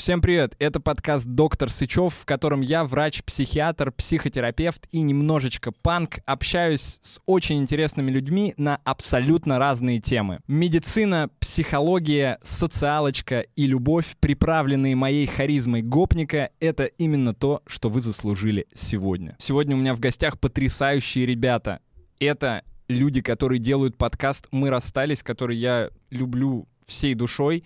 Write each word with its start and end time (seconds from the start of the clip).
Всем 0.00 0.22
привет! 0.22 0.56
Это 0.58 0.80
подкаст 0.80 1.26
«Доктор 1.26 1.68
Сычев», 1.68 2.14
в 2.14 2.24
котором 2.24 2.62
я, 2.62 2.84
врач-психиатр, 2.84 3.92
психотерапевт 3.92 4.88
и 4.92 5.02
немножечко 5.02 5.72
панк, 5.82 6.20
общаюсь 6.24 6.98
с 7.02 7.20
очень 7.26 7.58
интересными 7.58 8.10
людьми 8.10 8.54
на 8.56 8.80
абсолютно 8.84 9.58
разные 9.58 10.00
темы. 10.00 10.40
Медицина, 10.48 11.28
психология, 11.38 12.38
социалочка 12.42 13.40
и 13.40 13.66
любовь, 13.66 14.16
приправленные 14.20 14.96
моей 14.96 15.26
харизмой 15.26 15.82
гопника, 15.82 16.48
это 16.60 16.84
именно 16.86 17.34
то, 17.34 17.60
что 17.66 17.90
вы 17.90 18.00
заслужили 18.00 18.68
сегодня. 18.74 19.36
Сегодня 19.38 19.76
у 19.76 19.78
меня 19.78 19.94
в 19.94 20.00
гостях 20.00 20.40
потрясающие 20.40 21.26
ребята. 21.26 21.80
Это 22.18 22.62
люди, 22.88 23.20
которые 23.20 23.58
делают 23.58 23.98
подкаст 23.98 24.48
«Мы 24.50 24.70
расстались», 24.70 25.22
который 25.22 25.58
я 25.58 25.90
люблю 26.08 26.69
всей 26.86 27.14
душой. 27.14 27.64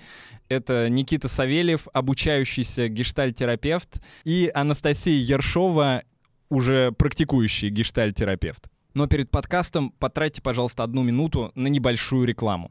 Это 0.49 0.89
Никита 0.89 1.29
Савельев, 1.29 1.89
обучающийся 1.93 2.89
гештальтерапевт, 2.89 4.03
и 4.25 4.51
Анастасия 4.55 5.15
Ершова, 5.15 6.03
уже 6.49 6.93
практикующий 6.93 7.71
гештальтерапевт. 7.71 8.69
Но 8.95 9.07
перед 9.09 9.31
подкастом 9.31 9.91
потратьте, 9.99 10.41
пожалуйста, 10.41 10.85
одну 10.85 11.03
минуту 11.03 11.51
на 11.55 11.67
небольшую 11.67 12.27
рекламу. 12.27 12.71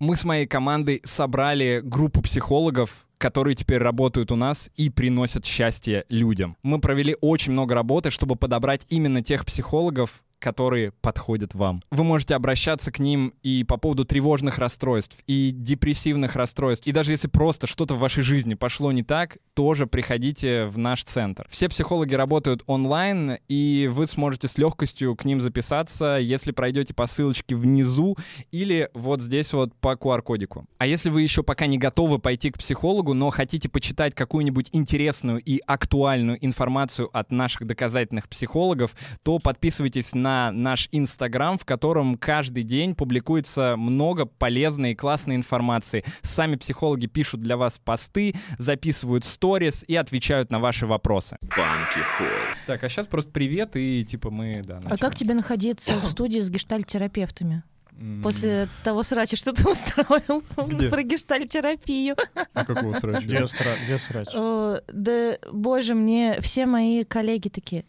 Мы 0.00 0.14
с 0.14 0.24
моей 0.24 0.46
командой 0.46 1.00
собрали 1.04 1.80
группу 1.82 2.22
психологов, 2.22 3.08
которые 3.18 3.56
теперь 3.56 3.78
работают 3.78 4.30
у 4.30 4.36
нас 4.36 4.70
и 4.76 4.90
приносят 4.90 5.44
счастье 5.44 6.04
людям. 6.08 6.56
Мы 6.62 6.80
провели 6.80 7.16
очень 7.20 7.52
много 7.52 7.74
работы, 7.74 8.10
чтобы 8.10 8.36
подобрать 8.36 8.86
именно 8.88 9.22
тех 9.22 9.44
психологов, 9.44 10.22
которые 10.38 10.92
подходят 11.00 11.54
вам. 11.54 11.82
Вы 11.90 12.04
можете 12.04 12.34
обращаться 12.34 12.92
к 12.92 12.98
ним 12.98 13.34
и 13.42 13.64
по 13.64 13.76
поводу 13.76 14.04
тревожных 14.04 14.58
расстройств, 14.58 15.18
и 15.26 15.50
депрессивных 15.52 16.36
расстройств, 16.36 16.86
и 16.86 16.92
даже 16.92 17.12
если 17.12 17.28
просто 17.28 17.66
что-то 17.66 17.94
в 17.94 17.98
вашей 17.98 18.22
жизни 18.22 18.54
пошло 18.54 18.92
не 18.92 19.02
так, 19.02 19.38
тоже 19.54 19.86
приходите 19.86 20.66
в 20.66 20.78
наш 20.78 21.04
центр. 21.04 21.46
Все 21.50 21.68
психологи 21.68 22.14
работают 22.14 22.62
онлайн, 22.66 23.38
и 23.48 23.88
вы 23.90 24.06
сможете 24.06 24.48
с 24.48 24.58
легкостью 24.58 25.16
к 25.16 25.24
ним 25.24 25.40
записаться, 25.40 26.16
если 26.16 26.52
пройдете 26.52 26.94
по 26.94 27.06
ссылочке 27.06 27.56
внизу 27.56 28.16
или 28.50 28.88
вот 28.94 29.20
здесь 29.20 29.52
вот 29.52 29.74
по 29.74 29.94
QR-кодику. 29.94 30.66
А 30.78 30.86
если 30.86 31.10
вы 31.10 31.22
еще 31.22 31.42
пока 31.42 31.66
не 31.66 31.78
готовы 31.78 32.18
пойти 32.18 32.50
к 32.50 32.58
психологу, 32.58 33.14
но 33.14 33.30
хотите 33.30 33.68
почитать 33.68 34.14
какую-нибудь 34.14 34.68
интересную 34.72 35.40
и 35.40 35.60
актуальную 35.66 36.44
информацию 36.44 37.08
от 37.12 37.32
наших 37.32 37.66
доказательных 37.66 38.28
психологов, 38.28 38.94
то 39.22 39.38
подписывайтесь 39.38 40.14
на 40.14 40.27
на 40.28 40.52
наш 40.52 40.88
Инстаграм, 40.92 41.56
в 41.56 41.64
котором 41.64 42.16
каждый 42.16 42.62
день 42.62 42.94
публикуется 42.94 43.76
много 43.78 44.26
полезной 44.26 44.92
и 44.92 44.94
классной 44.94 45.36
информации. 45.36 46.04
Сами 46.20 46.56
психологи 46.56 47.06
пишут 47.06 47.40
для 47.40 47.56
вас 47.56 47.78
посты, 47.82 48.34
записывают 48.58 49.24
сторис 49.24 49.84
и 49.88 49.96
отвечают 49.96 50.50
на 50.50 50.58
ваши 50.58 50.86
вопросы. 50.86 51.38
Банки 51.40 52.00
Так, 52.66 52.84
а 52.84 52.88
сейчас 52.90 53.06
просто 53.06 53.30
привет 53.30 53.74
и 53.76 54.04
типа 54.04 54.30
мы, 54.30 54.62
да, 54.66 54.74
начнем. 54.80 54.92
А 54.92 54.98
как 54.98 55.14
тебе 55.14 55.32
находиться 55.32 55.94
в 55.94 56.04
студии 56.04 56.40
с 56.40 56.50
гештальтерапевтами? 56.50 57.62
После 58.22 58.68
того 58.84 59.02
срача, 59.02 59.34
что 59.36 59.52
ты 59.52 59.68
устроил 59.68 60.42
Где? 60.68 60.88
про 60.88 61.02
гештальтерапию. 61.02 62.16
А 62.52 62.64
какого 62.64 62.96
срача? 62.98 63.26
Где, 63.26 63.44
Где 63.86 63.98
срач? 63.98 64.28
да, 64.92 65.38
боже, 65.50 65.94
мне 65.94 66.40
все 66.40 66.66
мои 66.66 67.04
коллеги 67.04 67.48
такие, 67.48 67.86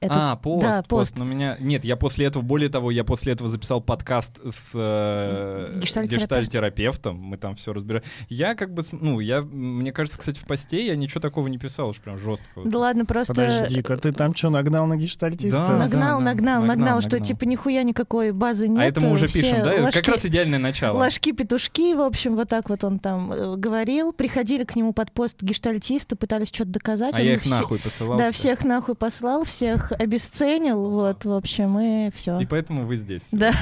это... 0.00 0.32
А, 0.32 0.36
пост, 0.36 0.62
да, 0.62 0.76
пост. 0.78 0.88
пост. 0.88 1.18
Но 1.18 1.24
меня... 1.24 1.56
Нет, 1.60 1.84
я 1.84 1.96
после 1.96 2.26
этого, 2.26 2.42
более 2.42 2.70
того, 2.70 2.90
я 2.90 3.04
после 3.04 3.34
этого 3.34 3.48
записал 3.48 3.82
подкаст 3.82 4.40
с 4.50 4.72
э... 4.74 5.78
гештальтерапевтом. 5.78 7.16
Мы 7.16 7.36
там 7.36 7.54
все 7.54 7.72
разбираем. 7.72 8.02
Я 8.28 8.54
как 8.54 8.72
бы, 8.72 8.82
ну, 8.92 9.20
я, 9.20 9.42
мне 9.42 9.92
кажется, 9.92 10.18
кстати, 10.18 10.38
в 10.38 10.44
посте 10.44 10.86
я 10.86 10.96
ничего 10.96 11.20
такого 11.20 11.48
не 11.48 11.58
писал 11.58 11.90
уж 11.90 11.98
прям 11.98 12.18
жестко. 12.18 12.62
Да 12.64 12.78
ладно, 12.78 13.04
просто... 13.04 13.34
Подожди-ка, 13.34 13.98
ты 13.98 14.12
там 14.12 14.34
что, 14.34 14.48
нагнал 14.48 14.86
на 14.86 14.96
гештальтиста? 14.96 15.58
Да, 15.58 15.76
нагнал, 15.76 16.18
да, 16.18 16.24
нагнал, 16.24 16.60
нагнал, 16.60 16.66
нагнал, 16.66 17.00
что 17.02 17.20
типа 17.20 17.44
нихуя 17.44 17.82
никакой 17.82 18.32
базы 18.32 18.68
нет. 18.68 18.80
А 18.80 18.84
это 18.86 19.06
мы 19.06 19.12
уже 19.12 19.28
пишем, 19.28 19.62
да? 19.62 19.82
Ложки, 19.82 19.98
как 19.98 20.08
раз 20.08 20.24
идеальное 20.24 20.58
начало. 20.58 20.98
Ложки-петушки, 20.98 21.94
в 21.94 22.00
общем, 22.00 22.36
вот 22.36 22.48
так 22.48 22.70
вот 22.70 22.84
он 22.84 22.98
там 22.98 23.32
э, 23.32 23.56
говорил. 23.56 24.12
Приходили 24.12 24.64
к 24.64 24.76
нему 24.76 24.92
под 24.92 25.12
пост 25.12 25.42
гештальтисты, 25.42 26.16
пытались 26.16 26.48
что-то 26.48 26.70
доказать. 26.70 27.14
А 27.14 27.20
я 27.20 27.34
их 27.34 27.42
все... 27.42 27.50
нахуй 27.50 27.78
посылал. 27.78 28.16
Да, 28.16 28.30
всех 28.30 28.64
нахуй 28.64 28.94
послал, 28.94 29.44
всех 29.44 29.89
обесценил, 29.92 30.90
вот, 30.90 31.24
в 31.24 31.32
общем, 31.32 31.78
и 31.78 32.10
все. 32.12 32.40
И 32.40 32.46
поэтому 32.46 32.84
вы 32.84 32.96
здесь. 32.96 33.22
Да. 33.32 33.52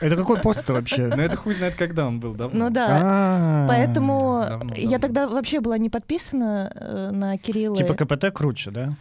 Это 0.00 0.16
какой 0.16 0.40
пост 0.40 0.68
вообще? 0.68 1.06
Ну, 1.06 1.22
это 1.22 1.36
хуй 1.36 1.54
знает, 1.54 1.74
когда 1.74 2.06
он 2.06 2.20
был, 2.20 2.34
давно. 2.34 2.66
Ну 2.66 2.70
да. 2.70 3.00
А. 3.02 3.66
Поэтому 3.68 4.62
я 4.76 4.98
тогда 4.98 5.26
вообще 5.28 5.60
была 5.60 5.78
не 5.78 5.90
подписана 5.90 6.72
э, 6.74 7.10
на 7.12 7.38
Кирилла. 7.38 7.76
Типа 7.76 7.94
КПТ 7.94 8.32
круче, 8.32 8.70
да? 8.70 8.94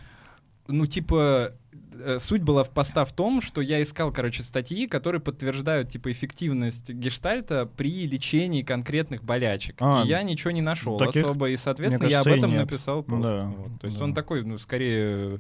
Ну, 0.68 0.88
типа, 0.88 1.54
э, 1.94 2.18
суть 2.20 2.42
была 2.42 2.64
в 2.64 2.72
поста 2.72 3.06
в 3.06 3.14
том, 3.14 3.42
что 3.42 3.62
я 3.62 3.84
искал, 3.84 4.12
короче, 4.12 4.42
статьи, 4.42 4.88
которые 4.88 5.22
подтверждают, 5.22 5.90
типа, 5.90 6.12
эффективность 6.12 6.90
гештальта 6.90 7.66
при 7.66 8.08
лечении 8.08 8.64
конкретных 8.64 9.24
болячек. 9.24 9.76
А, 9.80 10.04
и 10.04 10.08
я 10.08 10.24
ничего 10.24 10.52
не 10.52 10.62
нашел 10.62 11.02
особо, 11.02 11.50
и, 11.50 11.58
соответственно, 11.58 12.10
кажется, 12.10 12.30
я 12.30 12.34
об 12.34 12.40
этом 12.40 12.52
нет. 12.52 12.62
написал 12.62 13.04
пост. 13.04 13.24
Да, 13.24 13.46
вот. 13.46 13.82
То 13.82 13.86
есть 13.86 14.00
да. 14.00 14.04
он 14.06 14.14
такой, 14.14 14.44
ну, 14.44 14.58
скорее 14.58 15.40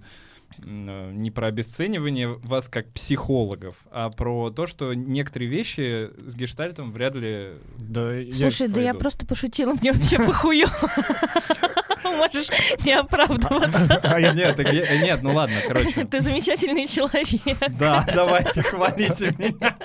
не 0.63 1.31
про 1.31 1.47
обесценивание 1.47 2.27
вас 2.27 2.67
как 2.67 2.91
психологов, 2.91 3.77
а 3.91 4.09
про 4.09 4.49
то, 4.49 4.65
что 4.67 4.93
некоторые 4.93 5.49
вещи 5.49 6.09
с 6.27 6.35
гештальтом 6.35 6.91
вряд 6.91 7.15
ли. 7.15 7.53
Да, 7.77 8.11
Слушай, 8.33 8.67
да 8.67 8.81
я 8.81 8.93
просто 8.93 9.25
пошутила, 9.25 9.73
мне 9.73 9.91
вообще 9.91 10.17
похую. 10.17 10.67
Можешь 12.03 12.49
не 12.85 12.93
оправдываться. 12.93 14.01
А 14.15 14.21
нет, 14.21 14.57
нет, 14.57 15.23
ну 15.23 15.33
ладно, 15.33 15.55
короче. 15.67 16.05
Ты 16.05 16.21
замечательный 16.21 16.87
человек. 16.87 17.57
Да, 17.77 18.07
давайте, 18.13 18.61
хвалите 18.61 19.35
меня. 19.37 19.75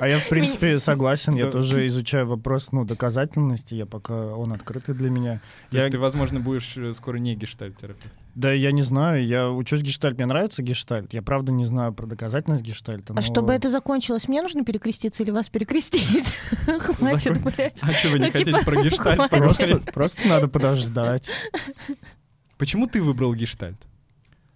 А 0.00 0.08
я, 0.08 0.18
в 0.18 0.28
принципе, 0.28 0.78
согласен. 0.78 1.34
Я 1.34 1.50
тоже 1.50 1.86
изучаю 1.86 2.26
вопрос 2.26 2.72
ну, 2.72 2.84
доказательности. 2.84 3.74
Я 3.74 3.86
пока 3.86 4.14
он 4.14 4.52
открытый 4.52 4.94
для 4.94 5.10
меня. 5.10 5.40
То 5.70 5.78
есть 5.78 5.90
ты, 5.90 5.98
возможно, 5.98 6.40
будешь 6.40 6.76
э, 6.76 6.92
скоро 6.94 7.18
не 7.18 7.34
гештальт-терапевт? 7.34 8.14
Да, 8.34 8.52
я 8.52 8.72
не 8.72 8.82
знаю. 8.82 9.26
Я 9.26 9.50
учусь 9.50 9.82
гештальт. 9.82 10.16
Мне 10.16 10.26
нравится 10.26 10.62
гештальт. 10.62 11.12
Я 11.12 11.22
правда 11.22 11.52
не 11.52 11.64
знаю 11.64 11.92
про 11.92 12.06
доказательность 12.06 12.62
гештальта. 12.62 13.12
А 13.12 13.16
но... 13.16 13.22
чтобы 13.22 13.52
это 13.52 13.70
закончилось, 13.70 14.28
мне 14.28 14.40
нужно 14.40 14.64
перекреститься 14.64 15.22
или 15.22 15.30
вас 15.30 15.48
перекрестить? 15.48 16.32
Хватит, 16.66 17.42
блядь. 17.42 17.82
А 17.82 17.92
что, 17.92 18.08
вы 18.08 18.18
не 18.18 18.26
ну, 18.26 18.32
хотите 18.32 18.52
типа, 18.52 18.64
про 18.64 18.82
гештальт 18.82 19.92
Просто 19.92 20.28
надо 20.28 20.48
подождать. 20.48 21.30
Почему 22.56 22.86
ты 22.86 23.02
выбрал 23.02 23.34
гештальт? 23.34 23.78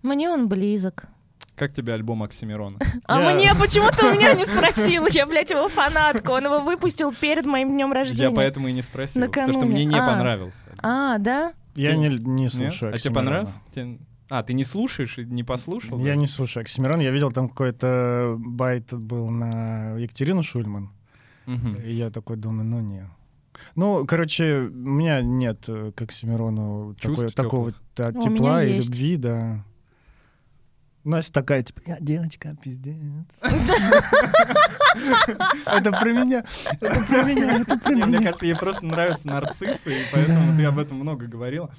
Мне 0.02 0.30
он 0.30 0.48
близок. 0.48 1.08
Как 1.56 1.72
тебе 1.72 1.94
альбом 1.94 2.22
Оксимирона? 2.22 2.78
А 3.06 3.18
мне 3.18 3.54
почему 3.54 3.88
ты 3.90 4.06
у 4.06 4.14
меня 4.14 4.34
не 4.34 4.44
спросил? 4.46 5.06
Я, 5.06 5.26
блядь, 5.26 5.50
его 5.50 5.68
фанатка. 5.68 6.30
Он 6.30 6.44
его 6.44 6.60
выпустил 6.60 7.12
перед 7.12 7.46
моим 7.46 7.70
днем 7.70 7.92
рождения. 7.92 8.24
Я 8.24 8.30
поэтому 8.30 8.68
и 8.68 8.72
не 8.72 8.82
спросил. 8.82 9.22
Потому 9.26 9.52
что 9.52 9.66
мне 9.66 9.86
не 9.86 9.98
а. 9.98 10.06
понравился. 10.06 10.58
А, 10.78 11.18
да? 11.18 11.54
Я 11.76 11.96
не, 11.96 12.08
не 12.08 12.48
слушаю 12.48 12.94
А 12.94 12.98
тебе 12.98 13.14
понравился? 13.14 13.54
А, 14.28 14.42
ты 14.42 14.54
не 14.54 14.64
слушаешь 14.64 15.18
и 15.18 15.24
не 15.24 15.44
послушал? 15.44 15.98
Я 15.98 16.16
не 16.16 16.26
слушаю 16.26 16.62
Оксимирон. 16.62 17.00
Я 17.00 17.10
видел, 17.10 17.30
там 17.30 17.48
какой-то 17.48 18.36
байт 18.38 18.92
был 18.92 19.30
на 19.30 19.96
Екатерину 19.96 20.42
Шульман. 20.42 20.90
И 21.46 21.92
я 21.92 22.10
такой 22.10 22.36
думаю, 22.36 22.64
ну 22.64 22.80
не. 22.80 23.08
Ну, 23.74 24.04
короче, 24.04 24.68
у 24.70 24.70
меня 24.70 25.22
нет 25.22 25.64
к 25.64 26.02
Оксимирону 26.02 26.94
такой, 27.00 27.30
такого 27.30 27.72
да, 27.96 28.12
тепла 28.12 28.62
и 28.62 28.74
есть. 28.74 28.88
любви, 28.88 29.16
да. 29.16 29.64
Настя 31.06 31.32
такая, 31.32 31.62
типа, 31.62 31.80
я 31.86 31.98
девочка, 32.00 32.56
пиздец. 32.60 32.96
Это 35.66 35.92
про 35.92 36.12
меня, 36.12 36.44
это 36.80 37.04
про 37.04 37.22
меня, 37.22 37.58
это 37.60 37.78
про 37.78 37.90
меня. 37.92 38.06
Мне 38.06 38.18
кажется, 38.18 38.46
ей 38.46 38.56
просто 38.56 38.84
нравятся 38.84 39.28
нарциссы, 39.28 40.00
и 40.00 40.04
поэтому 40.12 40.56
ты 40.56 40.64
об 40.64 40.78
этом 40.78 40.96
много 40.96 41.26
говорила. 41.26 41.70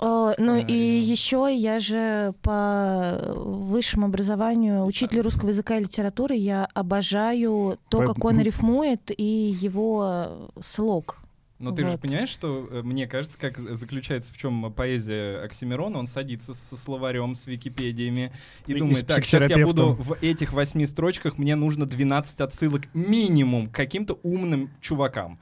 Ну 0.00 0.56
и 0.56 0.74
еще 0.74 1.48
я 1.52 1.80
же 1.80 2.34
по 2.42 3.34
высшему 3.34 4.06
образованию 4.06 4.84
учитель 4.84 5.20
русского 5.22 5.48
языка 5.48 5.76
и 5.78 5.80
литературы, 5.82 6.34
я 6.36 6.68
обожаю 6.74 7.78
то, 7.88 8.02
как 8.02 8.24
он 8.24 8.40
рифмует 8.40 9.10
и 9.16 9.56
его 9.60 10.50
слог. 10.60 11.21
Но 11.62 11.70
вот. 11.70 11.76
ты 11.76 11.88
же 11.88 11.96
понимаешь, 11.96 12.28
что 12.28 12.68
э, 12.70 12.82
мне 12.82 13.06
кажется, 13.06 13.38
как 13.38 13.56
заключается 13.76 14.32
в 14.32 14.36
чем 14.36 14.72
поэзия 14.72 15.38
Оксимирона, 15.44 16.00
он 16.00 16.08
садится 16.08 16.54
со 16.54 16.76
словарем, 16.76 17.36
с 17.36 17.46
Википедиями 17.46 18.32
и, 18.66 18.72
и 18.72 18.78
думает, 18.78 19.06
так, 19.06 19.24
сейчас 19.24 19.48
я 19.48 19.64
буду 19.64 19.92
в 19.92 20.16
этих 20.20 20.52
восьми 20.52 20.84
строчках, 20.86 21.38
мне 21.38 21.54
нужно 21.54 21.86
12 21.86 22.40
отсылок 22.40 22.92
минимум 22.94 23.68
к 23.68 23.74
каким-то 23.76 24.18
умным 24.24 24.70
чувакам. 24.80 25.38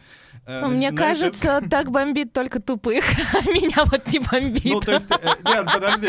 Э, 0.47 0.67
мне 0.67 0.93
кажется, 0.93 1.63
так 1.71 1.91
бомбит 1.91 2.33
только 2.33 2.61
тупых, 2.61 3.05
а 3.35 3.51
меня 3.51 3.85
вот 3.85 4.07
не 4.09 4.19
бомбит. 4.19 4.65
Ну, 4.65 4.81
то 4.81 4.93
есть, 4.93 5.09
э, 5.11 5.35
нет, 5.45 5.67
подожди, 5.73 6.09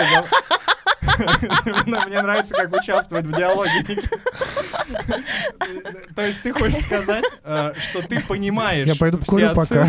мне 1.86 2.22
нравится, 2.22 2.54
как 2.54 2.74
участвовать 2.74 3.26
в 3.26 3.36
диалоге. 3.36 3.84
То 6.16 6.26
есть 6.26 6.42
ты 6.42 6.54
хочешь 6.54 6.86
сказать, 6.86 7.26
э, 7.44 7.74
что 7.78 8.02
ты 8.08 8.20
понимаешь 8.22 8.88
Я 8.88 8.96
пойду 8.96 9.18
покурю 9.18 9.54
пока. 9.54 9.88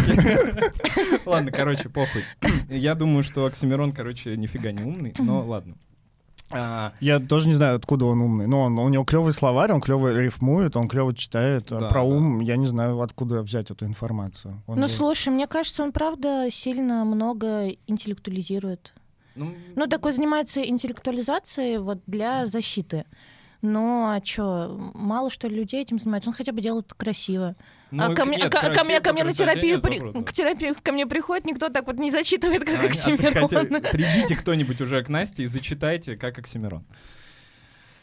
Ладно, 1.25 1.51
короче, 1.53 1.89
похуй. 1.89 2.25
Я 2.69 2.95
думаю, 2.95 3.23
что 3.23 3.47
Оксимирон, 3.47 3.93
короче, 3.93 4.37
нифига 4.37 4.73
не 4.73 4.83
умный, 4.83 5.15
но 5.19 5.45
ладно. 5.45 5.77
А... 6.53 6.93
Я 7.01 7.21
тоже 7.21 7.49
не 7.49 7.55
знаю, 7.55 7.77
откуда 7.77 8.07
он 8.07 8.21
умный. 8.21 8.47
Но 8.47 8.63
он, 8.63 8.79
у 8.79 8.89
него 8.89 9.05
клевый 9.05 9.33
словарь, 9.33 9.73
он 9.73 9.81
клево 9.81 10.13
рифмует, 10.13 10.77
он 10.77 10.89
клево 10.89 11.15
читает. 11.15 11.67
Да, 11.69 11.89
Про 11.89 12.03
ум 12.03 12.39
да. 12.39 12.45
я 12.45 12.57
не 12.57 12.67
знаю, 12.67 13.01
откуда 13.01 13.43
взять 13.43 13.71
эту 13.71 13.87
информацию. 13.87 14.63
Он 14.67 14.79
ну, 14.79 14.89
же... 14.89 14.95
слушай, 14.95 15.29
мне 15.29 15.47
кажется, 15.47 15.83
он 15.83 15.93
правда 15.93 16.49
сильно 16.51 17.05
много 17.05 17.69
интеллектуализирует. 17.87 18.95
Ну, 19.35 19.55
ну 19.77 19.87
такой 19.87 20.13
занимается 20.13 20.63
интеллектуализацией 20.63 21.79
вот 21.79 21.99
для 22.07 22.47
защиты. 22.47 23.05
Ну 23.63 24.07
а 24.07 24.21
что, 24.25 24.93
мало 24.93 25.31
что 25.31 25.47
ли 25.47 25.55
людей 25.55 25.83
этим 25.83 25.99
занимаются? 25.99 26.31
Он 26.31 26.35
хотя 26.35 26.51
бы 26.51 26.61
делает 26.61 26.93
красиво. 26.95 27.55
Ну, 27.93 28.11
а 28.11 28.15
ко 28.15 28.25
мне, 28.25 28.39
нет, 28.39 28.51
ко, 28.51 28.73
ко 28.73 28.83
мне, 28.85 29.01
ко 29.01 29.13
мне 29.13 29.23
на 29.23 29.33
терапию, 29.33 29.81
при, 29.81 29.99
к 30.01 30.33
терапии 30.33 30.73
ко 30.73 30.93
мне 30.93 31.07
приходит, 31.07 31.47
никто 31.47 31.69
так 31.69 31.87
вот 31.87 31.97
не 31.97 32.11
зачитывает, 32.11 32.65
как 32.65 32.83
а, 32.83 32.87
Оксимирон. 32.87 33.45
А, 33.45 33.81
придите 33.93 34.35
кто-нибудь 34.35 34.81
уже 34.81 35.05
к 35.05 35.09
Насте 35.09 35.45
и 35.45 35.47
зачитайте, 35.47 36.17
как 36.17 36.39
Оксимирон. 36.39 36.85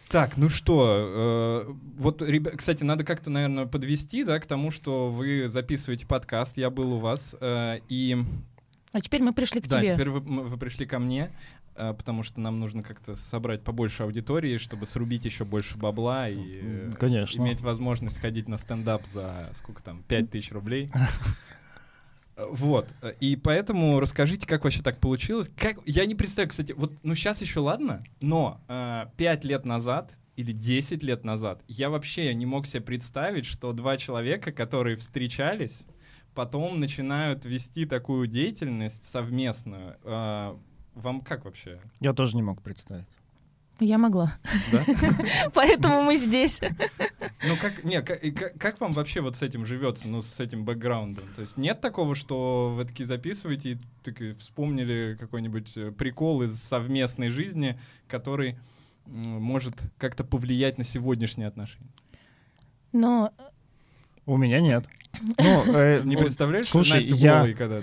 Так, 0.10 0.38
ну 0.38 0.50
что, 0.50 1.66
э, 1.68 1.74
вот, 1.98 2.22
ребят, 2.24 2.56
кстати, 2.58 2.84
надо 2.84 3.04
как-то, 3.04 3.30
наверное, 3.30 3.68
подвести, 3.68 4.24
да, 4.24 4.40
к 4.40 4.46
тому, 4.48 4.72
что 4.72 5.10
вы 5.10 5.50
записываете 5.50 6.08
подкаст, 6.08 6.58
я 6.58 6.72
был 6.72 6.94
у 6.94 7.00
вас, 7.00 7.36
э, 7.40 7.80
и... 7.90 8.18
А 8.92 9.02
теперь 9.02 9.22
мы 9.22 9.34
пришли 9.34 9.62
к 9.62 9.68
да, 9.68 9.78
тебе. 9.78 9.90
Да, 9.90 9.96
теперь 9.96 10.10
вы, 10.10 10.20
вы 10.20 10.58
пришли 10.58 10.88
ко 10.88 10.98
мне. 10.98 11.32
А, 11.80 11.94
потому 11.94 12.24
что 12.24 12.42
нам 12.42 12.60
нужно 12.60 12.82
как-то 12.82 13.16
собрать 13.16 13.64
побольше 13.64 14.04
аудитории, 14.04 14.58
чтобы 14.58 14.86
срубить 14.86 15.24
еще 15.24 15.46
больше 15.46 15.78
бабла 15.78 16.28
и 16.28 16.60
э, 16.62 16.92
Конечно. 17.00 17.42
иметь 17.42 17.62
возможность 17.62 18.20
ходить 18.20 18.50
на 18.50 18.58
стендап 18.58 19.06
за 19.06 19.50
сколько 19.54 19.82
там, 19.82 20.04
5 20.04 20.30
тысяч 20.30 20.52
рублей. 20.52 20.90
Вот. 22.52 22.88
И 23.20 23.36
поэтому 23.36 24.00
расскажите, 24.00 24.48
как 24.48 24.64
вообще 24.64 24.82
так 24.82 24.98
получилось. 25.00 25.52
Как... 25.58 25.78
Я 25.86 26.06
не 26.06 26.16
представляю, 26.16 26.50
кстати, 26.50 26.72
вот, 26.72 26.94
ну 27.04 27.14
сейчас 27.14 27.42
еще 27.42 27.60
ладно, 27.60 28.02
но 28.22 28.62
э, 28.70 29.08
5 29.18 29.44
лет 29.44 29.66
назад 29.66 30.14
или 30.38 30.54
10 30.54 31.04
лет 31.04 31.26
назад 31.26 31.62
я 31.68 31.90
вообще 31.90 32.34
не 32.34 32.46
мог 32.46 32.66
себе 32.66 32.80
представить, 32.80 33.46
что 33.46 33.74
два 33.74 33.98
человека, 33.98 34.54
которые 34.54 34.96
встречались, 34.96 35.84
потом 36.34 36.80
начинают 36.80 37.44
вести 37.44 37.86
такую 37.86 38.26
деятельность 38.28 39.04
совместную. 39.04 39.98
Э, 40.04 40.56
вам 41.00 41.22
как 41.22 41.46
вообще? 41.46 41.80
Я 42.00 42.14
тоже 42.14 42.36
не 42.36 42.42
мог 42.42 42.62
представить. 42.62 43.08
Я 43.80 43.98
могла. 43.98 44.38
Да? 44.74 44.84
Поэтому 45.54 46.02
мы 46.02 46.18
здесь. 46.18 46.60
Ну 46.62 47.56
как, 47.62 47.84
не, 47.86 48.02
как, 48.02 48.22
как, 48.58 48.82
вам 48.82 48.94
вообще 48.94 49.22
вот 49.22 49.38
с 49.38 49.42
этим 49.42 49.66
живется, 49.66 50.10
ну 50.10 50.22
с 50.22 50.40
этим 50.42 50.66
бэкграундом? 50.66 51.26
То 51.36 51.42
есть 51.42 51.56
нет 51.58 51.80
такого, 51.80 52.14
что 52.14 52.74
вы 52.76 52.84
такие 52.84 53.06
записываете 53.06 53.72
и 53.72 53.78
таки 54.04 54.34
вспомнили 54.34 55.16
какой-нибудь 55.18 55.78
э, 55.78 55.92
прикол 55.92 56.42
из 56.42 56.62
совместной 56.62 57.30
жизни, 57.30 57.80
который 58.10 58.58
может 59.06 59.76
как-то 59.98 60.26
повлиять 60.26 60.78
на 60.78 60.84
сегодняшние 60.84 61.48
отношения? 61.48 61.90
Но 62.92 63.32
у 64.26 64.36
меня 64.36 64.60
нет. 64.60 64.86
Ну, 65.22 65.64
э, 65.76 66.02
не 66.04 66.16
представляешь, 66.16 66.68
слушай, 66.68 67.02
что 67.02 67.12
Настя 67.12 67.26
я... 67.26 67.54
когда 67.54 67.80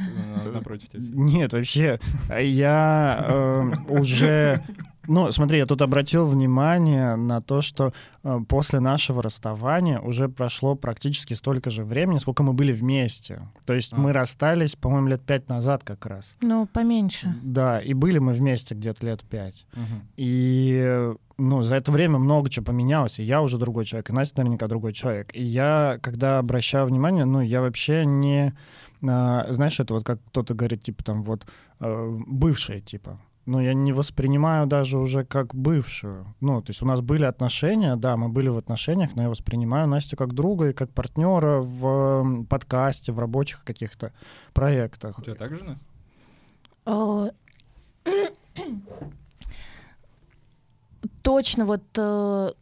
напротив 0.53 0.89
тебя 0.89 1.03
Нет, 1.03 1.53
вообще, 1.53 2.01
я 2.41 3.25
э, 3.29 3.73
уже 3.89 4.63
ну, 5.09 5.31
смотри, 5.33 5.59
я 5.59 5.67
тут 5.67 5.83
обратил 5.83 6.27
внимание 6.27 7.17
на 7.17 7.41
то, 7.41 7.61
что 7.61 7.93
э, 8.23 8.39
после 8.49 8.81
нашего 8.81 9.23
расставания 9.23 10.01
уже 10.01 10.29
прошло 10.29 10.75
практически 10.75 11.35
столько 11.35 11.71
же 11.71 11.85
времени, 11.85 12.19
сколько 12.19 12.43
мы 12.43 12.53
были 12.53 12.73
вместе. 12.73 13.43
То 13.65 13.75
есть 13.75 13.93
а. 13.93 13.97
мы 13.97 14.13
расстались, 14.13 14.77
по-моему, 14.77 15.09
лет 15.09 15.23
пять 15.23 15.49
назад 15.49 15.83
как 15.85 16.07
раз. 16.07 16.37
Ну, 16.43 16.67
поменьше. 16.67 17.35
Да, 17.43 17.81
и 17.81 17.95
были 17.95 18.19
мы 18.19 18.33
вместе 18.33 18.75
где-то 18.75 19.07
лет 19.07 19.23
пять. 19.23 19.67
Угу. 19.75 20.03
И 20.17 21.13
ну, 21.39 21.63
за 21.63 21.77
это 21.77 21.93
время 21.93 22.19
много 22.19 22.49
чего 22.49 22.65
поменялось, 22.65 23.19
и 23.19 23.23
я 23.23 23.43
уже 23.43 23.59
другой 23.59 23.85
человек, 23.85 24.11
и 24.11 24.13
Настя 24.13 24.39
наверняка 24.39 24.69
другой 24.69 24.93
человек. 24.93 25.31
И 25.35 25.43
я, 25.43 25.99
когда 26.03 26.39
обращаю 26.39 26.87
внимание, 26.87 27.25
ну, 27.25 27.41
я 27.41 27.61
вообще 27.61 28.07
не... 28.07 28.55
А, 29.07 29.47
знаешь, 29.51 29.79
это 29.79 29.95
вот 29.95 30.05
как 30.05 30.19
кто-то 30.29 30.55
говорит, 30.55 30.83
типа, 30.83 31.05
там, 31.05 31.23
вот, 31.23 31.47
э, 31.81 32.15
бывшие, 32.27 32.81
типа 32.81 33.21
ну, 33.47 33.61
я 33.61 33.75
не 33.75 33.93
воспринимаю 33.93 34.67
даже 34.67 34.99
уже 34.99 35.25
как 35.25 35.55
бывшую. 35.55 36.35
Ну, 36.41 36.61
то 36.61 36.71
есть 36.71 36.83
у 36.83 36.87
нас 36.87 37.01
были 37.01 37.25
отношения, 37.25 37.95
да, 37.97 38.17
мы 38.17 38.29
были 38.29 38.49
в 38.49 38.59
отношениях, 38.59 39.15
но 39.15 39.23
я 39.23 39.29
воспринимаю 39.31 39.87
Настю 39.87 40.17
как 40.17 40.35
друга 40.35 40.71
и 40.71 40.73
как 40.73 40.93
партнера 40.93 41.61
в 41.61 42.45
подкасте, 42.51 43.13
в 43.13 43.21
рабочих 43.21 43.63
каких-то 43.65 44.13
проектах. 44.53 45.19
У 45.21 45.23
тебя 45.23 45.37
так 45.37 45.55
же, 45.55 45.65
Настя? 45.65 45.87
Точно, 51.23 51.65
вот 51.65 51.83
э, 51.97 52.53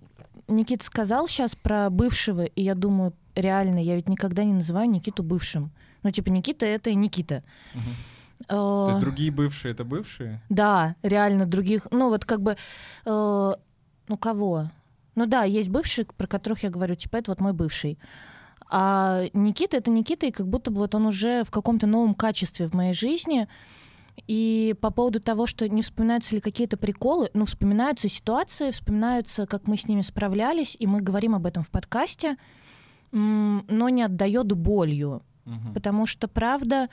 Никита 0.48 0.84
сказал 0.84 1.28
сейчас 1.28 1.54
про 1.54 1.88
бывшего, 1.90 2.44
и 2.44 2.62
я 2.62 2.74
думаю, 2.74 3.14
реально, 3.34 3.78
я 3.82 3.94
ведь 3.94 4.08
никогда 4.08 4.44
не 4.44 4.52
называю 4.52 4.88
Никиту 4.90 5.22
бывшим. 5.22 5.70
Ну, 6.02 6.10
типа, 6.10 6.28
Никита— 6.28 6.66
это 6.66 6.92
Никита. 6.92 7.42
Uh-huh. 7.74 8.13
То 8.48 8.86
есть 8.88 8.98
э, 8.98 9.00
другие 9.00 9.30
бывшие 9.30 9.72
это 9.72 9.84
бывшие? 9.84 10.42
Да, 10.48 10.96
реально 11.02 11.46
других. 11.46 11.86
Ну 11.90 12.08
вот 12.08 12.24
как 12.24 12.40
бы, 12.40 12.56
э, 13.04 13.52
ну 14.08 14.16
кого? 14.18 14.70
Ну 15.14 15.26
да, 15.26 15.44
есть 15.44 15.68
бывшие, 15.68 16.06
про 16.16 16.26
которых 16.26 16.62
я 16.62 16.70
говорю, 16.70 16.94
типа 16.94 17.16
это 17.16 17.30
вот 17.30 17.40
мой 17.40 17.52
бывший. 17.52 17.98
А 18.70 19.24
Никита 19.32 19.76
это 19.76 19.90
Никита, 19.90 20.26
и 20.26 20.32
как 20.32 20.48
будто 20.48 20.70
бы 20.70 20.78
вот 20.78 20.94
он 20.94 21.06
уже 21.06 21.44
в 21.44 21.50
каком-то 21.50 21.86
новом 21.86 22.14
качестве 22.14 22.66
в 22.66 22.74
моей 22.74 22.94
жизни. 22.94 23.48
И 24.26 24.74
по 24.80 24.90
поводу 24.90 25.20
того, 25.20 25.46
что 25.46 25.68
не 25.68 25.82
вспоминаются 25.82 26.34
ли 26.34 26.40
какие-то 26.40 26.76
приколы, 26.76 27.30
ну, 27.34 27.46
вспоминаются 27.46 28.08
ситуации, 28.08 28.70
вспоминаются, 28.70 29.46
как 29.46 29.66
мы 29.66 29.76
с 29.76 29.88
ними 29.88 30.02
справлялись, 30.02 30.76
и 30.78 30.86
мы 30.86 31.00
говорим 31.00 31.34
об 31.34 31.46
этом 31.46 31.64
в 31.64 31.70
подкасте, 31.70 32.36
но 33.10 33.88
не 33.88 34.02
отдает 34.02 34.52
болью. 34.52 35.22
Угу. 35.46 35.74
Потому 35.74 36.06
что, 36.06 36.28
правда, 36.28 36.88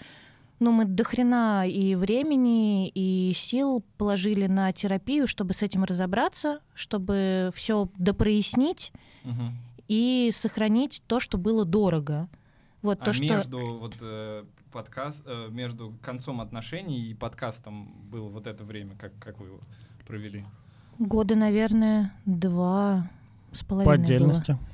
ну, 0.61 0.71
мы 0.71 0.85
дохрена 0.85 1.67
и 1.67 1.95
времени, 1.95 2.87
и 2.87 3.33
сил 3.33 3.83
положили 3.97 4.45
на 4.45 4.71
терапию, 4.71 5.25
чтобы 5.25 5.55
с 5.55 5.63
этим 5.63 5.83
разобраться, 5.83 6.59
чтобы 6.75 7.51
все 7.55 7.89
допрояснить 7.97 8.93
угу. 9.25 9.53
и 9.87 10.29
сохранить 10.31 11.01
то, 11.07 11.19
что 11.19 11.39
было 11.39 11.65
дорого. 11.65 12.29
Вот 12.83 13.01
а 13.01 13.05
то, 13.05 13.21
между 13.21 13.59
что... 13.59 13.79
вот 13.79 13.95
э, 14.01 14.45
подкаст, 14.71 15.23
э, 15.25 15.47
между 15.49 15.97
концом 16.03 16.39
отношений 16.41 17.09
и 17.09 17.15
подкастом 17.15 17.91
было 18.11 18.29
вот 18.29 18.45
это 18.45 18.63
время, 18.63 18.95
как 18.95 19.17
как 19.17 19.39
вы 19.39 19.47
его 19.47 19.59
провели? 20.05 20.45
Года, 20.99 21.35
наверное, 21.35 22.13
два 22.25 23.09
с 23.51 23.63
половиной 23.63 23.85
По 23.85 23.93
отдельности. 23.93 24.57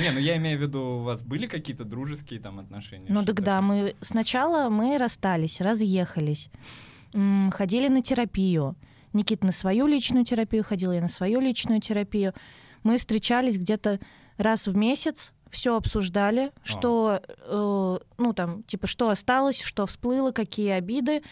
Не, 0.00 0.10
ну 0.12 0.18
я 0.18 0.36
имею 0.36 0.58
в 0.58 0.62
виду, 0.62 0.80
у 0.80 1.02
вас 1.02 1.22
были 1.22 1.46
какие-то 1.46 1.84
дружеские 1.84 2.40
там 2.40 2.58
отношения? 2.60 3.06
Ну 3.08 3.24
тогда 3.24 3.60
мы 3.60 3.94
сначала 4.00 4.68
мы 4.68 4.98
расстались, 4.98 5.60
разъехались, 5.60 6.50
ходили 7.12 7.88
на 7.88 8.02
терапию. 8.02 8.76
Никита 9.12 9.46
на 9.46 9.52
свою 9.52 9.86
личную 9.86 10.24
терапию 10.24 10.64
ходил, 10.64 10.92
я 10.92 11.00
на 11.00 11.08
свою 11.08 11.40
личную 11.40 11.80
терапию. 11.80 12.34
Мы 12.82 12.98
встречались 12.98 13.56
где-то 13.56 14.00
раз 14.36 14.66
в 14.66 14.76
месяц, 14.76 15.32
все 15.50 15.76
обсуждали, 15.76 16.50
а. 16.54 16.60
что, 16.64 17.22
э, 17.26 17.98
ну 18.18 18.32
там, 18.32 18.64
типа, 18.64 18.86
что 18.86 19.08
осталось, 19.08 19.62
что 19.62 19.86
всплыло, 19.86 20.32
какие 20.32 20.70
обиды. 20.70 21.22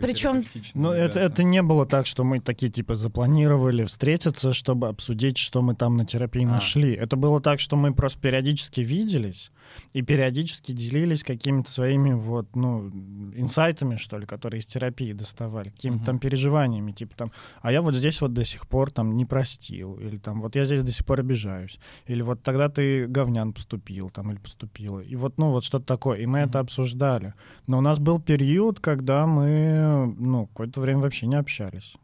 Причем... 0.00 0.44
Ну, 0.74 0.90
это, 0.90 1.20
это 1.20 1.42
не 1.44 1.62
было 1.62 1.86
так, 1.86 2.06
что 2.06 2.24
мы 2.24 2.40
такие, 2.40 2.70
типа, 2.70 2.94
запланировали 2.94 3.84
встретиться, 3.84 4.52
чтобы 4.52 4.88
обсудить, 4.88 5.38
что 5.38 5.62
мы 5.62 5.74
там 5.74 5.96
на 5.96 6.04
терапии 6.04 6.44
а. 6.44 6.48
нашли. 6.48 6.92
Это 6.92 7.16
было 7.16 7.40
так, 7.40 7.60
что 7.60 7.76
мы 7.76 7.94
просто 7.94 8.20
периодически 8.20 8.80
виделись 8.80 9.50
и 9.92 10.02
периодически 10.02 10.72
делились 10.72 11.22
какими-то 11.22 11.70
своими 11.70 12.12
вот, 12.12 12.54
ну, 12.54 12.88
инсайтами, 13.34 13.96
что 13.96 14.18
ли, 14.18 14.26
которые 14.26 14.60
из 14.60 14.66
терапии 14.66 15.12
доставали, 15.12 15.70
какими-то 15.70 15.98
угу. 15.98 16.06
там 16.06 16.18
переживаниями, 16.18 16.92
типа 16.92 17.16
там, 17.16 17.32
а 17.60 17.72
я 17.72 17.82
вот 17.82 17.94
здесь 17.94 18.20
вот 18.20 18.32
до 18.32 18.44
сих 18.44 18.66
пор 18.66 18.90
там 18.90 19.16
не 19.16 19.24
простил, 19.24 19.94
или 19.94 20.18
там, 20.18 20.40
вот 20.40 20.56
я 20.56 20.64
здесь 20.64 20.82
до 20.82 20.92
сих 20.92 21.04
пор 21.06 21.20
обижаюсь, 21.20 21.78
или 22.06 22.22
вот 22.22 22.42
тогда 22.42 22.68
ты 22.68 23.06
говнян 23.06 23.52
поступил, 23.52 24.10
там, 24.10 24.30
или 24.30 24.38
поступила. 24.38 25.00
И 25.00 25.16
вот, 25.16 25.38
ну, 25.38 25.50
вот 25.50 25.64
что-то 25.64 25.86
такое. 25.86 26.18
И 26.18 26.26
мы 26.26 26.40
угу. 26.40 26.48
это 26.48 26.58
обсуждали. 26.60 27.34
Но 27.66 27.78
у 27.78 27.80
нас 27.80 27.98
был 27.98 28.20
период, 28.20 28.80
когда 28.80 29.26
мы, 29.26 30.14
ну, 30.18 30.46
какое-то 30.46 30.80
время 30.80 31.00
вообще 31.00 31.26
не 31.26 31.36
общались. 31.36 31.94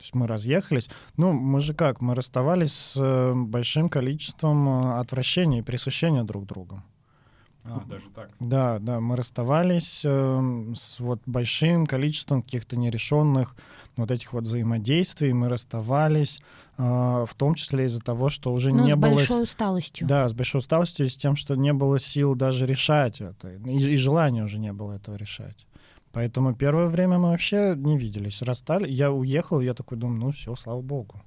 То 0.00 0.04
есть 0.04 0.14
мы 0.14 0.26
разъехались. 0.26 0.88
Ну, 1.18 1.34
мы 1.34 1.60
же 1.60 1.74
как, 1.74 2.00
мы 2.00 2.14
расставались 2.14 2.72
с 2.72 2.94
э, 2.96 3.34
большим 3.34 3.90
количеством 3.90 4.66
э, 4.66 4.98
отвращения 4.98 5.58
и 5.58 5.62
пресыщения 5.62 6.22
друг 6.22 6.46
другом. 6.46 6.84
А, 7.64 7.82
даже 7.86 8.04
так? 8.14 8.30
Да, 8.40 8.78
да, 8.78 8.98
мы 9.00 9.14
расставались 9.14 10.00
э, 10.02 10.72
с 10.74 11.00
вот 11.00 11.20
большим 11.26 11.84
количеством 11.84 12.42
каких-то 12.42 12.78
нерешенных 12.78 13.54
вот 13.96 14.10
этих 14.10 14.32
вот 14.32 14.44
взаимодействий, 14.44 15.34
мы 15.34 15.50
расставались, 15.50 16.40
э, 16.78 16.82
в 16.82 17.34
том 17.36 17.54
числе 17.54 17.84
из-за 17.84 18.00
того, 18.00 18.30
что 18.30 18.54
уже 18.54 18.72
ну, 18.72 18.86
не 18.86 18.92
с 18.92 18.96
было... 18.96 19.10
с 19.10 19.16
большой 19.16 19.42
усталостью. 19.42 20.06
Да, 20.06 20.26
с 20.30 20.32
большой 20.32 20.60
усталостью 20.60 21.04
и 21.04 21.08
с 21.10 21.16
тем, 21.18 21.36
что 21.36 21.56
не 21.56 21.74
было 21.74 21.98
сил 21.98 22.34
даже 22.34 22.64
решать 22.64 23.20
это, 23.20 23.52
и, 23.52 23.76
и 23.76 23.96
желания 23.98 24.44
уже 24.44 24.58
не 24.58 24.72
было 24.72 24.92
этого 24.94 25.16
решать. 25.16 25.66
Поэтому 26.12 26.54
первое 26.54 26.88
время 26.88 27.18
мы 27.18 27.30
вообще 27.30 27.74
не 27.76 27.96
виделись, 27.96 28.42
расстали. 28.42 28.90
Я 28.90 29.12
уехал, 29.12 29.60
я 29.60 29.74
такой 29.74 29.96
думаю, 29.96 30.20
ну 30.20 30.30
все, 30.32 30.54
слава 30.56 30.80
богу. 30.80 31.22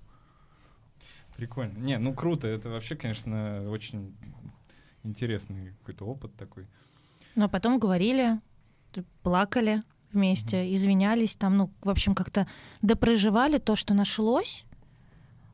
Прикольно. 1.37 1.77
Не, 1.79 1.97
ну 1.97 2.13
круто, 2.13 2.47
это 2.47 2.69
вообще, 2.69 2.95
конечно, 2.95 3.69
очень 3.69 4.15
интересный 5.03 5.73
какой-то 5.79 6.05
опыт 6.05 6.35
такой. 6.35 6.67
Ну, 7.35 7.45
а 7.45 7.47
потом 7.47 7.79
говорили, 7.79 8.39
плакали 9.23 9.79
вместе, 10.11 10.57
mm-hmm. 10.57 10.75
извинялись, 10.75 11.35
там, 11.35 11.57
ну, 11.57 11.71
в 11.81 11.89
общем, 11.89 12.13
как-то 12.13 12.47
допроживали 12.81 13.57
то, 13.57 13.75
что 13.75 13.93
нашлось. 13.93 14.65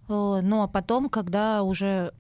Э, 0.09 0.41
ну, 0.41 0.63
а 0.63 0.67
потом, 0.67 1.09
когда 1.09 1.63
уже 1.63 2.13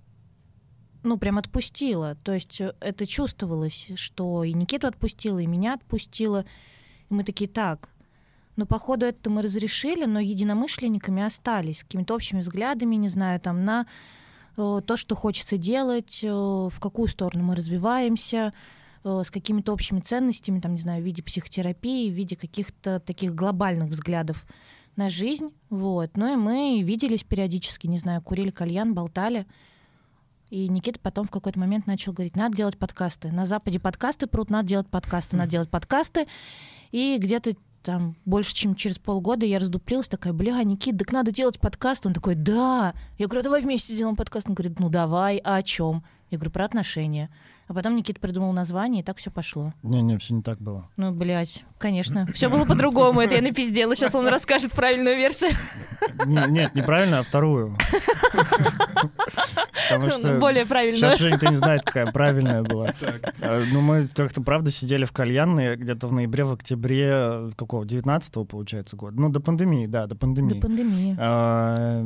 ну, 1.03 1.17
прям 1.17 1.37
отпустила. 1.37 2.15
То 2.23 2.33
есть 2.33 2.61
э, 2.61 2.73
это 2.79 3.05
чувствовалось, 3.05 3.91
что 3.95 4.43
и 4.43 4.53
Никиту 4.53 4.87
отпустила, 4.87 5.39
и 5.39 5.47
меня 5.47 5.73
отпустила. 5.73 6.45
И 7.09 7.13
мы 7.13 7.23
такие, 7.23 7.49
так, 7.49 7.89
ну, 8.55 8.65
походу, 8.65 9.05
это 9.05 9.29
мы 9.29 9.41
разрешили, 9.41 10.05
но 10.05 10.19
единомышленниками 10.19 11.23
остались, 11.23 11.83
какими-то 11.83 12.13
общими 12.13 12.41
взглядами, 12.41 12.95
не 12.95 13.07
знаю, 13.07 13.39
там, 13.39 13.63
на 13.63 13.87
э, 14.57 14.81
то, 14.85 14.97
что 14.97 15.15
хочется 15.15 15.57
делать, 15.57 16.19
э, 16.23 16.27
в 16.27 16.79
какую 16.81 17.07
сторону 17.07 17.43
мы 17.43 17.55
развиваемся, 17.55 18.53
э, 19.05 19.21
с 19.25 19.31
какими-то 19.31 19.71
общими 19.71 20.01
ценностями, 20.01 20.59
там, 20.59 20.73
не 20.73 20.81
знаю, 20.81 21.01
в 21.01 21.05
виде 21.05 21.23
психотерапии, 21.23 22.09
в 22.09 22.13
виде 22.13 22.35
каких-то 22.35 22.99
таких 22.99 23.33
глобальных 23.33 23.89
взглядов 23.91 24.45
на 24.97 25.07
жизнь, 25.07 25.53
вот. 25.69 26.17
Ну 26.17 26.33
и 26.33 26.35
мы 26.35 26.81
виделись 26.83 27.23
периодически, 27.23 27.87
не 27.87 27.97
знаю, 27.97 28.21
курили 28.21 28.51
кальян, 28.51 28.93
болтали. 28.93 29.47
И 30.49 30.67
Никита 30.67 30.99
потом 30.99 31.27
в 31.27 31.31
какой-то 31.31 31.59
момент 31.59 31.87
начал 31.87 32.11
говорить, 32.11 32.35
надо 32.35 32.57
делать 32.57 32.77
подкасты. 32.77 33.31
На 33.31 33.45
Западе 33.45 33.79
подкасты 33.79 34.27
прут, 34.27 34.49
надо 34.49 34.67
делать 34.67 34.87
подкасты, 34.89 35.37
надо 35.37 35.51
делать 35.51 35.69
подкасты. 35.69 36.27
И 36.91 37.17
где-то 37.17 37.53
там 37.81 38.15
больше, 38.25 38.53
чем 38.53 38.75
через 38.75 38.99
полгода 38.99 39.45
я 39.45 39.59
раздуплилась, 39.59 40.07
такая, 40.07 40.33
бля, 40.33 40.61
Никит, 40.63 40.97
так 40.97 41.11
надо 41.11 41.31
делать 41.31 41.59
подкаст. 41.59 42.05
Он 42.05 42.13
такой, 42.13 42.35
да. 42.35 42.93
Я 43.17 43.27
говорю, 43.27 43.43
давай 43.43 43.61
вместе 43.61 43.93
сделаем 43.93 44.15
подкаст. 44.15 44.47
Он 44.49 44.55
говорит, 44.55 44.79
ну 44.79 44.89
давай, 44.89 45.37
а 45.37 45.55
о 45.55 45.63
чем? 45.63 46.03
Я 46.29 46.37
говорю, 46.37 46.51
про 46.51 46.65
отношения. 46.65 47.29
А 47.67 47.73
потом 47.73 47.95
Никита 47.95 48.19
придумал 48.19 48.51
название, 48.51 49.01
и 49.01 49.05
так 49.05 49.17
все 49.17 49.29
пошло. 49.29 49.73
Не-не, 49.83 50.17
все 50.17 50.33
не 50.33 50.41
так 50.41 50.59
было. 50.59 50.89
Ну, 50.97 51.11
блядь, 51.11 51.63
конечно. 51.77 52.25
Все 52.33 52.49
было 52.49 52.65
по-другому. 52.65 53.21
Это 53.21 53.35
я 53.35 53.41
напиздела. 53.41 53.95
Сейчас 53.95 54.15
он 54.15 54.27
расскажет 54.29 54.73
правильную 54.73 55.15
версию. 55.17 55.51
Нет, 56.25 56.73
неправильно, 56.73 57.19
а 57.19 57.23
вторую. 57.23 57.77
Потому 59.89 60.09
что 60.11 60.39
более 60.39 60.65
правильно. 60.65 60.97
Сейчас 60.97 61.19
Женя 61.19 61.33
никто 61.33 61.47
не 61.49 61.55
знает, 61.55 61.83
какая 61.83 62.11
правильная 62.11 62.63
была. 62.63 62.93
А, 63.41 63.63
ну, 63.71 63.81
мы 63.81 64.07
как-то, 64.07 64.41
правда, 64.41 64.71
сидели 64.71 65.05
в 65.05 65.11
кальянной 65.11 65.75
где-то 65.75 66.07
в 66.07 66.13
ноябре, 66.13 66.43
в 66.43 66.53
октябре, 66.53 67.51
какого, 67.55 67.83
19-го, 67.83 68.45
получается, 68.45 68.95
года. 68.95 69.19
Ну, 69.19 69.29
до 69.29 69.39
пандемии, 69.39 69.87
да, 69.87 70.07
до 70.07 70.15
пандемии. 70.15 70.55
До 70.55 70.61
пандемии. 70.61 71.15
А, 71.19 72.01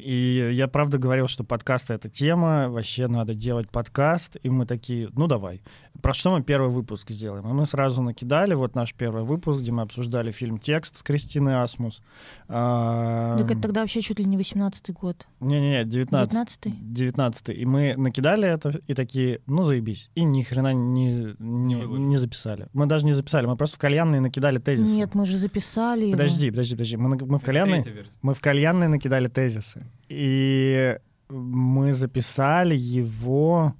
и 0.00 0.50
я, 0.52 0.68
правда, 0.68 0.98
говорил, 0.98 1.28
что 1.28 1.44
подкасты— 1.44 1.94
это 1.94 2.08
тема, 2.08 2.68
вообще 2.68 3.06
надо 3.06 3.34
делать 3.34 3.70
подкаст. 3.70 4.36
И 4.42 4.50
мы 4.50 4.66
такие, 4.66 5.08
ну, 5.14 5.26
давай. 5.26 5.62
Про 6.02 6.12
что 6.12 6.30
мы 6.30 6.42
первый 6.42 6.70
выпуск 6.70 7.10
сделаем? 7.10 7.48
И 7.48 7.52
мы 7.52 7.66
сразу 7.66 8.02
накидали 8.02 8.54
вот 8.54 8.74
наш 8.76 8.94
первый 8.94 9.24
выпуск, 9.24 9.60
где 9.60 9.72
мы 9.72 9.82
обсуждали 9.82 10.30
фильм 10.30 10.58
«Текст» 10.58 10.96
с 10.96 11.02
Кристиной 11.02 11.56
Асмус. 11.56 12.02
А, 12.48 13.36
так 13.36 13.50
это 13.50 13.60
тогда 13.60 13.80
вообще 13.80 14.00
чуть 14.00 14.18
ли 14.18 14.24
не 14.24 14.36
18-й 14.36 14.92
год. 14.92 15.26
Не-не-не, 15.40 15.82
19-й. 15.82 16.70
19 16.70 17.48
И 17.48 17.64
мы 17.64 17.94
накидали 17.96 18.46
это 18.46 18.78
и 18.86 18.94
такие, 18.94 19.40
ну 19.46 19.64
заебись. 19.64 20.08
И 20.14 20.22
ни 20.22 20.42
хрена 20.42 20.72
не, 20.72 21.34
не, 21.38 21.74
не 21.74 22.16
записали. 22.16 22.68
Мы 22.72 22.86
даже 22.86 23.04
не 23.04 23.12
записали, 23.12 23.46
мы 23.46 23.56
просто 23.56 23.76
в 23.76 23.80
кальянной 23.80 24.20
накидали 24.20 24.58
тезисы. 24.58 24.94
Нет, 24.94 25.14
мы 25.14 25.26
же 25.26 25.36
записали 25.36 26.12
Подожди, 26.12 26.46
его. 26.46 26.54
подожди, 26.54 26.74
подожди. 26.76 26.96
Мы, 26.96 27.16
мы, 27.16 27.38
в 27.38 27.42
кальянной, 27.42 27.84
мы 28.22 28.34
в 28.34 28.40
кальянной 28.40 28.88
накидали 28.88 29.28
тезисы. 29.28 29.84
И 30.08 30.96
мы 31.28 31.92
записали 31.92 32.76
его 32.76 33.74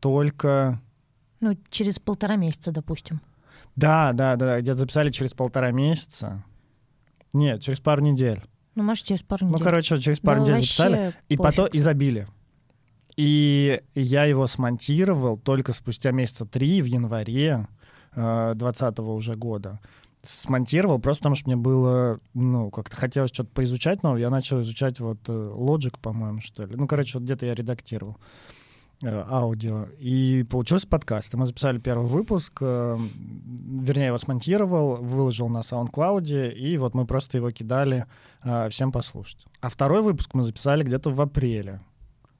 только... 0.00 0.80
Ну, 1.44 1.58
через 1.68 1.98
полтора 1.98 2.36
месяца, 2.36 2.72
допустим. 2.72 3.20
Да, 3.76 4.14
да, 4.14 4.36
да, 4.36 4.62
где-то 4.62 4.78
записали 4.78 5.10
через 5.10 5.34
полтора 5.34 5.72
месяца. 5.72 6.42
Нет, 7.34 7.60
через 7.60 7.80
пару 7.80 8.00
недель. 8.00 8.40
Ну, 8.74 8.82
может, 8.82 9.04
через 9.04 9.22
пару 9.22 9.44
ну, 9.44 9.50
недель. 9.50 9.58
Ну, 9.58 9.64
короче, 9.66 9.98
через 9.98 10.20
пару 10.20 10.38
да, 10.38 10.52
недель 10.52 10.60
записали. 10.62 11.14
И 11.28 11.36
потом 11.36 11.66
и 11.66 11.78
забили. 11.78 12.28
И 13.18 13.78
я 13.94 14.24
его 14.24 14.46
смонтировал 14.46 15.36
только 15.36 15.74
спустя 15.74 16.12
месяца 16.12 16.46
три, 16.46 16.80
в 16.80 16.86
январе 16.86 17.68
2020 18.14 18.98
э, 18.98 19.02
уже 19.02 19.34
года. 19.34 19.80
Смонтировал 20.22 20.98
просто 20.98 21.24
потому, 21.24 21.34
что 21.34 21.50
мне 21.50 21.56
было, 21.56 22.20
ну, 22.32 22.70
как-то 22.70 22.96
хотелось 22.96 23.32
что-то 23.34 23.50
поизучать, 23.50 24.02
но 24.02 24.16
я 24.16 24.30
начал 24.30 24.62
изучать 24.62 24.98
вот 24.98 25.18
э, 25.28 25.32
Logic, 25.32 25.94
по-моему, 26.00 26.40
что 26.40 26.64
ли. 26.64 26.74
Ну, 26.74 26.86
короче, 26.86 27.18
вот 27.18 27.24
где-то 27.24 27.44
я 27.44 27.54
редактировал 27.54 28.16
аудио. 29.04 29.86
И 29.98 30.44
получился 30.48 30.88
подкаст. 30.88 31.34
Мы 31.34 31.46
записали 31.46 31.78
первый 31.78 32.06
выпуск, 32.06 32.60
вернее, 32.60 34.00
я 34.00 34.06
его 34.06 34.18
смонтировал, 34.18 34.96
выложил 34.96 35.48
на 35.48 35.58
SoundCloud, 35.58 36.52
и 36.52 36.76
вот 36.78 36.94
мы 36.94 37.06
просто 37.06 37.36
его 37.38 37.50
кидали 37.50 38.06
всем 38.70 38.92
послушать. 38.92 39.46
А 39.60 39.68
второй 39.68 40.02
выпуск 40.02 40.30
мы 40.34 40.42
записали 40.42 40.82
где-то 40.82 41.10
в 41.10 41.20
апреле. 41.20 41.80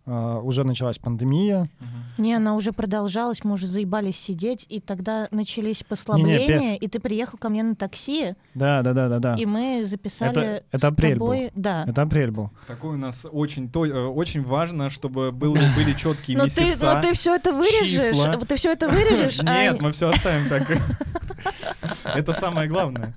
Uh, 0.07 0.43
уже 0.43 0.65
началась 0.65 0.99
пандемия. 0.99 1.63
Uh-huh. 1.81 2.05
Не, 2.19 2.35
она 2.35 2.57
уже 2.57 2.73
продолжалась, 2.73 3.43
мы 3.43 3.55
уже 3.55 3.67
заебались 3.67 4.21
сидеть, 4.21 4.67
и 4.69 4.79
тогда 4.79 5.29
начались 5.31 5.83
послабления, 5.83 6.59
не, 6.59 6.67
не, 6.67 6.77
и 6.77 6.89
ты 6.89 7.01
приехал 7.01 7.39
ко 7.39 7.49
мне 7.49 7.63
на 7.63 7.75
такси. 7.75 8.35
Да, 8.55 8.83
да, 8.83 8.93
да, 8.93 9.09
да, 9.09 9.19
да. 9.19 9.35
И 9.37 9.47
мы 9.47 9.83
записали. 9.87 10.33
Это, 10.33 10.65
это 10.73 10.89
апрель 10.89 11.15
тобой... 11.15 11.45
был. 11.45 11.51
Да. 11.55 11.85
Это 11.89 12.03
апрель 12.03 12.31
был. 12.31 12.51
Такой 12.67 12.97
у 12.97 12.99
нас 12.99 13.27
очень 13.33 13.71
то, 13.71 13.87
э, 13.87 14.07
очень 14.07 14.43
важно, 14.43 14.91
чтобы 14.91 15.33
было, 15.33 15.57
были 15.75 15.95
четкие 15.95 16.37
но 16.37 16.45
месяца. 16.45 16.79
Ты, 16.79 16.85
но 16.85 17.01
ты 17.01 17.13
все 17.15 17.35
это 17.37 17.53
вырежешь. 17.53 18.11
Числа. 18.11 18.37
Ты 18.47 18.57
все 18.57 18.73
это 18.73 18.89
вырежешь. 18.89 19.41
А 19.47 19.63
Нет, 19.63 19.81
мы 19.81 19.93
все 19.93 20.09
оставим 20.09 20.49
так. 20.49 20.69
Это 22.05 22.33
самое 22.33 22.69
главное. 22.69 23.15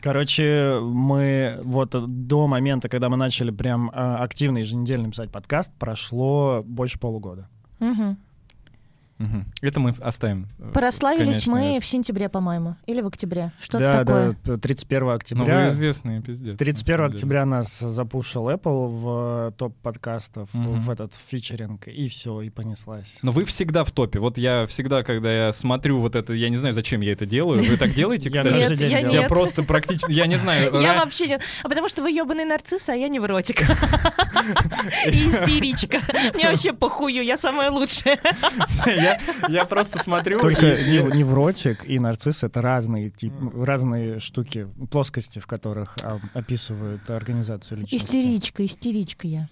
Короче, 0.00 0.78
мы 0.80 1.58
вот 1.62 1.90
до 1.90 2.46
момента, 2.46 2.88
когда 2.88 3.08
мы 3.08 3.16
начали 3.16 3.50
прям 3.50 3.90
а, 3.92 4.22
активно 4.22 4.58
еженедельно 4.58 5.10
писать 5.10 5.30
подкаст, 5.30 5.72
прошло 5.78 6.62
больше 6.64 6.98
полугода. 6.98 7.48
Угу. 7.80 8.16
Угу. 9.20 9.44
Это 9.60 9.80
мы 9.80 9.90
оставим. 10.00 10.48
Э, 10.58 10.70
Прославились 10.72 11.44
конечно, 11.44 11.52
мы 11.52 11.78
в 11.78 11.84
сентябре, 11.84 12.30
по-моему, 12.30 12.76
или 12.86 13.02
в 13.02 13.06
октябре. 13.06 13.52
Что 13.60 13.78
да, 13.78 14.04
такое? 14.04 14.36
Да, 14.44 14.56
31 14.56 15.08
октября. 15.10 15.58
Ну, 15.58 15.64
вы 15.64 15.68
известные, 15.68 16.22
пиздец. 16.22 16.56
31 16.56 17.04
октября 17.04 17.44
нас 17.44 17.80
запушил 17.80 18.48
Apple 18.48 18.88
в 18.88 19.48
э, 19.48 19.52
топ 19.58 19.76
подкастов, 19.82 20.48
угу. 20.54 20.72
в 20.72 20.88
этот 20.88 21.12
фичеринг, 21.28 21.86
и 21.88 22.08
все, 22.08 22.40
и 22.40 22.48
понеслась. 22.48 23.18
Но 23.20 23.30
вы 23.30 23.44
всегда 23.44 23.84
в 23.84 23.92
топе. 23.92 24.20
Вот 24.20 24.38
я 24.38 24.64
всегда, 24.64 25.02
когда 25.02 25.30
я 25.30 25.52
смотрю 25.52 25.98
вот 25.98 26.16
это, 26.16 26.32
я 26.32 26.48
не 26.48 26.56
знаю, 26.56 26.72
зачем 26.72 27.02
я 27.02 27.12
это 27.12 27.26
делаю. 27.26 27.62
Вы 27.62 27.76
так 27.76 27.92
делаете, 27.92 28.30
кстати? 28.30 28.70
Нет, 28.70 28.80
я 28.80 29.00
Я 29.00 29.28
просто 29.28 29.62
практически, 29.62 30.10
я 30.12 30.26
не 30.26 30.36
знаю. 30.36 30.80
Я 30.80 30.94
вообще 31.04 31.28
не... 31.28 31.38
А 31.62 31.68
потому 31.68 31.88
что 31.90 32.02
вы 32.02 32.10
ебаный 32.10 32.46
нарцисс, 32.46 32.88
а 32.88 32.94
я 32.94 33.08
невротик. 33.08 33.60
И 35.12 35.28
истеричка. 35.28 36.00
Мне 36.34 36.48
вообще 36.48 36.72
похую, 36.72 37.22
я 37.22 37.36
самая 37.36 37.70
лучшая. 37.70 38.18
Я 39.48 39.64
просто 39.64 40.02
смотрю. 40.02 40.40
Только 40.40 40.66
невротик 40.66 41.84
и 41.88 41.98
нарцисс— 41.98 42.42
это 42.44 42.62
разные, 42.62 43.10
тип, 43.10 43.32
разные 43.54 44.20
штуки, 44.20 44.68
плоскости, 44.90 45.38
в 45.38 45.46
которых 45.46 45.96
а, 46.02 46.20
описывают 46.34 47.08
организацию 47.10 47.80
личности. 47.80 48.06
Истеричка, 48.06 48.64
истеричка 48.64 49.26
я. 49.26 49.48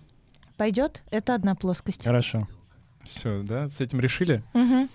Пойдет? 0.56 1.02
Это 1.10 1.34
одна 1.34 1.54
плоскость. 1.54 2.04
Хорошо. 2.04 2.48
Все, 3.04 3.42
да? 3.42 3.68
С 3.68 3.80
этим 3.80 4.00
решили? 4.00 4.42
Угу. 4.54 4.88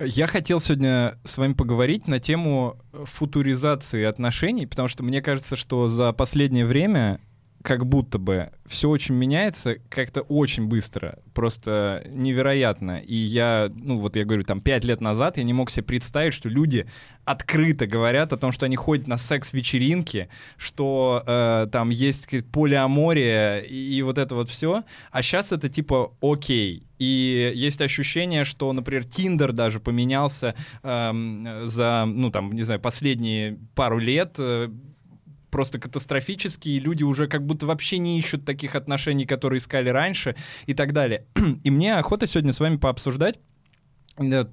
Я 0.00 0.28
хотел 0.28 0.60
сегодня 0.60 1.18
с 1.24 1.38
вами 1.38 1.54
поговорить 1.54 2.06
на 2.06 2.20
тему 2.20 2.78
футуризации 2.92 4.04
отношений, 4.04 4.66
потому 4.66 4.86
что 4.86 5.02
мне 5.02 5.20
кажется, 5.20 5.56
что 5.56 5.88
за 5.88 6.12
последнее 6.12 6.64
время 6.64 7.20
как 7.62 7.86
будто 7.86 8.18
бы 8.18 8.50
все 8.66 8.88
очень 8.88 9.14
меняется 9.14 9.76
как-то 9.88 10.22
очень 10.22 10.66
быстро, 10.66 11.18
просто 11.34 12.04
невероятно. 12.08 12.98
И 12.98 13.14
я, 13.14 13.70
ну 13.74 13.98
вот 13.98 14.16
я 14.16 14.24
говорю, 14.24 14.44
там 14.44 14.60
пять 14.60 14.84
лет 14.84 15.00
назад 15.00 15.38
я 15.38 15.42
не 15.42 15.52
мог 15.52 15.70
себе 15.70 15.84
представить, 15.84 16.34
что 16.34 16.48
люди 16.48 16.86
открыто 17.24 17.86
говорят 17.86 18.32
о 18.32 18.36
том, 18.36 18.52
что 18.52 18.66
они 18.66 18.76
ходят 18.76 19.06
на 19.06 19.18
секс-вечеринки, 19.18 20.28
что 20.56 21.22
э, 21.26 21.66
там 21.70 21.90
есть 21.90 22.28
полиамория 22.52 23.58
и, 23.58 23.74
и 23.74 24.02
вот 24.02 24.18
это 24.18 24.34
вот 24.34 24.48
все. 24.48 24.84
А 25.10 25.22
сейчас 25.22 25.52
это 25.52 25.68
типа 25.68 26.12
окей. 26.22 26.84
И 26.98 27.52
есть 27.54 27.80
ощущение, 27.80 28.44
что, 28.44 28.72
например, 28.72 29.04
Тиндер 29.04 29.52
даже 29.52 29.78
поменялся 29.78 30.54
эм, 30.82 31.46
за, 31.64 32.04
ну 32.06 32.30
там, 32.30 32.52
не 32.52 32.62
знаю, 32.62 32.80
последние 32.80 33.58
пару 33.74 33.98
лет. 33.98 34.36
Э, 34.38 34.68
просто 35.50 35.78
катастрофические, 35.78 36.76
и 36.76 36.80
люди 36.80 37.02
уже 37.02 37.26
как 37.26 37.44
будто 37.46 37.66
вообще 37.66 37.98
не 37.98 38.18
ищут 38.18 38.44
таких 38.44 38.74
отношений, 38.74 39.26
которые 39.26 39.58
искали 39.58 39.88
раньше 39.88 40.36
и 40.66 40.74
так 40.74 40.92
далее. 40.92 41.26
И 41.64 41.70
мне 41.70 41.96
охота 41.96 42.26
сегодня 42.26 42.52
с 42.52 42.60
вами 42.60 42.76
пообсуждать 42.76 43.38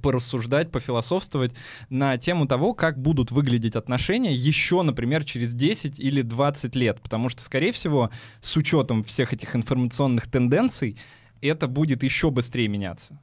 порассуждать, 0.02 0.72
пофилософствовать 0.72 1.54
на 1.90 2.18
тему 2.18 2.46
того, 2.46 2.74
как 2.74 3.02
будут 3.02 3.32
выглядеть 3.32 3.76
отношения 3.76 4.34
еще, 4.34 4.84
например, 4.84 5.24
через 5.24 5.54
10 5.54 6.00
или 6.00 6.22
20 6.22 6.76
лет. 6.76 7.02
Потому 7.02 7.30
что, 7.30 7.42
скорее 7.42 7.72
всего, 7.72 8.12
с 8.42 8.56
учетом 8.58 9.04
всех 9.04 9.34
этих 9.34 9.56
информационных 9.56 10.30
тенденций, 10.30 10.98
это 11.42 11.68
будет 11.68 12.04
еще 12.04 12.30
быстрее 12.30 12.68
меняться. 12.68 13.20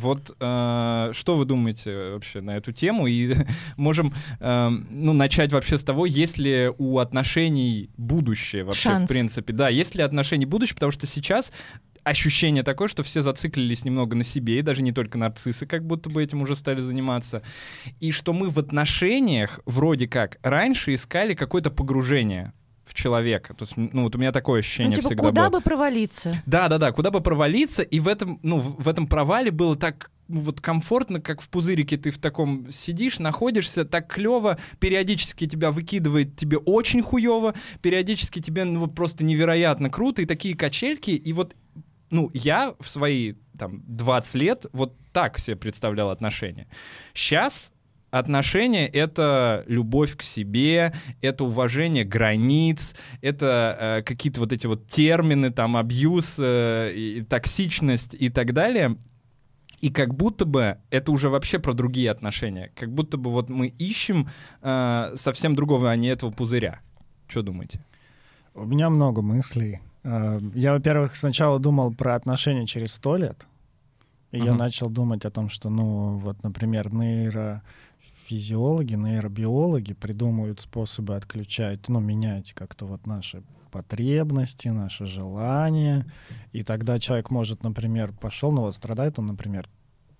Вот 0.00 0.36
э, 0.40 1.10
что 1.12 1.36
вы 1.36 1.44
думаете 1.44 2.12
вообще 2.12 2.40
на 2.40 2.56
эту 2.56 2.72
тему? 2.72 3.06
И 3.06 3.34
можем 3.76 4.14
э, 4.40 4.68
ну, 4.68 5.12
начать 5.12 5.52
вообще 5.52 5.78
с 5.78 5.84
того, 5.84 6.06
есть 6.06 6.38
ли 6.38 6.70
у 6.78 6.98
отношений 6.98 7.90
будущее 7.96 8.64
вообще, 8.64 8.90
Шанс. 8.90 9.04
в 9.04 9.08
принципе. 9.08 9.52
Да, 9.52 9.68
есть 9.68 9.94
ли 9.94 10.02
отношения 10.02 10.46
будущее, 10.46 10.74
потому 10.74 10.92
что 10.92 11.06
сейчас 11.06 11.52
ощущение 12.02 12.62
такое, 12.62 12.88
что 12.88 13.02
все 13.02 13.20
зациклились 13.20 13.84
немного 13.84 14.16
на 14.16 14.24
себе, 14.24 14.58
и 14.58 14.62
даже 14.62 14.82
не 14.82 14.92
только 14.92 15.18
нарциссы 15.18 15.66
как 15.66 15.86
будто 15.86 16.08
бы 16.10 16.22
этим 16.22 16.42
уже 16.42 16.56
стали 16.56 16.80
заниматься, 16.80 17.42
и 18.00 18.10
что 18.10 18.32
мы 18.32 18.48
в 18.48 18.58
отношениях 18.58 19.60
вроде 19.66 20.08
как 20.08 20.38
раньше 20.42 20.94
искали 20.94 21.34
какое-то 21.34 21.70
погружение 21.70 22.52
в 22.90 22.94
человека. 22.94 23.54
То 23.54 23.64
есть, 23.64 23.76
ну, 23.76 24.02
вот 24.02 24.16
у 24.16 24.18
меня 24.18 24.32
такое 24.32 24.60
ощущение 24.60 24.90
ну, 24.90 24.96
типа, 24.96 25.08
всегда 25.08 25.22
куда 25.22 25.48
было. 25.48 25.60
бы 25.60 25.64
провалиться? 25.64 26.42
Да, 26.44 26.68
да, 26.68 26.78
да, 26.78 26.90
куда 26.90 27.12
бы 27.12 27.20
провалиться, 27.20 27.82
и 27.82 28.00
в 28.00 28.08
этом, 28.08 28.40
ну, 28.42 28.58
в 28.58 28.88
этом 28.88 29.06
провале 29.06 29.52
было 29.52 29.76
так 29.76 30.10
ну, 30.26 30.40
вот 30.40 30.60
комфортно, 30.60 31.20
как 31.20 31.40
в 31.40 31.48
пузырике 31.48 31.96
ты 31.96 32.10
в 32.10 32.18
таком 32.18 32.70
сидишь, 32.72 33.20
находишься, 33.20 33.84
так 33.84 34.12
клево, 34.12 34.58
периодически 34.80 35.46
тебя 35.46 35.70
выкидывает 35.70 36.36
тебе 36.36 36.58
очень 36.58 37.00
хуево, 37.00 37.54
периодически 37.80 38.40
тебе 38.40 38.64
ну, 38.64 38.88
просто 38.88 39.24
невероятно 39.24 39.88
круто, 39.88 40.22
и 40.22 40.26
такие 40.26 40.56
качельки, 40.56 41.10
и 41.10 41.32
вот, 41.32 41.54
ну, 42.10 42.30
я 42.34 42.74
в 42.80 42.88
свои 42.88 43.34
там 43.56 43.82
20 43.86 44.34
лет 44.34 44.66
вот 44.72 44.96
так 45.12 45.38
себе 45.38 45.56
представлял 45.56 46.10
отношения. 46.10 46.66
Сейчас 47.14 47.70
Отношения— 48.10 48.86
это 48.88 49.64
любовь 49.68 50.16
к 50.16 50.22
себе, 50.22 50.92
это 51.20 51.44
уважение 51.44 52.04
границ, 52.04 52.94
это 53.22 53.76
э, 53.78 54.02
какие-то 54.02 54.40
вот 54.40 54.52
эти 54.52 54.66
вот 54.66 54.88
термины, 54.88 55.50
там, 55.52 55.76
абьюз, 55.76 56.36
э, 56.38 56.92
и 56.94 57.22
токсичность 57.22 58.14
и 58.18 58.28
так 58.28 58.52
далее. 58.52 58.96
И 59.80 59.90
как 59.90 60.14
будто 60.14 60.44
бы 60.44 60.76
это 60.90 61.12
уже 61.12 61.28
вообще 61.30 61.58
про 61.58 61.72
другие 61.72 62.10
отношения. 62.10 62.70
Как 62.74 62.92
будто 62.92 63.16
бы 63.16 63.30
вот 63.30 63.48
мы 63.48 63.68
ищем 63.68 64.28
э, 64.60 65.12
совсем 65.16 65.54
другого, 65.54 65.90
а 65.90 65.96
не 65.96 66.08
этого 66.08 66.30
пузыря. 66.32 66.80
Что 67.28 67.42
думаете? 67.42 67.80
У 68.54 68.64
меня 68.66 68.90
много 68.90 69.22
мыслей. 69.22 69.78
Э, 70.02 70.40
Я, 70.54 70.72
во-первых, 70.72 71.14
сначала 71.16 71.58
думал 71.60 71.94
про 71.94 72.16
отношения 72.16 72.66
через 72.66 72.92
сто 72.92 73.16
лет. 73.16 73.46
И 74.32 74.38
я 74.38 74.50
Мгм. 74.52 74.58
начал 74.58 74.90
думать 74.90 75.24
о 75.24 75.30
том, 75.30 75.48
что, 75.48 75.70
ну, 75.70 76.18
вот, 76.18 76.42
например, 76.42 76.90
нейрофизиологи, 78.30 78.94
нейробиологи 78.94 79.92
придумывают 79.92 80.60
способы 80.60 81.16
отключать, 81.16 81.88
ну, 81.88 82.00
менять 82.00 82.52
как-то 82.52 82.86
вот 82.86 83.06
наши 83.06 83.42
потребности, 83.70 84.68
наши 84.68 85.06
желания. 85.06 86.06
И 86.52 86.62
тогда 86.62 86.98
человек 86.98 87.30
может, 87.30 87.62
например, 87.62 88.12
пошел, 88.12 88.52
ну 88.52 88.62
вот 88.62 88.74
страдает 88.74 89.18
он, 89.18 89.26
например, 89.26 89.68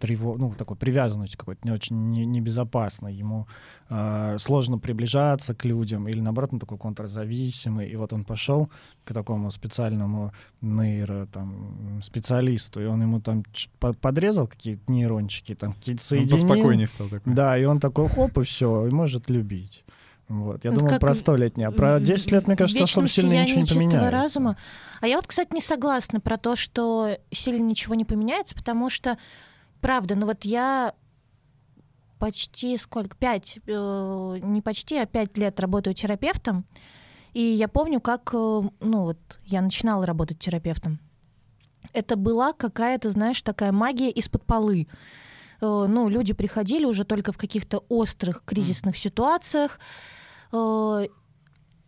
трево... 0.00 0.36
ну, 0.36 0.52
такой 0.56 0.76
привязанностью 0.76 1.38
какой-то 1.38 1.60
не 1.64 1.70
очень 1.72 2.10
не- 2.10 2.24
небезопасной. 2.26 3.14
Ему 3.14 3.46
э, 3.90 4.36
сложно 4.38 4.78
приближаться 4.78 5.54
к 5.54 5.64
людям, 5.64 6.08
или 6.08 6.20
наоборот, 6.20 6.52
он 6.54 6.58
такой 6.58 6.78
контрзависимый. 6.78 7.88
И 7.88 7.96
вот 7.96 8.12
он 8.12 8.24
пошел 8.24 8.70
к 9.04 9.12
такому 9.12 9.50
специальному 9.50 10.32
нейро 10.62 11.26
там, 11.32 12.00
специалисту, 12.02 12.80
и 12.82 12.86
он 12.86 13.02
ему 13.02 13.20
там 13.20 13.44
подрезал 14.00 14.46
какие-то 14.48 14.82
нейрончики, 14.90 15.54
там 15.54 15.74
какие-то 15.74 16.02
соединения. 16.02 16.86
стал 16.86 17.08
такой. 17.08 17.34
Да, 17.34 17.56
и 17.58 17.64
он 17.64 17.78
такой 17.78 18.08
хоп, 18.08 18.38
и 18.38 18.42
все, 18.44 18.86
и 18.86 18.90
может 18.90 19.28
любить. 19.30 19.84
Вот. 20.28 20.64
Я 20.64 20.70
Ну, 20.70 20.78
думал 20.80 20.98
про 21.00 21.12
в- 21.12 21.16
столетнее, 21.16 21.66
а 21.68 21.72
про 21.72 21.98
в- 21.98 22.02
10 22.04 22.30
лет, 22.30 22.46
мне 22.46 22.56
кажется, 22.56 22.84
особо 22.84 23.08
сильно 23.08 23.42
ничего 23.42 23.60
не 23.62 23.66
поменяется. 23.66 24.10
разума. 24.10 24.56
А 25.00 25.08
я 25.08 25.16
вот, 25.16 25.26
кстати, 25.26 25.52
не 25.52 25.60
согласна 25.60 26.20
про 26.20 26.36
то, 26.38 26.54
что 26.54 27.16
сильно 27.32 27.64
ничего 27.64 27.96
не 27.96 28.04
поменяется, 28.04 28.54
потому 28.54 28.90
что, 28.90 29.18
правда, 29.80 30.14
ну 30.14 30.26
вот 30.26 30.44
я 30.44 30.94
почти 32.18 32.76
сколько, 32.76 33.16
пять, 33.16 33.58
э, 33.66 34.38
не 34.42 34.60
почти, 34.60 34.98
а 34.98 35.06
пять 35.06 35.38
лет 35.38 35.58
работаю 35.60 35.94
терапевтом, 35.94 36.64
и 37.32 37.42
я 37.42 37.68
помню, 37.68 38.00
как, 38.00 38.30
э, 38.34 38.36
ну 38.36 39.02
вот, 39.02 39.40
я 39.44 39.62
начинала 39.62 40.04
работать 40.06 40.38
терапевтом. 40.38 40.98
Это 41.92 42.16
была 42.16 42.52
какая-то, 42.52 43.10
знаешь, 43.10 43.40
такая 43.42 43.72
магия 43.72 44.10
из-под 44.10 44.44
полы. 44.44 44.86
Э, 45.62 45.86
Ну, 45.88 46.08
люди 46.08 46.32
приходили 46.34 46.84
уже 46.84 47.04
только 47.04 47.32
в 47.32 47.38
каких-то 47.38 47.84
острых 47.88 48.44
кризисных 48.44 48.96
ситуациях, 48.96 49.80
Э, 50.52 51.06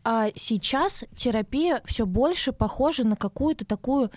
а 0.05 0.29
сейчас 0.37 1.05
терапия 1.17 1.81
все 1.85 2.07
больше 2.07 2.53
похожа 2.53 3.05
на 3.05 3.17
какую-то 3.17 3.65
такую 3.65 4.11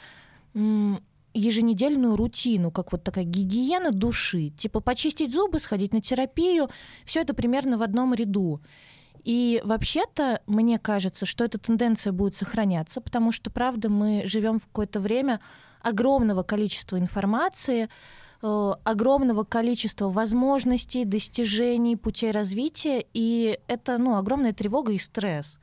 м, 0.54 1.04
еженедельную 1.36 2.16
рутину, 2.16 2.72
как 2.72 2.92
вот 2.92 3.04
такая 3.04 3.26
гигиена 3.26 3.92
души. 3.92 4.50
Типа 4.50 4.80
почистить 4.80 5.34
зубы, 5.34 5.60
сходить 5.60 5.94
на 5.94 6.02
терапию, 6.02 6.70
все 7.06 7.22
это 7.22 7.34
примерно 7.34 7.78
в 7.78 7.84
одном 7.84 8.14
ряду. 8.14 8.62
И 9.24 9.62
вообще-то, 9.66 10.42
мне 10.46 10.80
кажется, 10.80 11.26
что 11.26 11.44
эта 11.44 11.58
тенденция 11.58 12.14
будет 12.14 12.36
сохраняться, 12.36 13.02
потому 13.02 13.32
что, 13.32 13.50
правда, 13.50 13.90
мы 13.90 14.24
живем 14.26 14.60
в 14.60 14.68
какое-то 14.68 15.00
время 15.00 15.42
огромного 15.82 16.44
количества 16.44 16.98
информации, 17.00 17.90
э, 18.42 18.72
огромного 18.84 19.44
количества 19.44 20.10
возможностей, 20.10 21.06
достижений, 21.06 21.96
путей 21.96 22.32
развития, 22.32 23.04
и 23.14 23.60
это 23.68 23.98
ну, 23.98 24.16
огромная 24.16 24.54
тревога 24.54 24.92
и 24.92 25.00
стресс. 25.00 25.60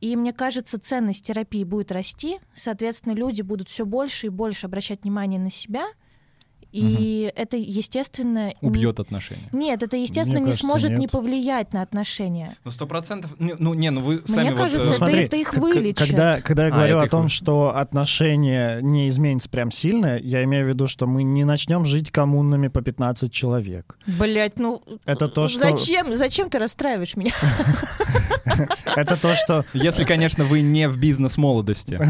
И 0.00 0.14
мне 0.16 0.32
кажется, 0.32 0.78
ценность 0.78 1.24
терапии 1.26 1.64
будет 1.64 1.90
расти, 1.92 2.38
соответственно, 2.54 3.14
люди 3.14 3.42
будут 3.42 3.68
все 3.68 3.86
больше 3.86 4.26
и 4.26 4.30
больше 4.30 4.66
обращать 4.66 5.02
внимание 5.02 5.40
на 5.40 5.50
себя, 5.50 5.86
и 6.72 7.32
это, 7.36 7.56
естественно... 7.56 8.48
не- 8.60 8.68
Убьет 8.68 9.00
отношения. 9.00 9.48
Нет, 9.52 9.82
это, 9.82 9.96
естественно, 9.96 10.40
Мне 10.40 10.46
не 10.48 10.50
кажется, 10.50 10.66
сможет 10.66 10.90
не 10.90 10.96
нет. 10.98 11.10
повлиять 11.10 11.72
на 11.72 11.80
отношения. 11.80 12.54
Ну, 12.64 12.70
сто 12.70 12.86
процентов... 12.86 13.34
Ну, 13.38 13.72
не, 13.72 13.90
ну 13.90 14.02
вы 14.02 14.20
сами 14.26 14.50
вот, 14.50 14.58
кажется, 14.58 14.82
э, 14.84 14.88
Ну, 14.88 14.92
смотри, 14.92 15.22
это 15.22 15.36
их 15.36 15.54
вылечит. 15.54 15.98
Когда, 16.06 16.40
когда 16.42 16.66
я 16.66 16.72
А, 16.72 16.76
говорю 16.76 16.96
это 16.98 17.06
о 17.06 17.08
том, 17.08 17.20
вылечит. 17.22 17.36
что 17.38 17.74
отношения 17.74 18.80
не 18.82 19.08
изменятся 19.08 19.48
прям 19.48 19.70
сильно, 19.70 20.18
я 20.18 20.44
имею 20.44 20.66
в 20.66 20.68
виду, 20.68 20.86
что 20.86 21.06
мы 21.06 21.22
не 21.22 21.44
начнем 21.44 21.86
жить 21.86 22.10
коммунами 22.10 22.68
по 22.68 22.82
15 22.82 23.32
человек. 23.32 23.96
Блять, 24.06 24.58
ну 24.58 24.82
Это 25.06 25.28
то, 25.28 25.48
что- 25.48 25.60
зачем, 25.60 26.14
зачем 26.14 26.50
ты 26.50 26.58
расстраиваешь 26.58 27.16
меня? 27.16 27.32
Это 28.84 29.20
то, 29.20 29.34
что... 29.36 29.64
Если, 29.72 30.04
конечно, 30.04 30.44
вы 30.44 30.60
не 30.60 30.88
в 30.88 30.96
бизнес-молодости. 30.98 32.00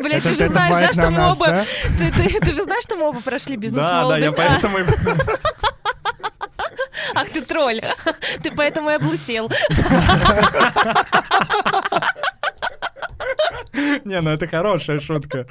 Блять, 0.00 0.24
Это 0.24 0.28
ты 0.30 0.36
же 0.36 0.48
знаешь, 0.48 0.92
что 0.92 1.10
мы 1.10 1.32
оба, 1.32 1.64
ты, 1.98 2.52
же 2.52 2.62
знаешь, 2.62 2.84
что 2.84 2.96
мы 2.96 3.08
оба 3.08 3.20
прошли 3.20 3.56
бизнес 3.56 3.84
Да, 3.84 4.06
да, 4.06 4.18
я 4.18 4.30
поэтому... 4.30 4.78
Ах 7.14 7.28
ты 7.30 7.42
тролль, 7.42 7.80
ты 8.42 8.50
поэтому 8.52 8.90
и 8.90 8.94
облысел. 8.94 9.50
Не, 14.04 14.20
ну 14.20 14.30
это 14.30 14.46
хорошая 14.46 15.00
шутка. 15.00 15.46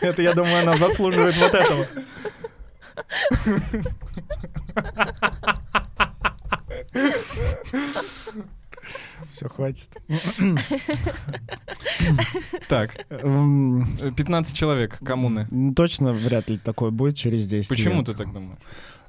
Это, 0.00 0.22
я 0.22 0.32
думаю, 0.32 0.62
она 0.62 0.76
заслуживает 0.76 1.36
вот 1.36 1.54
этого. 1.54 1.86
Все, 9.30 9.48
хватит. 9.48 9.88
Так, 12.68 13.04
Эм, 13.10 13.86
15 14.16 14.56
человек 14.56 14.98
коммуны. 15.04 15.46
Точно 15.74 16.12
вряд 16.12 16.48
ли 16.48 16.58
такое 16.58 16.90
будет 16.90 17.16
через 17.16 17.46
10 17.46 17.68
Почему 17.68 17.96
лет. 17.98 18.06
ты 18.06 18.14
так 18.14 18.32
думаешь? 18.32 18.58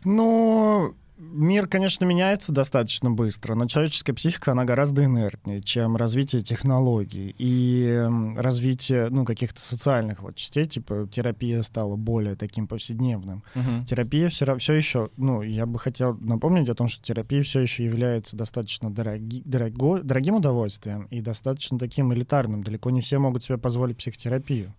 Ну, 0.03 0.93
мир, 1.21 1.67
конечно, 1.67 2.03
меняется 2.03 2.51
достаточно 2.51 3.11
быстро, 3.11 3.53
но 3.53 3.67
человеческая 3.67 4.13
психика, 4.13 4.51
она 4.51 4.65
гораздо 4.65 5.05
инертнее, 5.05 5.61
чем 5.61 5.95
развитие 5.95 6.41
технологий 6.41 7.35
и 7.37 7.85
эм, 7.87 8.37
развитие, 8.39 9.09
ну, 9.09 9.23
каких-то 9.23 9.61
социальных 9.61 10.21
вот 10.21 10.35
частей, 10.35 10.65
типа 10.65 11.07
терапия 11.11 11.61
стала 11.61 11.95
более 11.95 12.35
таким 12.35 12.67
повседневным. 12.67 13.43
Мгм. 13.53 13.85
Терапия 13.85 14.29
все, 14.29 14.57
все 14.57 14.73
еще, 14.73 15.09
ну, 15.17 15.43
я 15.43 15.65
бы 15.65 15.77
хотел 15.77 16.17
напомнить 16.17 16.69
о 16.69 16.75
том, 16.75 16.87
что 16.87 17.03
терапия 17.03 17.43
все 17.43 17.59
еще 17.61 17.85
является 17.85 18.35
достаточно 18.35 18.91
дороги, 18.91 19.43
дорого, 19.45 20.01
дорогим 20.01 20.35
удовольствием 20.35 21.05
и 21.11 21.21
достаточно 21.21 21.77
таким 21.77 22.13
элитарным. 22.13 22.63
Далеко 22.63 22.89
не 22.89 23.01
все 23.01 23.19
могут 23.19 23.43
себе 23.43 23.59
позволить 23.59 23.97
психотерапию. 23.97 24.73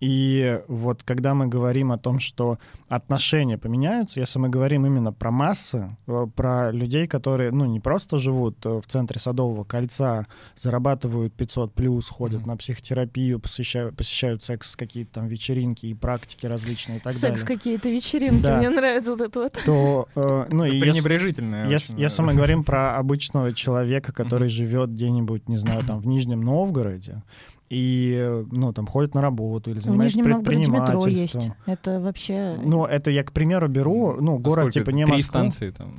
И 0.00 0.60
вот 0.68 1.02
когда 1.02 1.34
мы 1.34 1.46
говорим 1.46 1.90
о 1.90 1.98
том, 1.98 2.20
что 2.20 2.58
отношения 2.88 3.56
поменяются, 3.56 4.20
если 4.20 4.38
мы 4.38 4.48
говорим 4.48 4.84
именно 4.84 5.12
про 5.12 5.30
массы, 5.30 5.96
э, 6.06 6.26
про 6.34 6.70
людей, 6.70 7.06
которые, 7.06 7.50
ну, 7.50 7.64
не 7.64 7.80
просто 7.80 8.18
живут 8.18 8.64
э, 8.66 8.80
в 8.80 8.86
центре 8.86 9.18
Садового 9.18 9.64
кольца, 9.64 10.26
зарабатывают 10.54 11.32
500 11.34 11.72
плюс, 11.72 12.08
ходят 12.08 12.42
mm-hmm. 12.42 12.46
на 12.46 12.56
психотерапию, 12.56 13.40
посещают, 13.40 13.96
посещают 13.96 14.44
секс, 14.44 14.76
какие-то 14.76 15.14
там 15.14 15.28
вечеринки 15.28 15.86
и 15.86 15.94
практики 15.94 16.46
различные 16.46 16.98
и 16.98 17.00
так 17.00 17.14
секс 17.14 17.22
далее. 17.22 17.38
Секс 17.38 17.48
какие-то 17.48 17.88
вечеринки, 17.88 18.42
да. 18.42 18.58
мне 18.58 18.68
нравится 18.68 19.12
вот 19.12 19.20
это 19.22 19.40
вот. 19.40 19.58
То, 19.64 20.08
э, 20.14 20.46
ну, 20.50 20.64
и 20.66 20.78
пренебрежительное. 20.78 21.68
Если, 21.68 21.98
если 21.98 22.22
мы 22.22 22.34
говорим 22.34 22.64
про 22.64 22.98
обычного 22.98 23.52
человека, 23.54 24.12
который 24.12 24.48
mm-hmm. 24.48 24.50
живет 24.50 24.90
где-нибудь, 24.90 25.48
не 25.48 25.56
знаю, 25.56 25.84
там 25.84 26.00
в 26.00 26.06
Нижнем 26.06 26.42
Новгороде, 26.42 27.22
и, 27.68 28.44
ну, 28.50 28.72
там, 28.72 28.86
ходят 28.86 29.14
на 29.14 29.20
работу 29.20 29.70
или 29.70 29.80
занимаются 29.80 30.22
предпринимательством. 30.22 31.42
Есть. 31.42 31.56
Это 31.66 32.00
вообще... 32.00 32.56
Ну, 32.62 32.84
это 32.84 33.10
я, 33.10 33.24
к 33.24 33.32
примеру, 33.32 33.68
беру, 33.68 34.16
ну, 34.20 34.38
город 34.38 34.72
типа 34.72 34.90
не 34.90 35.04
Три 35.04 35.14
Москва. 35.14 35.40
станции 35.40 35.70
там. 35.70 35.96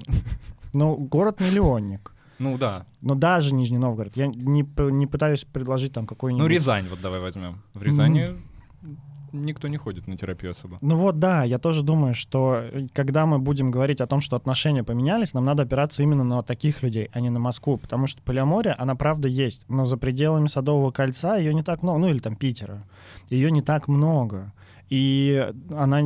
Ну, 0.74 0.96
город-миллионник. 0.96 2.14
Ну, 2.40 2.58
да. 2.58 2.86
Но 3.02 3.16
даже 3.16 3.54
Нижний 3.54 3.80
Новгород. 3.80 4.16
Я 4.16 4.28
не, 4.28 4.64
не 4.92 5.08
пытаюсь 5.08 5.44
предложить 5.44 5.94
там 5.94 6.06
какой-нибудь... 6.06 6.44
Ну, 6.44 6.48
Рязань 6.48 6.88
вот 6.90 7.02
давай 7.02 7.20
возьмем. 7.20 7.62
В 7.74 7.82
Рязани 7.82 8.22
mm 8.22 8.38
никто 9.32 9.68
не 9.68 9.78
ходит 9.78 10.08
на 10.08 10.18
терапию 10.18 10.52
особо. 10.52 10.78
Ну 10.82 10.96
вот 10.96 11.20
да, 11.20 11.44
я 11.44 11.60
тоже 11.60 11.84
думаю, 11.84 12.14
что 12.14 12.58
э, 12.60 12.88
когда 12.94 13.26
мы 13.26 13.40
будем 13.40 13.72
говорить 13.72 14.02
о 14.02 14.08
том, 14.08 14.22
что 14.22 14.36
отношения 14.36 14.84
поменялись, 14.84 15.34
нам 15.34 15.46
надо 15.46 15.64
опираться 15.64 16.04
именно 16.04 16.24
на 16.24 16.44
таких 16.44 16.84
людей, 16.84 17.10
а 17.14 17.20
не 17.20 17.30
на 17.30 17.40
Москву, 17.40 17.78
потому 17.78 18.08
что 18.08 18.22
полиамория, 18.22 18.76
она 18.78 18.96
правда 18.96 19.28
есть, 19.28 19.66
но 19.68 19.86
за 19.86 19.98
пределами 19.98 20.48
Садового 20.48 20.92
кольца 20.92 21.38
ее 21.38 21.54
не 21.54 21.64
так 21.64 21.84
много, 21.84 22.00
ну 22.00 22.10
или 22.10 22.20
там 22.20 22.36
Питера, 22.36 22.84
ее 23.30 23.52
не 23.52 23.62
так 23.62 23.88
много 23.88 24.54
и 24.90 25.52
она, 25.76 26.02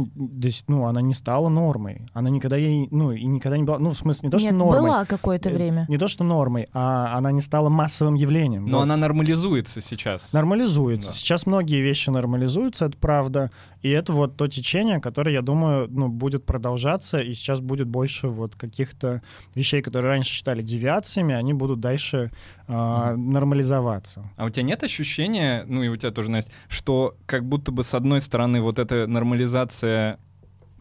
ну, 0.67 0.85
она 0.85 1.01
не 1.01 1.13
стала 1.13 1.49
нормой. 1.49 2.07
Она 2.13 2.29
никогда 2.29 2.57
ей, 2.57 2.87
ну, 2.91 3.11
и 3.11 3.25
никогда 3.25 3.57
не 3.57 3.63
была, 3.63 3.77
ну, 3.77 3.91
в 3.91 3.97
смысле, 3.97 4.27
не 4.27 4.31
то, 4.31 4.37
Нет, 4.37 4.47
что 4.47 4.55
нормой. 4.55 4.81
была 4.81 5.05
какое-то 5.05 5.49
э, 5.49 5.53
время. 5.53 5.85
Не 5.87 5.97
то, 5.97 6.07
что 6.07 6.23
нормой, 6.23 6.67
а 6.73 7.15
она 7.15 7.31
не 7.31 7.41
стала 7.41 7.69
массовым 7.69 8.15
явлением. 8.15 8.65
Но 8.65 8.77
вот. 8.77 8.83
она 8.83 8.97
нормализуется 8.97 9.81
сейчас. 9.81 10.33
Нормализуется. 10.33 11.09
Да. 11.09 11.13
Сейчас 11.13 11.45
многие 11.45 11.81
вещи 11.81 12.09
нормализуются, 12.09 12.85
это 12.85 12.97
правда. 12.97 13.51
И 13.81 13.89
это 13.89 14.13
вот 14.13 14.37
то 14.37 14.47
течение, 14.47 14.99
которое, 14.99 15.31
я 15.31 15.41
думаю, 15.41 15.87
ну, 15.89 16.07
будет 16.07 16.45
продолжаться, 16.45 17.19
и 17.19 17.33
сейчас 17.33 17.61
будет 17.61 17.87
больше 17.87 18.27
вот 18.27 18.55
каких-то 18.55 19.21
вещей, 19.55 19.81
которые 19.81 20.11
раньше 20.11 20.31
считали 20.31 20.61
девиациями, 20.61 21.33
они 21.33 21.53
будут 21.53 21.79
дальше 21.79 22.31
э, 22.67 22.71
mm. 22.71 23.15
нормализоваться. 23.15 24.29
А 24.37 24.45
у 24.45 24.49
тебя 24.49 24.63
нет 24.63 24.83
ощущения, 24.83 25.65
ну 25.67 25.83
и 25.83 25.87
у 25.87 25.95
тебя 25.95 26.11
тоже, 26.11 26.29
Настя, 26.29 26.51
что 26.67 27.15
как 27.25 27.45
будто 27.45 27.71
бы 27.71 27.83
с 27.83 27.93
одной 27.93 28.21
стороны 28.21 28.61
вот 28.61 28.79
эта 28.79 29.07
нормализация 29.07 30.19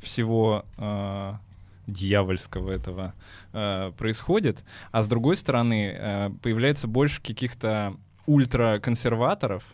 всего 0.01 0.65
э, 0.77 1.35
дьявольского 1.87 2.71
этого 2.71 3.15
э, 3.53 3.93
происходит, 3.97 4.65
а 4.93 5.03
с 5.03 5.09
другой 5.09 5.37
стороны 5.37 5.95
э, 5.97 6.31
появляется 6.43 6.87
больше 6.87 7.21
каких-то 7.23 7.95
ультраконсерваторов, 8.27 9.65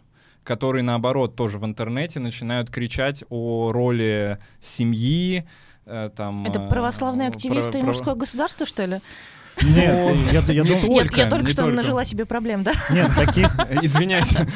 которые, 0.46 0.82
наоборот, 0.82 1.36
тоже 1.36 1.58
в 1.58 1.64
интернете 1.64 2.20
начинают 2.20 2.70
кричать 2.70 3.24
о 3.28 3.72
роли 3.72 4.38
семьи. 4.62 5.46
Э, 5.84 6.10
там, 6.16 6.46
Это 6.46 6.60
православные 6.60 7.28
активисты 7.28 7.72
про, 7.72 7.78
и 7.80 7.82
мужское 7.82 8.14
государство, 8.14 8.64
что 8.64 8.84
ли? 8.84 9.00
Нет, 9.62 10.16
я, 10.32 10.40
я, 10.40 10.62
не 10.62 10.80
думаю... 10.80 11.06
Только, 11.06 11.20
я 11.20 11.28
только 11.28 11.50
что 11.50 11.62
только. 11.62 11.76
нажила 11.76 12.04
себе 12.04 12.26
проблем, 12.26 12.62
да? 12.62 12.72
Нет, 12.90 13.10
таких... 13.16 13.48
Извиняйте. 13.82 14.46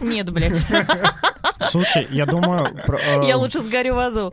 Нет, 0.00 0.30
блядь. 0.30 0.64
Слушай, 1.68 2.06
я 2.10 2.24
думаю... 2.24 2.68
Э, 2.86 3.26
я 3.26 3.36
лучше 3.36 3.60
сгорю 3.60 3.94
в 3.94 3.98
азу. 3.98 4.32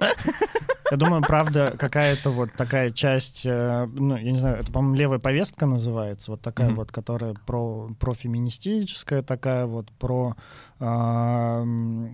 Я 0.91 0.98
думаю, 0.98 1.21
правда, 1.21 1.74
какая-то 1.78 2.30
вот 2.30 2.52
такая 2.54 2.91
часть, 2.91 3.45
э, 3.45 3.88
ну, 3.88 4.17
я 4.17 4.32
не 4.32 4.38
знаю, 4.38 4.58
это, 4.58 4.71
по-моему, 4.71 4.95
левая 4.95 5.19
повестка 5.19 5.65
называется, 5.65 6.32
вот 6.32 6.41
такая 6.41 6.69
mm-hmm. 6.69 6.76
вот, 6.76 6.91
которая 6.91 7.34
про, 7.45 7.89
про 8.00 8.13
феминистическая 8.13 9.24
такая 9.24 9.65
вот, 9.65 9.91
про 9.93 10.36
э, 10.80 11.65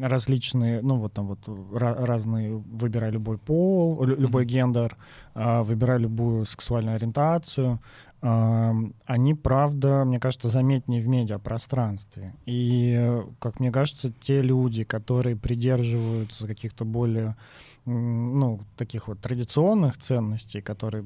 различные, 0.01 0.81
ну, 0.81 0.95
вот 0.95 1.13
там 1.13 1.27
вот 1.27 1.39
разные, 1.73 2.55
выбирай 2.55 3.11
любой 3.11 3.37
пол, 3.37 4.03
любой 4.05 4.43
mm-hmm. 4.43 4.47
гендер, 4.47 4.97
э, 5.35 5.61
выбирай 5.63 5.99
любую 5.99 6.45
сексуальную 6.45 6.95
ориентацию, 6.95 7.79
они, 8.21 9.33
правда, 9.33 10.05
мне 10.05 10.19
кажется, 10.19 10.47
заметнее 10.47 11.01
в 11.01 11.07
медиапространстве. 11.07 12.33
И, 12.45 13.19
как 13.39 13.59
мне 13.59 13.71
кажется, 13.71 14.11
те 14.21 14.41
люди, 14.41 14.83
которые 14.83 15.35
придерживаются 15.35 16.45
каких-то 16.45 16.85
более 16.85 17.35
ну, 17.85 18.59
таких 18.77 19.07
вот 19.07 19.19
традиционных 19.21 19.97
ценностей, 19.97 20.61
которые 20.61 21.03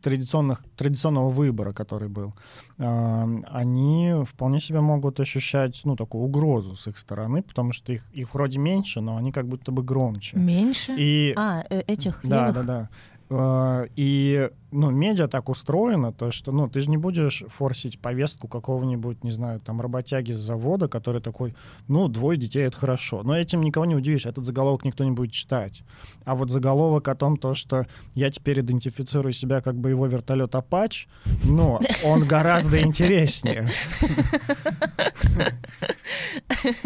традиционных, 0.00 0.64
традиционного 0.76 1.28
выбора, 1.28 1.72
который 1.72 2.08
был, 2.08 2.32
они 2.78 4.14
вполне 4.26 4.60
себе 4.60 4.80
могут 4.80 5.20
ощущать, 5.20 5.80
ну, 5.84 5.94
такую 5.94 6.24
угрозу 6.24 6.74
с 6.74 6.86
их 6.88 6.96
стороны, 6.98 7.42
потому 7.42 7.72
что 7.72 7.92
их, 7.92 8.10
их 8.14 8.32
вроде 8.34 8.58
меньше, 8.58 9.00
но 9.00 9.16
они 9.18 9.30
как 9.30 9.46
будто 9.46 9.72
бы 9.72 9.82
громче. 9.82 10.38
Меньше? 10.38 10.94
И... 10.98 11.34
А, 11.36 11.64
э, 11.68 11.80
этих 11.86 12.20
Да, 12.24 12.48
левых? 12.48 12.54
да, 12.54 12.62
да. 12.62 12.88
А, 13.30 13.84
и, 13.96 14.50
ну, 14.74 14.90
медиа 14.90 15.28
так 15.28 15.48
устроено, 15.48 16.12
то, 16.12 16.32
что, 16.32 16.50
ну, 16.50 16.68
ты 16.68 16.80
же 16.80 16.90
не 16.90 16.96
будешь 16.96 17.44
форсить 17.48 18.00
повестку 18.00 18.48
какого-нибудь, 18.48 19.22
не 19.22 19.30
знаю, 19.30 19.60
там, 19.60 19.80
работяги 19.80 20.32
с 20.32 20.38
завода, 20.38 20.88
который 20.88 21.20
такой, 21.20 21.54
ну, 21.86 22.08
двое 22.08 22.36
детей— 22.36 22.62
это 22.66 22.76
хорошо. 22.76 23.22
Но 23.22 23.36
этим 23.36 23.62
никого 23.62 23.86
не 23.86 23.94
удивишь, 23.94 24.26
этот 24.26 24.44
заголовок 24.44 24.84
никто 24.84 25.04
не 25.04 25.12
будет 25.12 25.30
читать. 25.30 25.82
А 26.24 26.34
вот 26.34 26.50
заголовок 26.50 27.06
о 27.06 27.14
том, 27.14 27.36
то, 27.36 27.54
что 27.54 27.86
я 28.14 28.30
теперь 28.30 28.60
идентифицирую 28.60 29.32
себя 29.32 29.60
как 29.60 29.76
боевой 29.76 30.08
вертолет 30.08 30.54
«Апач», 30.56 31.06
ну, 31.44 31.78
он 32.04 32.24
гораздо 32.26 32.82
интереснее. 32.82 33.70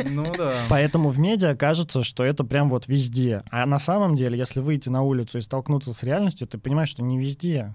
Ну 0.04 0.34
да. 0.36 0.56
Поэтому 0.68 1.08
в 1.08 1.18
медиа 1.18 1.54
кажется, 1.54 2.04
что 2.04 2.22
это 2.22 2.44
прям 2.44 2.68
вот 2.68 2.86
везде. 2.86 3.42
А 3.50 3.64
на 3.66 3.78
самом 3.78 4.14
деле, 4.14 4.36
если 4.36 4.60
выйти 4.60 4.88
на 4.90 5.02
улицу 5.02 5.38
и 5.38 5.40
столкнуться 5.40 5.94
с 5.94 6.02
реальностью, 6.02 6.46
ты 6.46 6.58
понимаешь, 6.58 6.90
что 6.90 7.02
не 7.02 7.18
везде. 7.18 7.74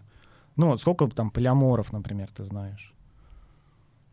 Ну, 0.56 0.68
вот 0.68 0.82
сколько 0.82 1.08
там 1.08 1.32
полиаморов, 1.32 1.92
например, 1.92 2.30
ты 2.32 2.46
знаешь? 2.46 2.94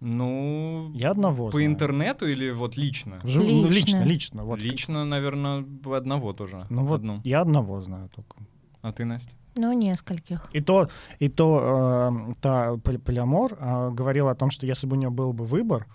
Ну, 0.00 0.90
я 0.94 1.10
одного 1.10 1.46
По 1.46 1.52
знаю. 1.52 1.66
интернету 1.66 2.26
или 2.26 2.50
вот 2.50 2.78
лично? 2.78 3.20
Ж... 3.22 3.40
Лично. 3.40 3.62
Ну, 3.62 3.68
лично, 3.68 4.02
лично. 4.04 4.44
Вот. 4.44 4.58
Лично, 4.58 5.04
наверное, 5.04 5.64
одного 5.94 6.32
тоже. 6.32 6.66
Ну 6.70 6.84
вот 6.84 7.00
Одну. 7.00 7.20
я 7.24 7.42
одного 7.42 7.82
знаю 7.82 8.08
только. 8.08 8.36
А 8.80 8.92
ты, 8.92 9.04
Настя? 9.04 9.32
Ну, 9.56 9.72
нескольких. 9.74 10.48
И 10.54 10.60
то, 10.60 10.88
и 11.18 11.28
то 11.28 12.10
э, 12.30 12.34
та 12.40 12.76
полиамор 12.78 13.52
э, 13.60 13.90
говорила 13.90 14.30
о 14.30 14.34
том, 14.34 14.50
что 14.50 14.64
если 14.64 14.86
бы 14.86 14.96
у 14.96 14.98
нее 14.98 15.10
был 15.10 15.34
бы 15.34 15.44
выбор, 15.44 15.86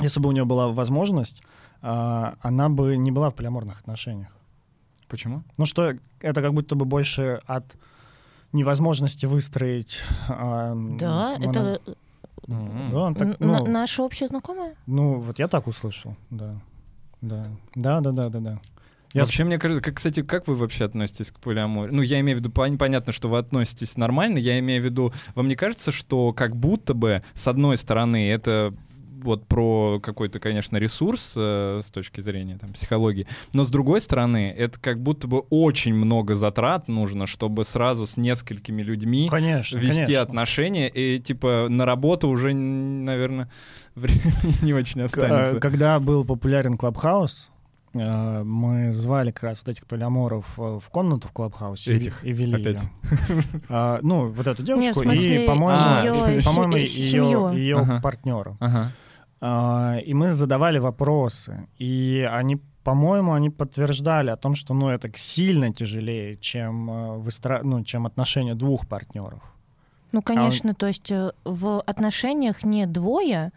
если 0.00 0.18
бы 0.20 0.28
у 0.28 0.32
нее 0.32 0.44
была 0.44 0.68
возможность, 0.72 1.42
э, 1.82 2.32
она 2.40 2.68
бы 2.68 2.96
не 2.96 3.12
была 3.12 3.30
в 3.30 3.34
полиаморных 3.34 3.80
отношениях. 3.80 4.36
Почему? 5.06 5.44
Ну 5.56 5.66
что, 5.66 5.94
это 6.20 6.42
как 6.42 6.52
будто 6.52 6.74
бы 6.74 6.84
больше 6.84 7.40
от 7.46 7.76
невозможности 8.52 9.26
выстроить... 9.26 10.02
Э, 10.28 10.72
да, 10.74 11.36
моно... 11.38 11.50
это... 11.50 11.80
Mm-hmm. 12.46 12.90
Да, 12.90 12.98
он 12.98 13.14
так, 13.14 13.40
ну, 13.40 13.66
наша 13.66 14.02
общая 14.02 14.28
знакомая? 14.28 14.74
Ну, 14.86 15.18
вот 15.18 15.38
я 15.38 15.48
так 15.48 15.66
услышал, 15.66 16.16
да. 16.30 16.60
Да, 17.20 17.44
да, 17.74 18.00
да, 18.00 18.12
да, 18.12 18.28
да, 18.30 18.40
да. 18.40 18.60
Я 19.14 19.22
вообще, 19.22 19.44
мне 19.44 19.58
кажется, 19.58 19.82
как, 19.82 19.96
кстати, 19.96 20.22
как 20.22 20.46
вы 20.48 20.54
вообще 20.54 20.84
относитесь 20.84 21.30
к 21.30 21.40
полиамории? 21.40 21.92
Ну, 21.92 22.02
я 22.02 22.20
имею 22.20 22.38
в 22.38 22.40
виду, 22.40 22.50
понятно, 22.50 23.12
что 23.12 23.28
вы 23.28 23.38
относитесь 23.38 23.96
нормально, 23.96 24.38
я 24.38 24.58
имею 24.58 24.82
в 24.82 24.84
виду, 24.84 25.12
вам 25.34 25.48
не 25.48 25.56
кажется, 25.56 25.92
что 25.92 26.32
как 26.32 26.56
будто 26.56 26.94
бы, 26.94 27.22
с 27.34 27.48
одной 27.48 27.78
стороны, 27.78 28.30
это 28.30 28.74
вот 29.22 29.46
про 29.46 30.00
какой-то, 30.00 30.40
конечно, 30.40 30.76
ресурс 30.76 31.34
э, 31.36 31.80
с 31.82 31.90
точки 31.90 32.20
зрения 32.20 32.58
там, 32.58 32.72
психологии, 32.72 33.26
но 33.52 33.64
с 33.64 33.70
другой 33.70 34.00
стороны, 34.00 34.54
это 34.56 34.78
как 34.80 35.00
будто 35.02 35.26
бы 35.26 35.40
очень 35.50 35.94
много 35.94 36.34
затрат 36.34 36.88
нужно, 36.88 37.26
чтобы 37.26 37.64
сразу 37.64 38.06
с 38.06 38.16
несколькими 38.16 38.82
людьми 38.82 39.28
конечно, 39.30 39.78
вести 39.78 40.00
конечно. 40.00 40.22
отношения, 40.22 40.88
и 40.88 41.18
типа 41.20 41.66
на 41.68 41.84
работу 41.84 42.28
уже, 42.28 42.52
наверное, 42.54 43.50
времени 43.94 44.64
не 44.64 44.74
очень 44.74 45.02
останется. 45.02 45.60
Когда 45.60 45.98
был 45.98 46.24
популярен 46.24 46.76
Клабхаус, 46.76 47.50
э, 47.94 48.42
мы 48.42 48.92
звали 48.92 49.30
как 49.30 49.44
раз 49.44 49.62
вот 49.64 49.70
этих 49.70 49.86
полиаморов 49.86 50.46
э, 50.58 50.78
в 50.82 50.88
комнату 50.90 51.28
в 51.28 51.32
Клабхаусе 51.32 51.94
этих, 51.94 52.24
и, 52.24 52.32
вели 52.32 52.54
опять. 52.54 52.82
ее. 52.82 53.42
А, 53.68 53.98
ну, 54.02 54.28
вот 54.28 54.46
эту 54.46 54.62
девушку 54.62 55.02
Нет, 55.02 55.16
смысле, 55.16 55.44
и, 55.44 55.46
по-моему, 55.46 56.34
ее, 56.34 56.42
по-моему, 56.42 56.76
ее, 56.76 57.50
ее 57.54 57.78
ага. 57.78 58.00
партнера. 58.00 58.56
Ага. 58.60 58.92
А, 59.40 59.98
и 60.04 60.14
мы 60.14 60.32
задавали 60.32 60.78
вопросы, 60.78 61.68
и 61.78 62.28
они 62.30 62.60
по-моему, 62.84 63.34
они 63.34 63.50
подтверждали 63.50 64.30
о 64.30 64.36
том, 64.36 64.54
что 64.54 64.72
ну, 64.72 64.88
это 64.88 65.10
сильно 65.14 65.74
тяжелее, 65.74 66.38
чем, 66.38 66.90
э, 66.90 67.18
выстра... 67.18 67.60
ну, 67.62 67.84
чем 67.84 68.06
отношения 68.06 68.54
двух 68.54 68.88
партнеров. 68.88 69.42
Ну, 70.12 70.22
конечно, 70.22 70.70
а 70.70 70.72
он... 70.72 70.74
то 70.74 70.86
есть 70.86 71.10
э, 71.10 71.32
в 71.44 71.80
отношениях 71.82 72.64
не 72.64 72.86
двое, 72.86 73.52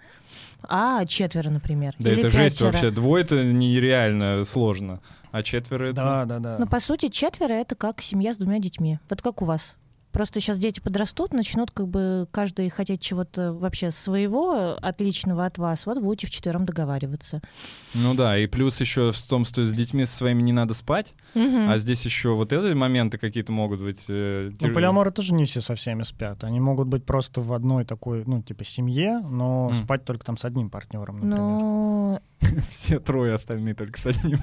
а 0.64 1.06
четверо, 1.06 1.50
например. 1.50 1.96
Да, 1.98 2.10
это 2.10 2.24
пятеро. 2.24 2.32
жесть 2.32 2.62
вообще. 2.62 2.92
Двое 2.92 3.24
это 3.24 3.42
нереально 3.42 4.44
сложно. 4.44 5.00
А 5.32 5.44
четверо 5.44 5.86
это... 5.86 5.96
Да, 5.96 6.26
да, 6.26 6.40
да. 6.40 6.56
Ну, 6.60 6.68
по 6.68 6.82
сути, 6.82 7.08
четверо— 7.08 7.54
это 7.62 7.76
как 7.76 8.02
семья 8.02 8.34
с 8.34 8.38
двумя 8.38 8.60
детьми. 8.60 9.00
Вот 9.10 9.22
как 9.22 9.42
у 9.42 9.46
вас? 9.46 9.78
Просто 10.12 10.42
сейчас 10.42 10.58
дети 10.58 10.80
подрастут, 10.80 11.34
начнут 11.34 11.72
как 11.72 11.88
бы 11.88 12.28
каждый 12.32 12.70
хотеть 12.70 13.02
чего-то 13.02 13.54
вообще 13.54 13.92
своего, 13.92 14.78
отличного 14.82 15.46
от 15.46 15.58
вас. 15.58 15.86
Вот 15.86 16.00
будете 16.00 16.28
вчетвером 16.28 16.66
договариваться. 16.66 17.42
Ну 17.94 18.14
да, 18.14 18.38
и 18.38 18.48
плюс 18.48 18.80
еще 18.82 19.12
в 19.12 19.22
том, 19.28 19.46
что 19.46 19.64
с 19.64 19.74
детьми 19.74 20.06
со 20.06 20.16
своими 20.16 20.42
не 20.42 20.54
надо 20.54 20.74
спать, 20.74 21.14
угу. 21.36 21.70
а 21.70 21.78
здесь 21.78 22.04
еще 22.06 22.34
вот 22.34 22.52
эти 22.54 22.74
моменты 22.74 23.18
какие-то 23.18 23.52
могут 23.52 23.82
быть. 23.82 24.06
Э, 24.10 24.52
ну, 24.60 24.74
полиаморы 24.74 25.12
тоже 25.12 25.34
не 25.34 25.46
все 25.46 25.62
со 25.62 25.76
всеми 25.76 26.04
спят. 26.04 26.44
Они 26.44 26.60
могут 26.60 26.88
быть 26.88 27.06
просто 27.06 27.42
в 27.42 27.54
одной 27.54 27.86
такой, 27.86 28.24
ну, 28.26 28.42
типа 28.42 28.64
семье, 28.64 29.20
но 29.20 29.70
mm. 29.72 29.84
спать 29.84 30.06
только 30.06 30.26
там 30.26 30.38
с 30.38 30.46
одним 30.46 30.70
партнером, 30.70 31.16
например. 31.16 31.40
Ну, 31.40 32.22
Все 32.70 33.00
трое 33.00 33.34
остальные 33.34 33.76
только 33.76 34.00
с 34.00 34.06
одним. 34.06 34.40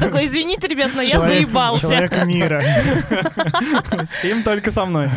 Такой, 0.00 0.26
извините, 0.26 0.68
ребят, 0.68 0.92
но 0.94 1.02
я 1.02 1.20
заебался. 1.20 1.88
Человек 1.88 2.26
мира. 2.26 2.62
Им 4.24 4.42
только 4.42 4.72
со 4.72 4.84
мной. 4.84 5.08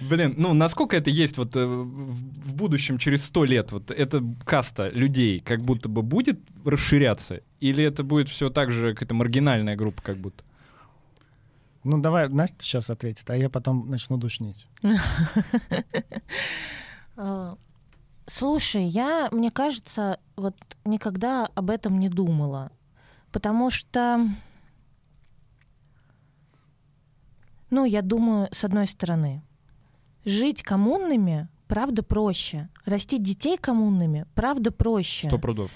Блин, 0.00 0.34
ну 0.36 0.54
насколько 0.54 0.96
это 0.96 1.10
есть 1.10 1.36
вот 1.36 1.56
э, 1.56 1.64
в 1.66 2.54
будущем, 2.54 2.98
через 2.98 3.24
сто 3.24 3.44
лет, 3.44 3.72
вот 3.72 3.90
эта 3.90 4.22
каста 4.44 4.88
людей 4.88 5.40
как 5.40 5.62
будто 5.62 5.88
бы 5.88 6.02
будет 6.02 6.40
расширяться? 6.64 7.40
Или 7.60 7.84
это 7.84 8.02
будет 8.02 8.28
все 8.28 8.50
так 8.50 8.72
же 8.72 8.94
какая-то 8.94 9.14
маргинальная 9.14 9.76
группа 9.76 10.02
как 10.02 10.16
будто? 10.16 10.44
Ну 11.84 11.98
давай 11.98 12.28
Настя 12.28 12.62
сейчас 12.62 12.90
ответит, 12.90 13.28
а 13.30 13.36
я 13.36 13.48
потом 13.48 13.88
начну 13.90 14.16
душнить. 14.16 14.66
Слушай, 18.32 18.84
я, 18.84 19.28
мне 19.32 19.50
кажется, 19.50 20.20
вот 20.36 20.54
никогда 20.84 21.48
об 21.56 21.68
этом 21.68 21.98
не 21.98 22.08
думала. 22.08 22.70
Потому 23.32 23.70
что, 23.70 24.24
ну, 27.70 27.84
я 27.84 28.02
думаю, 28.02 28.48
с 28.52 28.62
одной 28.62 28.86
стороны, 28.86 29.42
жить 30.24 30.62
коммунными, 30.62 31.48
правда, 31.66 32.04
проще. 32.04 32.68
Растить 32.84 33.24
детей 33.24 33.58
коммунными, 33.58 34.26
правда, 34.36 34.70
проще. 34.70 35.26
Сто 35.26 35.38
прудов. 35.38 35.72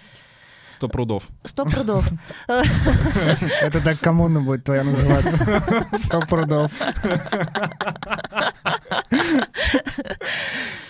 Сто 0.70 0.88
прудов. 0.88 1.28
Сто 1.42 1.64
прудов. 1.64 2.08
Это 2.48 3.80
так 3.82 3.98
коммуна 3.98 4.40
будет 4.40 4.64
твоя 4.64 4.84
называться. 4.84 5.88
Сто 5.92 6.20
прудов. 6.20 6.70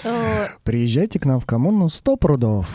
Приезжайте 0.65 1.19
к 1.19 1.25
нам 1.25 1.41
в 1.41 1.47
коммуну 1.47 1.89
100 1.89 2.17
прудов. 2.17 2.67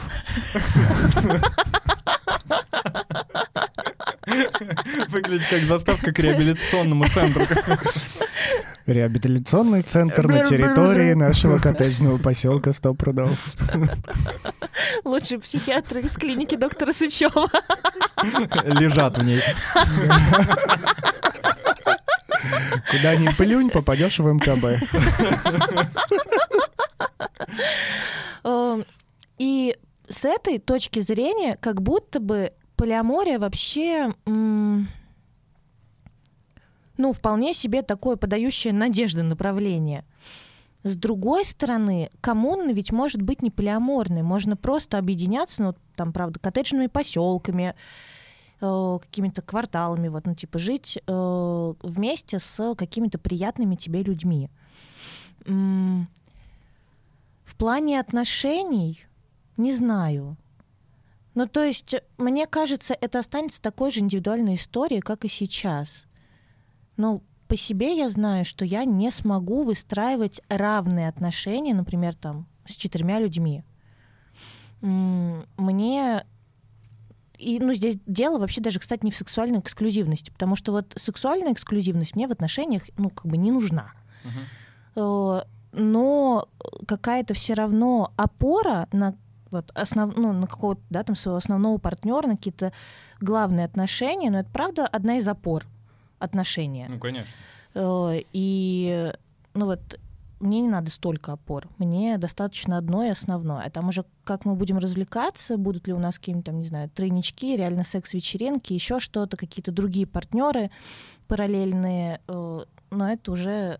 Выглядит 5.10 5.48
как 5.50 5.62
заставка 5.62 6.12
к 6.12 6.20
реабилитационному 6.20 7.08
центру. 7.08 7.44
Реабилитационный 8.86 9.82
центр 9.82 10.28
на 10.28 10.44
территории 10.44 11.14
нашего 11.14 11.58
коттеджного 11.60 12.18
поселка 12.18 12.74
100 12.74 12.94
прудов. 12.96 13.56
Лучшие 15.04 15.40
психиатры 15.40 16.02
из 16.02 16.14
клиники 16.14 16.56
доктора 16.56 16.94
Сычева. 16.94 17.50
Лежат 18.64 19.18
в 19.18 19.24
ней. 19.24 19.42
Куда 22.92 23.16
ни 23.16 23.28
плюнь, 23.30 23.70
попадешь 23.70 24.20
в 24.20 24.26
МКБ. 24.26 24.82
Эм, 28.44 28.86
и 29.38 29.76
с 30.08 30.26
этой 30.26 30.60
точки 30.60 31.00
зрения, 31.02 31.58
как 31.58 31.82
будто 31.82 32.20
бы 32.20 32.54
полиамория 32.76 33.40
вообще, 33.40 34.14
ну, 34.26 34.86
вполне 37.14 37.54
себе 37.54 37.82
такое 37.82 38.16
подающее 38.16 38.74
надежды 38.74 39.24
направление. 39.24 40.06
С 40.84 40.96
другой 40.96 41.44
стороны, 41.44 42.10
коммуна 42.22 42.72
ведь 42.72 42.92
может 42.92 43.22
быть 43.22 43.42
не 43.42 43.52
полиаморной. 43.52 44.22
Можно 44.22 44.56
просто 44.56 44.98
объединяться, 44.98 45.62
ну, 45.62 45.76
там, 45.96 46.14
правда, 46.14 46.40
коттеджными 46.40 46.88
поселками, 46.88 47.76
э, 47.76 47.76
какими-то 48.60 49.42
кварталами, 49.42 50.10
вот, 50.10 50.26
ну, 50.26 50.36
типа, 50.36 50.60
жить 50.60 50.98
э, 51.06 51.74
вместе 51.82 52.40
с 52.40 52.76
какими-то 52.76 53.18
приятными 53.18 53.76
тебе 53.76 54.04
людьми. 54.04 54.50
В 55.46 56.06
плане 57.58 58.00
отношений 58.00 59.06
не 59.58 59.74
знаю. 59.74 60.38
Ну, 61.36 61.48
то 61.48 61.64
есть, 61.64 61.96
мне 62.18 62.48
кажется, 62.48 62.98
это 63.00 63.20
останется 63.20 63.62
такой 63.62 63.92
же 63.92 64.02
индивидуальной 64.02 64.56
историей, 64.56 65.02
как 65.02 65.26
и 65.26 65.30
сейчас. 65.30 66.06
Ну, 66.98 67.24
по 67.48 67.56
себе 67.56 67.98
я 67.98 68.10
знаю, 68.10 68.46
что 68.46 68.66
я 68.66 68.84
не 68.84 69.10
смогу 69.10 69.64
выстраивать 69.64 70.42
равные 70.50 71.08
отношения, 71.08 71.74
например, 71.74 72.16
там, 72.16 72.46
с 72.66 72.76
четырьмя 72.76 73.20
людьми. 73.20 73.64
Мне 74.82 76.26
и, 77.40 77.60
ну, 77.60 77.74
здесь 77.74 77.98
дело 78.06 78.38
вообще 78.38 78.62
даже, 78.62 78.80
кстати, 78.80 79.04
не 79.04 79.12
в 79.12 79.16
сексуальной 79.16 79.60
эксклюзивности, 79.60 80.30
потому 80.30 80.56
что 80.56 80.72
вот 80.74 80.94
сексуальная 80.98 81.54
эксклюзивность 81.54 82.16
мне 82.16 82.28
в 82.28 82.32
отношениях, 82.32 82.84
ну, 82.98 83.10
как 83.10 83.26
бы 83.26 83.38
не 83.38 83.52
нужна. 83.52 83.94
Uh-huh. 84.96 85.46
Но 85.72 86.50
какая-то 86.88 87.34
все 87.34 87.54
равно 87.54 88.12
опора 88.18 88.88
на 88.92 89.16
вот 89.52 89.72
основ, 89.74 90.16
ну, 90.16 90.34
на 90.34 90.48
какого-то, 90.48 90.82
да, 90.90 91.04
там 91.04 91.16
своего 91.16 91.38
основного 91.38 91.78
партнера, 91.78 92.28
на 92.28 92.36
какие-то 92.36 92.74
главные 93.20 93.66
отношения, 93.66 94.30
но 94.30 94.40
это 94.40 94.50
правда 94.52 94.86
одна 94.86 95.18
из 95.18 95.28
опор 95.28 95.66
отношения. 96.20 96.88
Ну, 96.90 97.00
конечно. 97.00 97.32
Э, 97.74 98.22
и, 98.34 99.14
ну 99.54 99.66
вот, 99.66 100.00
мне 100.40 100.62
не 100.62 100.70
надо 100.70 100.90
столько 100.90 101.34
опор. 101.34 101.68
Мне 101.78 102.18
достаточно 102.18 102.78
одной 102.78 103.12
основной. 103.12 103.66
А 103.66 103.70
там 103.70 103.90
уже 103.90 104.06
как 104.24 104.46
мы 104.46 104.56
будем 104.56 104.78
развлекаться, 104.78 105.58
будут 105.58 105.88
ли 105.88 105.94
у 105.94 106.00
нас 106.00 106.18
какие-нибудь 106.18 106.46
там, 106.46 106.58
не 106.60 106.68
знаю, 106.68 106.90
тройнички, 106.90 107.56
реально 107.56 107.84
секс-вечеринки, 107.84 108.74
еще 108.74 109.00
что-то, 109.00 109.38
какие-то 109.38 109.72
другие 109.72 110.08
партнеры 110.08 110.72
параллельные. 111.28 112.22
Э, 112.28 112.66
но 112.92 113.12
это 113.12 113.32
уже 113.32 113.80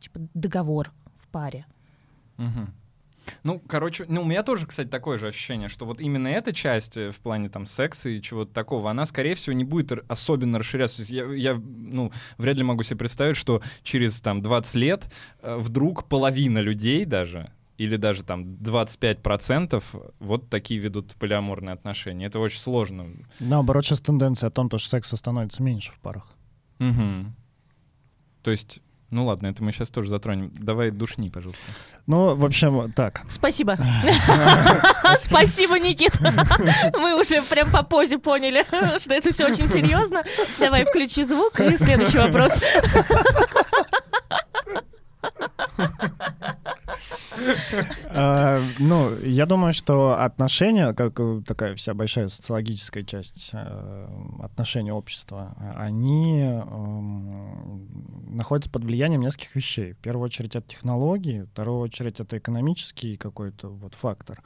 типа 0.00 0.20
договор 0.34 0.92
в 1.16 1.28
паре. 1.28 1.66
Угу. 2.38 2.66
Ну, 3.42 3.60
короче, 3.66 4.04
ну, 4.08 4.22
у 4.22 4.24
меня 4.24 4.42
тоже, 4.42 4.66
кстати, 4.66 4.88
такое 4.88 5.18
же 5.18 5.28
ощущение, 5.28 5.68
что 5.68 5.86
вот 5.86 6.00
именно 6.00 6.28
эта 6.28 6.52
часть 6.52 6.96
э, 6.96 7.10
в 7.10 7.20
плане 7.20 7.48
там 7.48 7.66
секса 7.66 8.08
и 8.08 8.20
чего-то 8.20 8.52
такого, 8.52 8.90
она, 8.90 9.06
скорее 9.06 9.34
всего, 9.34 9.54
не 9.54 9.64
будет 9.64 9.92
особенно 10.08 10.58
расширяться. 10.58 10.96
То 10.96 11.02
есть 11.02 11.10
я, 11.10 11.24
я, 11.32 11.54
ну, 11.54 12.12
вряд 12.38 12.56
ли 12.56 12.62
могу 12.62 12.82
себе 12.82 12.98
представить, 12.98 13.36
что 13.36 13.62
через 13.82 14.20
там 14.20 14.42
20 14.42 14.74
лет 14.76 15.12
э, 15.42 15.56
вдруг 15.56 16.08
половина 16.08 16.58
людей 16.58 17.04
даже 17.04 17.50
или 17.76 17.96
даже 17.96 18.22
там 18.22 18.44
25% 18.44 19.82
вот 20.20 20.48
такие 20.48 20.80
ведут 20.80 21.14
полиаморные 21.16 21.72
отношения. 21.72 22.26
Это 22.26 22.38
очень 22.38 22.60
сложно. 22.60 23.06
Наоборот, 23.40 23.84
сейчас 23.84 24.00
тенденция 24.00 24.48
о 24.48 24.50
том, 24.50 24.68
что 24.68 24.78
секса 24.78 25.16
становится 25.16 25.62
меньше 25.62 25.92
в 25.92 25.98
парах. 25.98 26.28
Угу. 26.78 27.32
То 28.42 28.50
есть 28.50 28.80
ну 29.10 29.26
ладно, 29.26 29.46
это 29.46 29.62
мы 29.62 29.72
сейчас 29.72 29.90
тоже 29.90 30.08
затронем. 30.08 30.50
Давай 30.54 30.90
душни, 30.90 31.30
пожалуйста. 31.30 31.62
Ну, 32.06 32.34
в 32.34 32.44
общем, 32.44 32.92
так. 32.92 33.22
Спасибо. 33.30 33.78
Спасибо, 35.18 35.78
Никита. 35.78 36.18
Мы 36.98 37.18
уже 37.18 37.40
прям 37.42 37.70
по 37.70 37.82
позе 37.82 38.18
поняли, 38.18 38.66
что 38.98 39.14
это 39.14 39.32
все 39.32 39.46
очень 39.46 39.68
серьезно. 39.70 40.22
Давай 40.58 40.84
включи 40.84 41.24
звук 41.24 41.58
и 41.60 41.76
следующий 41.76 42.18
вопрос. 42.18 42.60
А, 48.16 48.60
ну, 48.78 49.10
я 49.22 49.46
думаю, 49.46 49.74
что 49.74 50.20
отношения, 50.22 50.92
как 50.92 51.18
такая 51.46 51.74
вся 51.74 51.94
большая 51.94 52.28
социологическая 52.28 53.02
часть 53.02 53.50
э, 53.52 54.08
отношений 54.40 54.92
общества, 54.92 55.56
они 55.76 56.42
эм, 56.42 57.88
находятся 58.36 58.70
под 58.70 58.84
влиянием 58.84 59.20
нескольких 59.20 59.56
вещей. 59.56 59.92
В 59.94 59.98
первую 59.98 60.26
очередь 60.26 60.54
это 60.54 60.66
технологии, 60.68 61.42
в 61.42 61.46
вторую 61.46 61.80
очередь 61.80 62.20
это 62.20 62.38
экономический 62.38 63.16
какой-то 63.16 63.68
вот 63.68 63.94
фактор. 63.94 64.42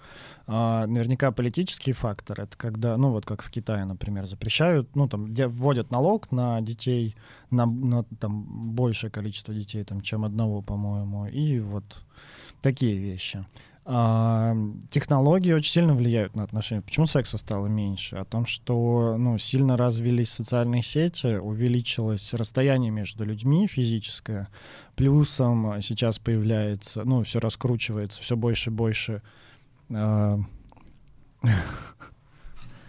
А, 0.46 0.86
наверняка 0.86 1.30
политический 1.30 1.92
фактор— 1.92 2.40
это 2.42 2.56
когда, 2.56 2.96
ну 2.96 3.10
вот 3.10 3.26
как 3.26 3.42
в 3.42 3.50
Китае, 3.50 3.84
например, 3.84 4.26
запрещают, 4.26 4.94
ну 4.96 5.08
там, 5.08 5.34
вводят 5.34 5.90
налог 5.90 6.32
на 6.32 6.60
детей, 6.60 7.14
на, 7.50 7.66
на 7.66 8.04
там 8.18 8.74
большее 8.74 9.10
количество 9.10 9.52
детей, 9.52 9.84
там, 9.84 10.00
чем 10.00 10.24
одного, 10.24 10.62
по-моему, 10.62 11.26
и 11.26 11.60
вот 11.60 11.84
такие 12.62 12.96
вещи. 12.96 13.44
А, 13.90 14.54
технологии 14.90 15.52
очень 15.52 15.72
сильно 15.72 15.94
влияют 15.94 16.36
на 16.36 16.42
отношения. 16.42 16.82
Почему 16.82 17.06
секса 17.06 17.38
стало 17.38 17.68
меньше? 17.68 18.16
О 18.16 18.26
том, 18.26 18.44
что 18.44 19.16
ну, 19.18 19.38
сильно 19.38 19.78
развились 19.78 20.30
социальные 20.30 20.82
сети, 20.82 21.38
увеличилось 21.38 22.34
расстояние 22.34 22.90
между 22.90 23.24
людьми 23.24 23.66
физическое. 23.66 24.48
Плюсом 24.94 25.80
сейчас 25.80 26.18
появляется, 26.18 27.04
ну, 27.04 27.22
все 27.22 27.40
раскручивается, 27.40 28.20
все 28.20 28.36
больше 28.36 28.68
и 28.68 28.72
больше. 28.74 29.22
А, 29.90 30.38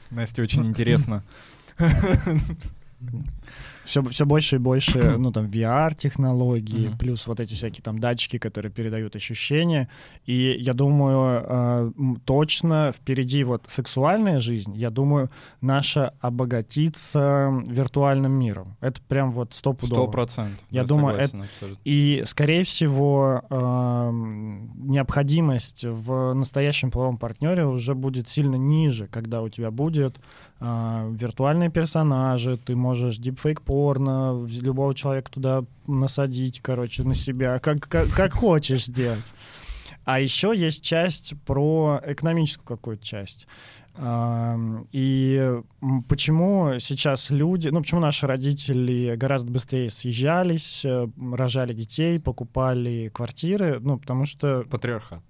Настя, 0.10 0.42
очень 0.42 0.66
интересно. 0.66 1.24
все, 3.90 4.04
все 4.04 4.26
больше 4.26 4.58
и 4.58 4.60
больше, 4.60 5.18
ну, 5.18 5.32
там, 5.32 5.48
VR-технологии, 5.48 6.90
mm-hmm. 6.90 6.98
плюс 6.98 7.26
вот 7.26 7.40
эти 7.40 7.56
всякие 7.56 7.82
там 7.82 7.98
датчики, 7.98 8.38
которые 8.38 8.72
передают 8.72 9.16
ощущения. 9.16 9.90
И 10.28 10.56
я 10.60 10.74
думаю, 10.74 11.44
э, 11.44 11.92
точно 12.24 12.94
впереди 12.96 13.44
вот 13.44 13.64
сексуальная 13.66 14.40
жизнь, 14.40 14.76
я 14.76 14.92
думаю, 14.92 15.32
наша 15.62 16.14
обогатится 16.22 17.64
виртуальным 17.68 18.32
миром. 18.32 18.78
Это 18.80 19.02
прям 19.08 19.32
вот 19.32 19.56
стопудово. 19.56 20.02
Сто 20.04 20.08
процентов. 20.08 20.64
Я, 20.70 20.82
я 20.82 20.88
думаю, 20.88 21.18
это... 21.18 21.40
Абсолютно. 21.40 21.82
И, 21.84 22.22
скорее 22.26 22.64
всего, 22.66 23.42
э, 23.50 24.10
необходимость 24.76 25.84
в 25.84 26.34
настоящем 26.34 26.92
половом 26.92 27.18
партнере 27.18 27.66
уже 27.66 27.96
будет 27.96 28.30
сильно 28.30 28.56
ниже, 28.56 29.08
когда 29.08 29.42
у 29.42 29.50
тебя 29.50 29.72
будет 29.72 30.20
виртуальные 30.60 31.70
персонажи, 31.70 32.58
ты 32.58 32.76
можешь 32.76 33.18
дипфейк 33.18 33.62
порно, 33.62 34.46
любого 34.62 34.94
человека 34.94 35.32
туда 35.32 35.64
насадить, 35.88 36.60
короче, 36.62 37.04
на 37.04 37.16
себя, 37.16 37.60
как, 37.60 37.88
как, 37.88 38.10
как 38.10 38.34
хочешь 38.34 38.86
сделать. 38.86 39.24
А 40.06 40.20
еще 40.20 40.54
есть 40.56 40.84
часть 40.84 41.34
про 41.46 42.02
экономическую 42.06 42.66
какую-то 42.66 43.06
часть. 43.06 43.48
И 44.92 45.62
почему 46.08 46.80
сейчас 46.80 47.30
люди, 47.32 47.68
ну 47.68 47.82
почему 47.82 48.00
наши 48.00 48.28
родители 48.28 49.16
гораздо 49.18 49.52
быстрее 49.52 49.90
съезжались, 49.90 50.86
э, 50.86 51.08
рожали 51.34 51.74
детей, 51.74 52.18
покупали 52.18 53.12
квартиры, 53.14 53.80
ну 53.82 54.00
потому 54.00 54.26
что... 54.26 54.64
Патриархат. 54.70 55.22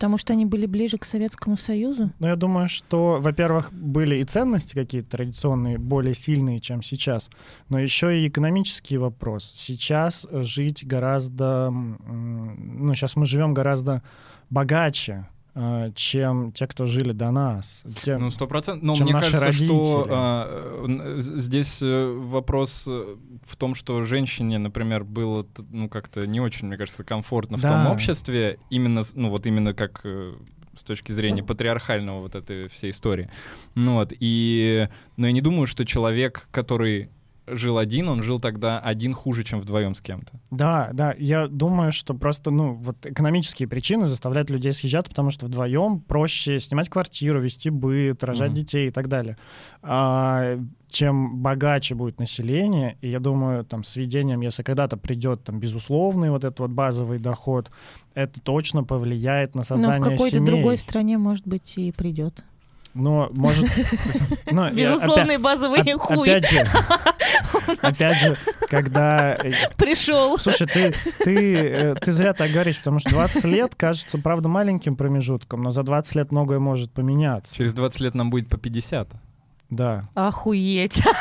Потому 0.00 0.16
что 0.16 0.32
они 0.32 0.46
были 0.46 0.64
ближе 0.64 0.96
к 0.96 1.04
Советскому 1.04 1.58
Союзу? 1.58 2.10
Ну, 2.20 2.26
я 2.26 2.34
думаю, 2.34 2.70
что, 2.70 3.18
во-первых, 3.20 3.70
были 3.70 4.16
и 4.16 4.24
ценности 4.24 4.72
какие-то 4.72 5.10
традиционные, 5.10 5.76
более 5.76 6.14
сильные, 6.14 6.58
чем 6.58 6.80
сейчас, 6.80 7.28
но 7.68 7.78
еще 7.78 8.18
и 8.18 8.26
экономический 8.26 8.96
вопрос. 8.96 9.52
Сейчас 9.54 10.26
жить 10.32 10.86
гораздо... 10.86 11.68
Ну, 11.70 12.94
сейчас 12.94 13.14
мы 13.14 13.26
живем 13.26 13.52
гораздо 13.52 14.02
богаче, 14.48 15.28
чем 15.94 16.52
те, 16.52 16.66
кто 16.66 16.86
жили 16.86 17.12
до 17.12 17.30
нас. 17.30 17.82
Тем, 18.02 18.22
ну, 18.22 18.30
сто 18.30 18.46
процентов. 18.46 18.82
Но 18.82 18.94
мне 18.96 19.12
кажется, 19.12 19.46
родители. 19.46 19.66
что 19.66 20.06
а, 20.08 21.14
здесь 21.18 21.82
э, 21.82 22.12
вопрос 22.16 22.86
в 22.86 23.56
том, 23.56 23.74
что 23.74 24.02
женщине, 24.04 24.58
например, 24.58 25.04
было 25.04 25.46
ну, 25.70 25.88
как-то 25.88 26.26
не 26.26 26.40
очень, 26.40 26.68
мне 26.68 26.76
кажется, 26.76 27.04
комфортно 27.04 27.58
да. 27.58 27.68
в 27.68 27.84
том 27.84 27.92
обществе, 27.92 28.58
именно, 28.70 29.02
ну, 29.14 29.28
вот 29.28 29.46
именно 29.46 29.74
как 29.74 30.04
с 30.76 30.82
точки 30.82 31.12
зрения 31.12 31.42
патриархального 31.42 32.20
вот 32.20 32.34
этой 32.34 32.68
всей 32.68 32.90
истории. 32.90 33.30
Ну 33.74 33.94
вот, 33.94 34.12
и... 34.18 34.88
Но 35.16 35.26
я 35.26 35.32
не 35.32 35.40
думаю, 35.40 35.66
что 35.66 35.84
человек, 35.84 36.48
который 36.50 37.10
жил 37.52 37.78
один, 37.78 38.08
он 38.08 38.22
жил 38.22 38.40
тогда 38.40 38.78
один 38.78 39.14
хуже, 39.14 39.44
чем 39.44 39.60
вдвоем 39.60 39.94
с 39.94 40.00
кем-то. 40.00 40.40
Да, 40.50 40.90
да, 40.92 41.14
я 41.18 41.46
думаю, 41.46 41.92
что 41.92 42.14
просто, 42.14 42.50
ну, 42.50 42.74
вот 42.74 43.06
экономические 43.06 43.68
причины 43.68 44.06
заставляют 44.06 44.50
людей 44.50 44.72
съезжаться, 44.72 45.10
потому 45.10 45.30
что 45.30 45.46
вдвоем 45.46 46.00
проще 46.00 46.60
снимать 46.60 46.88
квартиру, 46.88 47.40
вести 47.40 47.70
быт, 47.70 48.22
рожать 48.24 48.52
mm-hmm. 48.52 48.54
детей 48.54 48.88
и 48.88 48.90
так 48.90 49.08
далее. 49.08 49.36
А, 49.82 50.58
чем 50.90 51.38
богаче 51.38 51.94
будет 51.94 52.18
население, 52.18 52.96
и 53.00 53.08
я 53.08 53.20
думаю, 53.20 53.64
там, 53.64 53.84
с 53.84 53.96
введением, 53.96 54.40
если 54.40 54.62
когда-то 54.62 54.96
придет 54.96 55.44
там 55.44 55.60
безусловный 55.60 56.30
вот 56.30 56.44
этот 56.44 56.60
вот 56.60 56.70
базовый 56.70 57.18
доход, 57.18 57.70
это 58.14 58.40
точно 58.40 58.84
повлияет 58.84 59.54
на 59.54 59.62
создание 59.62 60.02
семей. 60.02 60.10
Но 60.10 60.16
в 60.16 60.18
какой-то 60.18 60.44
другой 60.44 60.78
стране, 60.78 61.18
может 61.18 61.46
быть, 61.46 61.74
и 61.76 61.92
придет. 61.92 62.44
Но 62.94 63.28
может... 63.32 63.68
Но, 64.50 64.70
Безусловный 64.70 65.36
опять, 65.36 65.40
базовый 65.40 65.92
хуй. 65.92 66.28
Опять 66.28 66.50
же, 66.50 66.60
опять 67.82 68.18
же, 68.18 68.36
когда... 68.68 69.36
Э, 69.36 69.52
Пришел. 69.76 70.36
Слушай, 70.38 70.66
ты, 70.66 70.94
ты, 71.24 71.56
э, 71.56 71.94
ты 71.94 72.12
зря 72.12 72.32
так 72.32 72.50
говоришь, 72.50 72.78
потому 72.78 72.98
что 72.98 73.10
20 73.10 73.44
лет 73.44 73.74
кажется, 73.76 74.18
правда, 74.18 74.48
маленьким 74.48 74.96
промежутком, 74.96 75.62
но 75.62 75.70
за 75.70 75.84
20 75.84 76.14
лет 76.16 76.32
многое 76.32 76.58
может 76.58 76.90
поменяться. 76.90 77.54
Через 77.54 77.74
20 77.74 78.00
лет 78.00 78.14
нам 78.14 78.30
будет 78.30 78.48
по 78.48 78.58
50. 78.58 79.08
Да. 79.70 80.08
Охуеть. 80.14 81.02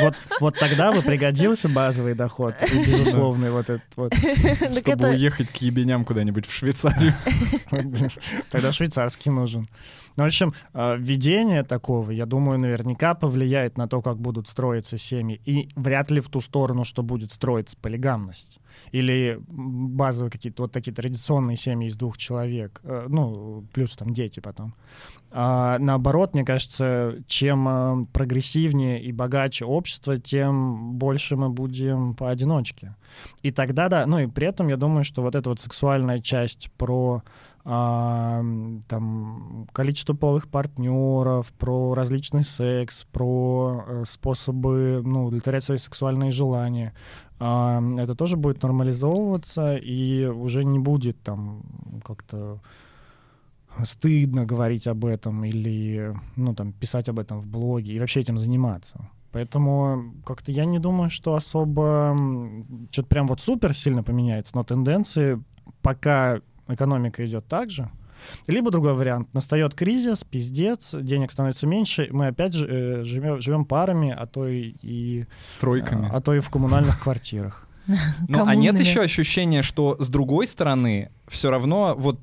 Вот, 0.00 0.14
вот 0.40 0.58
тогда 0.58 0.92
бы 0.92 1.02
пригодился 1.02 1.68
базовый 1.68 2.14
доход, 2.14 2.54
и 2.62 2.84
безусловный 2.84 3.50
вот 3.50 3.70
этот 3.70 3.96
вот. 3.96 4.12
Чтобы 4.78 5.08
уехать 5.10 5.48
к 5.50 5.56
ебеням 5.56 6.04
куда-нибудь 6.04 6.46
в 6.46 6.52
Швейцарию. 6.52 7.14
Тогда 8.50 8.72
швейцарский 8.72 9.30
нужен. 9.30 9.68
Ну, 10.16 10.24
в 10.24 10.26
общем, 10.26 10.54
э, 10.72 10.96
введение 10.98 11.62
такого, 11.62 12.10
я 12.10 12.24
думаю, 12.24 12.58
наверняка 12.58 13.14
повлияет 13.14 13.76
на 13.76 13.86
то, 13.86 14.00
как 14.00 14.16
будут 14.16 14.48
строиться 14.48 14.96
семьи. 14.96 15.40
И 15.44 15.68
вряд 15.76 16.10
ли 16.10 16.20
в 16.20 16.28
ту 16.28 16.40
сторону, 16.40 16.84
что 16.84 17.02
будет 17.02 17.32
строиться 17.32 17.76
полигамность. 17.76 18.58
Или 18.92 19.40
базовые 19.48 20.30
какие-то 20.30 20.62
вот 20.62 20.72
такие 20.72 20.92
традиционные 20.92 21.56
семьи 21.56 21.88
из 21.88 21.96
двух 21.96 22.18
человек. 22.18 22.80
Э, 22.84 23.06
ну, 23.08 23.64
плюс 23.72 23.96
там 23.96 24.12
дети 24.12 24.40
потом. 24.40 24.74
А, 25.30 25.78
наоборот, 25.78 26.34
мне 26.34 26.44
кажется, 26.44 27.16
чем 27.26 27.68
э, 27.68 28.06
прогрессивнее 28.12 29.02
и 29.02 29.12
богаче 29.12 29.64
общество, 29.64 30.16
тем 30.16 30.94
больше 30.94 31.36
мы 31.36 31.50
будем 31.50 32.14
поодиночке. 32.14 32.94
И 33.42 33.50
тогда, 33.50 33.88
да, 33.88 34.06
ну 34.06 34.18
и 34.18 34.26
при 34.26 34.46
этом 34.46 34.68
я 34.68 34.76
думаю, 34.76 35.04
что 35.04 35.22
вот 35.22 35.34
эта 35.34 35.50
вот 35.50 35.60
сексуальная 35.60 36.18
часть 36.18 36.70
про 36.76 37.22
а, 37.68 38.44
там, 38.86 39.66
количество 39.72 40.14
половых 40.14 40.46
партнеров, 40.46 41.52
про 41.58 41.94
различный 41.94 42.44
секс, 42.44 43.04
про 43.10 43.84
э, 43.88 44.04
способы 44.06 45.02
ну, 45.04 45.24
удовлетворять 45.24 45.64
свои 45.64 45.76
сексуальные 45.76 46.30
желания. 46.30 46.94
А, 47.40 47.82
это 47.98 48.14
тоже 48.14 48.36
будет 48.36 48.62
нормализовываться 48.62 49.74
и 49.74 50.26
уже 50.26 50.62
не 50.62 50.78
будет 50.78 51.20
там 51.22 51.64
как-то 52.04 52.60
стыдно 53.82 54.46
говорить 54.46 54.86
об 54.86 55.04
этом 55.04 55.44
или 55.44 56.16
ну, 56.36 56.54
там, 56.54 56.72
писать 56.72 57.08
об 57.08 57.18
этом 57.18 57.40
в 57.40 57.48
блоге 57.48 57.94
и 57.94 57.98
вообще 57.98 58.20
этим 58.20 58.38
заниматься. 58.38 59.10
Поэтому 59.32 60.14
как-то 60.24 60.52
я 60.52 60.66
не 60.66 60.78
думаю, 60.78 61.10
что 61.10 61.34
особо 61.34 62.16
что-то 62.92 63.08
прям 63.08 63.26
вот 63.26 63.40
супер 63.40 63.74
сильно 63.74 64.04
поменяется, 64.04 64.52
но 64.54 64.62
тенденции 64.62 65.42
пока 65.82 66.42
экономика 66.68 67.24
идет 67.24 67.46
так 67.46 67.70
же. 67.70 67.90
Либо 68.46 68.70
другой 68.70 68.94
вариант. 68.94 69.32
Настает 69.34 69.74
кризис, 69.74 70.24
пиздец, 70.24 70.94
денег 70.94 71.30
становится 71.30 71.66
меньше, 71.66 72.08
мы 72.10 72.28
опять 72.28 72.54
же 72.54 72.66
э, 72.66 73.04
живем, 73.04 73.40
живем 73.40 73.64
парами, 73.64 74.14
а 74.16 74.26
то 74.26 74.48
и, 74.48 74.74
и 74.82 75.26
тройками, 75.60 76.08
а, 76.08 76.16
а 76.16 76.20
то 76.20 76.34
и 76.34 76.40
в 76.40 76.50
коммунальных 76.50 77.00
квартирах. 77.00 77.66
Ну, 78.28 78.44
а 78.44 78.54
нет 78.56 78.80
еще 78.80 79.00
ощущения, 79.00 79.62
что 79.62 79.96
с 80.00 80.08
другой 80.08 80.48
стороны 80.48 81.10
все 81.28 81.50
равно 81.50 81.94
вот 81.96 82.18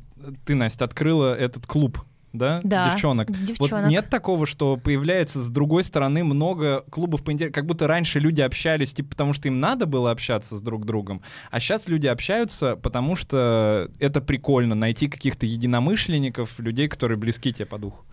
ты, 0.45 0.55
Настя, 0.55 0.85
открыла 0.85 1.33
этот 1.33 1.65
клуб 1.67 2.03
да, 2.33 2.61
да 2.63 2.91
девчонок. 2.91 3.31
девчонок. 3.31 3.71
Вот 3.71 3.89
нет 3.89 4.09
такого, 4.09 4.45
что 4.45 4.77
появляется 4.77 5.43
с 5.43 5.49
другой 5.49 5.83
стороны 5.83 6.23
много 6.23 6.83
клубов 6.89 7.23
по 7.23 7.31
интересам, 7.31 7.53
как 7.53 7.65
будто 7.65 7.87
раньше 7.87 8.19
люди 8.19 8.41
общались, 8.41 8.93
типа, 8.93 9.09
потому 9.11 9.33
что 9.33 9.47
им 9.47 9.59
надо 9.59 9.85
было 9.85 10.11
общаться 10.11 10.57
с 10.57 10.61
друг 10.61 10.85
другом, 10.85 11.21
а 11.51 11.59
сейчас 11.59 11.87
люди 11.87 12.07
общаются, 12.07 12.75
потому 12.75 13.15
что 13.15 13.89
это 13.99 14.19
прикольно, 14.19 14.75
найти 14.75 15.07
каких-то 15.07 15.45
единомышленников, 15.45 16.59
людей, 16.59 16.87
которые 16.87 17.17
близки 17.17 17.53
тебе 17.53 17.67
по 17.67 17.77
духу. 17.77 18.03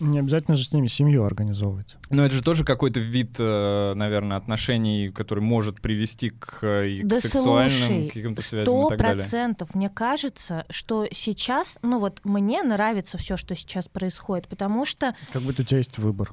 Не 0.00 0.20
обязательно 0.20 0.56
же 0.56 0.64
с 0.64 0.72
ними 0.72 0.86
семью 0.86 1.24
организовывать. 1.24 1.96
Но 2.10 2.24
это 2.24 2.34
же 2.34 2.42
тоже 2.42 2.64
какой-то 2.64 3.00
вид, 3.00 3.36
э, 3.38 3.94
наверное, 3.94 4.36
отношений, 4.36 5.10
который 5.10 5.40
может 5.40 5.80
привести 5.80 6.30
к, 6.30 6.60
э, 6.62 7.00
да 7.02 7.16
к 7.16 7.20
сексуальным 7.20 8.08
каким-то 8.08 8.42
связям 8.42 8.86
и 8.86 8.88
так 8.90 8.98
далее. 8.98 9.16
процентов. 9.16 9.74
Мне 9.74 9.88
кажется, 9.88 10.64
что 10.70 11.06
сейчас, 11.10 11.78
ну 11.82 11.98
вот 11.98 12.20
мне 12.24 12.62
нравится 12.62 13.18
все, 13.18 13.36
что 13.36 13.56
сейчас 13.56 13.88
происходит, 13.88 14.46
потому 14.48 14.84
что... 14.84 15.14
Как 15.32 15.42
будто 15.42 15.62
у 15.62 15.64
тебя 15.64 15.78
есть 15.78 15.98
выбор. 15.98 16.32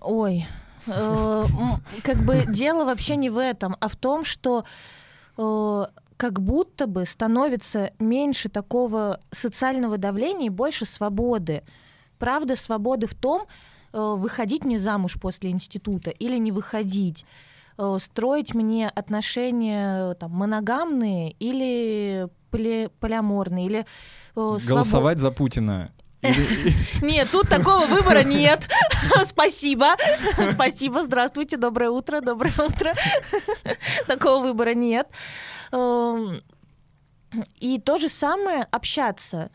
Ой, 0.00 0.46
э, 0.86 1.44
как 2.02 2.18
бы 2.18 2.44
дело 2.46 2.84
вообще 2.84 3.16
не 3.16 3.30
в 3.30 3.38
этом, 3.38 3.76
а 3.80 3.88
в 3.88 3.96
том, 3.96 4.24
что 4.24 4.64
как 5.34 6.40
будто 6.40 6.86
бы 6.86 7.06
становится 7.06 7.90
меньше 7.98 8.50
такого 8.50 9.18
социального 9.30 9.96
давления 9.96 10.46
и 10.46 10.50
больше 10.50 10.84
свободы 10.84 11.62
правда 12.22 12.54
свободы 12.54 13.08
в 13.08 13.14
том, 13.14 13.48
э, 13.92 13.98
выходить 13.98 14.64
мне 14.64 14.78
замуж 14.78 15.16
после 15.20 15.50
института 15.50 16.10
или 16.10 16.38
не 16.38 16.52
выходить, 16.52 17.26
э, 17.78 17.98
строить 18.00 18.54
мне 18.54 18.88
отношения 18.88 20.14
там, 20.14 20.30
моногамные 20.30 21.32
или 21.40 22.28
поли, 22.52 22.90
полиаморный 23.00 23.64
или... 23.66 23.86
Э, 24.36 24.58
Голосовать 24.68 25.18
за 25.18 25.32
Путина. 25.32 25.90
Нет, 27.02 27.28
тут 27.32 27.48
такого 27.48 27.86
выбора 27.86 28.22
нет. 28.22 28.68
Спасибо. 29.24 29.96
Спасибо. 30.52 31.02
Здравствуйте. 31.02 31.56
Доброе 31.56 31.90
утро. 31.90 32.20
Доброе 32.20 32.54
утро. 32.64 32.94
Такого 34.06 34.44
выбора 34.44 34.74
нет. 34.74 35.08
Эм, 35.72 36.40
и 37.58 37.80
то 37.80 37.98
же 37.98 38.08
самое 38.08 38.62
общаться. 38.70 39.50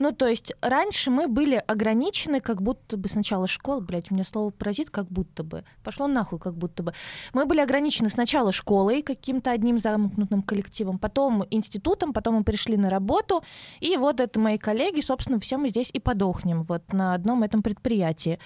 Ну, 0.00 0.12
то 0.12 0.26
есть 0.26 0.54
раньше 0.62 1.10
мы 1.10 1.28
были 1.28 1.62
ограничены, 1.66 2.40
как 2.40 2.62
будто 2.62 2.96
бы 2.96 3.10
сначала 3.10 3.46
школа, 3.46 3.80
блядь, 3.80 4.10
у 4.10 4.14
меня 4.14 4.24
слово 4.24 4.48
паразит, 4.50 4.88
как 4.88 5.06
будто 5.08 5.44
бы. 5.44 5.62
Пошло 5.84 6.06
нахуй, 6.06 6.38
как 6.38 6.54
будто 6.54 6.82
бы. 6.82 6.94
Мы 7.34 7.44
были 7.44 7.60
ограничены 7.60 8.08
сначала 8.08 8.50
школой, 8.50 9.02
каким-то 9.02 9.50
одним 9.50 9.78
замкнутым 9.78 10.40
коллективом, 10.40 10.98
потом 10.98 11.44
институтом, 11.50 12.14
потом 12.14 12.36
мы 12.36 12.44
пришли 12.44 12.78
на 12.78 12.88
работу, 12.88 13.44
и 13.80 13.94
вот 13.98 14.20
это 14.20 14.40
мои 14.40 14.56
коллеги, 14.56 15.02
собственно, 15.02 15.38
все 15.38 15.58
мы 15.58 15.68
здесь 15.68 15.90
и 15.92 15.98
подохнем 15.98 16.62
вот 16.62 16.94
на 16.94 17.12
одном 17.12 17.42
этом 17.42 17.62
предприятии 17.62 18.38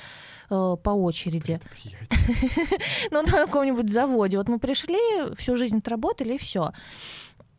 э, 0.50 0.76
по 0.82 0.90
очереди. 0.90 1.60
Ну, 3.10 3.22
на 3.22 3.30
каком-нибудь 3.46 3.90
заводе. 3.90 4.38
Вот 4.38 4.48
мы 4.48 4.58
пришли, 4.58 4.98
всю 5.36 5.56
жизнь 5.56 5.78
отработали, 5.78 6.34
и 6.34 6.38
все. 6.38 6.72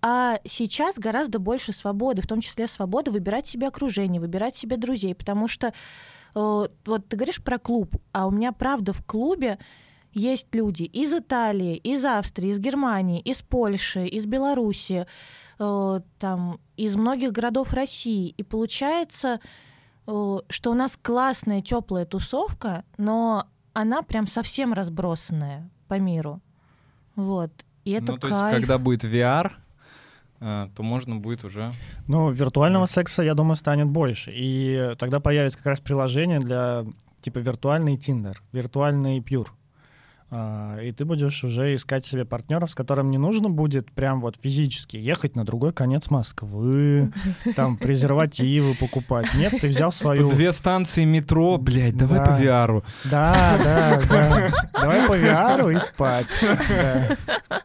А 0.07 0.39
сейчас 0.45 0.99
гораздо 0.99 1.39
больше 1.39 1.73
свободы, 1.73 2.21
в 2.21 2.27
том 2.27 2.39
числе 2.39 2.67
свобода 2.67 3.09
выбирать 3.09 3.47
себе 3.47 3.67
окружение, 3.67 4.21
выбирать 4.21 4.55
себе 4.55 4.77
друзей, 4.77 5.15
потому 5.15 5.47
что 5.47 5.69
э, 5.69 5.71
вот 6.35 7.07
ты 7.07 7.17
говоришь 7.17 7.43
про 7.43 7.57
клуб, 7.57 7.95
а 8.11 8.27
у 8.27 8.31
меня 8.31 8.51
правда 8.51 8.93
в 8.93 9.03
клубе 9.03 9.57
есть 10.13 10.53
люди 10.53 10.83
из 10.83 11.11
Италии, 11.11 11.75
из 11.77 12.05
Австрии, 12.05 12.51
из 12.51 12.59
Германии, 12.59 13.19
из 13.19 13.41
Польши, 13.41 14.05
из 14.05 14.27
Беларуси, 14.27 15.07
э, 15.57 16.01
там, 16.19 16.59
из 16.77 16.95
многих 16.95 17.31
городов 17.31 17.73
России. 17.73 18.29
И 18.37 18.43
получается, 18.43 19.39
э, 20.05 20.37
что 20.47 20.69
у 20.69 20.75
нас 20.75 20.99
классная, 21.01 21.63
теплая 21.63 22.05
тусовка, 22.05 22.85
но 22.99 23.47
она 23.73 24.03
прям 24.03 24.27
совсем 24.27 24.71
разбросанная 24.71 25.67
по 25.87 25.97
миру. 25.97 26.41
Вот. 27.15 27.65
И 27.85 27.91
это 27.91 28.11
ну, 28.11 28.17
то 28.19 28.27
кайф. 28.27 28.43
есть, 28.43 28.53
когда 28.53 28.77
будет 28.77 29.03
VR, 29.03 29.53
то 30.75 30.83
можно 30.83 31.15
будет 31.15 31.43
уже... 31.43 31.71
Ну, 32.07 32.29
виртуального 32.29 32.85
секса, 32.85 33.23
я 33.23 33.33
думаю, 33.33 33.55
станет 33.55 33.87
больше. 33.87 34.31
И 34.33 34.93
тогда 34.99 35.19
появится 35.19 35.57
как 35.57 35.67
раз 35.67 35.79
приложение 35.79 36.39
для 36.39 36.85
типа 37.21 37.39
виртуальный 37.39 37.95
Tinder, 37.95 38.35
виртуальный 38.51 39.19
Pure. 39.19 39.47
А, 40.31 40.79
и 40.79 40.91
ты 40.91 41.05
будешь 41.05 41.43
уже 41.43 41.75
искать 41.75 42.05
себе 42.05 42.25
партнеров, 42.25 42.71
с 42.71 42.75
которым 42.75 43.11
не 43.11 43.17
нужно 43.17 43.49
будет 43.49 43.91
прям 43.91 44.21
вот 44.21 44.37
физически 44.41 44.97
ехать 44.97 45.35
на 45.35 45.45
другой 45.45 45.71
конец 45.71 46.09
Москвы, 46.09 47.11
там 47.55 47.77
презервативы 47.77 48.75
покупать. 48.75 49.27
Нет, 49.35 49.53
ты 49.61 49.69
взял 49.69 49.91
свою... 49.91 50.29
Две 50.29 50.51
станции 50.51 51.05
метро, 51.05 51.57
блядь, 51.57 51.95
давай 51.95 52.19
да. 52.19 52.25
по 52.25 52.41
VR. 52.41 52.83
Да, 53.05 53.57
да, 53.63 54.01
да. 54.09 54.51
Давай 54.73 55.07
по 55.07 55.13
VR 55.13 55.75
и 55.75 55.79
спать. 55.79 56.27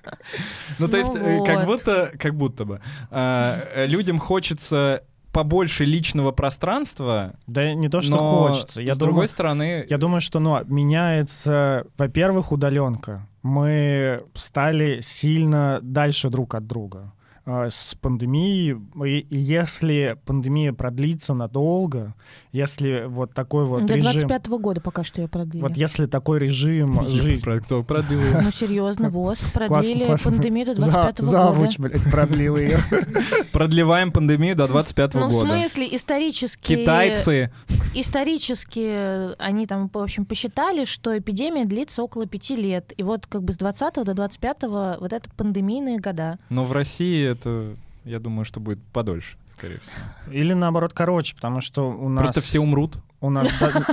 Ну, 0.79 0.89
то 0.89 0.97
есть, 0.97 1.13
ну 1.13 1.45
как 1.45 1.67
будто, 1.67 2.13
как 2.19 2.35
будто 2.35 2.65
бы, 2.65 2.81
а, 3.11 3.87
людям 3.87 4.19
хочется 4.19 5.03
побольше 5.33 5.85
личного 5.85 6.33
пространства. 6.33 7.35
Да 7.47 7.75
не 7.75 7.89
то, 7.89 8.01
что 8.01 8.19
хочется. 8.19 8.81
Я 8.81 8.95
с 8.95 8.99
думаю, 8.99 9.13
другой 9.13 9.29
стороны... 9.29 9.87
Я 9.89 9.99
думаю, 9.99 10.21
что 10.21 10.41
ну, 10.41 10.59
меняется, 10.67 11.87
во-первых, 11.97 12.53
удаленка. 12.53 13.27
Мы 13.43 14.23
стали 14.35 15.01
сильно 15.01 15.79
дальше 15.83 16.31
друг 16.31 16.55
от 16.55 16.67
друга. 16.67 17.13
А, 17.53 17.69
с 17.69 17.97
пандемией. 18.01 18.77
И 19.05 19.27
если 19.37 20.17
пандемия 20.25 20.73
продлится 20.73 21.35
надолго, 21.35 22.15
если 22.53 23.07
вот 23.09 23.35
такой 23.35 23.65
вот 23.65 23.87
До 23.87 23.95
режим... 23.95 24.13
До 24.13 24.29
25 24.29 24.47
-го 24.47 24.59
года 24.61 24.81
пока 24.81 25.03
что 25.03 25.21
ее 25.21 25.27
продлили. 25.27 25.63
Вот 25.63 25.77
если 25.77 26.07
такой 26.07 26.39
режим... 26.39 27.09
Жить... 27.09 27.43
Кто 27.65 27.83
продлил 27.83 28.21
Ну, 28.41 28.53
серьезно, 28.53 29.11
ВОЗ 29.11 29.41
продлили 29.53 30.17
пандемию 30.23 30.67
до 30.67 30.75
25 30.77 30.95
-го 30.95 31.17
года. 31.17 31.23
Завуч, 31.23 31.79
блядь, 31.79 32.11
продлил 32.11 32.57
ее. 32.57 32.79
Продлеваем 33.53 34.13
пандемию 34.13 34.55
до 34.55 34.69
25 34.69 35.15
-го 35.15 35.29
года. 35.29 35.47
Ну, 35.47 35.55
в 35.57 35.59
смысле, 35.59 35.97
исторически... 35.97 36.77
Китайцы. 36.77 37.51
Исторически 37.95 39.35
они 39.43 39.67
там, 39.67 39.91
в 39.93 39.99
общем, 39.99 40.25
посчитали, 40.25 40.85
что 40.85 41.19
эпидемия 41.19 41.65
длится 41.65 42.05
около 42.05 42.27
пяти 42.27 42.55
лет. 42.55 42.93
И 42.97 43.03
вот 43.03 43.27
как 43.27 43.43
бы 43.43 43.53
с 43.53 43.57
20 43.57 44.05
до 44.05 44.15
25 44.15 44.57
вот 45.01 45.13
это 45.13 45.29
пандемийные 45.37 45.99
года. 45.99 46.39
Но 46.49 46.65
в 46.65 46.71
России 46.71 47.40
это, 47.41 47.75
я 48.05 48.19
думаю, 48.19 48.45
что 48.45 48.61
будет 48.61 48.81
подольше, 48.93 49.37
скорее 49.57 49.79
всего. 49.81 50.33
Или 50.33 50.53
наоборот 50.53 50.93
короче, 50.95 51.35
потому 51.35 51.61
что 51.61 51.91
у 51.91 52.09
нас... 52.09 52.25
Просто 52.25 52.41
все 52.41 52.61
умрут. 52.61 52.99
У 53.23 53.29
нас 53.29 53.49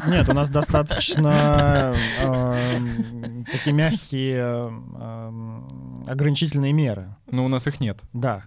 нет, 0.08 0.30
у 0.30 0.34
нас 0.34 0.50
достаточно 0.50 1.94
эм, 2.22 3.46
такие 3.52 3.74
мягкие 3.74 4.38
эм, 4.38 6.04
ограничительные 6.08 6.72
меры. 6.72 7.16
Но 7.30 7.46
у 7.46 7.48
нас 7.48 7.68
их 7.68 7.80
нет. 7.80 8.00
Да. 8.14 8.44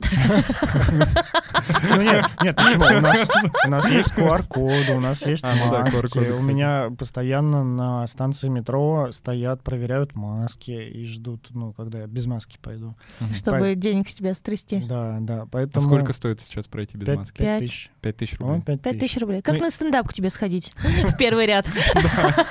Ну 1.88 2.02
нет, 2.02 2.26
нет, 2.42 2.56
почему? 2.56 2.84
У 2.84 3.00
нас, 3.00 3.28
у 3.66 3.70
нас 3.70 3.90
есть 3.90 4.12
QR-коды, 4.16 4.94
у 4.94 5.00
нас 5.00 5.26
есть 5.26 5.44
а, 5.44 5.54
ну 5.54 5.66
маски. 5.66 6.18
у 6.18 6.42
меня 6.42 6.90
постоянно 6.98 7.64
на 7.64 8.06
станции 8.06 8.48
метро 8.48 9.10
стоят, 9.12 9.62
проверяют 9.62 10.14
маски 10.14 10.70
и 10.70 11.04
ждут, 11.04 11.48
ну, 11.50 11.72
когда 11.72 12.00
я 12.00 12.06
без 12.06 12.26
маски 12.26 12.58
пойду. 12.60 12.94
Чтобы 13.34 13.74
денег 13.74 14.08
с 14.08 14.14
тебя 14.14 14.34
стрясти. 14.34 14.80
Да, 14.80 15.18
да, 15.20 15.46
поэтому... 15.50 15.84
А 15.84 15.88
сколько 15.88 16.12
стоит 16.12 16.40
сейчас 16.40 16.66
пройти 16.66 16.96
без 16.96 17.08
маски? 17.08 17.38
Пять 17.38 17.60
тысяч. 17.60 17.90
Пять 18.00 18.16
тысяч 18.16 18.38
рублей. 18.38 18.62
Пять 18.62 18.98
тысяч 18.98 19.18
рублей. 19.18 19.42
Как 19.42 19.56
ну 19.56 19.62
на 19.62 19.70
стендап 19.70 20.08
к 20.08 20.12
тебе 20.12 20.30
сходить? 20.30 20.72
В 20.82 21.16
первый 21.16 21.46
ряд. 21.46 21.66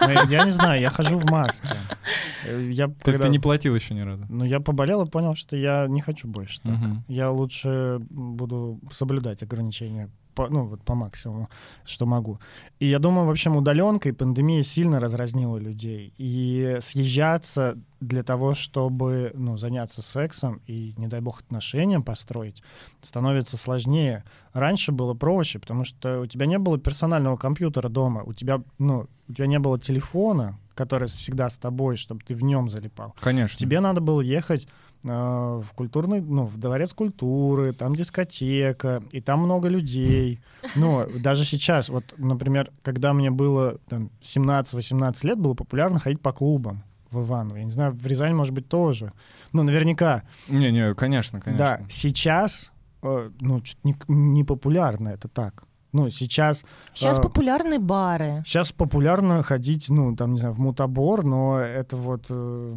Ну, 0.01 0.07
я 0.29 0.45
не 0.45 0.51
знаю, 0.51 0.81
я 0.81 0.89
хожу 0.89 1.17
в 1.17 1.25
маске. 1.25 1.67
То 2.43 3.11
есть 3.11 3.21
ты 3.21 3.29
не 3.29 3.39
платил 3.39 3.75
еще 3.75 3.93
ни 3.93 4.01
разу? 4.01 4.25
Ну, 4.29 4.45
я 4.45 4.59
поболел 4.59 5.03
и 5.03 5.09
понял, 5.09 5.35
что 5.35 5.55
я 5.55 5.87
не 5.87 6.01
хочу 6.01 6.18
больше 6.27 6.61
так. 6.61 6.75
Я 7.07 7.31
лучше 7.31 7.99
буду 8.09 8.79
соблюдать 8.91 9.43
ограничения 9.43 10.09
по, 10.39 10.47
ну, 10.47 10.67
вот 10.67 10.81
по 10.83 10.95
максимуму, 10.95 11.49
что 11.85 12.05
могу. 12.05 12.39
И 12.79 12.85
я 12.85 12.99
думаю, 12.99 13.27
в 13.27 13.29
общем, 13.29 13.57
удаленка 13.57 14.07
и 14.07 14.13
пандемия 14.13 14.63
сильно 14.63 14.99
разразнила 15.01 15.57
людей. 15.57 16.13
И 16.17 16.77
съезжаться 16.79 17.77
для 17.99 18.23
того, 18.23 18.53
чтобы 18.53 19.31
ну, 19.33 19.57
заняться 19.57 20.01
сексом 20.01 20.61
и, 20.65 20.93
не 20.95 21.07
дай 21.07 21.19
бог, 21.19 21.41
отношениям 21.41 22.03
построить, 22.03 22.63
становится 23.01 23.57
сложнее. 23.57 24.23
Раньше 24.53 24.93
было 24.93 25.13
проще, 25.13 25.59
потому 25.59 25.83
что 25.83 26.21
у 26.21 26.25
тебя 26.25 26.45
не 26.45 26.57
было 26.57 26.79
персонального 26.79 27.35
компьютера 27.35 27.89
дома, 27.89 28.23
у 28.23 28.31
тебя, 28.31 28.61
ну, 28.77 29.07
у 29.27 29.33
тебя 29.33 29.47
не 29.47 29.59
было 29.59 29.77
телефона, 29.77 30.57
который 30.79 31.09
всегда 31.09 31.49
с 31.49 31.57
тобой, 31.57 31.97
чтобы 31.97 32.21
ты 32.25 32.33
в 32.33 32.41
нем 32.41 32.69
залипал. 32.69 33.13
Конечно. 33.19 33.59
Тебе 33.59 33.81
надо 33.81 33.99
было 33.99 34.21
ехать 34.21 34.65
а, 35.03 35.59
в 35.59 35.73
культурный, 35.73 36.21
ну, 36.21 36.45
в 36.45 36.57
дворец 36.57 36.93
культуры, 36.93 37.73
там 37.73 37.95
дискотека, 37.95 39.03
и 39.11 39.19
там 39.19 39.41
много 39.41 39.67
людей. 39.67 40.39
Но 40.75 41.05
даже 41.19 41.43
сейчас, 41.43 41.89
вот, 41.89 42.13
например, 42.17 42.71
когда 42.81 43.11
мне 43.13 43.29
было 43.29 43.77
там 43.89 44.09
17-18 44.21 45.27
лет, 45.27 45.37
было 45.37 45.53
популярно 45.53 45.99
ходить 45.99 46.21
по 46.21 46.31
клубам 46.31 46.81
в 47.11 47.25
Иваново. 47.25 47.57
Я 47.57 47.65
не 47.65 47.71
знаю, 47.71 47.91
в 47.91 48.07
Рязани, 48.07 48.33
может 48.33 48.53
быть, 48.53 48.69
тоже. 48.69 49.11
Ну, 49.51 49.63
наверняка. 49.63 50.23
Не-не, 50.47 50.93
конечно, 50.93 51.41
конечно. 51.41 51.65
Да, 51.65 51.81
сейчас, 51.89 52.71
э, 53.01 53.31
ну, 53.41 53.61
не, 53.83 53.95
не 54.07 54.45
популярно 54.45 55.09
это 55.09 55.27
так. 55.27 55.65
Ну, 55.91 56.09
сейчас... 56.09 56.63
Сейчас 56.93 57.17
э, 57.17 57.21
популярны 57.21 57.79
бары. 57.79 58.43
Сейчас 58.45 58.71
популярно 58.71 59.41
ходить, 59.41 59.89
ну, 59.89 60.15
там, 60.15 60.33
не 60.33 60.39
знаю, 60.39 60.53
в 60.53 60.59
мутабор, 60.59 61.23
но 61.23 61.59
это 61.59 61.97
вот... 61.97 62.25
Э, 62.29 62.75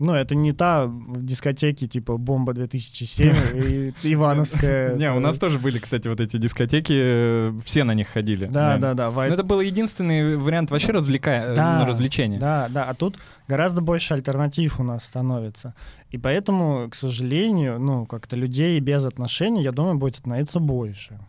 ну, 0.00 0.14
это 0.14 0.34
не 0.34 0.52
та 0.52 0.90
дискотеки 0.90 1.86
типа 1.86 2.16
«Бомба 2.16 2.52
2007» 2.54 3.36
и 3.54 3.92
«Ивановская». 4.14 4.96
Не, 4.96 5.12
у 5.12 5.20
нас 5.20 5.36
тоже 5.36 5.58
были, 5.58 5.78
кстати, 5.78 6.08
вот 6.08 6.20
эти 6.20 6.38
дискотеки, 6.38 7.60
все 7.60 7.84
на 7.84 7.92
них 7.92 8.08
ходили. 8.08 8.46
Да, 8.46 8.78
да, 8.78 8.94
да. 8.94 9.10
Но 9.10 9.24
это 9.24 9.44
был 9.44 9.60
единственный 9.60 10.36
вариант 10.36 10.70
вообще 10.70 10.92
развлекая, 10.92 11.54
э, 11.54 11.84
развлечения. 11.86 12.38
Да, 12.38 12.68
да, 12.70 12.84
а 12.84 12.94
тут 12.94 13.18
гораздо 13.46 13.82
больше 13.82 14.14
альтернатив 14.14 14.80
у 14.80 14.82
нас 14.82 15.04
становится. 15.04 15.74
И 16.10 16.16
поэтому, 16.16 16.88
к 16.88 16.94
сожалению, 16.94 17.78
ну, 17.78 18.06
как-то 18.06 18.36
людей 18.36 18.80
без 18.80 19.04
отношений, 19.04 19.62
я 19.62 19.70
думаю, 19.70 19.96
будет 19.96 20.16
становиться 20.16 20.60
больше. 20.60 21.20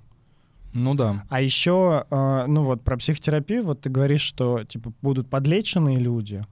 Ну 0.74 0.96
да. 0.96 1.24
А 1.30 1.42
еще, 1.42 2.06
э, 2.10 2.46
ну 2.48 2.64
вот 2.64 2.84
про 2.84 2.98
психотерапию, 2.98 3.64
вот 3.66 3.82
ты 3.82 3.90
говоришь, 3.90 4.22
что 4.22 4.64
типа 4.64 4.94
будут 5.02 5.30
подлеченные 5.30 5.98
люди. 5.98 6.46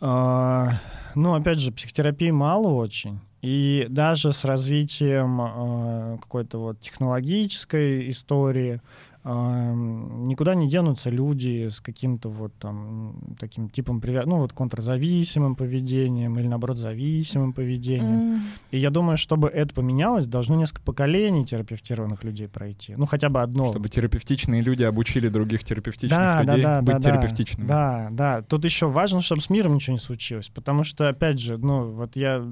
А, 0.00 0.80
ну, 1.14 1.34
опять 1.34 1.60
же, 1.60 1.72
психотерапии 1.72 2.30
мало 2.30 2.68
очень. 2.68 3.20
И 3.40 3.86
даже 3.88 4.32
с 4.32 4.44
развитием 4.44 5.40
э, 5.40 6.18
какой-то 6.20 6.58
вот 6.58 6.80
технологической 6.80 8.08
истории 8.10 8.80
никуда 9.24 10.56
не 10.56 10.68
денутся 10.68 11.08
люди 11.08 11.68
с 11.68 11.80
каким-то 11.80 12.28
вот 12.28 12.52
там 12.58 13.14
таким 13.38 13.70
типом 13.70 14.00
привяз... 14.00 14.26
ну 14.26 14.38
вот 14.38 14.52
контрзависимым 14.52 15.54
поведением 15.54 16.38
или 16.38 16.48
наоборот 16.48 16.76
зависимым 16.76 17.52
поведением. 17.52 18.34
Mm. 18.34 18.40
И 18.72 18.78
я 18.78 18.90
думаю, 18.90 19.16
чтобы 19.16 19.48
это 19.48 19.72
поменялось, 19.74 20.26
должно 20.26 20.56
несколько 20.56 20.82
поколений 20.82 21.44
терапевтированных 21.44 22.24
людей 22.24 22.48
пройти. 22.48 22.96
Ну 22.96 23.06
хотя 23.06 23.28
бы 23.28 23.40
одно. 23.42 23.70
Чтобы 23.70 23.88
терапевтичные 23.88 24.60
люди 24.60 24.82
обучили 24.82 25.28
других 25.28 25.62
терапевтичных 25.62 26.18
да, 26.18 26.40
людей 26.40 26.62
да, 26.62 26.80
да, 26.80 26.82
быть 26.82 26.96
да, 26.96 27.10
терапевтичными. 27.10 27.68
Да, 27.68 28.08
да. 28.10 28.42
Тут 28.42 28.64
еще 28.64 28.88
важно, 28.88 29.20
чтобы 29.20 29.40
с 29.40 29.50
миром 29.50 29.74
ничего 29.74 29.94
не 29.94 30.00
случилось. 30.00 30.48
Потому 30.48 30.82
что, 30.82 31.08
опять 31.08 31.38
же, 31.38 31.58
ну 31.58 31.92
вот 31.92 32.16
я 32.16 32.44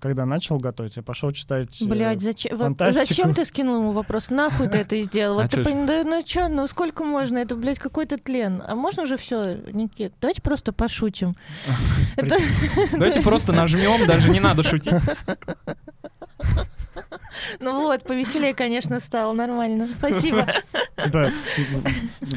когда 0.00 0.24
начал 0.24 0.56
готовить, 0.58 0.96
я 0.96 1.02
пошел 1.02 1.32
читать 1.32 1.82
э, 1.82 1.84
Блядь, 1.84 2.22
зачем, 2.22 2.74
зачем 2.78 3.34
ты 3.34 3.44
скинул 3.44 3.76
ему 3.76 3.92
вопрос? 3.92 4.30
Нахуй 4.30 4.68
ты 4.68 4.78
это 4.78 4.98
сделал? 5.00 5.34
Вот 5.34 5.44
а 5.44 5.48
ты 5.48 5.62
ну 6.14 6.26
что, 6.26 6.48
ну 6.48 6.66
сколько 6.66 7.04
можно? 7.04 7.38
Это, 7.38 7.56
блядь, 7.56 7.78
какой-то 7.78 8.18
тлен. 8.18 8.62
А 8.66 8.74
можно 8.74 9.02
уже 9.02 9.16
все, 9.16 9.56
Никит? 9.72 10.12
Давайте 10.20 10.42
просто 10.42 10.72
пошутим. 10.72 11.34
Давайте 12.92 13.20
просто 13.20 13.52
нажмем, 13.52 14.06
даже 14.06 14.30
не 14.30 14.40
надо 14.40 14.62
шутить. 14.62 14.94
Ну 17.58 17.82
вот, 17.82 18.04
повеселее, 18.04 18.54
конечно, 18.54 19.00
стало, 19.00 19.32
нормально. 19.32 19.88
Спасибо. 19.98 20.46
Типа, 21.02 21.32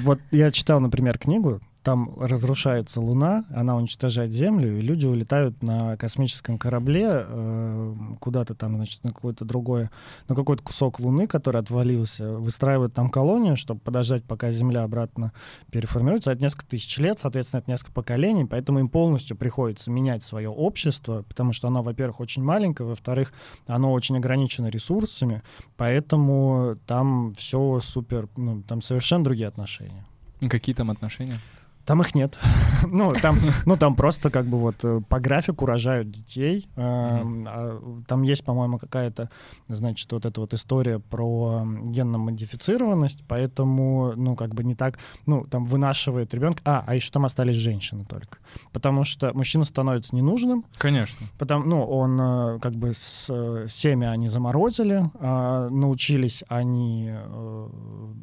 вот 0.01 0.19
я 0.32 0.49
читал, 0.49 0.80
например, 0.80 1.19
книгу 1.19 1.61
там 1.88 2.13
разрушается 2.19 2.99
Луна, 2.99 3.45
она 3.49 3.77
уничтожает 3.77 4.31
Землю, 4.31 4.77
и 4.77 4.81
люди 4.81 5.05
улетают 5.05 5.63
на 5.63 5.95
космическом 5.95 6.57
корабле 6.57 7.23
э, 7.25 7.95
куда-то 8.19 8.55
там, 8.55 8.75
значит, 8.75 9.05
на 9.05 9.13
какой-то 9.13 9.45
другой, 9.45 9.88
на 10.27 10.35
какой-то 10.35 10.61
кусок 10.63 10.99
Луны, 10.99 11.27
который 11.27 11.61
отвалился, 11.61 12.33
выстраивают 12.33 12.93
там 12.93 13.09
колонию, 13.09 13.55
чтобы 13.55 13.79
подождать, 13.79 14.25
пока 14.25 14.51
Земля 14.51 14.83
обратно 14.83 15.31
переформируется. 15.71 16.33
Это 16.33 16.41
несколько 16.41 16.65
тысяч 16.65 16.97
лет, 16.97 17.19
соответственно, 17.19 17.61
это 17.61 17.71
несколько 17.71 17.93
поколений, 17.93 18.43
поэтому 18.43 18.79
им 18.79 18.89
полностью 18.89 19.38
приходится 19.38 19.89
менять 19.89 20.23
свое 20.23 20.49
общество, 20.49 21.21
потому 21.21 21.53
что 21.53 21.69
оно, 21.69 21.83
во-первых, 21.83 22.19
очень 22.19 22.43
маленькое, 22.43 22.89
во-вторых, 22.89 23.31
оно 23.65 23.93
очень 23.93 24.17
ограничено 24.17 24.67
ресурсами, 24.67 25.41
поэтому 25.77 26.75
там 26.85 27.33
все 27.35 27.79
супер, 27.81 28.27
ну, 28.35 28.61
там 28.63 28.81
совершенно 28.81 29.23
другие 29.23 29.47
отношения. 29.47 30.03
Какие 30.49 30.75
там 30.75 30.91
отношения? 30.91 31.39
Там 31.88 32.01
их 32.01 32.13
нет. 32.13 32.38
ну, 32.91 33.13
там, 33.13 33.38
ну, 33.65 33.77
там 33.77 33.95
просто 33.95 34.29
как 34.29 34.45
бы 34.45 34.57
вот 34.57 34.75
э, 34.83 34.99
по 35.07 35.21
графику 35.21 35.65
рожают 35.65 36.11
детей. 36.11 36.67
Mm-hmm. 36.75 38.03
Там 38.05 38.23
есть, 38.23 38.43
по-моему, 38.43 38.77
какая-то, 38.77 39.29
значит, 39.69 40.11
вот 40.11 40.25
эта 40.25 40.41
вот 40.41 40.53
история 40.53 40.99
про 40.99 41.65
генно-модифицированность, 41.65 43.23
поэтому, 43.25 44.11
ну, 44.17 44.35
как 44.35 44.53
бы 44.53 44.65
не 44.65 44.75
так, 44.75 44.99
ну, 45.25 45.45
там 45.45 45.65
вынашивает 45.65 46.33
ребенка. 46.33 46.61
А, 46.65 46.83
а 46.85 46.93
еще 46.93 47.09
там 47.09 47.23
остались 47.23 47.55
женщины 47.55 48.03
только. 48.03 48.39
Потому 48.73 49.05
что 49.05 49.33
мужчина 49.33 49.63
становится 49.63 50.13
ненужным. 50.13 50.65
Конечно. 50.77 51.25
Потому, 51.38 51.63
ну, 51.63 51.85
он 51.85 52.19
э, 52.19 52.59
как 52.59 52.73
бы 52.73 52.91
с 52.93 53.31
семя 53.69 54.11
они 54.11 54.27
заморозили, 54.27 55.09
а 55.21 55.69
научились 55.69 56.43
они, 56.49 57.13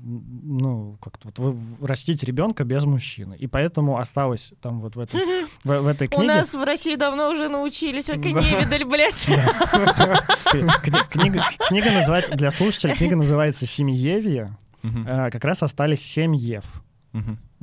ну, 0.04 0.98
как-то 1.00 1.28
вот 1.34 1.56
растить 1.80 2.22
ребенка 2.24 2.64
без 2.64 2.84
мужчины. 2.84 3.34
И 3.38 3.46
поэтому 3.55 3.98
осталось 3.98 4.52
там 4.61 4.80
вот 4.80 4.96
в 4.96 4.98
этой, 4.98 5.20
в, 5.62 5.80
в 5.80 5.86
этой 5.86 6.09
книге... 6.09 6.24
У 6.24 6.26
нас 6.26 6.55
в 6.55 6.64
России 6.64 6.96
давно 6.96 7.30
уже 7.30 7.48
научились, 7.48 8.07
только 8.07 8.32
не 8.32 8.50
видали, 8.50 8.82
блядь. 8.82 9.28
Книга 11.68 11.92
называется, 11.92 12.34
для 12.34 12.50
слушателей, 12.50 12.96
книга 12.96 13.14
называется 13.14 13.64
«Семьевия». 13.64 14.59
Э, 14.82 15.30
как 15.30 15.44
раз 15.44 15.62
остались 15.62 16.05
семь 16.05 16.34
Ев. 16.34 16.64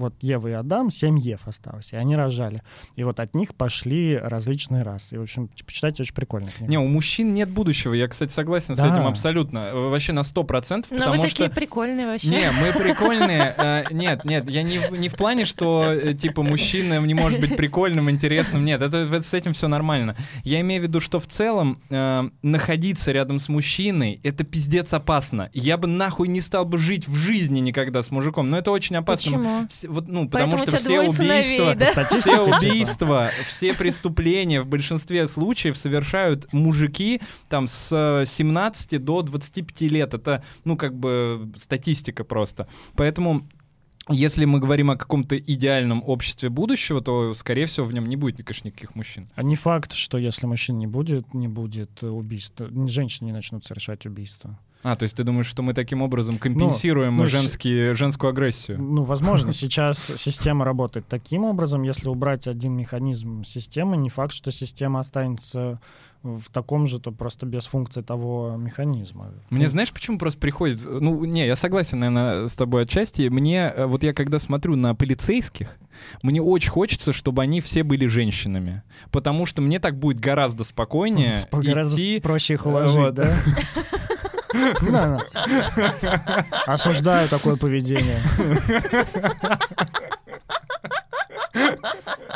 Вот 0.01 0.15
Ева 0.21 0.47
и 0.47 0.51
Адам, 0.51 0.89
семь 0.89 1.19
Ев 1.19 1.41
осталось, 1.45 1.93
и 1.93 1.95
они 1.95 2.15
рожали. 2.15 2.63
И 2.95 3.03
вот 3.03 3.19
от 3.19 3.35
них 3.35 3.53
пошли 3.53 4.17
различные 4.17 4.81
расы. 4.81 5.15
И, 5.15 5.17
в 5.19 5.21
общем, 5.21 5.47
почитайте, 5.63 6.01
очень 6.01 6.15
прикольно. 6.15 6.49
Не, 6.59 6.79
у 6.79 6.87
мужчин 6.87 7.35
нет 7.35 7.49
будущего. 7.49 7.93
Я, 7.93 8.07
кстати, 8.07 8.31
согласен 8.31 8.73
да. 8.73 8.81
с 8.81 8.91
этим 8.91 9.05
абсолютно. 9.05 9.71
Вообще 9.75 10.11
на 10.11 10.23
сто 10.23 10.43
процентов. 10.43 10.91
Но 10.91 11.11
вы 11.11 11.19
такие 11.19 11.51
прикольные 11.51 12.07
вообще. 12.07 12.29
Не, 12.29 12.51
мы 12.51 12.73
прикольные. 12.79 13.53
Э, 13.55 13.83
нет, 13.91 14.25
нет, 14.25 14.49
я 14.49 14.63
не, 14.63 14.79
не 14.97 15.07
в 15.07 15.13
плане, 15.13 15.45
что, 15.45 15.85
э, 15.91 16.15
типа, 16.15 16.41
мужчина 16.41 16.99
не 16.99 17.13
может 17.13 17.39
быть 17.39 17.55
прикольным, 17.55 18.09
интересным. 18.09 18.65
Нет, 18.65 18.81
это, 18.81 18.97
это 18.97 19.21
с 19.21 19.33
этим 19.35 19.53
все 19.53 19.67
нормально. 19.67 20.15
Я 20.43 20.61
имею 20.61 20.81
в 20.81 20.85
виду, 20.85 20.99
что 20.99 21.19
в 21.19 21.27
целом 21.27 21.79
э, 21.91 22.29
находиться 22.41 23.11
рядом 23.11 23.37
с 23.37 23.49
мужчиной— 23.49 24.19
это 24.23 24.43
пиздец 24.43 24.93
опасно. 24.93 25.51
Я 25.53 25.77
бы 25.77 25.87
нахуй 25.87 26.27
не 26.27 26.41
стал 26.41 26.65
бы 26.65 26.79
жить 26.79 27.07
в 27.07 27.15
жизни 27.15 27.59
никогда 27.59 28.01
с 28.01 28.09
мужиком. 28.09 28.49
Но 28.49 28.57
это 28.57 28.71
очень 28.71 28.95
опасно. 28.95 29.67
Почему? 29.69 29.90
Вот, 29.91 30.07
ну, 30.07 30.29
потому 30.29 30.57
что 30.57 30.77
все 30.77 31.01
убийства, 31.01 31.23
сыновей, 31.23 31.75
да? 31.75 32.05
все 32.05 32.39
убийства, 32.41 33.31
все 33.45 33.73
преступления 33.73 34.61
в 34.61 34.67
большинстве 34.67 35.27
случаев 35.27 35.77
совершают 35.77 36.51
мужики 36.53 37.21
там 37.49 37.67
с 37.67 38.23
17 38.25 39.03
до 39.03 39.21
25 39.21 39.81
лет. 39.91 40.13
Это, 40.13 40.43
ну, 40.63 40.77
как 40.77 40.95
бы 40.95 41.51
статистика 41.57 42.23
просто. 42.23 42.67
Поэтому 42.95 43.47
если 44.09 44.45
мы 44.45 44.59
говорим 44.59 44.91
о 44.91 44.97
каком-то 44.97 45.37
идеальном 45.37 46.03
обществе 46.05 46.49
будущего, 46.49 47.01
то, 47.01 47.33
скорее 47.33 47.65
всего, 47.65 47.85
в 47.85 47.93
нем 47.93 48.07
не 48.07 48.15
будет, 48.15 48.37
конечно, 48.37 48.67
никаких 48.67 48.95
мужчин. 48.95 49.29
А 49.35 49.43
не 49.43 49.55
факт, 49.55 49.93
что 49.93 50.17
если 50.17 50.47
мужчин 50.47 50.77
не 50.77 50.87
будет, 50.87 51.33
не 51.33 51.47
будет 51.47 52.01
убийства, 52.03 52.67
женщины 52.87 53.27
не 53.27 53.33
начнут 53.33 53.63
совершать 53.63 54.05
убийства. 54.05 54.57
А, 54.83 54.95
то 54.95 55.03
есть 55.03 55.15
ты 55.15 55.23
думаешь, 55.23 55.45
что 55.45 55.61
мы 55.61 55.73
таким 55.73 56.01
образом 56.01 56.37
компенсируем 56.37 57.17
ну, 57.17 57.23
ну, 57.23 57.29
женские, 57.29 57.93
женскую 57.93 58.29
агрессию? 58.29 58.81
Ну, 58.81 59.03
возможно. 59.03 59.53
Сейчас 59.61 60.11
система 60.17 60.65
работает 60.65 61.07
таким 61.07 61.43
образом. 61.43 61.83
Если 61.83 62.07
убрать 62.07 62.47
один 62.47 62.73
механизм 62.73 63.43
системы, 63.43 63.97
не 63.97 64.09
факт, 64.09 64.33
что 64.33 64.51
система 64.51 64.99
останется 64.99 65.79
в 66.23 66.51
таком 66.51 66.85
же, 66.85 66.99
то 66.99 67.11
просто 67.11 67.45
без 67.45 67.65
функции 67.65 68.01
того 68.01 68.55
механизма. 68.57 69.31
Мне 69.49 69.69
знаешь, 69.69 69.91
почему 69.91 70.19
просто 70.19 70.39
приходит... 70.39 70.79
Ну, 70.83 71.25
не, 71.25 71.47
я 71.47 71.55
согласен, 71.55 71.99
наверное, 71.99 72.47
с 72.47 72.55
тобой 72.55 72.83
отчасти. 72.83 73.27
Мне, 73.29 73.73
э, 73.75 73.85
вот 73.85 74.03
я 74.03 74.13
когда 74.13 74.37
смотрю 74.37 74.75
на 74.75 74.93
полицейских, 74.93 75.77
мне 76.21 76.41
очень 76.41 76.69
хочется, 76.69 77.11
чтобы 77.11 77.41
они 77.41 77.59
все 77.59 77.83
были 77.83 78.05
женщинами. 78.05 78.83
Потому 79.11 79.47
что 79.47 79.61
мне 79.61 79.79
так 79.79 79.97
будет 79.97 80.19
гораздо 80.19 80.63
спокойнее 80.63 81.47
Гораздо 81.51 81.95
идти... 81.95 82.19
проще 82.19 82.53
их 82.53 82.65
уложить, 82.67 82.95
вот. 82.95 83.13
да? 83.15 83.33
Осуждаю 86.65 87.27
такое 87.29 87.55
поведение. 87.55 88.21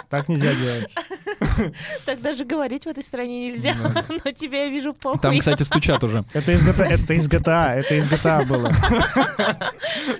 Так 0.09 0.29
нельзя 0.29 0.53
делать. 0.53 0.95
Так 2.05 2.21
даже 2.21 2.45
говорить 2.45 2.85
в 2.85 2.87
этой 2.87 3.03
стране 3.03 3.49
нельзя. 3.49 3.73
Но 4.23 4.31
тебя 4.31 4.65
я 4.65 4.69
вижу 4.69 4.93
похуй. 4.93 5.19
Там, 5.19 5.39
кстати, 5.39 5.63
стучат 5.63 6.03
уже. 6.03 6.23
Это 6.33 6.51
из 6.51 6.63
GTA, 6.65 6.85
это 6.85 7.13
из 7.13 7.27
GTA, 7.27 7.75
это 7.75 7.95
из 7.95 8.07
GTA 8.11 8.45
было. 8.45 8.71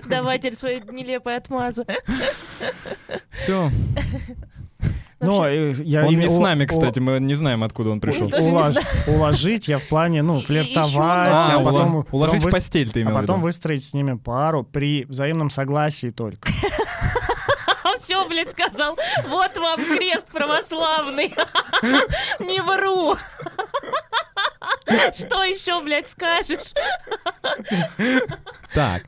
Давайте 0.06 0.52
свои 0.52 0.80
нелепые 0.80 1.36
отмазы. 1.36 1.86
Все. 3.30 3.70
Но 5.20 5.48
э, 5.48 5.72
я 5.78 6.06
он 6.06 6.18
не 6.18 6.28
с 6.28 6.38
нами, 6.38 6.66
кстати, 6.66 6.98
мы 6.98 7.18
не 7.20 7.34
знаем, 7.34 7.64
откуда 7.64 7.90
он 7.90 8.00
пришел. 8.00 8.26
Улож... 8.26 8.76
Уложить 9.06 9.68
я 9.68 9.78
в 9.78 9.84
плане, 9.84 10.22
ну, 10.22 10.42
флиртовать, 10.42 10.94
а, 10.96 11.56
а 11.56 11.62
потом... 11.62 12.06
Уложить 12.10 12.44
в 12.44 12.50
постель, 12.50 12.90
ты 12.90 13.02
имел 13.02 13.16
А 13.16 13.20
потом 13.20 13.40
выстроить 13.40 13.84
с 13.84 13.94
ними 13.94 14.16
пару 14.16 14.62
при 14.62 15.04
взаимном 15.06 15.48
согласии 15.48 16.10
только. 16.10 16.50
Все, 18.06 18.28
блядь, 18.28 18.50
сказал. 18.50 18.96
Вот 19.28 19.58
вам 19.58 19.80
крест 19.84 20.26
православный. 20.32 21.34
Не 22.38 22.62
вру. 22.62 23.16
Что 24.86 25.42
еще, 25.42 25.82
блядь, 25.82 26.08
скажешь? 26.08 26.72
Так, 28.74 29.04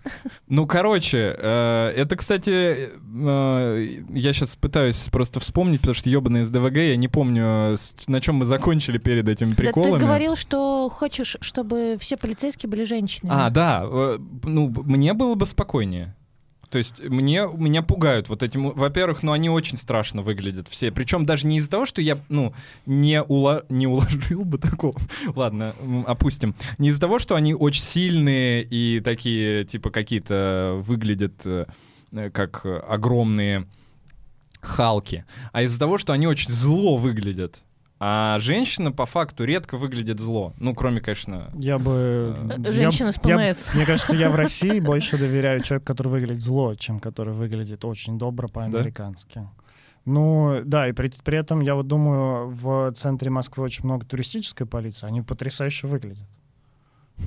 ну, 0.46 0.66
короче, 0.66 1.36
э, 1.38 1.92
это, 1.94 2.16
кстати, 2.16 2.90
э, 2.90 4.02
я 4.10 4.32
сейчас 4.32 4.56
пытаюсь 4.56 5.08
просто 5.10 5.40
вспомнить, 5.40 5.80
потому 5.80 5.94
что 5.94 6.08
ебаный 6.08 6.44
СДВГ, 6.44 6.76
я 6.76 6.96
не 6.96 7.08
помню, 7.08 7.76
на 8.06 8.20
чем 8.20 8.36
мы 8.36 8.44
закончили 8.44 8.98
перед 8.98 9.28
этим 9.28 9.54
приколами. 9.54 9.92
Да 9.92 9.98
ты 9.98 10.04
говорил, 10.06 10.36
что 10.36 10.88
хочешь, 10.88 11.36
чтобы 11.40 11.98
все 12.00 12.16
полицейские 12.16 12.70
были 12.70 12.84
женщинами. 12.84 13.34
А, 13.36 13.50
да, 13.50 13.82
э, 13.84 14.18
ну, 14.44 14.72
мне 14.84 15.12
было 15.12 15.34
бы 15.34 15.44
спокойнее. 15.44 16.14
То 16.70 16.78
есть 16.78 17.02
мне, 17.02 17.48
меня 17.56 17.82
пугают 17.82 18.28
вот 18.28 18.42
этим. 18.42 18.70
Во-первых, 18.70 19.22
ну 19.22 19.32
они 19.32 19.48
очень 19.48 19.76
страшно 19.76 20.22
выглядят 20.22 20.68
все. 20.68 20.92
Причем 20.92 21.24
даже 21.24 21.46
не 21.46 21.58
из-за 21.58 21.70
того, 21.70 21.86
что 21.86 22.02
я, 22.02 22.18
ну, 22.28 22.54
не, 22.86 23.22
ула, 23.22 23.64
не 23.68 23.86
уложил 23.86 24.44
бы 24.44 24.58
такого. 24.58 24.98
Ладно, 25.34 25.74
опустим. 26.06 26.54
Не 26.78 26.90
из-за 26.90 27.00
того, 27.00 27.18
что 27.18 27.34
они 27.34 27.54
очень 27.54 27.82
сильные 27.82 28.62
и 28.64 29.00
такие, 29.00 29.64
типа, 29.64 29.90
какие-то 29.90 30.80
выглядят 30.84 31.46
э, 31.46 31.66
как 32.32 32.64
огромные 32.64 33.66
Халки, 34.60 35.24
а 35.52 35.62
из-за 35.62 35.78
того, 35.78 35.98
что 35.98 36.12
они 36.12 36.26
очень 36.26 36.50
зло 36.50 36.96
выглядят. 36.96 37.62
А 38.00 38.38
женщина 38.38 38.92
по 38.92 39.06
факту 39.06 39.44
редко 39.44 39.76
выглядит 39.76 40.20
зло. 40.20 40.54
Ну, 40.58 40.74
кроме, 40.74 41.00
конечно... 41.00 41.50
Я 41.54 41.78
бы... 41.80 42.36
Э, 42.64 42.72
женщина 42.72 43.10
с 43.10 43.16
ПМС. 43.16 43.74
мне 43.74 43.84
кажется, 43.84 44.14
я 44.14 44.30
в 44.30 44.34
России 44.36 44.78
больше 44.78 45.18
доверяю 45.18 45.62
человеку, 45.62 45.86
который 45.86 46.08
выглядит 46.08 46.40
зло, 46.40 46.76
чем 46.76 47.00
который 47.00 47.34
выглядит 47.34 47.84
очень 47.84 48.16
добро 48.16 48.48
по-американски. 48.48 49.38
Да? 49.40 49.50
Ну, 50.04 50.60
да, 50.64 50.88
и 50.88 50.92
при, 50.92 51.12
при 51.22 51.38
этом, 51.38 51.60
я 51.60 51.74
вот 51.74 51.88
думаю, 51.88 52.48
в 52.48 52.92
центре 52.92 53.30
Москвы 53.30 53.64
очень 53.64 53.84
много 53.84 54.06
туристической 54.06 54.66
полиции, 54.66 55.06
они 55.06 55.20
потрясающе 55.20 55.86
выглядят. 55.86 56.26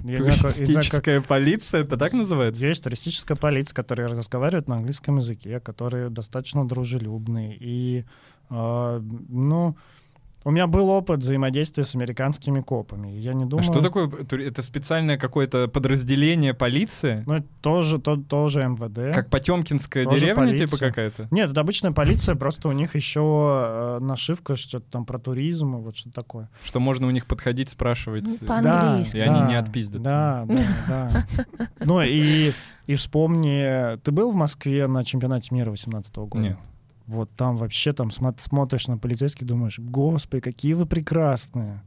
Я 0.03 0.17
туристическая 0.17 1.01
знаю, 1.01 1.21
как... 1.21 1.27
полиция, 1.27 1.81
это 1.81 1.97
так 1.97 2.13
называется? 2.13 2.65
Есть 2.65 2.83
туристическая 2.83 3.37
полиция, 3.37 3.75
которая 3.75 4.07
разговаривает 4.07 4.67
на 4.67 4.77
английском 4.77 5.17
языке, 5.17 5.59
которые 5.59 6.09
достаточно 6.09 6.67
дружелюбные. 6.67 7.57
И, 7.59 8.05
э, 8.49 9.01
ну, 9.29 9.75
у 10.43 10.51
меня 10.51 10.65
был 10.65 10.89
опыт 10.89 11.19
взаимодействия 11.19 11.83
с 11.83 11.93
американскими 11.93 12.61
копами. 12.61 13.09
Я 13.09 13.33
не 13.33 13.45
думаю... 13.45 13.67
А 13.67 13.71
что 13.71 13.81
такое? 13.81 14.09
Это 14.09 14.61
специальное 14.63 15.17
какое-то 15.17 15.67
подразделение 15.67 16.53
полиции? 16.53 17.23
Ну, 17.27 17.35
это 17.35 17.47
тоже, 17.61 17.99
то, 17.99 18.15
тоже 18.15 18.63
МВД. 18.63 19.13
Как 19.13 19.29
Потемкинская 19.29 20.03
тоже 20.03 20.21
деревня 20.21 20.35
полиция. 20.35 20.67
типа 20.67 20.77
какая-то? 20.77 21.27
Нет, 21.29 21.51
это 21.51 21.61
обычная 21.61 21.91
полиция, 21.91 22.35
просто 22.35 22.69
у 22.69 22.71
них 22.71 22.95
еще 22.95 23.99
э, 23.99 23.99
нашивка 24.01 24.55
что-то 24.55 24.85
там 24.89 25.05
про 25.05 25.19
туризм, 25.19 25.75
вот 25.77 25.95
что 25.95 26.11
такое. 26.11 26.49
Что 26.63 26.79
можно 26.79 27.05
у 27.05 27.11
них 27.11 27.27
подходить, 27.27 27.69
спрашивать. 27.69 28.25
Ну, 28.25 28.47
по-английски. 28.47 29.17
Да, 29.17 29.25
и 29.25 29.27
они 29.27 29.41
не 29.49 29.55
отпиздят. 29.55 30.01
Да, 30.01 30.45
да, 30.47 30.65
да. 30.87 31.67
Ну 31.85 32.01
и, 32.01 32.51
и 32.87 32.95
вспомни, 32.95 33.97
ты 33.97 34.11
был 34.11 34.31
в 34.31 34.35
Москве 34.35 34.87
на 34.87 35.03
чемпионате 35.03 35.53
мира 35.53 35.69
18 35.69 36.15
года? 36.15 36.37
Нет. 36.39 36.57
Вот 37.11 37.29
там 37.35 37.57
вообще 37.57 37.91
там 37.91 38.09
смотришь 38.09 38.87
на 38.87 38.97
полицейских, 38.97 39.45
думаешь, 39.45 39.79
господи, 39.79 40.41
какие 40.41 40.73
вы 40.73 40.85
прекрасные. 40.85 41.83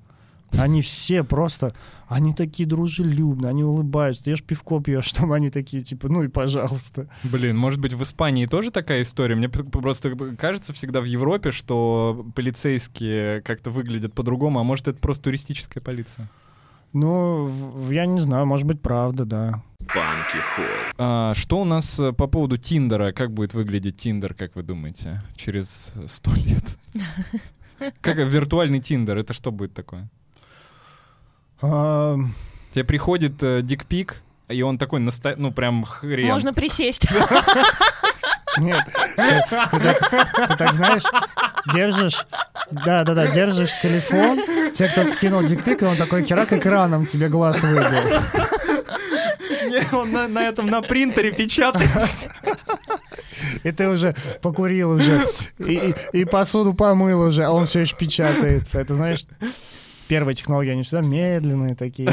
Они 0.56 0.82
все 0.82 1.24
просто, 1.24 1.74
они 2.06 2.32
такие 2.32 2.68
дружелюбные, 2.68 3.48
они 3.48 3.64
улыбаются. 3.64 4.24
Ты 4.24 4.30
ешь 4.30 4.42
пивко 4.44 4.80
пьешь, 4.80 5.10
там 5.12 5.32
они 5.32 5.50
такие, 5.50 5.82
типа, 5.82 6.08
ну 6.08 6.22
и 6.22 6.28
пожалуйста. 6.28 7.08
Блин, 7.24 7.56
может 7.56 7.80
быть, 7.80 7.92
в 7.94 8.02
Испании 8.02 8.46
тоже 8.46 8.70
такая 8.70 9.02
история? 9.02 9.34
Мне 9.34 9.48
просто 9.48 10.14
кажется 10.36 10.72
всегда 10.72 11.00
в 11.00 11.04
Европе, 11.04 11.50
что 11.50 12.24
полицейские 12.36 13.40
как-то 13.40 13.70
выглядят 13.70 14.12
по-другому, 14.12 14.60
а 14.60 14.62
может, 14.62 14.86
это 14.86 15.00
просто 15.00 15.24
туристическая 15.24 15.82
полиция? 15.82 16.30
Ну, 16.92 17.50
я 17.90 18.06
не 18.06 18.20
знаю, 18.20 18.46
может 18.46 18.66
быть, 18.66 18.80
правда, 18.80 19.24
да. 19.24 19.62
Банки 19.94 20.36
Холл. 20.54 20.66
А, 20.98 21.34
что 21.34 21.60
у 21.60 21.64
нас 21.64 22.00
э, 22.00 22.12
по 22.12 22.26
поводу 22.26 22.56
Тиндера? 22.56 23.12
Как 23.12 23.32
будет 23.32 23.54
выглядеть 23.54 23.96
Тиндер, 23.96 24.34
как 24.34 24.56
вы 24.56 24.62
думаете, 24.62 25.22
через 25.36 25.94
сто 26.06 26.32
лет? 26.34 26.64
Как 28.00 28.16
виртуальный 28.16 28.80
Тиндер, 28.80 29.18
это 29.18 29.32
что 29.32 29.50
будет 29.50 29.74
такое? 29.74 30.08
Тебе 31.60 32.84
приходит 32.84 33.42
э, 33.42 33.62
дикпик, 33.62 34.22
и 34.48 34.62
он 34.62 34.78
такой, 34.78 35.00
наста... 35.00 35.34
ну 35.36 35.52
прям 35.52 35.84
хрен. 35.84 36.28
Можно 36.28 36.52
присесть. 36.52 37.06
Нет, 38.58 38.84
ты 39.16 40.56
так 40.56 40.72
знаешь, 40.72 41.02
держишь, 41.72 42.24
да-да-да, 42.70 43.26
держишь 43.26 43.76
телефон, 43.80 44.38
тебе 44.72 44.88
кто-то 44.88 45.10
скинул 45.10 45.42
дикпик, 45.42 45.82
и 45.82 45.84
он 45.84 45.96
такой 45.96 46.24
херак 46.24 46.52
экраном 46.52 47.06
тебе 47.06 47.28
глаз 47.28 47.62
выбил. 47.62 47.82
Не, 49.38 49.94
он 49.94 50.12
на, 50.12 50.42
этом, 50.42 50.66
на 50.66 50.82
принтере 50.82 51.32
печатает. 51.32 51.90
И 53.62 53.72
ты 53.72 53.88
уже 53.88 54.14
покурил 54.42 54.92
уже, 54.92 55.26
и, 55.58 55.94
и, 56.12 56.24
посуду 56.24 56.74
помыл 56.74 57.28
уже, 57.28 57.44
а 57.44 57.52
он 57.52 57.66
все 57.66 57.80
еще 57.80 57.96
печатается. 57.96 58.78
Это, 58.78 58.94
знаешь, 58.94 59.24
первые 60.08 60.34
технологии, 60.34 60.70
они 60.70 60.82
всегда 60.82 61.02
медленные 61.02 61.74
такие, 61.74 62.10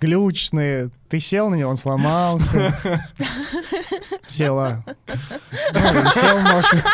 глючные. 0.00 0.90
Ты 1.08 1.20
сел 1.20 1.48
на 1.50 1.54
него, 1.54 1.70
он 1.70 1.76
сломался. 1.76 2.76
Села. 4.28 4.84
Ну, 5.06 6.10
сел, 6.12 6.38
может. 6.40 6.84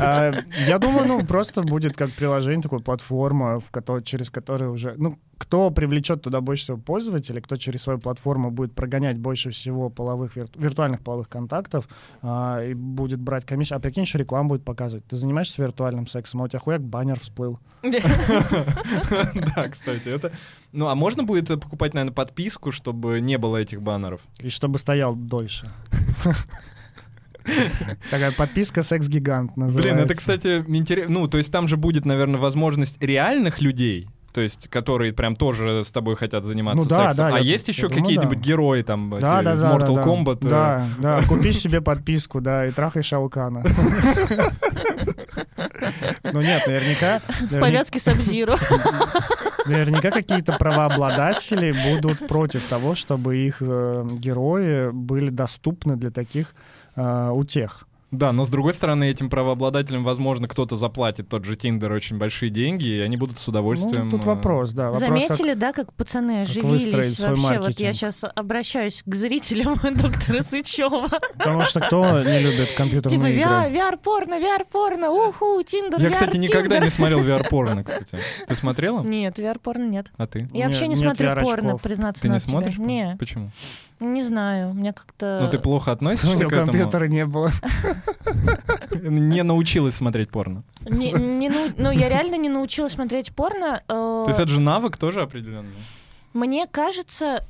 А, 0.00 0.32
я 0.66 0.78
думаю, 0.78 1.06
ну, 1.06 1.24
просто 1.24 1.62
будет 1.62 1.96
как 1.96 2.12
приложение, 2.12 2.62
такая 2.62 2.80
платформа, 2.80 3.60
в 3.60 3.70
которой, 3.70 4.02
через 4.02 4.30
которую 4.30 4.72
уже... 4.72 4.94
Ну, 4.96 5.18
кто 5.38 5.70
привлечет 5.70 6.22
туда 6.22 6.40
больше 6.40 6.64
всего 6.64 6.76
пользователей, 6.76 7.40
кто 7.40 7.56
через 7.56 7.82
свою 7.82 7.98
платформу 7.98 8.50
будет 8.50 8.74
прогонять 8.74 9.18
больше 9.18 9.50
всего 9.50 9.88
половых, 9.88 10.36
виртуальных 10.36 11.00
половых 11.00 11.28
контактов 11.28 11.88
а, 12.22 12.62
и 12.62 12.74
будет 12.74 13.20
брать 13.20 13.46
комиссию. 13.46 13.76
А 13.76 13.80
прикинь, 13.80 14.02
еще 14.02 14.18
рекламу 14.18 14.50
будет 14.50 14.64
показывать. 14.64 15.06
Ты 15.06 15.16
занимаешься 15.16 15.62
виртуальным 15.62 16.06
сексом, 16.06 16.42
а 16.42 16.44
у 16.44 16.48
тебя 16.48 16.58
хуяк 16.58 16.82
баннер 16.82 17.18
всплыл. 17.20 17.58
Да, 19.54 19.68
кстати, 19.68 20.08
это... 20.08 20.32
Ну, 20.72 20.88
а 20.88 20.94
можно 20.94 21.22
будет 21.22 21.48
покупать, 21.60 21.94
наверное, 21.94 22.14
подписку, 22.14 22.72
чтобы 22.72 23.20
не 23.20 23.38
было 23.38 23.56
этих 23.58 23.80
баннеров? 23.82 24.20
И 24.38 24.48
чтобы 24.48 24.78
стоял 24.78 25.14
дольше. 25.14 25.70
Такая 28.10 28.32
подписка 28.32 28.82
«Секс-гигант» 28.82 29.56
называется. 29.56 29.94
Блин, 29.94 30.04
это, 30.04 30.14
кстати, 30.14 30.64
интересно. 30.66 31.20
Ну, 31.20 31.28
то 31.28 31.38
есть 31.38 31.52
там 31.52 31.68
же 31.68 31.76
будет, 31.76 32.04
наверное, 32.04 32.40
возможность 32.40 33.02
реальных 33.02 33.60
людей, 33.62 34.08
то 34.38 34.42
есть, 34.42 34.68
которые 34.68 35.12
прям 35.12 35.34
тоже 35.34 35.82
с 35.84 35.90
тобой 35.90 36.14
хотят 36.14 36.44
заниматься 36.44 36.84
ну, 36.84 36.88
да, 36.88 37.10
сексом. 37.10 37.30
Да, 37.30 37.34
а 37.34 37.38
я, 37.40 37.44
есть 37.44 37.66
еще 37.66 37.88
какие-нибудь 37.88 38.38
да. 38.38 38.44
герои 38.44 38.82
там 38.82 39.10
да, 39.20 39.42
да, 39.42 39.54
из 39.54 39.60
да, 39.60 39.76
Mortal 39.76 39.94
да, 39.96 40.04
Kombat? 40.04 40.46
Э? 40.46 40.48
Да, 40.48 40.86
да, 40.98 41.22
купи 41.26 41.50
себе 41.50 41.80
подписку, 41.80 42.40
да, 42.40 42.66
и 42.66 42.70
трахай 42.70 43.02
Шаукана. 43.02 43.64
Ну 46.22 46.40
нет, 46.40 46.66
наверняка... 46.66 47.20
В 47.50 47.58
повязке 47.58 47.98
Сабзиру. 47.98 48.54
Наверняка 49.66 50.10
какие-то 50.10 50.52
правообладатели 50.52 51.74
будут 51.90 52.28
против 52.28 52.62
того, 52.68 52.94
чтобы 52.94 53.38
их 53.38 53.56
э, 53.60 54.08
герои 54.12 54.90
были 54.90 55.30
доступны 55.30 55.96
для 55.96 56.10
таких 56.10 56.54
э, 56.96 57.30
утех. 57.30 57.87
Да, 58.10 58.32
но 58.32 58.44
с 58.44 58.50
другой 58.50 58.72
стороны, 58.72 59.10
этим 59.10 59.28
правообладателям, 59.28 60.02
возможно, 60.02 60.48
кто-то 60.48 60.76
заплатит 60.76 61.28
тот 61.28 61.44
же 61.44 61.56
Тиндер 61.56 61.92
очень 61.92 62.16
большие 62.16 62.50
деньги, 62.50 62.86
и 62.86 63.00
они 63.00 63.18
будут 63.18 63.38
с 63.38 63.46
удовольствием... 63.48 64.06
Ну, 64.06 64.12
тут 64.12 64.24
э, 64.24 64.28
вопрос, 64.28 64.72
да. 64.72 64.90
Вопрос, 64.90 65.00
Заметили, 65.00 65.50
как, 65.50 65.58
да, 65.58 65.72
как 65.74 65.92
пацаны 65.92 66.42
оживились 66.42 66.84
как 66.84 66.94
вообще? 66.94 67.42
Маркетинг. 67.42 67.66
Вот 67.66 67.80
я 67.80 67.92
сейчас 67.92 68.24
обращаюсь 68.34 69.02
к 69.04 69.14
зрителям 69.14 69.74
доктора 69.82 70.42
Сычева. 70.42 71.08
Потому 71.36 71.64
что 71.64 71.80
кто 71.80 72.22
не 72.22 72.40
любит 72.40 72.72
компьютерные 72.72 73.18
типа, 73.18 73.66
игры? 73.66 73.78
VR-порно, 73.78 74.34
VR-порно, 74.34 75.10
уху, 75.10 75.62
Тиндер, 75.62 76.00
Я, 76.00 76.10
кстати, 76.10 76.38
никогда 76.38 76.78
не 76.78 76.90
смотрел 76.90 77.20
VR-порно, 77.24 77.84
кстати. 77.84 78.18
Ты 78.46 78.54
смотрела? 78.54 79.02
Нет, 79.02 79.38
VR-порно 79.38 79.86
нет. 79.86 80.10
А 80.16 80.26
ты? 80.26 80.48
Я 80.54 80.66
вообще 80.68 80.88
не 80.88 80.96
смотрю 80.96 81.34
порно, 81.34 81.76
признаться 81.76 82.22
Ты 82.22 82.30
не 82.30 82.40
смотришь? 82.40 82.78
Нет. 82.78 83.18
Почему? 83.18 83.50
Не 84.00 84.22
знаю, 84.22 84.74
мне 84.74 84.92
как-то... 84.92 85.40
Ну 85.42 85.50
ты 85.50 85.58
плохо 85.58 85.90
относишься 85.90 86.44
к 86.44 86.52
этому? 86.52 86.66
компьютера 86.66 87.06
не 87.06 87.26
было. 87.26 87.50
Не 89.02 89.42
научилась 89.42 89.94
смотреть 89.96 90.30
порно. 90.30 90.62
Не, 90.84 91.12
не, 91.12 91.50
ну, 91.76 91.90
я 91.90 92.08
реально 92.08 92.36
не 92.36 92.48
научилась 92.48 92.92
смотреть 92.92 93.32
порно. 93.34 93.82
Э, 93.88 94.22
То 94.24 94.24
есть 94.28 94.40
это 94.40 94.48
же 94.48 94.60
навык 94.60 94.96
тоже 94.96 95.22
определенный? 95.22 95.72
Мне 96.32 96.66
кажется, 96.66 97.44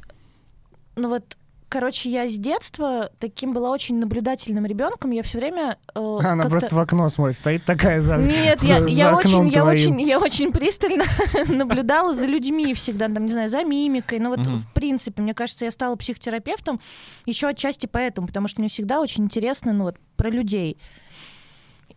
ну 0.97 1.09
вот 1.09 1.37
Короче, 1.69 2.09
я 2.09 2.27
с 2.27 2.35
детства 2.37 3.11
таким 3.19 3.53
была 3.53 3.71
очень 3.71 3.99
наблюдательным 3.99 4.65
ребенком. 4.65 5.11
Я 5.11 5.23
все 5.23 5.39
время. 5.39 5.77
Э, 5.95 6.19
Она 6.23 6.45
просто 6.45 6.75
в 6.75 6.79
окно 6.79 7.09
смотрит, 7.11 7.37
стоит 7.37 7.65
такая 7.65 8.01
за. 8.01 8.17
Нет, 8.17 8.61
за, 8.61 8.75
я, 8.75 8.81
за 8.81 8.89
я 8.89 9.17
очень, 9.17 9.49
я 9.49 9.65
очень, 9.65 10.01
я 10.01 10.19
очень 10.19 10.51
пристально 10.51 11.05
наблюдала 11.49 12.15
за 12.15 12.27
людьми 12.27 12.73
всегда, 12.73 13.09
там, 13.09 13.27
не 13.27 13.33
знаю, 13.33 13.51
за 13.51 13.65
мимикой. 13.65 14.19
Ну 14.19 14.31
вот 14.31 14.41
mm-hmm. 14.41 14.57
в 14.57 14.73
принципе, 14.73 15.21
мне 15.21 15.35
кажется, 15.35 15.67
я 15.67 15.71
стала 15.71 15.95
психотерапевтом 15.97 16.81
еще 17.27 17.49
отчасти 17.49 17.87
поэтому, 17.87 18.27
потому 18.29 18.49
что 18.49 18.61
мне 18.61 18.71
всегда 18.71 19.01
очень 19.01 19.25
интересно, 19.25 19.75
ну 19.75 19.85
вот 19.85 19.97
про 20.17 20.31
людей. 20.31 20.79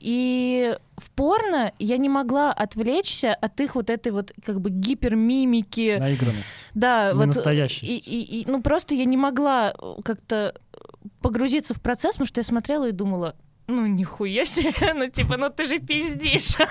И 0.01 0.75
в 0.97 1.11
порно 1.11 1.73
я 1.79 1.97
не 1.97 2.09
могла 2.09 2.51
отвлечься 2.51 3.33
от 3.33 3.59
их 3.61 3.75
вот 3.75 3.89
этой 3.89 4.11
вот 4.11 4.33
как 4.43 4.59
бы 4.59 4.69
гипермимики. 4.69 5.97
Наигранность. 5.99 6.69
Да, 6.73 7.13
вот. 7.13 7.27
Настоящесть. 7.27 7.83
И, 7.83 7.97
и, 7.97 8.41
и, 8.41 8.49
ну 8.49 8.61
просто 8.61 8.95
я 8.95 9.05
не 9.05 9.17
могла 9.17 9.73
как-то 10.03 10.55
погрузиться 11.21 11.73
в 11.73 11.81
процесс, 11.81 12.13
потому 12.13 12.27
что 12.27 12.39
я 12.39 12.43
смотрела 12.43 12.89
и 12.89 12.91
думала, 12.91 13.35
ну 13.67 13.85
нихуя 13.85 14.45
себе, 14.45 14.93
ну 14.95 15.09
типа, 15.09 15.37
ну 15.37 15.49
ты 15.49 15.65
же 15.65 15.79
пиздишь. 15.79 16.55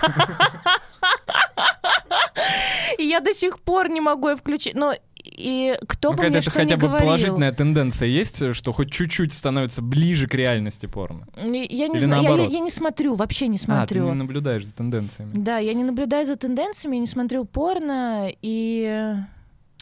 И 2.99 3.05
я 3.05 3.21
до 3.21 3.33
сих 3.33 3.61
пор 3.61 3.89
не 3.89 4.01
могу 4.01 4.29
ее 4.29 4.37
включить. 4.37 4.75
Но 4.75 4.95
и 5.25 5.77
кто 5.87 6.11
ну, 6.11 6.17
бы 6.17 6.29
мне 6.29 6.41
что 6.41 6.51
хотя 6.51 6.77
бы 6.77 6.89
говорил. 6.89 7.07
положительная 7.07 7.53
тенденция 7.53 8.09
есть, 8.09 8.55
что 8.55 8.73
хоть 8.73 8.93
чуть-чуть 8.93 9.33
становится 9.33 9.83
ближе 9.83 10.27
к 10.27 10.35
реальности 10.35 10.87
порно? 10.87 11.27
Я 11.37 11.89
не 11.89 11.99
знаю, 11.99 12.23
я, 12.23 12.37
я, 12.37 12.47
я 12.47 12.61
не 12.61 12.71
смотрю, 12.71 13.15
вообще 13.15 13.49
не 13.49 13.59
смотрю. 13.59 13.83
А, 13.83 13.87
ты 13.87 13.99
не 13.99 14.15
наблюдаешь 14.15 14.67
за 14.67 14.75
тенденциями. 14.75 15.33
Да, 15.35 15.59
я 15.59 15.75
не 15.75 15.85
наблюдаю 15.85 16.27
за 16.27 16.37
тенденциями, 16.37 16.97
не 16.97 17.07
смотрю 17.07 17.45
порно, 17.45 18.29
и... 18.43 19.15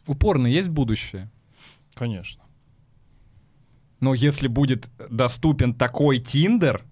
У 0.07 0.15
порно 0.15 0.47
есть 0.47 0.69
будущее? 0.69 1.31
Конечно. 1.95 2.43
Но 4.01 4.15
если 4.15 4.49
будет 4.49 4.89
доступен 5.11 5.75
такой 5.75 6.19
Тиндер, 6.19 6.85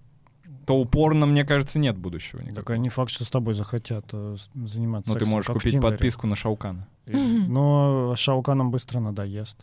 то 0.67 0.77
упорно, 0.77 1.25
мне 1.25 1.45
кажется, 1.45 1.79
нет 1.79 1.97
будущего 1.97 2.41
никакого. 2.41 2.65
Так 2.65 2.77
не 2.77 2.89
факт, 2.89 3.09
что 3.09 3.23
с 3.23 3.29
тобой 3.29 3.53
захотят 3.53 4.05
э, 4.11 4.35
заниматься 4.53 5.13
Ну, 5.13 5.17
ты 5.17 5.25
можешь 5.25 5.47
купить 5.47 5.79
подписку 5.79 6.27
на 6.27 6.35
Шаукана. 6.35 6.89
Но 7.05 8.13
Шауканом 8.17 8.69
быстро 8.69 8.99
надоест. 8.99 9.57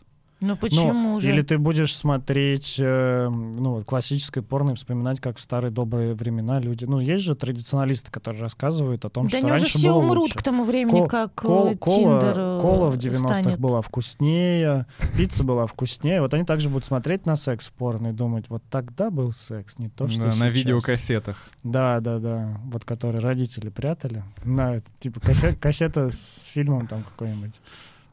Ну 0.45 0.55
почему 0.55 0.93
ну, 0.93 1.19
же? 1.19 1.29
Или 1.29 1.41
ты 1.41 1.57
будешь 1.57 1.95
смотреть, 1.95 2.75
э, 2.77 3.27
ну, 3.29 3.71
вот, 3.71 3.85
классическое 3.85 4.43
порно 4.43 4.71
и 4.71 4.75
вспоминать, 4.75 5.19
как 5.19 5.37
в 5.37 5.41
старые 5.41 5.71
добрые 5.71 6.13
времена 6.13 6.59
люди... 6.59 6.85
Ну, 6.85 6.99
есть 6.99 7.23
же 7.23 7.35
традиционалисты, 7.35 8.11
которые 8.11 8.41
рассказывают 8.41 9.05
о 9.05 9.09
том, 9.09 9.25
да 9.25 9.39
что 9.39 9.47
раньше 9.47 9.65
уже 9.65 9.77
все 9.77 9.93
было 9.93 9.99
умрут 9.99 10.17
лучше. 10.17 10.37
к 10.37 10.43
тому 10.43 10.63
времени, 10.63 10.99
Кол- 10.99 11.07
как 11.07 11.33
Кол- 11.33 11.67
э, 11.69 11.75
кола, 11.77 12.21
Тиндер 12.21 12.35
э, 12.37 12.59
кола 12.61 12.89
в 12.91 12.97
90-х 12.97 13.33
станет. 13.41 13.59
была 13.59 13.81
вкуснее, 13.81 14.85
пицца 15.17 15.43
была 15.43 15.65
вкуснее. 15.65 16.21
Вот 16.21 16.33
они 16.33 16.43
также 16.43 16.69
будут 16.69 16.85
смотреть 16.85 17.25
на 17.25 17.35
секс 17.35 17.67
в 17.67 17.71
порно 17.71 18.09
и 18.09 18.13
думать, 18.13 18.45
вот 18.49 18.61
тогда 18.69 19.09
был 19.09 19.33
секс, 19.33 19.79
не 19.79 19.89
то, 19.89 20.07
что 20.07 20.19
Да, 20.19 20.25
на 20.27 20.31
сейчас. 20.33 20.53
видеокассетах. 20.53 21.49
Да, 21.63 21.99
да, 22.01 22.19
да. 22.19 22.59
Вот 22.65 22.85
которые 22.85 23.21
родители 23.21 23.69
прятали. 23.69 24.23
На, 24.43 24.81
типа 24.99 25.19
кассет, 25.19 25.57
кассета 25.59 26.11
с 26.11 26.47
фильмом 26.53 26.87
там 26.87 27.03
какой-нибудь. 27.03 27.55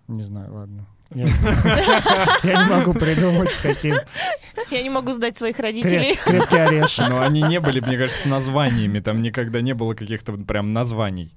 Не 0.09 0.23
знаю, 0.23 0.53
ладно. 0.55 0.87
Я, 1.15 1.27
я 2.43 2.65
не 2.65 2.71
могу 2.71 2.95
придумать, 2.95 3.51
с 3.51 3.61
каким. 3.61 3.97
Я 4.71 4.83
не 4.83 4.91
могу 4.91 5.13
сдать 5.13 5.37
своих 5.37 5.59
родителей. 5.59 6.15
Креп- 6.15 6.25
крепкий 6.25 6.57
орешек. 6.59 7.09
Но 7.09 7.21
они 7.23 7.43
не 7.43 7.61
были, 7.61 7.81
мне 7.81 7.97
кажется, 7.99 8.29
названиями. 8.29 9.01
Там 9.01 9.21
никогда 9.21 9.61
не 9.61 9.75
было 9.75 9.95
каких-то 9.95 10.33
прям 10.33 10.73
названий. 10.73 11.33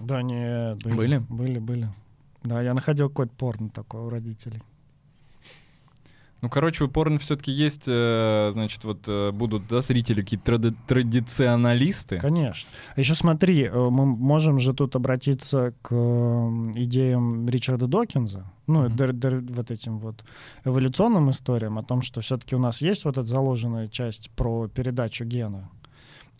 Да, 0.00 0.22
нет. 0.22 0.82
Были? 0.84 1.18
Были, 1.28 1.58
были. 1.58 1.88
Да, 2.42 2.62
я 2.62 2.74
находил 2.74 3.08
какой-то 3.08 3.32
порно 3.36 3.70
такой 3.70 4.02
у 4.02 4.08
родителей. 4.08 4.62
Ну, 6.42 6.50
короче, 6.50 6.84
у 6.84 6.88
порно 6.88 7.18
все-таки 7.18 7.50
есть, 7.50 7.84
э, 7.86 8.50
значит, 8.52 8.84
вот 8.84 9.04
э, 9.08 9.30
будут, 9.32 9.66
да, 9.68 9.80
зрители 9.80 10.20
какие-то 10.20 10.52
тради- 10.52 10.74
традиционалисты. 10.86 12.18
Конечно. 12.18 12.68
А 12.94 13.00
еще 13.00 13.14
смотри, 13.14 13.62
э, 13.64 13.72
мы 13.90 14.04
можем 14.06 14.58
же 14.58 14.74
тут 14.74 14.96
обратиться 14.96 15.72
к 15.82 15.92
идеям 16.74 17.48
Ричарда 17.48 17.86
Докинза, 17.86 18.44
ну, 18.66 18.82
Мгм. 18.82 18.96
дер- 18.96 19.12
дер- 19.12 19.52
вот 19.54 19.70
этим 19.70 19.98
вот 19.98 20.24
эволюционным 20.64 21.30
историям 21.30 21.78
о 21.78 21.82
том, 21.82 22.02
что 22.02 22.20
все-таки 22.20 22.54
у 22.54 22.58
нас 22.58 22.82
есть 22.82 23.04
вот 23.06 23.16
эта 23.16 23.26
заложенная 23.26 23.88
часть 23.88 24.30
про 24.30 24.68
передачу 24.68 25.24
гена, 25.24 25.70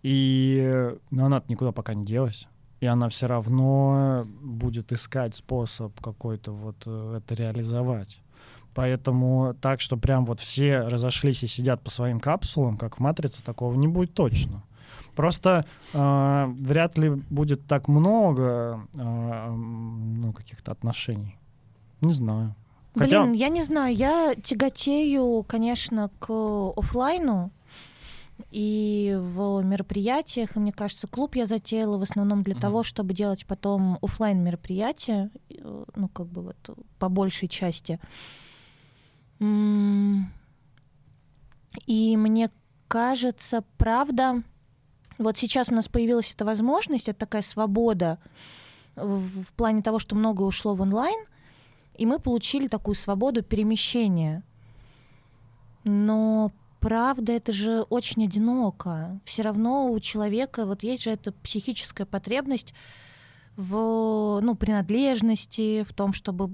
и 0.02 0.90
ну, 1.10 1.24
она 1.24 1.42
никуда 1.48 1.72
пока 1.72 1.94
не 1.94 2.04
делась. 2.04 2.46
И 2.80 2.86
она 2.86 3.08
все 3.08 3.26
равно 3.26 4.26
будет 4.42 4.92
искать 4.92 5.34
способ 5.34 5.98
какой-то 6.00 6.52
вот 6.52 6.76
это 6.86 7.34
реализовать. 7.34 8.18
Поэтому 8.76 9.54
так, 9.60 9.80
что 9.80 9.96
прям 9.96 10.26
вот 10.26 10.40
все 10.40 10.80
разошлись 10.80 11.42
и 11.42 11.46
сидят 11.46 11.80
по 11.82 11.90
своим 11.90 12.20
капсулам, 12.20 12.76
как 12.76 12.96
в 12.98 13.00
«Матрице», 13.00 13.42
такого 13.42 13.74
не 13.74 13.88
будет 13.88 14.12
точно. 14.14 14.62
Просто 15.14 15.64
э, 15.94 16.46
вряд 16.60 16.98
ли 16.98 17.08
будет 17.30 17.66
так 17.66 17.88
много 17.88 18.80
э, 18.94 19.50
ну, 19.50 20.32
каких-то 20.34 20.72
отношений. 20.72 21.36
Не 22.02 22.12
знаю. 22.12 22.54
Хотя- 22.94 23.22
Блин, 23.22 23.32
я 23.32 23.48
не 23.48 23.64
знаю, 23.64 23.96
я 23.96 24.34
тяготею, 24.34 25.42
конечно, 25.48 26.10
к 26.18 26.28
оффлайну 26.76 27.50
и 28.50 29.16
в 29.18 29.62
мероприятиях, 29.62 30.56
и 30.56 30.60
мне 30.60 30.72
кажется, 30.72 31.06
клуб 31.06 31.34
я 31.36 31.46
затеяла 31.46 31.96
в 31.96 32.02
основном 32.02 32.42
для 32.42 32.54
Мгм. 32.54 32.60
того, 32.60 32.82
чтобы 32.82 33.14
делать 33.14 33.46
потом 33.46 33.98
оффлайн 34.02 34.42
мероприятия, 34.44 35.30
э, 35.48 35.84
ну 35.94 36.08
как 36.08 36.26
бы 36.26 36.42
вот 36.42 36.76
по 36.98 37.08
большей 37.08 37.48
части. 37.48 37.98
И 39.38 39.44
мне 42.16 42.50
кажется, 42.88 43.62
правда, 43.76 44.42
вот 45.18 45.38
сейчас 45.38 45.68
у 45.68 45.74
нас 45.74 45.88
появилась 45.88 46.32
эта 46.32 46.44
возможность, 46.44 47.08
это 47.08 47.20
такая 47.20 47.42
свобода 47.42 48.18
в, 48.94 49.46
плане 49.56 49.82
того, 49.82 49.98
что 49.98 50.16
много 50.16 50.42
ушло 50.42 50.74
в 50.74 50.82
онлайн, 50.82 51.18
и 51.94 52.06
мы 52.06 52.18
получили 52.18 52.68
такую 52.68 52.94
свободу 52.94 53.42
перемещения. 53.42 54.42
Но 55.84 56.52
правда, 56.80 57.32
это 57.32 57.52
же 57.52 57.82
очень 57.82 58.24
одиноко. 58.24 59.20
Все 59.24 59.42
равно 59.42 59.90
у 59.90 60.00
человека 60.00 60.66
вот 60.66 60.82
есть 60.82 61.04
же 61.04 61.10
эта 61.10 61.32
психическая 61.32 62.06
потребность 62.06 62.74
в 63.56 64.40
ну, 64.42 64.54
принадлежности, 64.54 65.84
в 65.84 65.94
том, 65.94 66.12
чтобы 66.12 66.50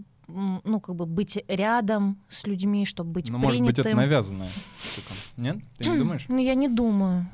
ну, 0.64 0.80
как 0.80 0.94
бы 0.96 1.06
быть 1.06 1.38
рядом 1.48 2.18
с 2.28 2.46
людьми, 2.46 2.84
чтобы 2.86 3.10
быть 3.12 3.28
Ну, 3.30 3.38
принятым. 3.38 3.48
может 3.48 3.62
быть, 3.76 3.78
это 3.78 3.94
навязанная 3.96 4.50
штука. 4.92 5.14
Нет? 5.36 5.58
Ты 5.78 5.88
не 5.88 5.98
думаешь? 5.98 6.24
Ну, 6.28 6.38
я 6.38 6.54
не 6.54 6.68
думаю. 6.68 7.26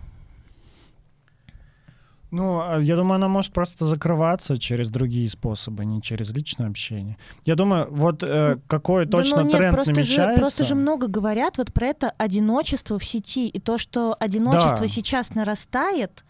Ну, 2.31 2.61
а 2.61 2.79
я 2.79 2.95
думаю, 2.97 3.15
она 3.15 3.29
может 3.29 3.55
просто 3.55 3.87
закрываться 3.87 4.59
через 4.59 4.89
другие 4.91 5.31
способы, 5.31 5.87
не 5.87 6.03
через 6.03 6.31
личное 6.31 6.67
общение. 6.69 7.17
Я 7.47 7.55
думаю, 7.55 7.89
вот 7.91 8.23
э, 8.23 8.59
какой 8.67 9.07
Да 9.07 9.19
точно 9.19 9.39
ну 9.39 9.43
нет, 9.45 9.53
тренд 9.57 9.75
просто 9.75 9.93
намечается. 9.95 10.35
Же, 10.35 10.39
просто 10.41 10.65
же 10.65 10.75
много 10.75 11.07
говорят 11.07 11.57
вот 11.57 11.73
про 11.73 11.87
это 11.87 12.11
одиночество 12.19 12.99
в 12.99 13.05
сети. 13.05 13.49
И 13.49 13.59
то, 13.59 13.79
что 13.79 14.15
одиночество 14.21 14.81
Да. 14.81 14.89
сейчас 14.89 15.35
нарастает, 15.35 16.25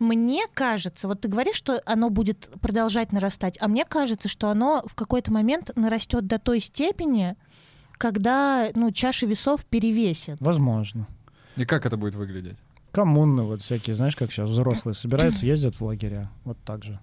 мне 0.00 0.46
кажется, 0.52 1.06
вот 1.06 1.20
ты 1.20 1.28
говоришь, 1.28 1.56
что 1.56 1.80
оно 1.84 2.10
будет 2.10 2.48
продолжать 2.60 3.12
нарастать, 3.12 3.56
а 3.60 3.68
мне 3.68 3.84
кажется, 3.84 4.28
что 4.28 4.48
оно 4.48 4.82
в 4.86 4.94
какой-то 4.94 5.30
момент 5.30 5.70
нарастет 5.76 6.26
до 6.26 6.38
той 6.38 6.60
степени, 6.60 7.36
когда 7.92 8.70
ну, 8.74 8.90
чаши 8.90 9.26
весов 9.26 9.64
перевесят. 9.66 10.40
Возможно. 10.40 11.06
И 11.56 11.66
как 11.66 11.84
это 11.84 11.98
будет 11.98 12.14
выглядеть? 12.14 12.56
Коммуны 12.92 13.42
вот 13.42 13.60
всякие, 13.60 13.94
знаешь, 13.94 14.16
как 14.16 14.32
сейчас 14.32 14.48
взрослые 14.48 14.94
собираются, 14.94 15.46
ездят 15.46 15.76
в 15.76 15.84
лагеря. 15.84 16.30
Вот 16.44 16.56
так 16.64 16.82
же. 16.82 16.98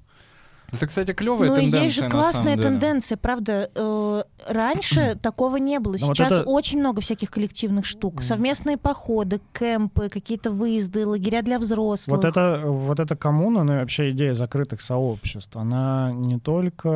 Это, 0.71 0.85
кстати, 0.85 1.13
клевая 1.13 1.49
Ну, 1.49 1.55
тенденция. 1.55 1.81
есть 1.83 1.95
же 1.95 2.03
на 2.03 2.09
классная 2.09 2.57
тенденция, 2.57 3.17
правда. 3.17 3.71
Э, 3.73 4.23
раньше 4.47 5.15
такого 5.21 5.57
не 5.57 5.79
было. 5.79 5.95
Ну, 5.99 6.07
вот 6.07 6.17
Сейчас 6.17 6.31
это- 6.31 6.43
очень 6.49 6.79
много 6.79 6.99
всяких 7.01 7.31
коллективных 7.31 7.85
штук. 7.85 8.21
Совместные 8.21 8.77
походы, 8.77 9.39
кемпы, 9.53 10.09
какие-то 10.09 10.51
выезды, 10.51 11.07
лагеря 11.07 11.41
для 11.41 11.57
взрослых. 11.59 12.17
Вот 12.17 12.25
это, 12.25 12.63
вот 12.65 12.99
эта 12.99 13.15
коммуна, 13.15 13.63
ну 13.63 13.75
и 13.75 13.77
вообще 13.77 14.11
идея 14.11 14.33
закрытых 14.33 14.81
сообществ, 14.81 15.55
она 15.55 16.11
не 16.13 16.37
только 16.37 16.89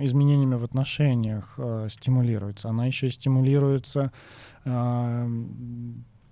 изменениями 0.00 0.54
в 0.54 0.64
отношениях 0.64 1.54
э, 1.58 1.88
стимулируется, 1.90 2.68
она 2.70 2.86
еще 2.86 3.08
и 3.08 3.10
стимулируется 3.10 4.12
э, 4.64 5.26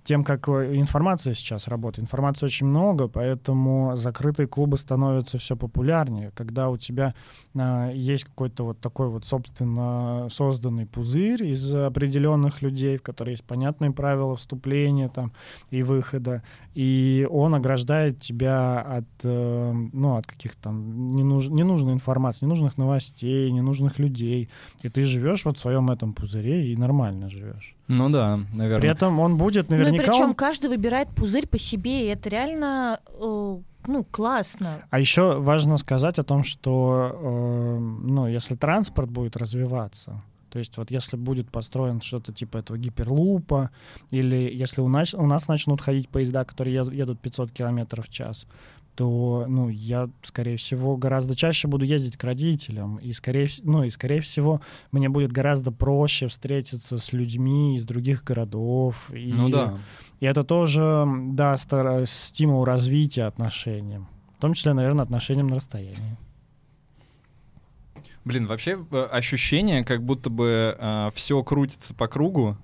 тем, 0.09 0.25
как 0.25 0.49
э, 0.49 0.75
информация 0.77 1.35
сейчас 1.35 1.69
работает. 1.69 2.05
Информации 2.05 2.47
очень 2.47 2.67
много, 2.67 3.09
поэтому 3.09 3.95
закрытые 3.97 4.47
клубы 4.47 4.79
становятся 4.79 5.37
все 5.37 5.55
популярнее. 5.55 6.31
Когда 6.35 6.71
у 6.71 6.79
тебя 6.79 7.15
э, 7.55 7.91
есть 7.95 8.25
какой-то 8.25 8.65
вот 8.65 8.81
такой 8.81 9.09
вот 9.11 9.27
собственно 9.27 10.29
созданный 10.31 10.87
пузырь 10.87 11.45
из 11.45 11.75
определенных 11.75 12.63
людей, 12.63 12.97
в 12.97 13.03
которой 13.03 13.33
есть 13.33 13.45
понятные 13.45 13.91
правила 13.91 14.35
вступления 14.37 15.11
там 15.11 15.33
и 15.69 15.83
выхода, 15.83 16.43
и 16.73 17.29
он 17.31 17.55
ограждает 17.55 18.19
тебя 18.19 18.81
от, 18.81 19.09
э, 19.25 19.73
ну, 19.93 20.17
от 20.17 20.27
каких-то 20.27 20.63
там 20.63 21.17
ненуж- 21.17 21.51
ненужной 21.51 21.93
информации, 21.93 22.47
ненужных 22.47 22.79
новостей, 22.79 23.51
ненужных 23.51 23.99
людей. 23.99 24.49
И 24.81 24.89
ты 24.89 25.03
живешь 25.03 25.45
вот 25.45 25.59
в 25.59 25.61
своем 25.61 25.91
этом 25.91 26.15
пузыре 26.15 26.73
и 26.73 26.77
нормально 26.77 27.29
живешь. 27.29 27.78
Ну 27.89 28.11
да, 28.11 28.39
наверное. 28.55 28.81
При 28.81 28.89
этом 28.91 29.19
он 29.19 29.39
будет 29.39 29.71
Ну 29.71 29.77
и 29.77 29.79
наверняка... 29.79 30.13
причем 30.13 30.25
он- 30.27 30.35
каждый 30.35 30.69
выбирает 30.69 31.09
пузырь 31.09 31.47
по 31.47 31.59
себе, 31.59 32.05
и 32.05 32.09
это 32.09 32.29
реально 32.29 33.01
э, 33.09 33.59
ну, 33.87 34.05
классно. 34.05 34.83
А 34.91 35.01
еще 35.01 35.41
важно 35.41 35.79
сказать 35.79 36.19
о 36.19 36.23
том, 36.23 36.45
что 36.45 37.11
э, 37.15 37.79
ну, 37.79 38.27
если 38.27 38.55
транспорт 38.55 39.11
будет 39.11 39.37
развиваться, 39.37 40.23
то 40.51 40.59
есть 40.59 40.77
вот 40.77 40.91
если 40.91 41.17
будет 41.17 41.51
построен 41.51 42.01
что-то 42.01 42.33
типа 42.33 42.59
этого 42.59 42.77
гиперлупа, 42.77 43.71
или 44.11 44.37
если 44.37 44.83
у 44.83 44.89
нас, 44.89 45.15
у 45.15 45.27
нас 45.27 45.49
начнут 45.49 45.81
ходить 45.81 46.09
поезда, 46.09 46.45
которые 46.45 46.77
ед- 46.77 46.93
едут 46.93 47.21
500 47.21 47.51
километров 47.53 48.07
в 48.07 48.11
час, 48.11 48.47
то, 48.99 49.45
ну, 49.47 49.69
я, 49.69 50.11
скорее 50.25 50.57
всего, 50.57 50.97
гораздо 50.97 51.37
чаще 51.37 51.69
буду 51.69 51.85
ездить 51.85 52.17
к 52.17 52.25
родителям, 52.25 52.97
и, 52.97 53.13
скорее, 53.13 53.49
ну, 53.63 53.85
и, 53.85 53.91
скорее 53.91 54.21
всего, 54.21 54.61
мне 54.91 55.09
будет 55.09 55.31
гораздо 55.31 55.71
проще 55.71 56.27
встретиться 56.27 56.99
с 56.99 57.13
людьми 57.13 57.77
из 57.77 57.85
других 57.85 58.25
городов. 58.25 59.09
И, 59.15 59.33
Ну 59.33 59.51
да. 59.51 59.79
и 60.19 60.27
это 60.27 60.43
тоже 60.43 61.07
даст 61.31 61.69
э, 61.71 62.07
стимул 62.09 62.65
развития 62.65 63.27
отношениям. 63.27 64.09
В 64.37 64.41
том 64.41 64.55
числе, 64.55 64.73
наверное, 64.73 65.05
отношениям 65.05 65.47
на 65.47 65.55
расстоянии. 65.55 66.17
Блин, 68.25 68.49
вообще 68.49 68.85
э, 68.91 69.09
ощущение, 69.13 69.85
как 69.85 70.03
будто 70.03 70.29
бы 70.29 70.77
все 71.15 71.41
крутится 71.45 71.95
по 71.95 72.09
кругу. 72.09 72.57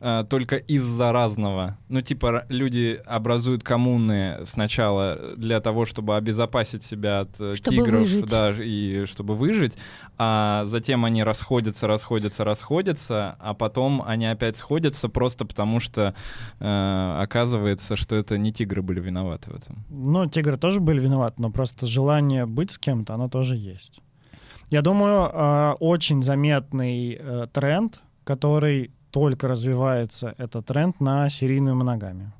Э, 0.00 0.24
только 0.28 0.56
из-за 0.56 1.12
разного. 1.12 1.78
Ну, 1.88 2.00
типа, 2.00 2.44
люди 2.48 3.00
образуют 3.06 3.62
коммуны 3.62 4.38
сначала 4.44 5.34
для 5.36 5.60
того, 5.60 5.84
чтобы 5.84 6.16
обезопасить 6.16 6.82
себя 6.82 7.20
от 7.20 7.40
э, 7.40 7.54
чтобы 7.54 7.76
тигров, 7.76 8.00
выжить. 8.00 8.30
да, 8.30 8.52
и 8.52 9.06
чтобы 9.06 9.34
выжить, 9.34 9.76
а 10.18 10.64
затем 10.66 11.04
они 11.04 11.22
расходятся, 11.22 11.86
расходятся, 11.86 12.44
расходятся, 12.44 13.36
а 13.38 13.54
потом 13.54 14.02
они 14.04 14.26
опять 14.26 14.56
сходятся 14.56 15.08
просто 15.08 15.44
потому, 15.44 15.80
что 15.80 16.14
э, 16.58 17.16
оказывается, 17.22 17.96
что 17.96 18.16
это 18.16 18.38
не 18.38 18.52
тигры 18.52 18.82
были 18.82 19.00
виноваты 19.00 19.50
в 19.50 19.56
этом. 19.56 19.84
Ну, 19.88 20.26
тигры 20.26 20.56
тоже 20.56 20.80
были 20.80 21.00
виноваты, 21.00 21.42
но 21.42 21.50
просто 21.50 21.86
желание 21.86 22.46
быть 22.46 22.70
с 22.70 22.78
кем-то, 22.78 23.14
оно 23.14 23.28
тоже 23.28 23.56
есть. 23.56 24.00
Я 24.70 24.82
думаю, 24.82 25.30
э, 25.32 25.72
очень 25.80 26.22
заметный 26.22 27.18
э, 27.18 27.46
тренд, 27.52 28.00
который 28.22 28.92
только 29.10 29.48
развивается, 29.48 30.34
это 30.38 30.62
тренд 30.62 31.00
на 31.00 31.28
серийную 31.28 31.74
моногамию. 31.76 32.32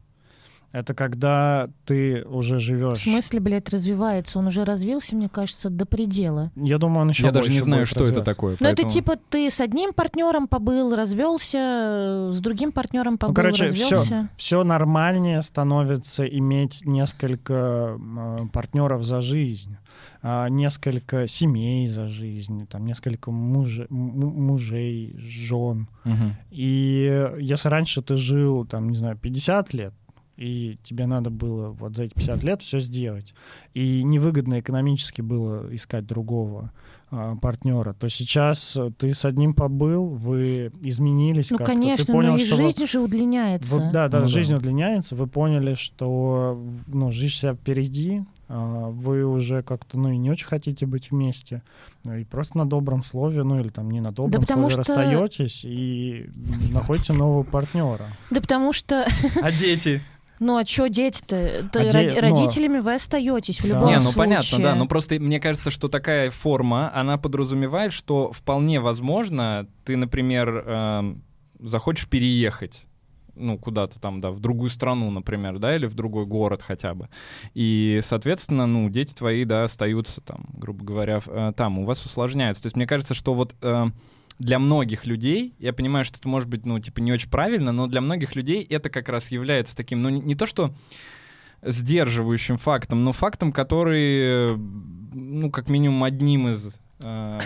Это 0.73 0.95
когда 0.95 1.69
ты 1.85 2.23
уже 2.27 2.59
В 2.59 2.61
живешь. 2.61 2.99
смысле, 2.99 3.41
блядь, 3.41 3.69
развивается? 3.71 4.39
Он 4.39 4.47
уже 4.47 4.65
развился, 4.65 5.17
мне 5.17 5.29
кажется, 5.29 5.69
до 5.69 5.85
предела. 5.85 6.53
Я 6.55 6.79
думаю, 6.79 7.01
он 7.01 7.09
еще 7.09 7.27
Я 7.27 7.33
даже 7.33 7.51
не 7.51 7.61
знаю, 7.61 7.87
что 7.87 8.05
это 8.07 8.23
такое. 8.23 8.53
Ну, 8.61 8.67
это 8.69 8.77
поэтому- 8.77 8.91
типа 8.91 9.17
ты 9.31 9.51
с 9.51 9.59
одним 9.61 9.93
партнером 9.93 10.47
побыл, 10.47 10.95
развелся, 10.95 12.31
с 12.33 12.39
другим 12.39 12.71
партнером 12.71 13.19
побыл, 13.19 13.33
Ну, 13.33 13.35
короче, 13.35 13.65
развелся. 13.65 14.29
все 14.37 14.63
нормальнее 14.63 15.43
становится 15.43 16.25
иметь 16.25 16.83
несколько 16.87 17.99
э, 17.99 18.47
партнеров 18.53 19.03
за 19.03 19.21
жизнь, 19.23 19.77
несколько 20.23 21.27
семей 21.27 21.87
за 21.89 22.07
жизнь, 22.09 22.67
там 22.67 22.85
несколько 22.87 23.31
муж- 23.31 23.87
мужей, 23.91 25.15
жен. 25.19 25.89
Мгм. 26.05 26.37
И 26.51 27.31
если 27.41 27.69
раньше 27.69 28.03
ты 28.03 28.17
жил, 28.17 28.65
там, 28.67 28.91
не 28.91 28.97
знаю, 28.97 29.17
50 29.17 29.73
лет, 29.75 29.95
и 30.37 30.79
тебе 30.83 31.07
надо 31.07 31.29
было 31.31 31.69
вот 31.69 31.97
за 31.97 32.05
эти 32.05 32.15
50 32.15 32.43
лет 32.45 32.63
все 32.63 32.81
сделать, 32.81 33.35
и 33.75 34.03
невыгодно 34.03 34.61
экономически 34.61 35.21
было 35.23 35.75
искать 35.75 36.07
другого 36.07 36.71
а, 37.13 37.35
партнера, 37.37 37.93
то 37.93 38.09
сейчас 38.09 38.77
э, 38.77 38.91
ты 38.97 39.13
с 39.15 39.25
одним 39.25 39.53
побыл, 39.53 40.07
вы 40.11 40.71
изменились 40.81 41.51
Ну, 41.51 41.59
как-то, 41.59 41.73
конечно, 41.73 42.05
ты 42.07 42.13
понял, 42.13 42.31
но 42.31 42.37
и 42.37 42.45
что 42.47 42.57
вы- 42.57 42.63
жизнь 42.71 42.87
же 42.87 43.01
удлиняется. 43.01 43.75
вы- 43.75 43.91
да, 43.93 44.09
да, 44.09 44.19
Ну 44.21 44.25
да. 44.25 44.29
жизнь 44.29 44.55
удлиняется, 44.55 45.17
вы 45.17 45.27
поняли, 45.27 45.75
что 45.75 46.63
ну, 46.87 47.11
жизнь 47.11 47.33
вся 47.35 47.53
впереди, 47.55 48.21
а, 48.21 48.25
вы 48.53 49.25
уже 49.25 49.63
как-то, 49.63 49.97
ну, 49.97 50.11
и 50.11 50.17
не 50.17 50.31
очень 50.31 50.47
хотите 50.47 50.85
быть 50.87 51.11
вместе, 51.11 51.63
ну, 52.05 52.15
и 52.17 52.25
просто 52.25 52.59
на 52.59 52.67
добром 52.69 53.03
слове, 53.05 53.43
ну, 53.45 53.61
или 53.61 53.69
там 53.69 53.91
не 53.91 54.01
на 54.01 54.11
добром 54.13 54.43
потому 54.43 54.69
слове 54.69 54.83
что- 54.85 54.95
расстаетесь 54.95 55.65
и 55.65 56.29
находите 56.73 57.13
нового 57.13 57.45
партнера. 57.45 58.07
Да 58.31 58.41
потому 58.41 58.73
что, 58.73 59.07
А 59.43 59.53
дети? 59.53 60.03
ну 60.41 60.57
а 60.59 60.67
что 60.67 60.89
дети-то? 60.89 61.37
А 61.37 61.85
де- 61.85 61.91
роди- 61.91 62.15
но- 62.17 62.21
родителями 62.23 62.79
вы 62.81 62.95
остаетесь 62.95 63.61
в 63.61 63.63
Да. 63.63 63.69
любом 63.69 63.89
Не, 63.89 63.97
ну 63.97 64.03
случае. 64.03 64.17
понятно, 64.19 64.59
да. 64.59 64.75
Но 64.75 64.87
просто 64.87 65.21
мне 65.21 65.39
кажется, 65.39 65.71
что 65.71 65.89
такая 65.89 66.31
форма, 66.31 66.91
она 66.95 67.19
подразумевает, 67.19 67.93
что 67.93 68.33
вполне 68.33 68.81
возможно, 68.81 69.67
ты, 69.85 69.97
например, 69.97 70.65
эм, 70.67 71.23
захочешь 71.61 72.09
переехать 72.09 72.87
ну, 73.35 73.59
куда-то 73.59 74.01
там, 74.01 74.21
да, 74.21 74.31
в 74.31 74.41
другую 74.41 74.71
страну, 74.71 75.11
например, 75.11 75.59
да, 75.59 75.75
или 75.75 75.87
в 75.87 75.95
другой 75.95 76.27
город 76.27 76.63
хотя 76.63 76.95
бы. 76.95 77.09
И, 77.55 78.01
соответственно, 78.03 78.67
ну, 78.67 78.89
дети 78.89 79.15
твои, 79.15 79.45
да, 79.45 79.65
остаются 79.65 80.21
там, 80.21 80.47
грубо 80.53 80.85
говоря, 80.85 81.21
э, 81.27 81.53
там, 81.57 81.79
у 81.79 81.85
вас 81.85 82.05
усложняется. 82.05 82.63
То 82.63 82.67
есть 82.67 82.77
мне 82.77 82.87
кажется, 82.87 83.15
что 83.15 83.35
вот 83.35 83.55
э, 83.63 83.87
для 84.39 84.59
многих 84.59 85.07
людей, 85.07 85.55
я 85.59 85.73
понимаю, 85.73 86.05
что 86.05 86.19
это 86.19 86.29
может 86.29 86.49
быть, 86.49 86.65
ну, 86.65 86.79
типа, 86.79 87.01
не 87.01 87.13
очень 87.13 87.31
правильно, 87.31 87.73
но 87.73 87.87
для 87.87 88.01
многих 88.01 88.35
людей 88.35 88.65
это 88.65 88.89
как 88.91 89.09
раз 89.09 89.31
является 89.31 89.77
таким, 89.77 90.03
ну, 90.03 90.09
не, 90.09 90.21
не 90.21 90.35
то, 90.35 90.47
что 90.47 90.75
сдерживающим 91.63 92.57
фактом, 92.57 93.05
но 93.05 93.13
фактом, 93.13 93.53
который, 93.53 94.57
ну, 94.57 95.51
как 95.51 95.69
минимум 95.69 96.05
одним 96.05 96.49
из 96.49 96.79
э, 97.01 97.41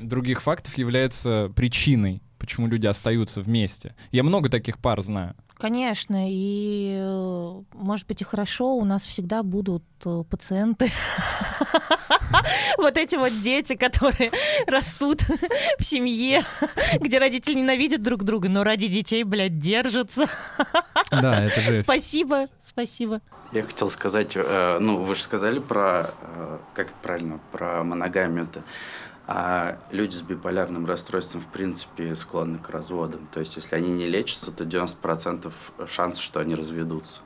других 0.00 0.42
фактов 0.42 0.78
является 0.78 1.52
причиной, 1.54 2.22
почему 2.40 2.66
люди 2.66 2.86
остаются 2.86 3.40
вместе. 3.40 3.94
Я 4.10 4.24
много 4.24 4.48
таких 4.48 4.78
пар 4.78 5.00
знаю. 5.02 5.36
Конечно, 5.58 6.24
и 6.26 6.96
э, 6.98 7.62
может 7.74 8.06
быть 8.06 8.22
и 8.22 8.24
хорошо, 8.24 8.74
у 8.74 8.84
нас 8.86 9.04
всегда 9.04 9.42
будут 9.42 9.84
э, 10.04 10.24
пациенты. 10.28 10.90
Вот 12.78 12.96
эти 12.96 13.16
вот 13.16 13.38
дети, 13.42 13.74
которые 13.74 14.30
растут 14.66 15.22
в 15.78 15.84
семье, 15.84 16.42
где 16.98 17.18
родители 17.18 17.54
ненавидят 17.54 18.02
друг 18.02 18.22
друга, 18.22 18.48
но 18.48 18.64
ради 18.64 18.86
детей, 18.86 19.22
блядь, 19.24 19.58
держатся. 19.58 20.26
Да, 21.10 21.44
это 21.44 21.60
жесть. 21.60 21.82
Спасибо, 21.82 22.48
спасибо. 22.58 23.20
Я 23.52 23.64
хотел 23.64 23.90
сказать, 23.90 24.32
э, 24.36 24.78
ну, 24.80 25.02
вы 25.02 25.14
же 25.14 25.22
сказали 25.22 25.58
про, 25.58 26.14
как 26.74 26.86
это 26.86 26.96
правильно, 27.02 27.40
про 27.52 27.84
моногамию-то. 27.84 28.62
А 29.32 29.78
люди 29.92 30.16
с 30.16 30.22
биполярным 30.22 30.86
расстройством, 30.86 31.40
в 31.40 31.46
принципе, 31.46 32.16
склонны 32.16 32.58
к 32.58 32.68
разводам. 32.68 33.28
То 33.32 33.38
есть, 33.38 33.54
если 33.54 33.76
они 33.76 33.92
не 33.92 34.06
лечатся, 34.06 34.50
то 34.50 34.64
90% 34.64 35.52
шанс, 35.86 36.18
что 36.18 36.40
они 36.40 36.56
разведутся. 36.56 37.20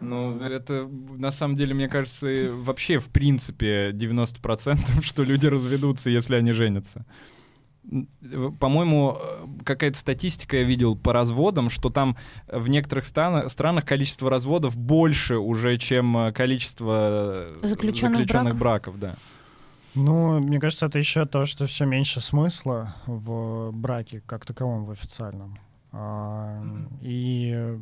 Ну, 0.00 0.40
это, 0.40 0.88
на 0.90 1.30
самом 1.30 1.54
деле, 1.54 1.72
мне 1.72 1.88
кажется, 1.88 2.26
вообще, 2.50 2.98
в 2.98 3.10
принципе, 3.10 3.92
90%, 3.92 5.02
что 5.02 5.22
люди 5.22 5.46
разведутся, 5.46 6.10
если 6.10 6.34
они 6.34 6.50
женятся. 6.50 7.06
По-моему, 8.58 9.18
какая-то 9.64 9.96
статистика 9.96 10.56
я 10.56 10.64
видел 10.64 10.96
по 10.96 11.12
разводам, 11.12 11.70
что 11.70 11.90
там 11.90 12.16
в 12.48 12.68
некоторых 12.68 13.04
странах 13.04 13.84
количество 13.84 14.28
разводов 14.28 14.76
больше 14.76 15.36
уже, 15.36 15.78
чем 15.78 16.16
э, 16.18 16.32
количество 16.32 17.46
э, 17.62 17.68
Заключенных 17.68 18.22
заключенных 18.22 18.56
браков, 18.56 18.98
да. 18.98 19.14
Ну, 19.96 20.40
мне 20.40 20.60
кажется, 20.60 20.86
это 20.86 20.98
еще 20.98 21.24
то, 21.26 21.46
что 21.46 21.66
все 21.66 21.86
меньше 21.86 22.20
смысла 22.20 22.94
в 23.06 23.70
браке 23.72 24.22
как 24.26 24.44
таковом, 24.44 24.84
в 24.84 24.90
официальном. 24.90 25.58
А, 25.92 26.62
И 27.00 27.78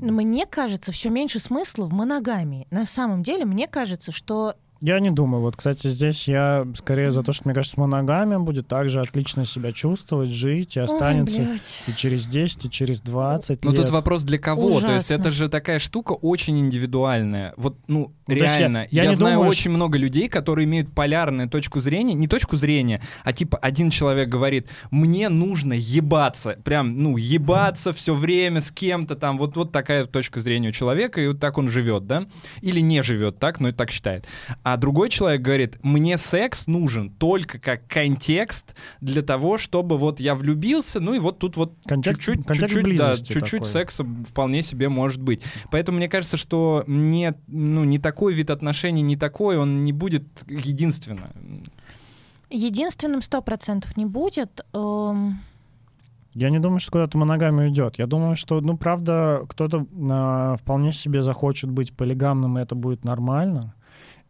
Мне 0.00 0.44
кажется, 0.46 0.92
все 0.92 1.08
меньше 1.08 1.40
смысла 1.40 1.86
в 1.86 1.92
моногамии. 1.92 2.66
На 2.70 2.84
самом 2.84 3.22
деле, 3.22 3.46
мне 3.46 3.66
кажется, 3.66 4.12
что 4.12 4.56
я 4.84 5.00
не 5.00 5.10
думаю. 5.10 5.40
Вот, 5.42 5.56
кстати, 5.56 5.86
здесь 5.86 6.28
я 6.28 6.66
скорее 6.76 7.10
за 7.10 7.22
то, 7.22 7.32
что, 7.32 7.44
мне 7.46 7.54
кажется, 7.54 7.80
моногамия 7.80 8.38
будет 8.38 8.68
также 8.68 9.00
отлично 9.00 9.44
себя 9.46 9.72
чувствовать, 9.72 10.28
жить 10.30 10.76
и 10.76 10.80
останется 10.80 11.40
Ой, 11.40 11.46
блядь. 11.46 11.82
и 11.86 11.92
через 11.94 12.26
10, 12.26 12.66
и 12.66 12.70
через 12.70 13.00
20 13.00 13.64
Но 13.64 13.70
лет. 13.70 13.80
тут 13.80 13.90
вопрос 13.90 14.22
для 14.24 14.38
кого? 14.38 14.68
То 14.80 14.92
есть 14.92 15.06
Ужасно. 15.10 15.14
это 15.14 15.30
же 15.30 15.48
такая 15.48 15.78
штука 15.78 16.12
очень 16.12 16.58
индивидуальная. 16.58 17.54
Вот, 17.56 17.76
ну, 17.88 18.12
Ну, 18.26 18.34
есть 18.34 18.54
я- 18.54 18.58
реально. 18.58 18.86
я 18.90 19.04
Я, 19.04 19.08
не 19.10 19.14
знаю 19.16 19.34
думаю, 19.36 19.50
очень 19.50 19.70
много 19.70 19.96
людей, 19.98 20.28
которые 20.28 20.64
имеют 20.66 20.92
полярную 20.92 21.48
точку 21.48 21.80
зрения. 21.80 22.14
Не 22.14 22.28
точку 22.28 22.56
зрения, 22.56 23.00
а 23.24 23.32
типа 23.32 23.58
один 23.58 23.90
человек 23.90 24.28
говорит, 24.28 24.68
мне 24.90 25.28
нужно 25.28 25.72
ебаться. 25.74 26.56
Прям, 26.64 27.02
ну, 27.02 27.16
ебаться 27.16 27.92
все 27.92 28.14
время 28.14 28.60
с 28.60 28.70
кем-то 28.70 29.14
там. 29.14 29.38
Вот, 29.38 29.56
вот 29.56 29.72
такая 29.72 30.04
точка 30.04 30.40
зрения 30.40 30.68
у 30.68 30.72
человека, 30.72 31.20
и 31.20 31.26
вот 31.28 31.40
так 31.40 31.58
он 31.58 31.68
живет, 31.68 32.06
да? 32.06 32.26
Или 32.60 32.80
не 32.80 33.02
живет 33.02 33.38
так, 33.38 33.60
но 33.60 33.68
и 33.68 33.72
так 33.72 33.90
считает. 33.90 34.26
А 34.62 34.73
другой 34.76 35.08
человек 35.10 35.42
говорит, 35.42 35.78
мне 35.82 36.16
секс 36.18 36.66
нужен 36.66 37.10
только 37.10 37.58
как 37.58 37.86
контекст 37.86 38.74
для 39.00 39.22
того, 39.22 39.58
чтобы 39.58 39.96
вот 39.98 40.20
я 40.20 40.34
влюбился, 40.34 41.00
ну 41.00 41.14
и 41.14 41.18
вот 41.18 41.38
тут 41.38 41.56
вот 41.56 41.74
Контекст- 41.86 42.20
чуть-чуть, 42.22 42.46
контекст 42.46 42.74
чуть-чуть, 42.74 42.98
да, 42.98 43.16
чуть-чуть 43.16 43.64
секса 43.66 44.04
вполне 44.28 44.62
себе 44.62 44.88
может 44.88 45.20
быть. 45.22 45.42
Поэтому 45.70 45.98
мне 45.98 46.08
кажется, 46.08 46.36
что 46.36 46.84
не, 46.86 47.34
ну, 47.46 47.84
не 47.84 47.98
такой 47.98 48.34
вид 48.34 48.50
отношений, 48.50 49.02
не 49.02 49.16
такой, 49.16 49.56
он 49.58 49.84
не 49.84 49.92
будет 49.92 50.24
единственным. 50.48 51.30
единственным 52.50 53.22
сто 53.22 53.42
процентов 53.42 53.96
не 53.96 54.06
будет. 54.06 54.60
Эм, 54.72 55.40
Я 56.34 56.50
не 56.50 56.58
думаю, 56.58 56.80
что 56.80 56.92
куда-то 56.92 57.16
моногамия 57.18 57.68
идет. 57.68 57.98
Я 57.98 58.06
думаю, 58.06 58.36
что, 58.36 58.60
ну, 58.60 58.76
правда, 58.76 59.42
кто-то 59.48 59.86
а, 60.10 60.56
вполне 60.56 60.92
себе 60.92 61.22
захочет 61.22 61.70
быть 61.70 61.92
полигамным, 61.96 62.58
и 62.58 62.62
это 62.62 62.74
будет 62.74 63.04
нормально. 63.04 63.74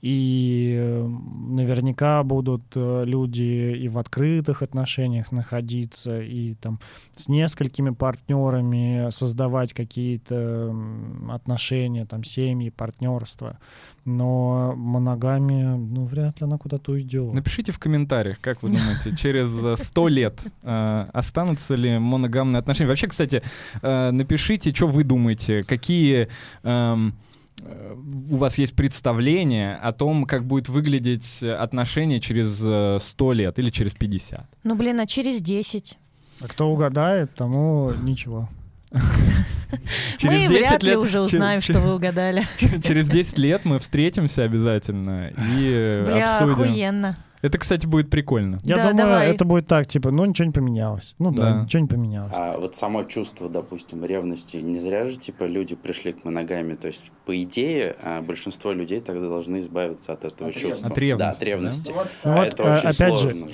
И 0.05 0.77
э, 0.79 1.09
наверняка 1.49 2.23
будут 2.25 2.63
э, 2.75 3.05
люди 3.07 3.75
и 3.75 3.89
в 3.89 3.97
открытых 3.97 4.61
отношениях 4.61 5.33
находиться, 5.33 6.21
и 6.21 6.53
там 6.57 6.79
с 7.17 7.27
несколькими 7.27 7.89
партнерами 7.89 9.09
создавать 9.11 9.73
какие-то 9.73 10.35
м, 10.35 11.31
отношения, 11.31 12.05
там 12.05 12.23
семьи, 12.23 12.69
партнерства. 12.69 13.59
Но 14.05 14.75
моногамия, 14.77 15.75
ну, 15.77 16.05
вряд 16.05 16.39
ли 16.39 16.45
она 16.45 16.59
куда-то 16.59 16.93
уйдет. 16.93 17.33
Напишите 17.33 17.73
в 17.73 17.79
комментариях, 17.79 18.39
как 18.43 18.63
вы 18.63 18.69
думаете, 18.73 19.17
через 19.17 19.57
э, 19.65 19.77
сто 19.79 20.09
лет 20.09 20.39
э, 20.65 21.07
останутся 21.15 21.77
ли 21.77 21.99
моногамные 21.99 22.59
отношения. 22.59 22.89
Вообще, 22.89 23.07
кстати, 23.07 23.43
э, 23.81 24.11
напишите, 24.11 24.71
что 24.75 24.87
вы 24.87 25.03
думаете, 25.03 25.65
какие 25.65 26.29
эм, 26.63 27.09
э, 27.09 27.34
у 27.63 28.37
вас 28.37 28.59
есть 28.59 28.75
представление 28.75 29.77
о 29.77 29.93
том, 29.93 30.25
как 30.25 30.45
будет 30.47 30.69
выглядеть 30.69 31.43
отношения 31.43 32.21
через 32.21 32.61
э, 32.65 32.99
100 33.01 33.33
лет 33.33 33.59
или 33.59 33.71
через 33.71 33.95
50. 33.95 34.47
ну, 34.65 34.75
блин, 34.75 35.01
а 35.01 35.07
через 35.07 35.41
10? 35.41 35.99
А 36.41 36.49
кто 36.49 36.69
угадает, 36.71 37.35
тому 37.35 37.93
ничего. 38.03 38.49
мы 40.23 40.49
вряд 40.49 40.83
ли 40.83 40.97
уже 40.97 41.21
узнаем, 41.21 41.61
что 41.61 41.81
вы 41.81 41.95
угадали. 41.97 42.45
Через 42.83 43.09
10 43.09 43.39
лет 43.39 43.65
мы 43.65 43.79
встретимся 43.79 44.43
обязательно 44.43 45.29
и 45.59 46.03
Бля, 46.05 46.25
обсудим. 46.25 46.53
охуенно. 46.53 47.17
Это, 47.45 47.59
кстати, 47.59 47.85
будет 47.85 48.09
прикольно. 48.09 48.59
Я 48.63 48.77
да, 48.77 48.93
думаю, 48.93 48.97
давай. 48.97 49.31
это 49.31 49.45
будет 49.45 49.67
так, 49.67 49.87
типа, 49.87 50.11
ну 50.11 50.25
ничего 50.25 50.47
не 50.47 50.53
поменялось. 50.53 51.15
Ну 51.19 51.31
да, 51.31 51.43
да 51.43 51.63
ничего 51.63 51.83
не 51.83 51.89
поменялось. 51.89 52.33
А 52.35 52.57
вот 52.57 52.75
само 52.75 53.05
чувство, 53.05 53.51
допустим, 53.51 54.03
ревности, 54.03 54.57
не 54.57 54.79
зря 54.79 55.05
же, 55.05 55.19
типа, 55.19 55.45
люди 55.45 55.75
пришли 55.75 56.15
к 56.15 56.25
моногамии. 56.25 56.75
То 56.75 56.87
есть, 56.87 57.13
по 57.27 57.37
идее, 57.43 57.97
а, 58.03 58.23
большинство 58.23 58.73
людей 58.73 59.03
тогда 59.03 59.29
должны 59.29 59.61
избавиться 59.61 60.15
от 60.15 60.25
этого 60.25 60.49
от 60.49 60.57
чувства. 60.57 60.89
От 60.89 60.97
ревности. 60.97 61.19
Да, 61.19 61.29
от 61.29 61.43
ревности. 61.43 61.93
Да? 61.93 62.05
Ну, 62.25 62.33
а 62.33 62.37
вот, 62.37 62.47
это 62.47 62.63
очень 62.63 62.89
опять 62.89 63.19
сложно. 63.19 63.49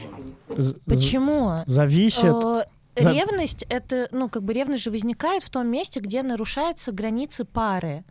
Же, 0.56 0.74
Почему? 0.86 1.50
Зависит... 1.66 2.68
Ревность 2.94 3.64
это, 3.68 4.08
ну, 4.12 4.28
как 4.28 4.44
бы 4.44 4.52
ревность 4.52 4.84
же 4.84 4.90
возникает 4.92 5.42
в 5.42 5.50
том 5.50 5.66
месте, 5.66 5.98
где 5.98 6.22
нарушаются 6.22 6.92
границы 6.92 7.44
пары. 7.44 8.04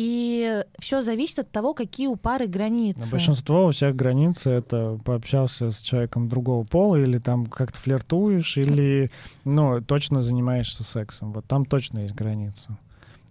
И 0.00 0.62
все 0.78 1.02
зависит 1.02 1.40
от 1.40 1.50
того, 1.50 1.74
какие 1.74 2.06
у 2.06 2.14
пары 2.14 2.46
границы. 2.46 3.10
Большинство 3.10 3.66
у 3.66 3.72
всех 3.72 3.96
границы 3.96 4.50
это 4.50 4.96
пообщался 5.04 5.72
с 5.72 5.80
человеком 5.80 6.28
другого 6.28 6.62
пола, 6.62 7.02
или 7.02 7.18
там 7.18 7.46
как-то 7.46 7.76
флиртуешь, 7.80 8.56
или 8.58 9.10
ну, 9.42 9.82
точно 9.82 10.22
занимаешься 10.22 10.84
сексом. 10.84 11.32
Вот 11.32 11.46
там 11.46 11.64
точно 11.64 12.04
есть 12.04 12.14
граница. 12.14 12.78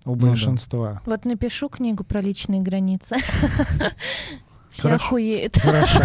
У 0.04 0.10
ну, 0.10 0.16
большинства. 0.16 0.96
Да. 0.96 1.02
Вот 1.06 1.24
напишу 1.24 1.70
книгу 1.70 2.04
про 2.04 2.20
личные 2.20 2.60
границы. 2.60 3.16
Все 4.70 4.90
охуеют. 4.90 5.58
Хорошо. 5.60 6.02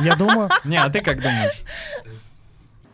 Я 0.00 0.14
думаю... 0.14 0.48
Не, 0.64 0.76
а 0.76 0.90
ты 0.90 1.00
как 1.00 1.16
думаешь? 1.16 1.60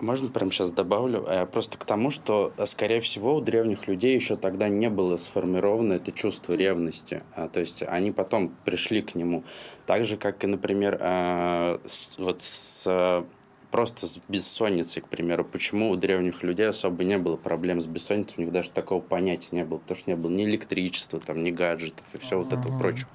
Можно 0.01 0.29
прямо 0.29 0.51
сейчас 0.51 0.73
добавлю? 0.73 1.25
Э, 1.29 1.47
просто 1.47 1.79
к 1.79 1.85
тому, 1.85 2.11
что, 2.11 2.53
э, 2.57 2.67
скорее 2.67 3.01
всего, 3.01 3.37
у 3.37 3.41
древних 3.41 3.87
людей 3.87 4.15
еще 4.15 4.37
тогда 4.37 4.69
не 4.69 4.89
было 4.89 5.17
сформировано 5.17 5.95
это 5.95 6.11
чувство 6.13 6.55
ревности. 6.55 7.23
А, 7.35 7.49
то 7.49 7.61
есть 7.61 7.83
они 7.83 8.11
потом 8.11 8.55
пришли 8.65 9.03
к 9.03 9.15
нему. 9.15 9.45
Так 9.87 10.05
же, 10.05 10.17
как 10.17 10.43
и, 10.45 10.47
например, 10.47 10.99
э, 11.01 11.79
вот 12.19 12.43
с 12.43 13.25
просто 13.71 14.07
с 14.07 14.19
бессонницей, 14.29 15.03
к 15.03 15.09
примеру. 15.09 15.45
Почему 15.45 15.91
у 15.91 15.97
древних 15.97 16.43
людей 16.43 16.69
особо 16.69 17.05
не 17.05 17.19
было 17.19 17.37
проблем 17.37 17.81
с 17.81 17.87
бессонницей? 17.87 18.35
У 18.39 18.41
них 18.43 18.53
даже 18.53 18.71
такого 18.71 19.01
понятия 19.01 19.49
не 19.53 19.65
было, 19.65 19.79
потому 19.79 19.99
что 19.99 20.11
не 20.11 20.17
было 20.17 20.31
ни 20.31 20.45
электричества, 20.45 21.21
там, 21.21 21.43
ни 21.43 21.51
гаджетов 21.51 22.05
и 22.13 22.19
все 22.19 22.39
вот 22.39 22.53
этого 22.53 22.77
прочего. 22.79 23.09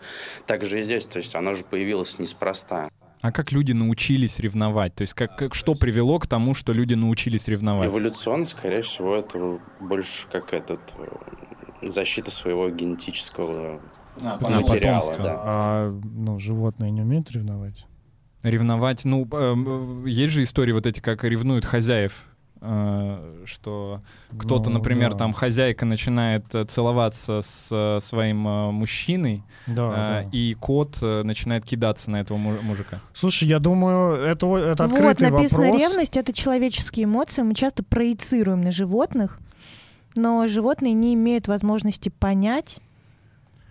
Так 0.46 0.66
же 0.66 0.80
и 0.80 0.82
здесь, 0.82 1.06
то 1.06 1.18
есть 1.18 1.36
оно 1.36 1.54
же 1.54 1.64
появилось 1.64 2.20
неспроста. 2.20 2.90
А 3.26 3.32
как 3.32 3.52
люди 3.52 3.72
научились 3.72 4.38
ревновать? 4.38 4.94
То 4.94 5.02
есть 5.02 5.16
как, 5.16 5.36
как, 5.36 5.56
что 5.56 5.74
привело 5.74 6.20
к 6.20 6.28
тому, 6.28 6.54
что 6.54 6.74
люди 6.74 6.94
научились 6.94 7.48
ревновать? 7.48 7.88
Эволюционно, 7.88 8.46
скорее 8.46 8.84
всего, 8.84 9.16
это 9.16 9.58
больше 9.80 10.28
как 10.32 10.54
этот 10.54 10.80
э, 11.00 11.90
защита 11.90 12.30
своего 12.30 12.70
генетического 12.70 13.82
а, 14.22 14.38
материала. 14.40 15.16
Да. 15.18 15.42
А 15.44 16.00
ну, 16.04 16.38
животные 16.38 16.92
не 16.92 17.02
умеют 17.02 17.32
ревновать? 17.32 17.88
Ревновать, 18.44 19.06
ну, 19.06 19.28
э, 19.32 20.08
есть 20.08 20.36
же 20.36 20.44
истории 20.44 20.74
вот 20.74 20.86
эти, 20.86 21.00
как 21.00 21.24
ревнуют 21.24 21.66
хозяев 21.66 22.26
Э, 22.26 22.35
что 23.46 24.02
кто-то, 24.38 24.70
ну, 24.70 24.78
например, 24.78 25.12
да. 25.12 25.18
там 25.20 25.34
хозяйка 25.34 25.86
начинает 25.86 26.54
э, 26.54 26.66
целоваться 26.66 27.42
с 27.42 27.70
э, 27.72 28.00
своим 28.02 28.40
мужчиной, 28.40 29.44
да, 29.68 29.90
да. 29.92 30.30
и 30.32 30.54
кот 30.56 31.02
начинает 31.02 31.66
кидаться 31.66 32.12
на 32.12 32.18
этого 32.22 32.38
мужика. 32.38 33.00
Слушай, 33.14 33.48
я 33.48 33.60
думаю, 33.60 34.16
это, 34.16 34.56
это 34.58 34.86
открытый 34.86 35.30
вот, 35.30 35.38
написано, 35.38 35.68
вопрос. 35.68 35.82
ревность— 35.82 36.18
это 36.18 36.34
человеческие 36.34 37.06
эмоции, 37.06 37.42
мы 37.42 37.54
часто 37.54 37.84
проецируем 37.84 38.62
на 38.62 38.72
животных, 38.72 39.40
но 40.16 40.48
животные 40.48 40.94
не 40.94 41.14
имеют 41.14 41.48
возможности 41.48 42.10
понять 42.10 42.80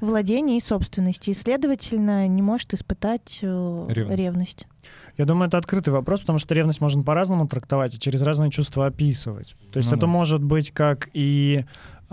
владение 0.00 0.58
и 0.58 0.60
собственности, 0.60 1.30
и, 1.30 1.34
следовательно, 1.34 2.28
не 2.28 2.42
может 2.42 2.74
испытать 2.74 3.38
ревность. 3.42 4.18
ревность. 4.18 4.66
Я 5.16 5.24
думаю, 5.26 5.48
это 5.48 5.58
открытый 5.58 5.92
вопрос, 5.92 6.20
потому 6.20 6.38
что 6.38 6.54
ревность 6.54 6.80
можно 6.80 7.02
по-разному 7.02 7.46
трактовать 7.46 7.94
и 7.94 8.00
через 8.00 8.22
разные 8.22 8.50
чувства 8.50 8.86
описывать. 8.86 9.54
То 9.72 9.78
есть 9.78 9.90
ну, 9.90 9.96
это 9.96 10.06
да. 10.06 10.12
может 10.12 10.42
быть 10.42 10.70
как 10.72 11.08
и 11.12 11.64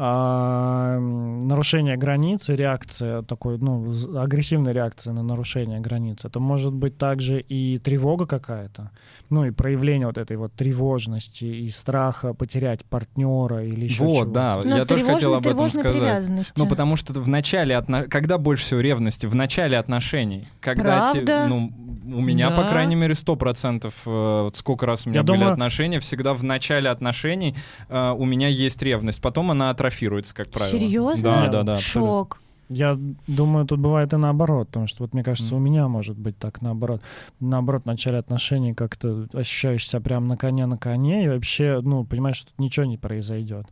а, 0.03 0.97
нарушение 0.99 1.95
границы, 1.95 2.55
реакция 2.55 3.21
такой, 3.21 3.59
ну, 3.59 3.93
агрессивная 4.17 4.73
реакция 4.73 5.13
на 5.13 5.21
нарушение 5.21 5.79
границ. 5.79 6.25
Это 6.25 6.39
может 6.39 6.73
быть 6.73 6.97
также 6.97 7.39
и 7.39 7.77
тревога 7.77 8.25
какая-то, 8.25 8.89
ну 9.29 9.45
и 9.45 9.51
проявление 9.51 10.07
вот 10.07 10.17
этой 10.17 10.37
вот 10.37 10.53
тревожности 10.53 11.45
и 11.45 11.69
страха 11.69 12.33
потерять 12.33 12.83
партнера 12.83 13.63
или 13.63 13.85
еще 13.85 14.03
Вот, 14.03 14.23
чего 14.23 14.33
да, 14.33 14.61
ну, 14.63 14.75
я 14.75 14.85
тоже 14.85 15.05
хотел 15.05 15.35
об 15.35 15.45
этом 15.45 15.69
сказать. 15.69 16.27
Ну, 16.57 16.65
потому 16.65 16.95
что 16.95 17.13
в 17.13 17.27
начале, 17.27 17.75
отно... 17.75 18.05
когда 18.05 18.39
больше 18.39 18.65
всего 18.65 18.79
ревности? 18.79 19.27
В 19.27 19.35
начале 19.35 19.77
отношений. 19.77 20.47
Когда 20.61 21.11
Правда? 21.11 21.25
Те, 21.25 21.45
ну, 21.47 21.71
у 22.05 22.21
меня, 22.21 22.49
да. 22.49 22.55
по 22.55 22.67
крайней 22.67 22.95
мере, 22.95 23.15
сто 23.15 23.35
процентов, 23.35 23.93
э, 24.05 24.41
вот 24.43 24.55
сколько 24.55 24.85
раз 24.85 25.05
у 25.05 25.09
меня 25.09 25.19
я 25.19 25.23
были 25.23 25.37
думаю... 25.37 25.53
отношения, 25.53 25.99
всегда 25.99 26.33
в 26.33 26.43
начале 26.43 26.89
отношений 26.89 27.55
э, 27.89 28.15
у 28.17 28.25
меня 28.25 28.47
есть 28.47 28.81
ревность, 28.81 29.21
потом 29.21 29.51
она 29.51 29.69
атрофируется, 29.91 30.33
как 30.33 30.49
правило. 30.49 30.79
Серьезно? 30.79 31.23
Да, 31.23 31.47
да, 31.47 31.63
да. 31.63 31.75
Шок. 31.75 32.35
Абсолютно. 32.35 32.51
Я 32.73 32.97
думаю, 33.27 33.65
тут 33.65 33.79
бывает 33.79 34.13
и 34.13 34.15
наоборот, 34.15 34.67
потому 34.67 34.87
что 34.87 35.03
вот 35.03 35.13
мне 35.13 35.25
кажется, 35.25 35.55
mm. 35.55 35.57
у 35.57 35.59
меня 35.59 35.89
может 35.89 36.17
быть 36.17 36.37
так 36.37 36.61
наоборот. 36.61 37.01
Наоборот, 37.41 37.83
в 37.83 37.85
начале 37.85 38.17
отношений 38.17 38.73
как-то 38.73 39.27
ощущаешь 39.33 39.85
себя 39.85 39.99
прям 39.99 40.27
на 40.29 40.37
коне 40.37 40.65
на 40.65 40.77
коне 40.77 41.25
и 41.25 41.27
вообще, 41.27 41.81
ну, 41.83 42.05
понимаешь, 42.05 42.37
что 42.37 42.51
тут 42.51 42.59
ничего 42.59 42.85
не 42.85 42.97
произойдет. 42.97 43.65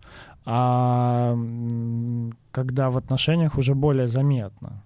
А 0.45 1.38
когда 2.51 2.89
в 2.89 2.97
отношениях 2.97 3.57
уже 3.57 3.74
более 3.74 4.07
заметно. 4.07 4.84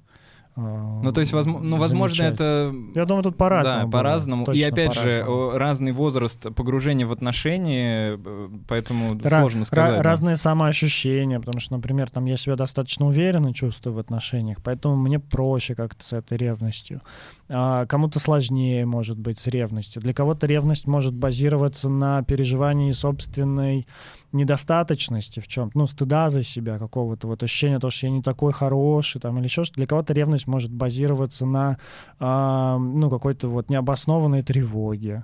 Ну, 0.56 1.12
то 1.12 1.22
есть, 1.22 1.34
возможно, 1.34 1.68
ну, 1.68 1.78
возможно, 1.78 2.24
это... 2.24 2.74
Я 2.93 3.06
думаю, 3.06 3.24
тут 3.24 3.38
по-разному. 3.38 3.86
Да, 3.89 3.97
по-разному. 3.97 4.51
И 4.51 4.62
опять 4.62 4.93
же, 4.93 5.26
разный 5.54 5.91
возраст 5.91 6.54
погружения 6.56 7.08
в 7.08 7.12
отношения, 7.12 8.20
э, 8.24 8.49
поэтому 8.68 9.16
Ра- 9.16 9.39
сложно 9.39 9.66
сказать. 9.66 9.99
Ra- 9.99 10.01
разные 10.04 10.38
самоощущения, 10.38 11.39
потому 11.39 11.60
что, 11.60 11.76
например, 11.76 12.10
там 12.10 12.26
я 12.26 12.38
себя 12.38 12.56
достаточно 12.56 13.08
уверенно 13.08 13.54
чувствую 13.54 13.95
в 13.95 13.99
отношениях, 13.99 14.60
поэтому 14.64 14.95
мне 14.95 15.20
проще 15.20 15.74
как-то 15.74 16.04
с 16.04 16.14
этой 16.14 16.38
ревностью. 16.38 17.01
А 17.49 17.86
кому-то 17.88 18.20
сложнее, 18.20 18.86
может 18.86 19.18
быть, 19.18 19.39
с 19.39 19.47
ревностью. 19.47 20.01
Для 20.01 20.14
кого-то 20.14 20.45
ревность 20.45 20.86
может 20.88 21.14
базироваться 21.14 21.89
на 21.89 22.22
переживании 22.24 22.91
собственной 22.91 23.88
недостаточности 24.34 25.39
в 25.39 25.47
чем 25.47 25.71
ну, 25.73 25.88
стыда 25.88 26.29
за 26.29 26.43
себя, 26.43 26.79
какого-то 26.79 27.27
вот 27.27 27.43
ощущения 27.43 27.79
того, 27.79 27.91
что 27.91 28.07
я 28.07 28.11
не 28.11 28.21
такой 28.21 28.53
хороший, 28.53 29.21
там, 29.21 29.38
или 29.38 29.45
еще 29.45 29.63
что 29.63 29.75
Для 29.75 29.88
кого-то 29.88 30.13
ревность 30.13 30.47
может 30.47 30.71
базироваться 30.71 31.45
на, 31.45 31.77
э, 32.19 32.77
ну, 32.77 33.09
какой-то 33.09 33.47
вот 33.47 33.69
необоснованной 33.69 34.43
тревоге, 34.43 35.23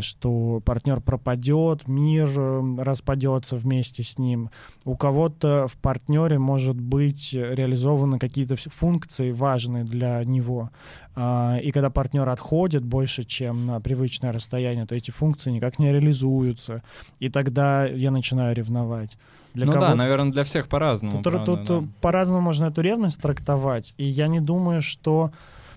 что 0.00 0.62
партнер 0.64 1.00
пропадет, 1.00 1.88
мир 1.88 2.30
э, 2.36 2.76
распадется 2.78 3.56
вместе 3.56 4.04
с 4.04 4.16
ним. 4.18 4.50
У 4.84 4.96
кого-то 4.96 5.66
в 5.66 5.76
партнере 5.78 6.38
может 6.38 6.76
быть 6.76 7.32
реализованы 7.32 8.20
какие-то 8.20 8.54
функции 8.56 9.32
важные 9.32 9.84
для 9.84 10.22
него. 10.24 10.70
Э, 11.16 11.58
и 11.60 11.72
когда 11.72 11.90
партнер 11.90 12.28
отходит 12.28 12.84
больше, 12.84 13.24
чем 13.24 13.66
на 13.66 13.80
привычное 13.80 14.32
расстояние, 14.32 14.86
то 14.86 14.94
эти 14.94 15.10
функции 15.10 15.50
никак 15.50 15.80
не 15.80 15.90
реализуются. 15.90 16.82
И 17.18 17.28
тогда 17.28 17.84
я 17.84 18.12
начинаю 18.12 18.54
ревновать. 18.54 19.18
Для 19.54 19.66
ну 19.66 19.72
кого... 19.72 19.86
да, 19.86 19.94
наверное, 19.96 20.32
для 20.32 20.44
всех 20.44 20.68
по-разному. 20.68 21.20
Тут, 21.20 21.32
правда, 21.32 21.56
тут 21.56 21.64
да. 21.66 21.88
по-разному 22.00 22.42
можно 22.42 22.66
эту 22.66 22.80
ревность 22.80 23.20
трактовать. 23.20 23.92
И 23.96 24.04
я 24.04 24.28
не 24.28 24.40
думаю, 24.40 24.82
что... 24.82 25.32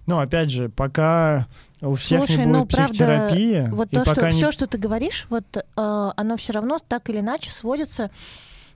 Ну, 0.08 0.20
опять 0.20 0.50
же, 0.50 0.70
пока 0.70 1.48
у 1.82 1.96
всех 1.96 2.26
Слушай, 2.26 2.38
не 2.40 2.46
будет 2.46 2.54
ну, 2.54 2.66
психотерапии... 2.66 3.60
Правда, 3.62 3.76
вот 3.76 3.90
то, 3.90 4.06
что, 4.06 4.26
не... 4.28 4.32
все, 4.32 4.52
что 4.52 4.68
ты 4.68 4.78
говоришь, 4.78 5.26
вот 5.30 5.46
э, 5.58 5.64
оно 5.76 6.38
все 6.38 6.54
равно 6.54 6.80
так 6.80 7.10
или 7.10 7.20
иначе 7.20 7.52
сводится 7.52 8.12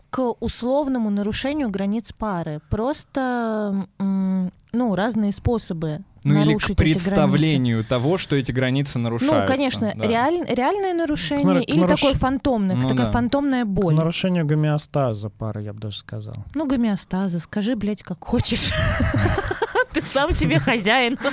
к 0.10 0.34
условному 0.40 1.10
нарушению 1.10 1.70
границ 1.70 2.12
пары. 2.18 2.62
Просто, 2.70 3.88
ну, 4.00 4.96
разные 4.96 5.32
способы 5.32 6.02
ну 6.24 6.42
или 6.42 6.56
к 6.56 6.76
представлению 6.76 7.84
того, 7.86 8.18
что 8.18 8.36
эти 8.36 8.52
границы 8.52 9.00
нарушаются. 9.00 9.42
Ну, 9.42 9.48
конечно, 9.48 9.94
да. 9.96 10.08
реаль, 10.08 10.46
реальное 10.48 10.94
нарушение 10.94 11.62
к, 11.62 11.70
или 11.70 11.80
наруш... 11.80 12.02
такое 12.02 12.16
фантомное, 12.16 12.76
ну, 12.76 12.90
такая 12.90 13.08
да. 13.08 13.12
фантомная 13.12 13.66
боль. 13.66 13.94
К 13.94 13.98
нарушению 13.98 14.46
гомеостаза 14.46 15.30
пары, 15.30 15.64
я 15.64 15.74
бы 15.74 15.80
даже 15.80 15.98
сказал. 15.98 16.36
Ну, 16.56 16.68
гомеостаза, 16.68 17.40
скажи, 17.40 17.76
блядь, 17.76 18.04
как 18.04 18.24
хочешь. 18.24 18.74
Ты 19.94 20.02
сам 20.02 20.34
себе 20.34 20.60
хозяин. 20.60 21.18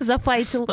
Зафайтил. 0.00 0.68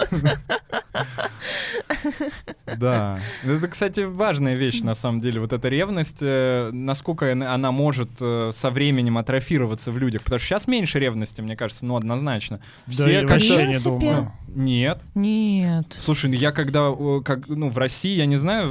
Да. 2.77 3.19
Это, 3.43 3.67
кстати, 3.67 4.01
важная 4.01 4.55
вещь, 4.55 4.81
на 4.81 4.95
самом 4.95 5.21
деле. 5.21 5.39
Вот 5.39 5.53
эта 5.53 5.67
ревность, 5.69 6.17
э, 6.21 6.69
насколько 6.71 7.31
она 7.31 7.71
может 7.71 8.09
э, 8.19 8.51
со 8.53 8.69
временем 8.69 9.17
атрофироваться 9.17 9.91
в 9.91 9.97
людях. 9.97 10.23
Потому 10.23 10.39
что 10.39 10.47
сейчас 10.47 10.67
меньше 10.67 10.99
ревности, 10.99 11.41
мне 11.41 11.55
кажется, 11.55 11.85
ну, 11.85 11.95
однозначно. 11.95 12.59
Все 12.87 13.03
да, 13.05 13.11
я 13.11 13.27
вообще 13.27 13.67
не 13.67 13.79
думаю. 13.79 14.31
Нет. 14.53 15.01
Нет. 15.15 15.85
Слушай, 15.97 16.29
ну 16.29 16.35
я 16.35 16.51
когда, 16.51 16.91
как, 17.23 17.47
ну, 17.47 17.69
в 17.69 17.77
России, 17.77 18.15
я 18.15 18.25
не 18.25 18.37
знаю, 18.37 18.67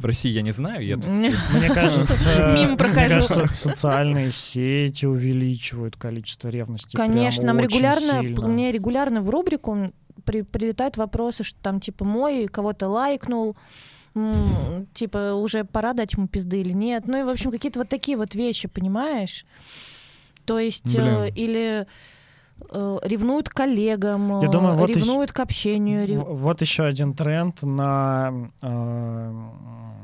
в 0.00 0.04
России 0.04 0.30
я 0.30 0.42
не 0.42 0.50
знаю, 0.50 0.84
я 0.84 0.96
Мне 0.96 1.34
кажется, 1.72 2.56
мне 2.66 2.76
кажется, 2.76 3.46
социальные 3.52 4.32
сети 4.32 5.06
увеличивают 5.06 5.96
количество 5.96 6.48
ревности. 6.48 6.96
Конечно, 6.96 7.44
нам 7.46 7.60
регулярно, 7.60 8.22
мне 8.60 8.72
регулярно 8.72 9.22
в 9.22 9.30
рубрику 9.30 9.92
при, 10.24 10.42
прилетают 10.42 10.96
вопросы, 10.96 11.42
что 11.42 11.58
там 11.60 11.80
типа 11.80 12.04
мой 12.04 12.46
кого-то 12.46 12.88
лайкнул, 12.88 13.56
типа 14.92 15.34
уже 15.34 15.64
пора 15.64 15.92
дать 15.92 16.14
ему 16.14 16.28
пизды 16.28 16.60
или 16.60 16.72
нет. 16.72 17.06
Ну 17.06 17.18
и, 17.18 17.22
в 17.22 17.28
общем, 17.28 17.50
какие-то 17.50 17.80
вот 17.80 17.88
такие 17.88 18.16
вот 18.16 18.34
вещи, 18.34 18.68
понимаешь? 18.68 19.46
То 20.44 20.58
есть, 20.58 20.94
э, 20.96 21.30
или 21.30 21.86
э, 22.70 22.98
ревнуют 23.02 23.48
к 23.48 23.54
коллегам, 23.54 24.40
Я 24.40 24.48
думаю, 24.48 24.74
вот 24.74 24.90
ревнуют 24.90 25.30
еще, 25.30 25.36
к 25.36 25.40
общению. 25.40 26.06
Рев... 26.06 26.24
Вот 26.26 26.60
еще 26.60 26.84
один 26.84 27.14
тренд 27.14 27.62
на 27.62 28.50
э, 28.62 29.32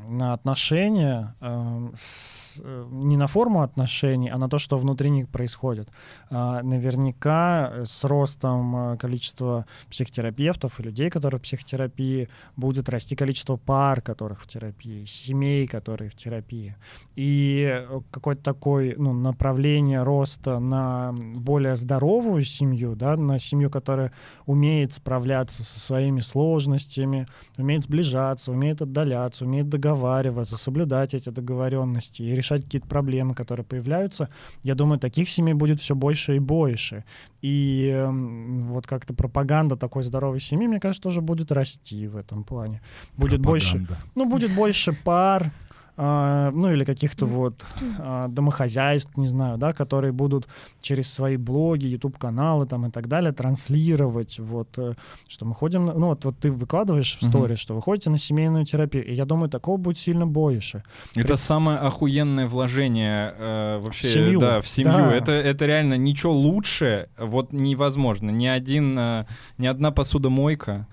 на 0.07 0.33
отношения, 0.33 1.35
э, 1.41 1.89
с, 1.93 2.61
э, 2.63 2.87
не 2.91 3.17
на 3.17 3.27
форму 3.27 3.61
отношений, 3.61 4.29
а 4.29 4.37
на 4.37 4.49
то, 4.49 4.57
что 4.59 4.77
внутри 4.77 5.09
них 5.09 5.29
происходит. 5.29 5.89
Э, 6.29 6.61
наверняка 6.63 7.85
с 7.85 8.03
ростом 8.03 8.93
э, 8.93 8.97
количества 8.97 9.65
психотерапевтов 9.89 10.79
и 10.79 10.83
людей, 10.83 11.09
которые 11.09 11.39
в 11.39 11.43
психотерапии, 11.43 12.29
будет 12.55 12.89
расти 12.89 13.15
количество 13.15 13.57
пар, 13.57 14.01
которых 14.01 14.41
в 14.41 14.47
терапии, 14.47 15.05
семей, 15.05 15.67
которые 15.67 16.09
в 16.09 16.15
терапии. 16.15 16.75
И 17.15 17.67
э, 17.69 18.01
какое-то 18.11 18.43
такое 18.43 18.95
ну, 18.97 19.13
направление 19.13 20.03
роста 20.03 20.59
на 20.59 21.13
более 21.13 21.75
здоровую 21.75 22.43
семью, 22.43 22.95
да, 22.95 23.17
на 23.17 23.39
семью, 23.39 23.69
которая 23.69 24.11
умеет 24.45 24.93
справляться 24.93 25.63
со 25.63 25.79
своими 25.79 26.21
сложностями, 26.21 27.27
умеет 27.57 27.83
сближаться, 27.83 28.51
умеет 28.51 28.81
отдаляться, 28.81 29.45
умеет 29.45 29.69
договариваться, 29.69 29.96
договариваться, 29.97 30.57
соблюдать 30.57 31.13
эти 31.13 31.29
договоренности 31.29 32.21
и 32.21 32.35
решать 32.35 32.63
какие-то 32.63 32.87
проблемы, 32.87 33.35
которые 33.35 33.65
появляются, 33.65 34.29
я 34.63 34.75
думаю, 34.75 34.99
таких 34.99 35.29
семей 35.29 35.53
будет 35.53 35.79
все 35.79 35.95
больше 35.95 36.35
и 36.35 36.39
больше. 36.39 37.03
И 37.41 37.91
э, 37.93 38.09
вот 38.09 38.87
как-то 38.87 39.13
пропаганда 39.13 39.75
такой 39.75 40.03
здоровой 40.03 40.39
семьи, 40.39 40.67
мне 40.67 40.79
кажется, 40.79 41.03
тоже 41.03 41.21
будет 41.21 41.51
расти 41.51 42.07
в 42.07 42.15
этом 42.15 42.43
плане. 42.43 42.81
Будет 43.17 43.41
пропаганда. 43.41 43.87
больше, 43.87 43.87
ну, 44.15 44.29
будет 44.29 44.55
больше 44.55 44.93
пар, 44.93 45.51
а, 45.99 46.51
ну 46.51 46.71
или 46.71 46.83
каких-то 46.83 47.25
вот 47.25 47.65
а, 47.99 48.27
домохозяйств, 48.27 49.17
не 49.17 49.27
знаю, 49.27 49.57
да, 49.57 49.73
которые 49.73 50.11
будут 50.13 50.47
через 50.79 51.11
свои 51.11 51.37
блоги, 51.37 51.87
YouTube-каналы 51.87 52.67
там 52.67 52.85
и 52.85 52.91
так 52.91 53.07
далее 53.07 53.31
транслировать, 53.31 54.37
вот, 54.37 54.69
э, 54.77 54.93
что 55.27 55.45
мы 55.45 55.55
ходим, 55.55 55.87
ну 55.87 56.07
вот, 56.07 56.23
вот 56.23 56.37
ты 56.37 56.51
выкладываешь 56.51 57.17
в 57.17 57.25
сторис, 57.25 57.57
uh-huh. 57.57 57.61
что 57.61 57.75
вы 57.75 57.81
ходите 57.81 58.11
на 58.11 58.19
семейную 58.19 58.65
терапию, 58.65 59.05
и 59.07 59.13
я 59.13 59.25
думаю, 59.25 59.49
такого 59.49 59.77
будет 59.77 59.97
сильно 59.97 60.27
больше. 60.27 60.83
Это 61.15 61.29
При... 61.29 61.35
самое 61.35 61.79
охуенное 61.79 62.47
вложение 62.47 63.33
э, 63.35 63.79
вообще, 63.81 64.07
в 64.07 64.11
семью. 64.11 64.39
да, 64.39 64.61
в 64.61 64.67
семью. 64.67 64.93
Да. 64.93 65.13
Это, 65.15 65.31
это 65.31 65.65
реально 65.65 65.95
ничего 65.95 66.31
лучше, 66.31 67.09
вот 67.17 67.53
невозможно. 67.53 68.29
Ни 68.29 68.45
один, 68.45 68.97
э, 68.99 69.25
ни 69.57 69.65
одна 69.65 69.89
посудомойка, 69.89 70.87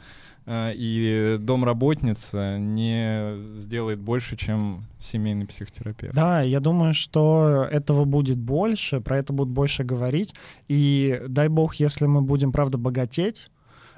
и 0.47 1.39
домработница 1.41 2.59
не 2.59 3.59
сделает 3.59 3.99
больше, 3.99 4.37
чем 4.37 4.85
семейный 4.99 5.47
психотерапевт. 5.47 6.15
Да, 6.15 6.43
я 6.43 6.61
думаю, 6.61 6.93
что 6.93 7.67
этого 7.71 8.05
будет 8.05 8.39
больше, 8.39 9.01
про 9.01 9.19
это 9.19 9.33
будут 9.33 9.55
больше 9.55 9.85
говорить. 9.85 10.35
И 10.69 11.23
дай 11.29 11.49
бог, 11.49 11.77
если 11.77 12.07
мы 12.07 12.21
будем, 12.21 12.53
правда, 12.53 12.79
богатеть, 12.79 13.49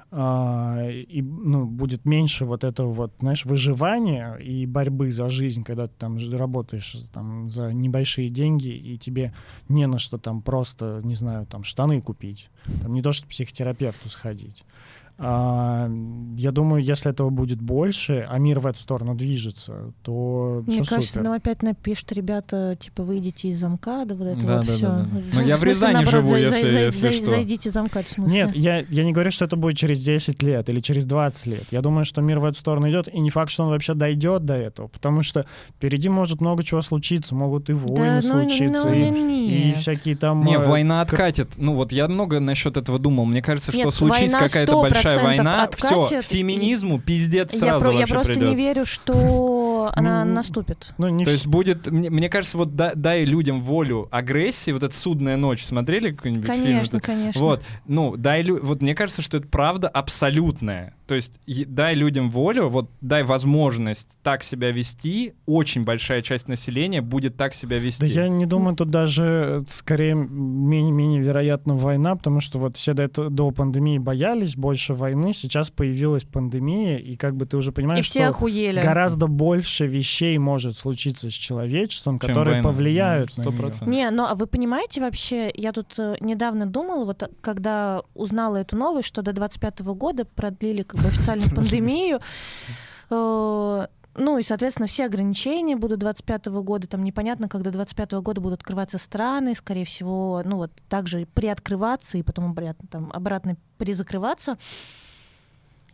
Uh, 0.09 0.89
и 1.01 1.21
ну, 1.21 1.65
будет 1.65 2.05
меньше 2.05 2.45
вот 2.45 2.63
этого 2.63 2.93
вот, 2.93 3.11
знаешь, 3.19 3.43
выживания 3.43 4.35
и 4.35 4.65
борьбы 4.65 5.11
за 5.11 5.29
жизнь, 5.29 5.65
когда 5.65 5.87
ты 5.87 5.93
там 5.97 6.17
работаешь 6.31 6.95
там, 7.11 7.49
за 7.49 7.73
небольшие 7.73 8.29
деньги, 8.29 8.69
и 8.69 8.97
тебе 8.97 9.33
не 9.67 9.85
на 9.85 9.99
что 9.99 10.17
там 10.17 10.41
просто, 10.41 11.01
не 11.03 11.15
знаю, 11.15 11.45
там 11.45 11.65
штаны 11.65 12.01
купить, 12.01 12.49
там 12.81 12.93
не 12.93 13.01
то, 13.01 13.11
что 13.11 13.27
психотерапевту 13.27 14.07
сходить. 14.07 14.63
А, 15.19 15.89
я 16.35 16.51
думаю, 16.51 16.83
если 16.83 17.09
этого 17.09 17.31
будет 17.31 17.59
больше, 17.59 18.27
а 18.29 18.37
мир 18.37 18.59
в 18.59 18.67
эту 18.67 18.77
сторону 18.77 19.15
движется, 19.15 19.91
то 20.03 20.63
Мне 20.67 20.83
все 20.83 20.89
кажется, 20.89 21.13
супер. 21.13 21.23
нам 21.23 21.33
опять 21.33 21.63
напишут 21.63 22.11
ребята, 22.11 22.77
типа, 22.79 23.01
выйдите 23.01 23.49
из 23.49 23.59
замка, 23.59 24.05
да 24.05 24.13
вот 24.13 24.27
это 24.27 24.45
да, 24.45 24.57
вот 24.57 24.67
да, 24.67 24.73
все. 24.73 24.87
Да, 24.87 25.07
да. 25.11 25.21
Но 25.33 25.41
я 25.41 25.57
в 25.57 25.63
Рязани 25.63 26.05
живу, 26.05 26.27
за, 26.27 26.37
если, 26.37 26.69
за, 26.69 26.79
если 26.81 27.01
за, 27.01 27.11
что. 27.11 27.25
Зайдите 27.25 27.71
замка, 27.71 28.03
в 28.03 28.11
смысле. 28.11 28.37
Нет, 28.37 28.55
я, 28.55 28.85
я 28.89 29.03
не 29.03 29.11
говорю, 29.11 29.31
что 29.31 29.45
это 29.45 29.55
будет 29.55 29.75
через 29.75 30.03
10 30.03 30.43
лет 30.43 30.69
или 30.69 30.79
через 30.81 31.05
20 31.05 31.45
лет. 31.47 31.63
Я 31.71 31.81
думаю, 31.81 32.05
что 32.05 32.21
мир 32.21 32.37
в 32.37 32.45
эту 32.45 32.59
сторону 32.59 32.87
идет, 32.87 33.11
и 33.11 33.19
не 33.19 33.31
факт, 33.31 33.49
что 33.49 33.63
он 33.63 33.69
вообще 33.69 33.95
дойдет 33.95 34.45
до 34.45 34.53
этого, 34.53 34.87
потому 34.87 35.23
что 35.23 35.47
впереди 35.77 36.09
может 36.09 36.41
много 36.41 36.63
чего 36.63 36.83
случиться, 36.83 37.33
могут 37.33 37.71
и 37.71 37.73
войны 37.73 38.21
да, 38.21 38.27
ну, 38.27 38.43
случиться, 38.43 38.87
ну, 38.87 38.93
и, 38.93 39.09
и, 39.09 39.71
и 39.71 39.73
всякие 39.73 40.15
там... 40.15 40.43
Не, 40.43 40.57
э, 40.57 40.59
война 40.59 41.01
откатит. 41.01 41.53
Ну 41.57 41.73
вот 41.73 41.91
я 41.91 42.07
много 42.07 42.39
насчет 42.39 42.77
этого 42.77 42.99
думал. 42.99 43.25
Мне 43.25 43.41
кажется, 43.41 43.71
что 43.71 43.81
нет, 43.85 43.93
случись 43.95 44.31
какая-то 44.31 44.79
большая 44.79 45.06
война, 45.15 45.63
откатит, 45.63 46.05
все, 46.05 46.21
феминизму 46.21 46.99
пиздец 46.99 47.57
сразу 47.57 47.91
Я, 47.91 47.99
я 47.99 48.07
просто 48.07 48.33
придет. 48.33 48.49
не 48.49 48.55
верю, 48.55 48.85
что 48.85 49.91
она 49.93 50.25
наступит. 50.25 50.93
Ну, 50.97 51.07
не 51.09 51.25
То 51.25 51.31
есть 51.31 51.47
будет, 51.47 51.87
мне, 51.87 52.09
мне 52.09 52.29
кажется, 52.29 52.57
вот 52.57 52.75
да, 52.75 52.91
дай 52.95 53.25
людям 53.25 53.61
волю 53.61 54.07
агрессии, 54.11 54.71
вот 54.71 54.83
эта 54.83 54.95
судная 54.95 55.37
ночь, 55.37 55.63
смотрели 55.63 56.11
какой-нибудь 56.11 56.45
конечно, 56.45 56.63
фильм? 56.63 56.75
Конечно, 56.75 56.99
конечно. 56.99 57.41
Вот, 57.41 57.63
ну, 57.85 58.17
дай, 58.17 58.43
вот 58.43 58.81
мне 58.81 58.95
кажется, 58.95 59.21
что 59.21 59.37
это 59.37 59.47
правда 59.47 59.87
абсолютная. 59.87 60.93
То 61.07 61.15
есть 61.15 61.39
дай 61.47 61.95
людям 61.95 62.29
волю, 62.29 62.69
вот 62.69 62.89
дай 63.01 63.23
возможность 63.23 64.09
так 64.23 64.43
себя 64.43 64.71
вести, 64.71 65.33
очень 65.45 65.83
большая 65.83 66.21
часть 66.21 66.47
населения 66.47 67.01
будет 67.01 67.37
так 67.37 67.53
себя 67.53 67.79
вести. 67.79 68.01
Да 68.01 68.07
я 68.23 68.27
не 68.27 68.45
думаю, 68.45 68.75
тут 68.75 68.89
даже 68.89 69.63
скорее 69.69 70.15
менее-менее 70.15 71.21
вероятна 71.21 71.75
война, 71.75 72.15
потому 72.15 72.41
что 72.41 72.59
вот 72.59 72.77
все 72.77 72.93
до, 72.93 73.03
этого, 73.03 73.29
до 73.29 73.51
пандемии 73.51 73.97
боялись 73.97 74.55
больше 74.55 74.93
войны, 74.93 75.33
сейчас 75.33 75.71
появилась 75.71 76.23
пандемия, 76.25 76.97
и 76.97 77.15
как 77.15 77.35
бы 77.35 77.45
ты 77.45 77.57
уже 77.57 77.71
понимаешь, 77.71 78.05
и 78.05 78.09
все 78.09 78.19
что 78.19 78.29
охуели. 78.29 78.81
гораздо 78.81 79.27
больше 79.27 79.87
вещей 79.87 80.37
может 80.37 80.77
случиться 80.77 81.29
с 81.29 81.33
человечеством, 81.33 82.19
Чем 82.19 82.29
которые 82.29 82.55
война. 82.55 82.69
повлияют 82.69 83.29
100%. 83.37 83.85
на 83.85 83.89
нее. 83.89 84.03
Не, 84.03 84.09
ну 84.11 84.25
а 84.25 84.35
вы 84.35 84.45
понимаете 84.47 84.99
вообще, 85.01 85.49
я 85.55 85.71
тут 85.71 85.95
э, 85.97 86.15
недавно 86.19 86.65
думала, 86.65 87.05
вот 87.05 87.31
когда 87.41 88.01
узнала 88.13 88.57
эту 88.57 88.75
новость, 88.75 89.07
что 89.07 89.21
до 89.21 89.31
25 89.31 89.81
года 89.81 90.25
продлили 90.25 90.83
как 90.97 91.03
бы 91.03 91.09
официальную 91.09 91.53
пандемию. 91.53 92.19
Э, 93.09 93.87
ну 94.15 94.37
и, 94.39 94.43
соответственно, 94.43 94.87
все 94.87 95.05
ограничения 95.05 95.75
будут 95.75 95.99
25 95.99 96.47
года. 96.47 96.87
Там 96.87 97.03
непонятно, 97.03 97.47
когда 97.47 97.69
25 97.69 98.13
года 98.13 98.41
будут 98.41 98.61
открываться 98.61 98.97
страны, 98.97 99.53
скорее 99.55 99.85
всего, 99.85 100.41
ну 100.43 100.57
вот 100.57 100.71
также 100.89 101.27
приоткрываться 101.27 102.17
и 102.17 102.23
потом 102.23 102.51
обратно, 102.51 102.87
там, 102.89 103.11
обратно 103.13 103.57
перезакрываться. 103.77 104.57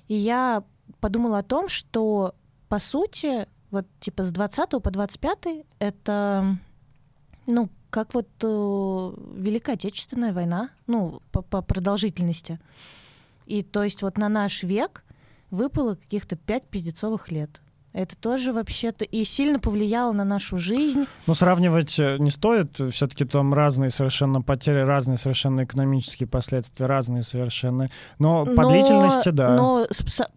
И 0.08 0.16
я 0.16 0.64
подумала 0.99 1.39
о 1.39 1.43
том, 1.43 1.68
что, 1.68 2.34
по 2.70 2.80
сути, 2.80 3.47
вот 3.72 3.86
типа 3.99 4.24
с 4.24 4.32
20 4.32 4.70
по 4.82 4.91
25 4.91 5.66
это, 5.80 6.58
ну, 7.45 7.70
как 7.89 8.14
вот 8.14 8.28
э, 8.41 8.47
Великая 8.47 9.74
Отечественная 9.74 10.34
война, 10.34 10.70
ну, 10.88 11.22
по, 11.32 11.41
по 11.41 11.62
продолжительности. 11.62 12.60
И 13.45 13.61
то 13.61 13.83
есть 13.83 14.01
вот 14.01 14.17
на 14.17 14.29
наш 14.29 14.63
век 14.63 15.03
выпало 15.51 15.95
каких-то 15.95 16.35
пять 16.35 16.67
пиздецовых 16.67 17.31
лет. 17.31 17.61
Это 17.93 18.17
тоже 18.17 18.53
вообще-то 18.53 19.05
и 19.05 19.23
сильно 19.23 19.59
повлияло 19.59 20.13
на 20.13 20.25
нашу 20.25 20.57
жизнь. 20.57 21.05
Ну, 21.27 21.35
сравнивать 21.35 21.99
э, 21.99 22.17
не 22.17 22.31
стоит. 22.31 22.79
Все-таки 22.91 23.23
там 23.23 23.53
разные 23.53 23.91
совершенно 23.91 24.41
потери, 24.41 24.79
разные 24.79 25.17
совершенно 25.17 25.63
экономические 25.63 26.27
последствия, 26.27 26.87
разные 26.87 27.21
совершенно. 27.21 27.91
Но, 28.17 28.45
но 28.45 28.55
по 28.55 28.67
длительности, 28.67 29.29
да. 29.29 29.55
Но 29.55 29.85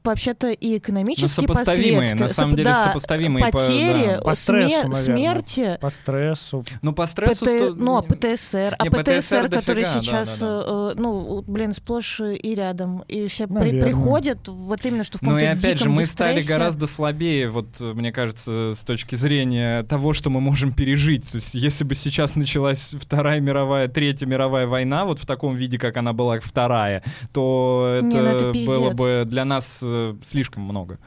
вообще-то 0.05 0.51
и 0.51 0.77
экономические 0.77 1.47
ну, 1.49 1.55
последствия. 1.55 2.15
На 2.15 2.29
самом 2.29 2.57
деле 2.57 2.73
да, 2.73 2.85
сопоставимые. 2.85 3.51
Потери, 3.51 4.05
по, 4.05 4.17
да. 4.17 4.21
по 4.21 4.35
стрессу, 4.35 4.89
смер- 4.89 4.95
смерти. 4.95 5.79
По 5.81 5.89
стрессу. 5.89 6.65
Ну, 6.83 6.93
по 6.93 7.07
стрессу... 7.07 7.47
ПТ... 7.47 7.51
Сто... 7.51 7.75
Ну, 7.75 7.97
а 7.97 8.03
ПТСР. 8.03 8.77
Не, 8.83 8.89
а 8.89 8.91
ПТСР, 8.91 9.49
который 9.49 9.85
дофига, 9.85 10.01
сейчас, 10.01 10.39
да, 10.41 10.47
да, 10.47 10.65
да. 10.65 10.93
Э, 10.93 10.95
ну, 10.97 11.43
блин, 11.47 11.73
сплошь 11.73 12.21
и 12.21 12.55
рядом. 12.55 13.01
И 13.09 13.27
все 13.29 13.47
при- 13.47 13.81
приходят 13.81 14.47
вот 14.47 14.85
именно, 14.85 15.05
что 15.05 15.17
в 15.17 15.21
каком-то 15.23 15.41
Ну 15.41 15.47
и 15.47 15.49
опять 15.49 15.79
же, 15.79 15.89
мы 15.89 16.03
дистрессе. 16.03 16.43
стали 16.43 16.43
гораздо 16.43 16.87
слабее 16.87 17.46
вот, 17.49 17.81
мне 17.81 18.13
кажется, 18.13 18.73
с 18.75 18.85
точки 18.85 19.15
зрения 19.15 19.83
того, 19.85 20.13
что 20.13 20.31
мы 20.31 20.41
можем 20.41 20.73
пережить. 20.73 21.31
То 21.31 21.37
есть, 21.37 21.55
если 21.55 21.85
бы 21.85 21.95
сейчас 21.95 22.37
началась 22.37 22.95
Вторая 22.99 23.41
мировая, 23.41 23.89
Третья 23.89 24.27
мировая 24.27 24.67
война, 24.67 25.05
вот 25.05 25.19
в 25.19 25.27
таком 25.27 25.55
виде, 25.55 25.79
как 25.79 25.97
она 25.97 26.13
была 26.13 26.41
Вторая, 26.41 27.03
то 27.33 27.95
это, 27.99 28.07
Не, 28.07 28.21
ну 28.21 28.27
это 28.27 28.53
было 28.67 28.91
бы 28.91 29.25
для 29.27 29.45
нас 29.45 29.81
э, 29.83 30.15
слишком 30.23 30.63
много. 30.63 30.99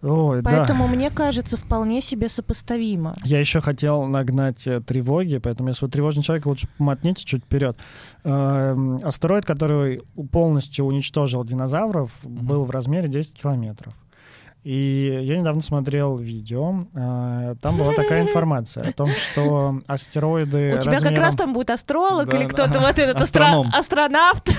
Ой, 0.00 0.42
Поэтому 0.44 0.84
да. 0.84 0.94
мне 0.94 1.10
кажется, 1.10 1.56
вполне 1.56 2.00
себе 2.00 2.28
сопоставимо. 2.28 3.14
Я 3.24 3.40
еще 3.40 3.60
хотел 3.60 4.04
нагнать 4.04 4.64
э, 4.66 4.80
тревоги, 4.80 5.38
поэтому 5.38 5.70
если 5.70 5.86
вы 5.86 5.90
тревожный 5.90 6.22
человек, 6.22 6.46
лучше 6.46 6.68
мотните 6.78 7.24
чуть 7.24 7.42
вперед. 7.42 7.76
Э, 8.22 8.76
астероид, 9.02 9.44
который 9.44 10.02
полностью 10.30 10.84
уничтожил 10.84 11.44
динозавров, 11.44 12.12
mm-hmm. 12.22 12.28
был 12.28 12.64
в 12.64 12.70
размере 12.70 13.08
10 13.08 13.34
километров. 13.34 13.92
И 14.64 15.20
я 15.22 15.38
недавно 15.38 15.62
смотрел 15.62 16.18
видео, 16.18 16.86
э, 16.94 17.54
там 17.60 17.76
была 17.76 17.94
такая 17.94 18.22
информация 18.22 18.88
о 18.88 18.92
том, 18.92 19.10
что 19.10 19.80
астероиды 19.86 20.76
У 20.76 20.80
тебя 20.80 20.92
размером... 20.92 21.14
как 21.14 21.24
раз 21.24 21.34
там 21.36 21.52
будет 21.52 21.70
астролог 21.70 22.34
или 22.34 22.44
кто-то 22.44 22.80
вот 22.80 22.98
этот 22.98 23.20
астронавт. 23.20 24.50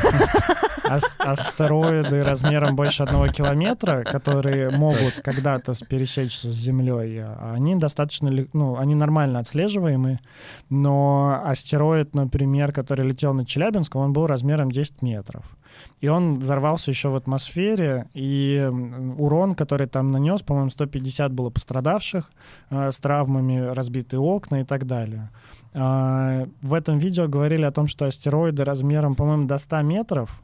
Астероиды 1.20 2.24
размером 2.24 2.76
больше 2.76 3.04
одного 3.04 3.28
километра, 3.28 4.04
которые 4.04 4.72
могут 4.72 5.16
когда-то 5.22 5.74
пересечься 5.88 6.50
с 6.50 6.56
Землей, 6.56 7.24
они 7.54 7.76
достаточно, 7.76 8.32
ну, 8.54 8.78
они 8.78 8.96
нормально 8.96 9.40
отслеживаемы, 9.40 10.20
но 10.70 11.42
астероид, 11.46 12.16
например, 12.16 12.72
который 12.72 13.06
летел 13.06 13.34
над 13.34 13.48
Челябинском, 13.48 14.02
он 14.02 14.14
был 14.14 14.28
размером 14.28 14.72
10 14.72 15.02
метров. 15.02 15.44
И 16.02 16.08
он 16.08 16.40
взорвался 16.40 16.92
еще 16.92 17.10
в 17.10 17.16
атмосфере, 17.16 18.08
и 18.14 18.70
урон, 19.18 19.54
который 19.54 19.88
там 19.88 20.12
нанес, 20.12 20.42
по-моему, 20.42 20.70
150 20.70 21.34
было 21.34 21.50
пострадавших 21.50 22.32
э, 22.70 22.92
с 22.92 22.98
травмами, 22.98 23.60
разбитые 23.60 24.20
окна 24.20 24.62
и 24.62 24.64
так 24.64 24.86
далее. 24.88 25.30
Э, 25.74 26.46
в 26.62 26.74
этом 26.74 27.00
видео 27.00 27.28
говорили 27.28 27.64
о 27.64 27.72
том, 27.72 27.88
что 27.88 28.06
астероиды 28.06 28.64
размером, 28.64 29.16
по-моему, 29.16 29.46
до 29.46 29.58
100 29.58 29.82
метров 29.82 30.42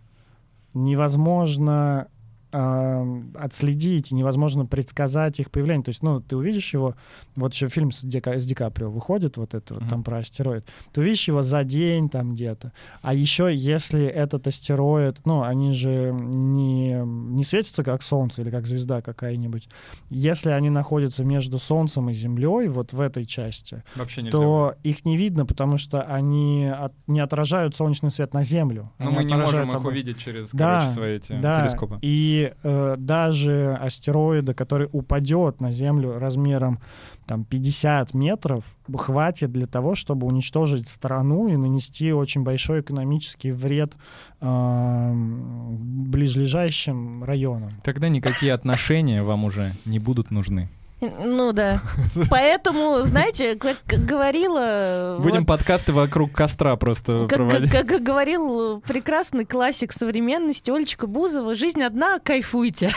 невозможно 0.73 2.07
отследить, 2.55 4.11
невозможно 4.11 4.65
предсказать 4.65 5.39
их 5.39 5.51
появление. 5.51 5.83
То 5.83 5.89
есть, 5.89 6.03
ну, 6.03 6.21
ты 6.21 6.37
увидишь 6.37 6.73
его, 6.73 6.95
вот 7.35 7.53
еще 7.53 7.67
фильм 7.69 7.91
с, 7.91 8.01
Ди, 8.01 8.21
с 8.23 8.45
Ди 8.45 8.55
Каприо 8.55 8.89
выходит, 8.89 9.37
вот 9.37 9.53
это 9.53 9.75
вот, 9.75 9.89
там 9.89 10.03
про 10.03 10.19
астероид, 10.19 10.65
ты 10.93 11.01
увидишь 11.01 11.27
его 11.27 11.41
за 11.41 11.63
день 11.63 12.09
там 12.09 12.33
где-то. 12.33 12.71
А 13.01 13.13
еще, 13.13 13.53
если 13.53 14.05
этот 14.05 14.47
астероид, 14.47 15.25
ну, 15.25 15.43
они 15.43 15.73
же 15.73 16.11
не, 16.13 17.01
не 17.03 17.43
светятся 17.43 17.83
как 17.83 18.01
Солнце 18.01 18.41
или 18.41 18.51
как 18.51 18.65
звезда 18.65 19.01
какая-нибудь, 19.01 19.67
если 20.09 20.51
они 20.51 20.69
находятся 20.69 21.23
между 21.23 21.59
Солнцем 21.59 22.09
и 22.09 22.13
Землей, 22.13 22.67
вот 22.67 22.93
в 22.93 23.01
этой 23.01 23.25
части, 23.25 23.83
то 24.31 24.75
их 24.83 25.05
не 25.05 25.17
видно, 25.17 25.45
потому 25.45 25.77
что 25.77 26.01
они 26.03 26.65
от, 26.65 26.93
не 27.07 27.19
отражают 27.19 27.75
солнечный 27.75 28.11
свет 28.11 28.33
на 28.33 28.43
Землю. 28.43 28.91
Но 28.99 29.11
мы 29.11 29.23
не 29.23 29.35
можем 29.35 29.69
их 29.71 29.85
увидеть 29.85 30.17
через 30.19 30.51
да, 30.51 30.79
короче, 30.79 30.93
свои 30.93 31.15
эти 31.15 31.39
да. 31.39 31.61
телескопы. 31.61 31.99
И 32.01 32.44
э, 32.63 32.95
даже 32.97 33.77
астероида, 33.81 34.53
который 34.53 34.89
упадет 34.91 35.61
на 35.61 35.71
Землю 35.71 36.19
размером 36.19 36.79
там 37.25 37.43
50 37.43 38.13
метров, 38.13 38.63
хватит 38.95 39.51
для 39.51 39.67
того, 39.67 39.95
чтобы 39.95 40.27
уничтожить 40.27 40.87
страну 40.87 41.47
и 41.47 41.57
нанести 41.57 42.13
очень 42.13 42.43
большой 42.43 42.81
экономический 42.81 43.51
вред 43.51 43.93
э, 44.41 45.11
ближайшим 45.13 47.23
районам. 47.23 47.69
Тогда 47.83 48.09
никакие 48.09 48.53
отношения 48.53 49.23
вам 49.23 49.45
уже 49.45 49.73
не 49.85 49.99
будут 49.99 50.31
нужны. 50.31 50.69
Ну 51.01 51.51
да. 51.51 51.81
Поэтому, 52.29 53.01
знаете, 53.01 53.55
как 53.55 53.77
говорила... 53.87 55.17
Будем 55.21 55.41
вот, 55.41 55.47
подкасты 55.47 55.91
вокруг 55.93 56.31
костра 56.31 56.75
просто 56.77 57.27
как, 57.27 57.37
проводить. 57.37 57.71
Как, 57.71 57.87
как 57.87 58.01
говорил 58.01 58.79
прекрасный 58.81 59.45
классик 59.45 59.91
современности 59.91 60.71
Олечка 60.71 61.05
Бузова, 61.05 61.53
жизнь 61.53 61.83
одна, 61.83 62.19
кайфуйте. 62.19 62.91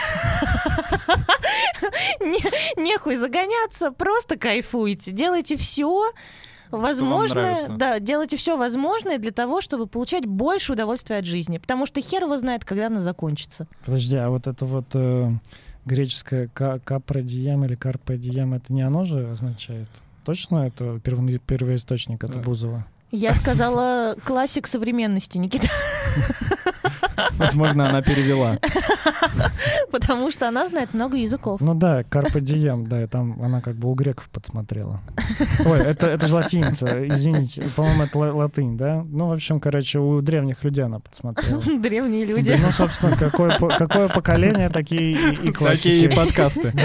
Нехуй 2.77 3.15
загоняться, 3.15 3.91
просто 3.91 4.37
кайфуйте. 4.37 5.11
Делайте 5.11 5.57
все, 5.57 6.13
возможное, 6.71 7.67
да, 7.67 7.99
делайте 7.99 8.37
все 8.37 8.57
возможное 8.57 9.17
для 9.17 9.31
того, 9.31 9.61
чтобы 9.61 9.87
получать 9.87 10.25
больше 10.25 10.73
удовольствия 10.73 11.17
от 11.17 11.25
жизни, 11.25 11.57
потому 11.57 11.85
что 11.85 12.01
хер 12.01 12.23
его 12.23 12.37
знает, 12.37 12.63
когда 12.65 12.87
она 12.87 12.99
закончится. 12.99 13.67
Подожди, 13.85 14.15
а 14.15 14.29
вот 14.29 14.47
это 14.47 14.65
вот 14.65 14.85
э, 14.93 15.31
греческое 15.85 16.47
капродием 16.47 17.65
или 17.65 17.75
карподием, 17.75 18.53
это 18.53 18.71
не 18.73 18.81
оно 18.81 19.05
же 19.05 19.29
означает? 19.29 19.87
Точно 20.25 20.67
это 20.67 20.99
первоисточник 20.99 22.23
от 22.23 22.43
Бузова? 22.43 22.85
Я 23.11 23.33
сказала 23.33 24.15
классик 24.23 24.67
современности, 24.67 25.37
Никита. 25.37 25.67
Возможно, 27.37 27.89
она 27.89 28.01
перевела. 28.01 28.57
Потому 29.91 30.31
что 30.31 30.47
она 30.47 30.67
знает 30.67 30.93
много 30.93 31.17
языков. 31.17 31.61
Ну 31.61 31.73
да, 31.73 32.03
Карпа 32.03 32.39
Дием, 32.39 32.87
да, 32.87 33.07
там 33.07 33.41
она 33.41 33.61
как 33.61 33.75
бы 33.75 33.89
у 33.89 33.93
греков 33.93 34.29
подсмотрела. 34.29 35.01
Ой, 35.65 35.79
это, 35.79 36.07
это 36.07 36.27
же 36.27 36.35
латиница, 36.35 37.07
извините. 37.07 37.69
По-моему, 37.75 38.03
это 38.03 38.17
латынь, 38.17 38.77
да? 38.77 39.05
Ну, 39.09 39.27
в 39.27 39.31
общем, 39.31 39.59
короче, 39.59 39.99
у 39.99 40.21
древних 40.21 40.63
людей 40.63 40.85
она 40.85 40.99
подсмотрела. 40.99 41.61
Древние 41.79 42.25
люди. 42.25 42.57
ну, 42.59 42.71
собственно, 42.71 43.15
какое, 43.15 43.57
какое 43.57 44.09
поколение, 44.09 44.69
такие 44.69 45.13
и, 45.13 45.47
и 45.47 45.51
классики. 45.51 46.07
Такие 46.07 46.15
подкасты. 46.15 46.73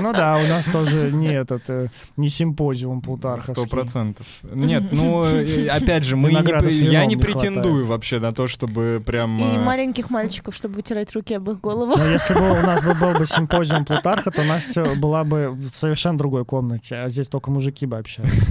Ну 0.00 0.12
да, 0.12 0.38
у 0.38 0.46
нас 0.46 0.66
тоже 0.66 1.10
не 1.12 1.32
этот, 1.32 1.62
э, 1.68 1.88
не 2.16 2.28
симпозиум 2.28 3.00
Плутарховский. 3.00 3.54
Сто 3.54 3.66
процентов. 3.66 4.26
Нет, 4.42 4.84
ну, 4.92 5.24
опять 5.70 6.04
же, 6.04 6.16
мы 6.16 6.32
не, 6.32 6.42
я 6.66 7.06
не 7.06 7.16
претендую 7.16 7.86
вообще 7.86 8.20
на 8.20 8.32
то, 8.32 8.46
чтобы 8.46 9.02
прям... 9.04 9.38
И 9.38 9.56
э, 9.56 9.58
маленьких 9.58 10.10
мальчиков, 10.10 10.54
чтобы 10.54 10.76
вытирать 10.76 11.12
руки 11.14 11.34
об 11.34 11.50
их 11.50 11.60
голову. 11.60 11.96
Но 11.96 12.06
если 12.06 12.34
бы 12.34 12.50
у 12.50 12.62
нас 12.66 12.82
бы 12.82 12.94
был 12.94 13.14
бы 13.14 13.26
симпозиум 13.26 13.84
Плутарха, 13.84 14.30
то 14.30 14.42
Настя 14.44 14.94
была 14.96 15.24
бы 15.24 15.50
в 15.50 15.66
совершенно 15.74 16.18
другой 16.18 16.44
комнате, 16.44 16.96
а 16.96 17.08
здесь 17.08 17.28
только 17.28 17.50
мужики 17.50 17.86
бы 17.86 17.98
общались. 17.98 18.48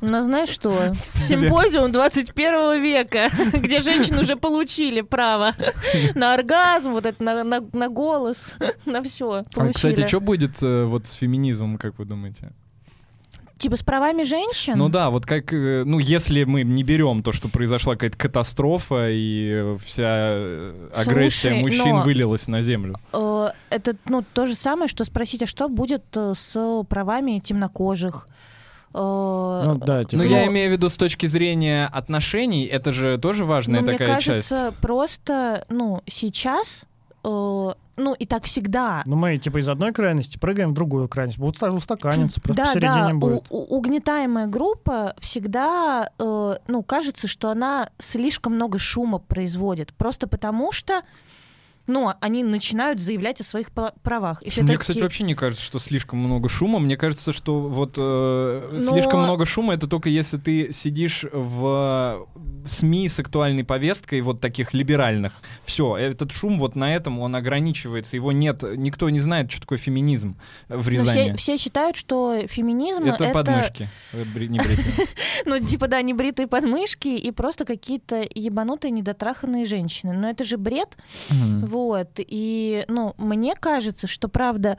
Ну, 0.00 0.22
знаешь 0.22 0.48
что? 0.48 0.92
Симпозиум 1.20 1.92
21 1.92 2.82
века, 2.82 3.30
где 3.52 3.80
женщины 3.80 4.20
уже 4.20 4.36
получили 4.36 5.00
право 5.00 5.54
на 6.14 6.34
оргазм, 6.34 6.92
вот 6.92 7.06
это 7.06 7.22
на, 7.22 7.44
на, 7.44 7.60
на 7.72 7.88
голос, 7.88 8.54
на 8.84 9.02
все. 9.02 9.42
А, 9.56 9.72
кстати, 9.72 10.06
что 10.06 10.20
будет 10.20 10.62
э, 10.62 10.84
вот 10.84 11.06
с 11.06 11.14
феминизмом, 11.14 11.78
как 11.78 11.98
вы 11.98 12.04
думаете? 12.04 12.52
Типа 13.58 13.76
с 13.76 13.82
правами 13.82 14.22
женщин? 14.22 14.76
Ну 14.76 14.90
да, 14.90 15.08
вот 15.08 15.24
как, 15.24 15.52
э, 15.54 15.84
ну 15.84 15.98
если 15.98 16.44
мы 16.44 16.62
не 16.62 16.82
берем 16.82 17.22
то, 17.22 17.32
что 17.32 17.48
произошла 17.48 17.94
какая-то 17.94 18.18
катастрофа 18.18 19.08
и 19.08 19.76
вся 19.82 20.04
э, 20.04 20.90
агрессия 20.94 21.50
Слушай, 21.50 21.62
мужчин 21.62 21.96
но, 21.96 22.02
вылилась 22.02 22.48
на 22.48 22.60
землю. 22.60 22.96
Э, 23.14 23.48
это 23.70 23.96
ну 24.04 24.22
то 24.34 24.44
же 24.44 24.54
самое, 24.54 24.88
что 24.88 25.06
спросить, 25.06 25.42
а 25.42 25.46
что 25.46 25.68
будет 25.68 26.04
с 26.14 26.84
правами 26.88 27.38
темнокожих? 27.38 28.26
Ну, 28.92 29.78
да, 29.84 30.04
типа... 30.04 30.22
ну, 30.22 30.28
я 30.28 30.46
имею 30.46 30.70
в 30.70 30.72
виду 30.72 30.88
с 30.88 30.96
точки 30.96 31.26
зрения 31.26 31.86
отношений, 31.92 32.64
это 32.64 32.92
же 32.92 33.18
тоже 33.18 33.44
важная 33.44 33.80
ну, 33.80 33.86
такая 33.86 33.98
часть. 33.98 34.26
Мне 34.26 34.34
кажется, 34.34 34.68
часть. 34.70 34.78
просто, 34.78 35.66
ну, 35.68 36.02
сейчас 36.06 36.86
ну, 37.96 38.14
и 38.14 38.26
так 38.26 38.44
всегда. 38.44 39.02
Ну, 39.06 39.16
мы, 39.16 39.38
типа, 39.38 39.58
из 39.58 39.68
одной 39.68 39.92
крайности 39.92 40.38
прыгаем 40.38 40.70
в 40.70 40.74
другую 40.74 41.08
крайность. 41.08 41.38
Будут 41.38 41.62
устаканиться, 41.62 42.40
просто 42.40 42.62
да, 42.62 42.72
посередине 42.72 43.12
да, 43.12 43.14
будет. 43.14 43.46
У, 43.50 43.56
у, 43.56 43.76
угнетаемая 43.78 44.46
группа 44.46 45.14
всегда, 45.18 46.10
э, 46.18 46.56
ну, 46.66 46.82
кажется, 46.82 47.26
что 47.26 47.50
она 47.50 47.90
слишком 47.98 48.54
много 48.54 48.78
шума 48.78 49.18
производит. 49.18 49.94
Просто 49.94 50.26
потому 50.26 50.72
что 50.72 51.02
но 51.86 52.16
они 52.20 52.42
начинают 52.42 53.00
заявлять 53.00 53.40
о 53.40 53.44
своих 53.44 53.70
правах. 53.70 54.42
И 54.42 54.62
Мне, 54.62 54.78
кстати, 54.78 54.98
вообще 54.98 55.24
не 55.24 55.34
кажется, 55.34 55.64
что 55.64 55.78
слишком 55.78 56.18
много 56.18 56.48
шума. 56.48 56.78
Мне 56.78 56.96
кажется, 56.96 57.32
что 57.32 57.60
вот 57.60 57.94
э, 57.96 58.70
Но... 58.72 58.92
слишком 58.92 59.22
много 59.22 59.46
шума 59.46 59.74
это 59.74 59.86
только 59.86 60.08
если 60.08 60.38
ты 60.38 60.72
сидишь 60.72 61.24
в 61.32 62.26
СМИ 62.66 63.08
с 63.08 63.20
актуальной 63.20 63.64
повесткой, 63.64 64.20
вот 64.20 64.40
таких 64.40 64.74
либеральных. 64.74 65.32
Все, 65.64 65.96
этот 65.96 66.32
шум 66.32 66.58
вот 66.58 66.74
на 66.74 66.94
этом 66.94 67.20
он 67.20 67.36
ограничивается. 67.36 68.16
Его 68.16 68.32
нет, 68.32 68.64
никто 68.76 69.08
не 69.10 69.20
знает, 69.20 69.50
что 69.50 69.60
такое 69.60 69.78
феминизм 69.78 70.36
в 70.68 70.88
Рязани. 70.88 71.28
Все, 71.28 71.36
все 71.36 71.58
считают, 71.58 71.96
что 71.96 72.46
феминизм 72.48 73.04
это... 73.04 73.24
Это 73.26 73.32
подмышки, 73.32 73.88
э, 74.12 74.24
не. 74.46 74.60
Ну, 75.44 75.58
типа, 75.60 75.86
да, 75.88 76.02
не 76.02 76.12
бритые 76.12 76.46
подмышки 76.46 77.08
и 77.08 77.30
просто 77.30 77.64
какие-то 77.64 78.26
ебанутые 78.34 78.90
недотраханные 78.90 79.64
женщины. 79.64 80.12
Но 80.12 80.28
это 80.28 80.44
же 80.44 80.56
бред. 80.56 80.96
Вот. 81.30 81.75
И, 82.18 82.84
ну, 82.88 83.14
мне 83.18 83.54
кажется, 83.54 84.06
что, 84.06 84.28
правда, 84.28 84.78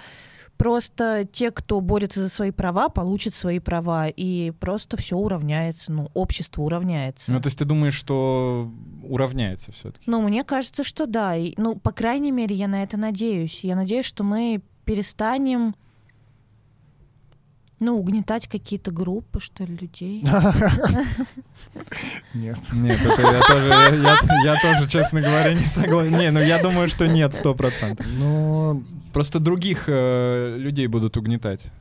просто 0.58 1.28
те, 1.32 1.52
кто 1.52 1.80
борется 1.80 2.22
за 2.22 2.30
свои 2.30 2.52
права, 2.52 2.90
получат 2.90 3.34
свои 3.34 3.60
права, 3.60 4.08
и 4.08 4.52
просто 4.52 4.98
все 4.98 5.16
уравняется, 5.16 5.92
ну, 5.92 6.10
общество 6.14 6.64
уравняется. 6.64 7.32
Ну, 7.32 7.40
то 7.40 7.48
есть 7.48 7.60
ты 7.60 7.66
думаешь, 7.66 7.94
что 7.94 8.70
уравняется 9.04 9.72
все-таки? 9.72 10.10
Ну, 10.10 10.22
мне 10.22 10.44
кажется, 10.44 10.84
что 10.84 11.06
да. 11.06 11.36
И, 11.36 11.54
ну, 11.58 11.76
по 11.76 11.92
крайней 11.92 12.32
мере, 12.32 12.56
я 12.56 12.68
на 12.68 12.84
это 12.84 12.98
надеюсь. 12.98 13.64
Я 13.64 13.76
надеюсь, 13.76 14.06
что 14.06 14.24
мы 14.24 14.62
перестанем 14.86 15.76
Ну, 17.80 17.98
угнетать 17.98 18.48
какие-то 18.48 18.92
группы, 18.92 19.40
что 19.40 19.64
ли, 19.64 19.76
людей. 19.76 20.24
Нет. 22.34 22.58
Нет, 22.74 23.00
это 23.06 23.22
я 23.22 23.42
тоже, 23.42 23.68
я, 23.68 24.18
я 24.44 24.62
тоже, 24.62 24.90
честно 24.90 25.22
говоря, 25.22 25.54
не 25.54 25.66
согласен. 25.66 26.18
Не, 26.18 26.32
ну 26.32 26.40
я 26.40 26.62
думаю, 26.62 26.90
что 26.90 27.08
нет, 27.08 27.36
сто 27.36 27.54
процентов. 27.54 28.06
Ну, 28.18 28.84
Просто 29.18 29.40
других 29.40 29.86
э, 29.88 30.58
людей 30.60 30.86
будут 30.86 31.18
угнетать. 31.18 31.72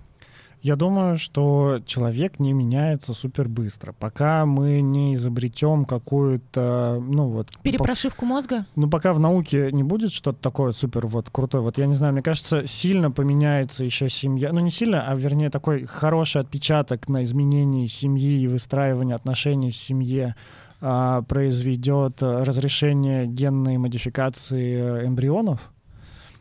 Я 0.66 0.74
думаю, 0.74 1.16
что 1.16 1.78
человек 1.86 2.40
не 2.40 2.52
меняется 2.52 3.14
супер 3.14 3.46
быстро, 3.46 3.92
пока 3.92 4.44
мы 4.46 4.80
не 4.80 5.14
изобретем 5.14 5.84
какую-то, 5.84 7.00
ну 7.06 7.28
вот... 7.28 7.50
Перепрошивку 7.62 8.24
мозга? 8.24 8.66
Ну, 8.74 8.90
пока 8.90 9.12
в 9.12 9.20
науке 9.20 9.70
не 9.70 9.84
будет 9.84 10.10
что-то 10.10 10.42
такое 10.42 10.72
супер 10.72 11.06
вот 11.06 11.30
крутое. 11.30 11.62
Вот 11.62 11.78
я 11.78 11.86
не 11.86 11.94
знаю, 11.94 12.14
мне 12.14 12.22
кажется, 12.22 12.66
сильно 12.66 13.12
поменяется 13.12 13.84
еще 13.84 14.08
семья. 14.08 14.52
Ну, 14.52 14.58
не 14.58 14.70
сильно, 14.70 15.02
а 15.02 15.14
вернее 15.14 15.50
такой 15.50 15.84
хороший 15.84 16.40
отпечаток 16.40 17.08
на 17.08 17.22
изменении 17.22 17.86
семьи 17.86 18.40
и 18.40 18.48
выстраивание 18.48 19.14
отношений 19.14 19.70
в 19.70 19.76
семье 19.76 20.34
а, 20.80 21.22
произведет 21.22 22.20
разрешение 22.20 23.28
генной 23.28 23.78
модификации 23.78 25.06
эмбрионов. 25.06 25.70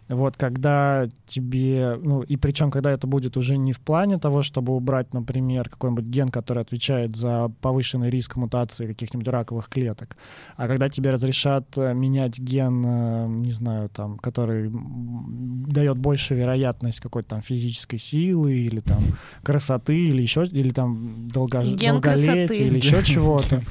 Вот 0.07 0.37
когда 0.37 1.07
тебе, 1.25 1.97
ну 2.01 2.21
и 2.21 2.37
причем, 2.37 2.69
когда 2.69 2.91
это 2.91 3.07
будет 3.07 3.37
уже 3.37 3.57
не 3.57 3.73
в 3.73 3.79
плане 3.79 4.17
того, 4.17 4.43
чтобы 4.43 4.75
убрать, 4.75 5.13
например, 5.13 5.67
какой-нибудь 5.67 6.05
ген, 6.05 6.29
который 6.29 6.61
отвечает 6.61 7.15
за 7.15 7.51
повышенный 7.61 8.11
риск 8.11 8.35
мутации 8.35 8.85
каких-нибудь 8.85 9.27
раковых 9.27 9.67
клеток, 9.67 10.15
а 10.57 10.67
когда 10.67 10.89
тебе 10.89 11.09
разрешат 11.09 11.65
э, 11.75 11.95
менять 11.95 12.37
ген, 12.37 12.85
э, 12.85 13.27
не 13.29 13.51
знаю, 13.51 13.89
там, 13.89 14.19
который 14.19 14.69
дает 14.71 15.97
больше 15.97 16.35
вероятность 16.35 16.99
какой-то 16.99 17.29
там 17.29 17.41
физической 17.41 17.97
силы 17.97 18.53
или 18.53 18.81
там 18.81 18.99
красоты 19.41 19.97
или 19.97 20.21
еще, 20.21 20.43
или 20.43 20.69
там 20.69 21.29
долгож... 21.29 21.67
Долголетия 21.69 22.67
или 22.67 22.77
еще 22.77 23.03
чего-то. 23.03 23.63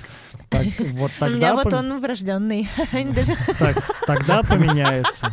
Так, 0.48 0.66
вот 0.92 1.10
У 1.16 1.20
тогда, 1.20 1.36
меня 1.36 1.54
вот 1.54 1.72
он 1.72 2.00
врожденный. 2.00 2.68
Так, 3.58 3.76
тогда 4.06 4.42
поменяется. 4.42 5.30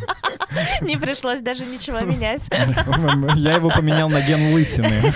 не 0.80 0.96
пришлось 0.96 1.40
даже 1.40 1.64
ничего 1.64 2.00
менять. 2.00 2.48
Я 3.36 3.56
его 3.56 3.70
поменял 3.70 4.08
на 4.08 4.20
ген 4.20 4.52
лысины. 4.52 5.12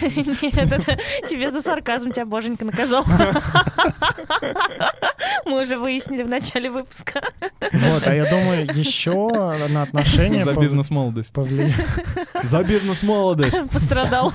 Нет, 0.00 0.72
это 0.72 0.98
тебе 1.28 1.50
за 1.50 1.62
сарказм 1.62 2.12
тебя 2.12 2.26
боженька 2.26 2.64
наказал. 2.64 3.04
Мы 5.44 5.62
уже 5.62 5.76
выяснили 5.76 6.22
в 6.22 6.28
начале 6.28 6.70
выпуска. 6.70 7.22
Вот, 7.60 8.06
а 8.06 8.14
я 8.14 8.28
думаю, 8.28 8.66
еще 8.74 9.28
на 9.68 9.82
отношения 9.82 10.44
За 10.44 10.54
бизнес-молодость. 10.54 11.34
За 12.42 12.62
бизнес-молодость. 12.62 13.70
Пострадал. 13.70 14.32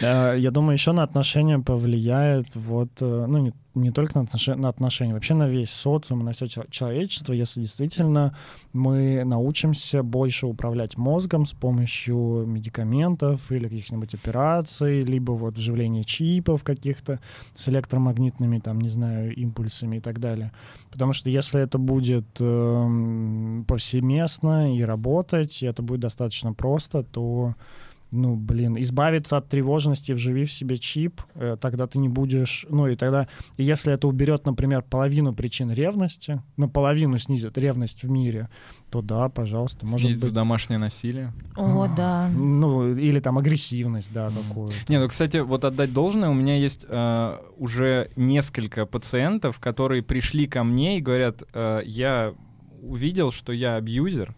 Э, 0.00 0.36
Я 0.38 0.50
думаю, 0.50 0.74
еще 0.74 0.92
на 0.92 1.02
отношения 1.02 1.58
повлияет 1.58 2.54
вот, 2.54 2.90
э, 3.00 3.26
ну, 3.28 3.38
не, 3.38 3.52
не 3.74 3.90
только 3.90 4.18
на, 4.18 4.24
отноше- 4.24 4.54
на 4.54 4.68
отношения, 4.68 5.12
вообще 5.14 5.34
на 5.34 5.48
весь 5.48 5.70
социум, 5.70 6.24
на 6.24 6.32
все 6.32 6.46
человечество, 6.70 7.32
если 7.32 7.60
действительно 7.60 8.36
мы 8.72 9.24
научимся 9.24 10.02
больше 10.02 10.46
управлять 10.46 10.96
мозгом 10.96 11.46
с 11.46 11.52
помощью 11.52 12.44
медикаментов 12.46 13.50
или 13.50 13.64
каких-нибудь 13.64 14.14
операций, 14.14 15.02
либо 15.02 15.32
вот 15.32 15.54
вживления 15.56 16.04
чипов 16.04 16.62
каких-то 16.62 17.20
с 17.54 17.68
электромагнитными, 17.68 18.58
там, 18.58 18.80
не 18.80 18.88
знаю, 18.88 19.34
импульсами 19.34 19.96
и 19.96 20.00
так 20.00 20.18
далее. 20.20 20.52
Потому 20.90 21.12
что 21.12 21.30
если 21.30 21.60
это 21.60 21.78
будет 21.78 22.26
эм, 22.40 23.64
повсеместно 23.66 24.76
и 24.76 24.82
работать, 24.82 25.62
и 25.62 25.66
это 25.66 25.82
будет 25.82 26.00
достаточно 26.00 26.52
просто, 26.52 27.02
то 27.02 27.54
ну, 28.10 28.36
блин, 28.36 28.78
избавиться 28.80 29.36
от 29.36 29.48
тревожности, 29.48 30.12
вживив 30.12 30.50
себе 30.50 30.78
чип, 30.78 31.20
э, 31.34 31.56
тогда 31.60 31.86
ты 31.86 31.98
не 31.98 32.08
будешь, 32.08 32.66
ну, 32.70 32.86
и 32.86 32.96
тогда, 32.96 33.28
если 33.56 33.92
это 33.92 34.08
уберет, 34.08 34.46
например, 34.46 34.82
половину 34.82 35.34
причин 35.34 35.70
ревности, 35.70 36.42
наполовину 36.56 37.18
снизит 37.18 37.58
ревность 37.58 38.02
в 38.02 38.10
мире, 38.10 38.48
то 38.90 39.02
да, 39.02 39.28
пожалуйста, 39.28 39.84
может 39.84 40.00
Снизится 40.06 40.26
быть, 40.26 40.34
домашнее 40.34 40.78
насилие. 40.78 41.32
О, 41.56 41.86
да. 41.94 42.28
ну, 42.28 42.94
или 42.94 43.20
там 43.20 43.36
агрессивность, 43.38 44.10
да, 44.12 44.30
Мгм. 44.30 44.38
такую. 44.42 44.68
Не, 44.88 44.98
ну, 44.98 45.08
кстати, 45.08 45.38
вот 45.38 45.64
отдать 45.64 45.92
должное, 45.92 46.30
у 46.30 46.34
меня 46.34 46.56
есть 46.56 46.86
э, 46.88 47.36
уже 47.58 48.10
несколько 48.16 48.86
пациентов, 48.86 49.60
которые 49.60 50.02
пришли 50.02 50.46
ко 50.46 50.64
мне 50.64 50.98
и 50.98 51.00
говорят, 51.00 51.42
э, 51.52 51.82
я 51.84 52.32
увидел, 52.80 53.30
что 53.32 53.52
я 53.52 53.76
абьюзер, 53.76 54.34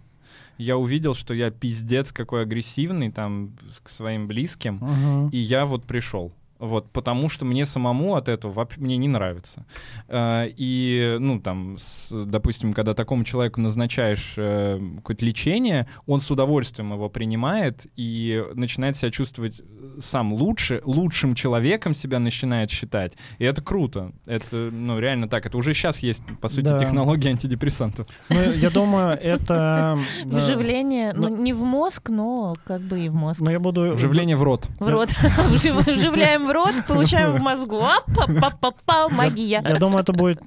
я 0.61 0.77
увидел, 0.77 1.15
что 1.15 1.35
я 1.35 1.51
пиздец 1.51 2.13
какой 2.13 2.43
агрессивный 2.43 3.11
там 3.11 3.57
к 3.83 3.89
своим 3.89 4.27
близким, 4.27 4.75
Мгм. 4.81 5.29
и 5.31 5.39
я 5.39 5.65
вот 5.67 5.85
пришел. 5.85 6.33
Вот, 6.61 6.91
потому 6.93 7.29
что 7.29 7.45
мне 7.45 7.65
самому 7.67 8.15
от 8.17 8.29
этого 8.29 8.53
вообще 8.53 8.81
мне 8.81 8.97
не 8.99 9.09
нравится. 9.09 9.65
Э, 10.09 10.47
И, 10.57 11.17
ну, 11.19 11.41
там, 11.41 11.77
с- 11.79 12.13
допустим, 12.27 12.73
когда 12.73 12.95
такому 12.95 13.25
человеку 13.25 13.61
назначаешь 13.61 14.35
э, 14.37 14.79
какое-то 14.97 15.25
лечение, 15.25 15.87
он 16.07 16.21
с 16.21 16.31
удовольствием 16.31 16.93
его 16.93 17.09
принимает 17.09 17.87
и 17.97 18.45
начинает 18.55 18.97
себя 18.97 19.11
чувствовать 19.11 19.63
сам 19.99 20.33
лучше, 20.33 20.81
лучшим 20.85 21.35
человеком 21.35 21.95
себя 21.95 22.19
начинает 22.19 22.71
считать. 22.71 23.17
И 23.39 23.45
это 23.45 23.63
круто. 23.63 24.13
Это, 24.27 24.57
ну, 24.73 24.99
реально 24.99 25.29
так. 25.29 25.47
Это 25.47 25.57
уже 25.57 25.73
сейчас 25.75 26.01
есть, 26.01 26.23
по 26.41 26.49
сути, 26.49 26.67
Да. 26.67 26.79
технология 26.79 27.31
антидепрессантов. 27.31 28.07
Ну, 28.29 28.37
я 28.53 28.71
думаю, 28.71 29.19
это... 29.19 29.99
Вживление, 30.25 31.13
ну, 31.15 31.29
Ну- 31.29 31.43
не 31.43 31.53
в 31.53 31.63
мозг, 31.63 32.11
но 32.11 32.55
как 32.65 32.81
бы 32.83 33.01
и 33.01 33.09
в 33.09 33.15
мозг. 33.15 33.41
Но 33.41 33.51
я 33.51 33.59
буду... 33.59 33.93
Вживление 33.95 34.37
в 34.37 34.43
рот. 34.43 34.69
В 34.79 34.89
рот. 34.89 35.11
Вжив- 35.51 35.87
Вживляем 35.91 36.50
в 36.51 36.53
рот, 36.53 36.75
получаем 36.87 37.33
в 37.33 37.41
мозгу. 37.41 37.83
Па-па-па-па, 38.15 39.09
магия. 39.09 39.63
Я 39.67 39.79
думаю, 39.79 40.03
это 40.03 40.13
будет... 40.13 40.41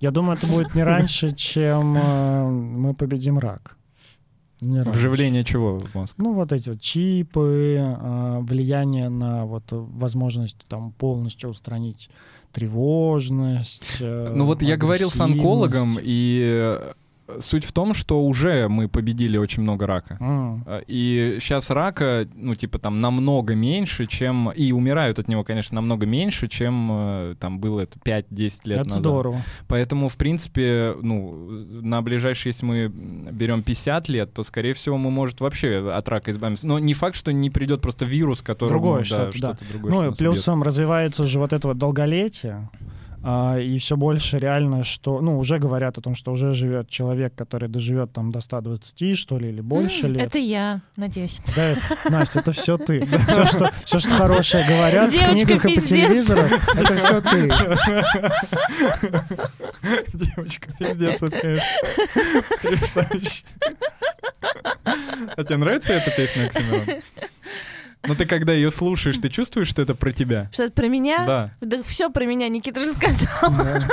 Я 0.00 0.10
думаю, 0.10 0.36
это 0.36 0.46
будет 0.46 0.74
не 0.74 0.82
раньше, 0.82 1.34
чем 1.34 1.96
э, 1.96 2.48
мы 2.50 2.92
победим 2.94 3.38
рак. 3.38 3.76
Не 4.60 4.82
раньше. 4.82 4.98
Вживление 4.98 5.44
чего 5.44 5.78
в 5.78 5.94
мозг? 5.94 6.14
Ну, 6.18 6.34
вот 6.34 6.52
эти 6.52 6.68
вот 6.70 6.80
чипы, 6.80 7.76
э, 7.78 8.38
влияние 8.40 9.08
на 9.08 9.46
вот 9.46 9.64
возможность 9.70 10.58
там 10.68 10.92
полностью 10.92 11.48
устранить 11.48 12.10
тревожность. 12.52 13.96
э, 14.00 14.32
Ну 14.34 14.44
вот 14.44 14.60
я 14.60 14.76
говорил 14.76 15.08
с 15.10 15.18
онкологом, 15.20 15.98
и 16.02 16.78
суть 17.40 17.64
в 17.64 17.72
том, 17.72 17.94
что 17.94 18.22
уже 18.24 18.68
мы 18.68 18.88
победили 18.88 19.36
очень 19.38 19.62
много 19.62 19.86
рака. 19.86 20.18
Э, 20.20 20.82
И 20.86 21.38
сейчас 21.40 21.70
рака, 21.70 22.28
ну, 22.34 22.54
типа, 22.54 22.78
там, 22.78 23.00
намного 23.00 23.54
меньше, 23.54 24.06
чем... 24.06 24.50
И 24.50 24.72
умирают 24.72 25.18
от 25.18 25.28
него, 25.28 25.44
конечно, 25.44 25.74
намного 25.76 26.06
меньше, 26.06 26.48
чем 26.48 26.88
э, 26.92 27.34
там 27.40 27.58
было 27.60 27.80
это 27.80 27.98
5-10 27.98 28.60
лет 28.64 28.80
Это 28.80 28.88
назад. 28.88 29.00
здорово. 29.00 29.36
Поэтому, 29.68 30.08
в 30.08 30.16
принципе, 30.16 30.94
ну, 31.00 31.48
на 31.82 32.02
ближайшие, 32.02 32.50
если 32.50 32.66
мы 32.66 32.88
берем 32.88 33.62
50 33.62 34.08
лет, 34.08 34.32
то, 34.34 34.42
скорее 34.42 34.74
всего, 34.74 34.98
мы, 34.98 35.10
может, 35.10 35.40
вообще 35.40 35.90
от 35.92 36.08
рака 36.08 36.30
избавимся. 36.30 36.66
Но 36.66 36.78
не 36.78 36.94
факт, 36.94 37.16
что 37.16 37.32
не 37.32 37.50
придет 37.50 37.80
просто 37.80 38.04
вирус, 38.04 38.42
который... 38.42 38.68
Другое 38.70 38.98
ну, 38.98 39.04
что-то, 39.04 39.40
да. 39.40 39.56
другое, 39.70 39.92
что 39.92 40.02
Ну, 40.02 40.08
убьет. 40.08 40.18
плюсом 40.18 40.62
развивается 40.62 41.26
же 41.26 41.38
вот 41.38 41.52
это 41.52 41.68
вот 41.68 41.78
долголетие, 41.78 42.68
и 43.58 43.78
все 43.78 43.96
больше 43.96 44.38
реально, 44.38 44.84
что, 44.84 45.20
ну, 45.20 45.38
уже 45.38 45.58
говорят 45.58 45.96
о 45.96 46.00
том, 46.00 46.14
что 46.14 46.32
уже 46.32 46.52
живет 46.52 46.88
человек, 46.90 47.34
который 47.34 47.68
доживет 47.68 48.12
там 48.12 48.30
до 48.32 48.40
120, 48.40 49.16
что 49.18 49.38
ли, 49.38 49.48
или 49.48 49.60
больше 49.60 50.06
М, 50.06 50.12
лет. 50.14 50.26
Это 50.26 50.38
я, 50.38 50.80
надеюсь. 50.96 51.40
Да, 51.56 51.74
Настя, 52.10 52.40
это 52.40 52.52
все 52.52 52.76
ты. 52.76 53.06
Все, 53.28 53.44
что, 53.46 53.70
все, 53.84 53.98
что 54.00 54.10
хорошее 54.10 54.66
говорят 54.68 55.10
в 55.10 55.12
Девочка, 55.12 55.34
книгах 55.34 55.64
и 55.64 55.68
по 55.68 55.74
пиздец. 55.74 55.88
телевизору, 55.88 56.42
это 56.42 56.96
все 56.98 57.20
ты. 57.22 57.52
Девочка, 60.12 60.68
пиздец, 60.78 61.22
это, 61.22 61.40
конечно, 61.40 61.66
потрясающе. 62.62 63.42
А 65.36 65.44
тебе 65.44 65.56
нравится 65.56 65.92
эта 65.94 66.10
песня, 66.10 66.46
Оксимирон? 66.46 67.02
Ну 68.06 68.14
ты 68.14 68.26
когда 68.26 68.52
ее 68.52 68.70
слушаешь, 68.70 69.18
ты 69.18 69.28
чувствуешь, 69.28 69.68
что 69.68 69.82
это 69.82 69.94
про 69.94 70.12
тебя? 70.12 70.48
Что 70.52 70.64
это 70.64 70.72
про 70.72 70.88
меня? 70.88 71.26
Да. 71.26 71.52
Да 71.60 71.82
все 71.82 72.10
про 72.10 72.24
меня 72.24 72.48
Никита 72.48 72.80
же 72.80 72.92
сказал. 72.92 73.50
Да. 73.50 73.86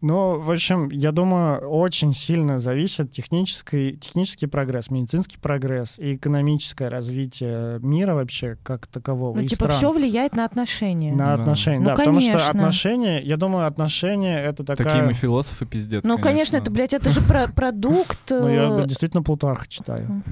Ну, 0.00 0.38
в 0.38 0.50
общем, 0.50 0.88
я 0.90 1.12
думаю, 1.12 1.60
очень 1.68 2.14
сильно 2.14 2.60
зависит 2.60 3.10
технический, 3.10 3.96
технический 3.96 4.46
прогресс, 4.46 4.90
медицинский 4.90 5.38
прогресс 5.38 5.98
и 5.98 6.14
экономическое 6.16 6.88
развитие 6.88 7.78
мира 7.80 8.14
вообще 8.14 8.56
как 8.62 8.86
такового. 8.86 9.36
Ну, 9.36 9.46
типа 9.46 9.68
все 9.68 9.92
влияет 9.92 10.34
на 10.34 10.44
отношения. 10.44 11.12
На 11.12 11.36
да. 11.36 11.42
отношения, 11.42 11.80
ну, 11.80 11.84
да. 11.86 11.96
Конечно. 11.96 12.32
Потому 12.32 12.38
что 12.38 12.50
отношения, 12.50 13.20
я 13.22 13.36
думаю, 13.36 13.66
отношения— 13.66 14.38
это 14.44 14.64
такая... 14.64 14.86
Такие 14.86 15.04
мы 15.04 15.12
философы, 15.12 15.66
пиздец, 15.66 16.04
Ну, 16.04 16.16
конечно, 16.16 16.38
конечно 16.38 16.56
это, 16.58 16.70
блядь, 16.70 16.94
это 16.94 17.10
же 17.10 17.20
про 17.20 17.48
продукт. 17.48 18.18
Ну, 18.30 18.48
я 18.48 18.84
действительно 18.84 19.22
Плутарха 19.22 19.66
читаю. 19.68 20.22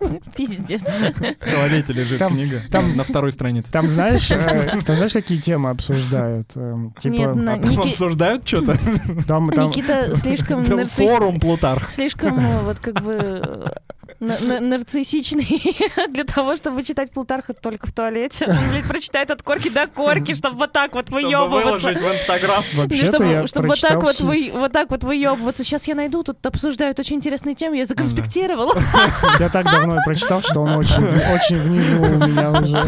Пиздец. 0.36 0.82
В 0.82 1.54
туалете 1.54 1.92
лежит 1.92 2.22
книга. 2.26 2.62
Там 2.70 2.96
на 2.96 3.04
второй 3.04 3.32
странице. 3.32 3.70
Там 3.70 3.88
знаешь, 3.88 4.30
э, 4.30 4.80
там 4.84 4.96
знаешь, 4.96 5.12
какие 5.12 5.38
темы 5.38 5.70
обсуждают? 5.70 6.50
Эм, 6.54 6.94
типа... 7.00 7.32
А 7.32 7.82
обсуждают 7.82 8.39
что-то? 8.44 8.72
Никита 8.74 10.14
слишком 10.14 10.62
нарциссичный. 10.62 11.06
Форум 11.06 11.40
Плутарх. 11.40 11.90
Слишком 11.90 12.38
вот 12.64 12.78
как 12.78 13.02
бы 13.02 13.72
нарциссичный 14.20 15.76
для 16.10 16.24
того, 16.24 16.56
чтобы 16.56 16.82
читать 16.82 17.10
Плутарха 17.10 17.54
только 17.54 17.86
в 17.86 17.92
туалете. 17.92 18.46
Он, 18.46 18.70
блядь, 18.70 18.86
прочитает 18.86 19.30
от 19.30 19.42
корки 19.42 19.70
до 19.70 19.86
корки, 19.86 20.34
чтобы 20.34 20.56
вот 20.56 20.72
так 20.72 20.94
вот 20.94 21.10
выебываться. 21.10 21.88
выложить 21.88 22.00
в 22.00 22.12
Инстаграм. 22.12 22.64
Чтобы, 23.10 23.46
чтобы 23.46 23.68
вот 23.68 23.80
так 23.80 24.02
вот, 24.02 24.20
вы, 24.20 24.50
вот 24.52 24.72
так 24.72 24.90
вот 24.90 25.04
выебываться. 25.04 25.64
Сейчас 25.64 25.88
я 25.88 25.94
найду, 25.94 26.22
тут 26.22 26.44
обсуждают 26.44 26.98
очень 26.98 27.16
интересные 27.16 27.54
темы, 27.54 27.78
я 27.78 27.86
законспектировала. 27.86 28.74
Я 29.38 29.48
так 29.48 29.64
давно 29.64 29.98
прочитал, 30.04 30.42
что 30.42 30.60
он 30.60 30.76
очень, 30.76 31.02
очень 31.02 31.56
внизу 31.56 32.02
у 32.02 32.26
меня 32.26 32.50
уже. 32.50 32.84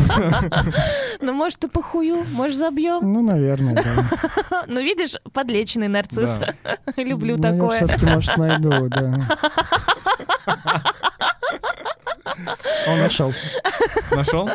Ну, 1.20 1.32
может, 1.32 1.60
ты 1.60 1.68
похую, 1.68 2.24
может, 2.32 2.56
забьем? 2.56 3.12
Ну, 3.12 3.22
наверное, 3.22 3.74
да. 3.74 4.64
Ну, 4.66 4.80
видишь, 4.80 5.14
подлеченный 5.32 5.88
нарцисс. 5.88 6.40
Люблю 6.96 7.36
ну, 7.36 7.42
такое. 7.42 7.80
Я 7.80 7.86
все-таки, 7.86 8.06
может, 8.06 8.36
найду, 8.36 8.88
да. 8.88 9.28
Он 12.88 12.98
нашел. 12.98 13.32
Нашел? 14.10 14.50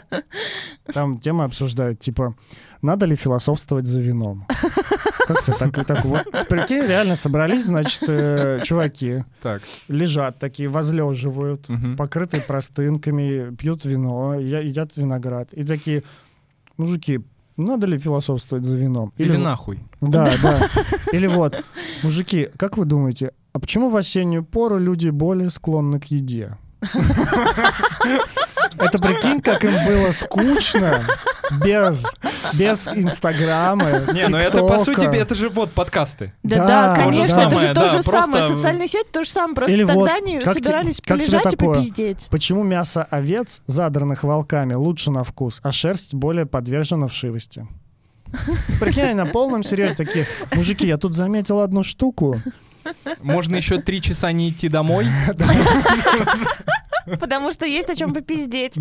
Там 0.93 1.19
темы 1.19 1.43
обсуждают, 1.43 1.99
типа, 1.99 2.35
надо 2.81 3.05
ли 3.05 3.15
философствовать 3.15 3.87
за 3.87 4.01
вином? 4.01 4.45
Как 5.27 5.43
то 5.43 5.53
так, 5.53 5.85
так 5.85 6.05
вот. 6.05 6.23
Прикинь, 6.47 6.83
реально 6.83 7.15
собрались, 7.15 7.65
значит, 7.65 8.03
э, 8.07 8.61
чуваки. 8.63 9.23
Так. 9.41 9.61
Лежат 9.87 10.39
такие, 10.39 10.69
возлеживают, 10.69 11.69
угу. 11.69 11.95
покрытые 11.97 12.41
простынками, 12.41 13.55
пьют 13.55 13.85
вино, 13.85 14.35
едят 14.35 14.91
виноград. 14.95 15.53
И 15.53 15.65
такие, 15.65 16.03
мужики, 16.77 17.21
надо 17.57 17.87
ли 17.87 17.97
философствовать 17.97 18.63
за 18.63 18.77
вином? 18.77 19.11
Или, 19.17 19.29
Или 19.29 19.37
нахуй. 19.37 19.79
Да, 19.99 20.31
да. 20.41 20.69
Или 21.11 21.27
вот, 21.27 21.63
мужики, 22.03 22.49
как 22.57 22.77
вы 22.77 22.85
думаете, 22.85 23.31
а 23.57 23.59
почему 23.59 23.89
в 23.89 23.97
осеннюю 23.97 24.45
пору 24.45 24.77
люди 24.77 25.09
более 25.09 25.49
склонны 25.49 25.99
к 25.99 26.05
еде? 26.05 26.59
Это 28.77 28.99
прикинь, 28.99 29.41
как 29.41 29.65
им 29.65 29.73
было 29.83 30.11
скучно 30.11 31.03
без, 31.65 32.05
без 32.53 32.87
Инстаграма, 32.87 34.03
Не, 34.13 34.27
ну 34.27 34.37
это 34.37 34.59
по 34.59 34.77
сути, 34.77 35.11
это 35.11 35.33
же 35.33 35.49
вот 35.49 35.71
подкасты. 35.71 36.33
Да, 36.43 36.67
да, 36.67 36.95
конечно, 36.95 37.39
это 37.39 37.57
же 37.57 37.73
то 37.73 37.91
же 37.91 38.03
самое. 38.03 38.47
Социальные 38.47 38.87
сети 38.87 39.07
то 39.11 39.23
же 39.23 39.29
самое, 39.31 39.55
просто 39.55 39.71
Или 39.71 39.85
тогда 39.85 40.17
они 40.17 40.39
собирались 40.41 41.01
полежать 41.01 41.53
и 41.53 41.57
попиздеть. 41.57 42.27
Почему 42.29 42.61
мясо 42.61 43.03
овец, 43.09 43.63
задранных 43.65 44.23
волками, 44.23 44.75
лучше 44.75 45.09
на 45.09 45.23
вкус, 45.23 45.61
а 45.63 45.71
шерсть 45.71 46.13
более 46.13 46.45
подвержена 46.45 47.07
вшивости? 47.07 47.67
Прикинь, 48.79 49.15
на 49.15 49.25
полном 49.25 49.63
серьезе 49.63 49.95
такие, 49.95 50.27
мужики, 50.53 50.85
я 50.85 50.97
тут 50.97 51.15
заметил 51.15 51.61
одну 51.61 51.81
штуку. 51.81 52.39
Можно 53.21 53.55
еще 53.55 53.81
три 53.81 54.01
часа 54.01 54.31
не 54.31 54.49
идти 54.49 54.69
домой. 54.69 55.07
Потому 57.19 57.51
что 57.51 57.65
есть 57.65 57.89
о 57.89 57.95
чем 57.95 58.13
попиздеть. 58.13 58.77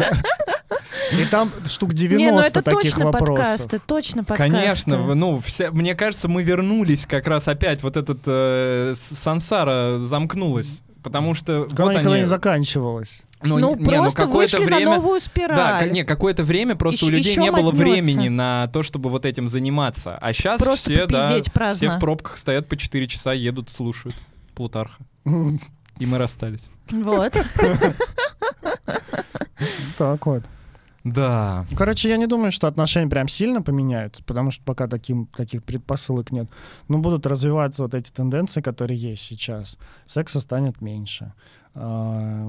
И 1.13 1.25
там 1.31 1.51
штук 1.65 1.95
90 1.95 2.17
Не, 2.17 2.33
ну 2.33 2.41
это 2.41 2.63
таких 2.63 2.93
точно 2.93 3.05
вопросов. 3.07 3.37
подкасты, 3.37 3.79
точно 3.79 4.25
подкасты. 4.25 4.53
Конечно, 4.53 5.15
ну, 5.15 5.39
вся, 5.41 5.71
мне 5.71 5.95
кажется, 5.95 6.27
мы 6.29 6.43
вернулись 6.43 7.07
как 7.07 7.29
раз 7.29 7.47
опять, 7.47 7.83
вот 7.83 7.97
этот 7.97 8.21
э, 8.27 8.95
сансара 8.97 9.99
замкнулась. 9.99 10.83
Потому 11.03 11.35
что 11.35 11.69
Она 11.71 11.85
вот 11.85 11.91
никогда 11.93 12.11
они... 12.11 12.21
не 12.23 12.27
заканчивалась. 12.27 13.23
Ну, 13.43 13.59
ну 13.59 13.77
не, 13.77 14.01
ну 14.01 14.11
какое-то 14.13 14.59
время, 14.59 14.87
на 14.87 14.97
новую 14.97 15.21
спираль. 15.21 15.57
Да, 15.57 15.87
не, 15.87 16.05
какое-то 16.05 16.43
время 16.43 16.75
просто 16.75 17.05
Ищ, 17.05 17.09
у 17.09 17.11
людей 17.11 17.37
не 17.37 17.53
было 17.53 17.71
времени 17.71 18.29
на 18.29 18.69
то, 18.73 18.83
чтобы 18.83 19.11
вот 19.11 19.27
этим 19.27 19.49
заниматься. 19.49 20.17
А 20.17 20.33
сейчас 20.33 20.63
просто 20.63 20.91
все, 20.91 21.07
да, 21.07 21.41
праздно. 21.53 21.89
все 21.89 21.97
в 21.97 22.01
пробках 22.01 22.39
стоят 22.39 22.67
по 22.67 22.77
4 22.77 23.07
часа, 23.09 23.33
едут, 23.33 23.69
слушают 23.69 24.17
Плутарха. 24.55 25.03
И 25.99 26.07
мы 26.07 26.19
расстались. 26.19 26.71
Вот. 26.91 27.37
Так 29.97 30.27
вот. 30.27 30.43
Да. 31.07 31.67
Короче, 31.77 32.09
я 32.09 32.17
не 32.17 32.27
думаю, 32.27 32.51
что 32.51 32.67
отношения 32.67 33.09
прям 33.09 33.29
сильно 33.29 33.63
поменяются, 33.63 34.25
потому 34.25 34.51
что 34.51 34.65
пока 34.65 34.89
таким, 34.89 35.27
таких 35.27 35.63
предпосылок 35.63 36.33
нет. 36.33 36.49
Но 36.89 36.99
будут 36.99 37.27
развиваться 37.27 37.85
вот 37.85 37.95
эти 37.95 38.11
тенденции, 38.11 38.61
которые 38.61 38.99
есть 38.99 39.23
сейчас. 39.23 39.79
Секса 40.07 40.41
станет 40.41 40.81
меньше. 40.81 41.33
А, 41.77 42.43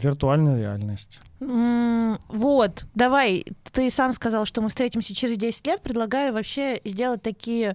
виртуальная 0.00 0.56
реальность. 0.56 1.18
вот, 1.40 2.86
давай, 2.94 3.44
ты 3.72 3.90
сам 3.90 4.12
сказал, 4.12 4.44
что 4.44 4.60
мы 4.60 4.68
встретимся 4.68 5.12
через 5.12 5.36
10 5.36 5.66
лет. 5.66 5.82
Предлагаю 5.82 6.32
вообще 6.32 6.80
сделать 6.84 7.22
такие 7.22 7.74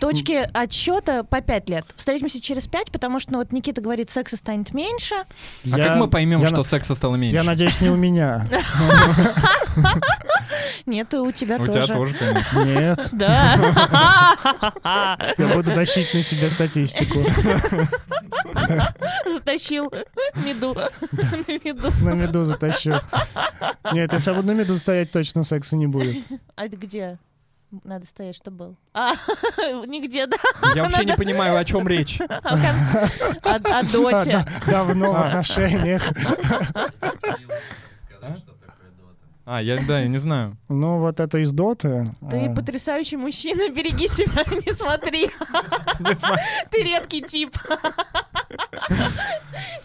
точки 0.00 0.48
отсчета 0.52 1.22
по 1.22 1.40
5 1.40 1.68
лет. 1.68 1.84
Встретимся 1.94 2.40
через 2.40 2.66
5, 2.66 2.90
потому 2.90 3.20
что 3.20 3.32
ну, 3.32 3.38
вот 3.38 3.52
Никита 3.52 3.80
говорит, 3.80 4.10
секса 4.10 4.36
станет 4.36 4.74
меньше. 4.74 5.14
А 5.70 5.76
как 5.76 5.96
мы 5.96 6.08
поймем, 6.08 6.44
что 6.46 6.64
секса 6.64 6.94
стало 6.94 7.16
меньше? 7.16 7.36
Я 7.36 7.44
надеюсь, 7.44 7.80
не 7.80 7.90
у 7.90 7.96
меня. 7.96 8.46
Нет, 10.86 11.12
у 11.14 11.30
тебя 11.30 11.58
тоже. 11.58 11.70
У 11.70 11.72
тебя 11.72 11.86
тоже, 11.86 12.14
конечно. 12.14 12.64
Нет. 12.64 13.08
Да. 13.12 14.36
Я 15.36 15.54
буду 15.54 15.72
тащить 15.72 16.12
на 16.14 16.22
себя 16.22 16.50
статистику. 16.50 17.22
Затащил 19.30 19.92
меду. 20.34 20.74
На 20.74 21.58
меду. 21.64 21.90
На 22.02 22.14
меду 22.14 22.44
затащу. 22.44 23.00
Нет, 23.92 24.12
если 24.12 24.30
я 24.30 24.36
буду 24.36 24.48
на 24.48 24.52
меду 24.52 24.76
стоять, 24.78 25.12
точно 25.12 25.44
секса 25.44 25.76
не 25.76 25.86
будет. 25.86 26.24
А 26.56 26.68
где? 26.68 27.18
Надо 27.84 28.04
стоять, 28.04 28.34
что 28.36 28.50
был. 28.50 28.76
А, 28.94 29.12
нигде, 29.86 30.26
да. 30.26 30.36
Я 30.74 30.84
вообще 30.84 31.04
не 31.04 31.14
понимаю, 31.14 31.56
о 31.56 31.64
чем 31.64 31.86
речь. 31.86 32.20
О 32.42 33.58
доте. 33.58 34.44
Давно 34.66 35.12
в 35.12 35.16
отношениях. 35.16 36.02
А, 39.52 39.60
я, 39.60 39.80
да, 39.84 39.98
я 39.98 40.06
не 40.06 40.18
знаю. 40.18 40.56
Ну, 40.68 41.00
вот 41.00 41.18
это 41.18 41.38
из 41.38 41.50
доты. 41.50 42.06
Ты 42.30 42.46
а... 42.46 42.54
потрясающий 42.54 43.16
мужчина, 43.16 43.68
береги 43.68 44.06
себя, 44.06 44.44
не 44.64 44.72
смотри. 44.72 45.28
Ты 46.70 46.84
редкий 46.84 47.20
тип. 47.22 47.56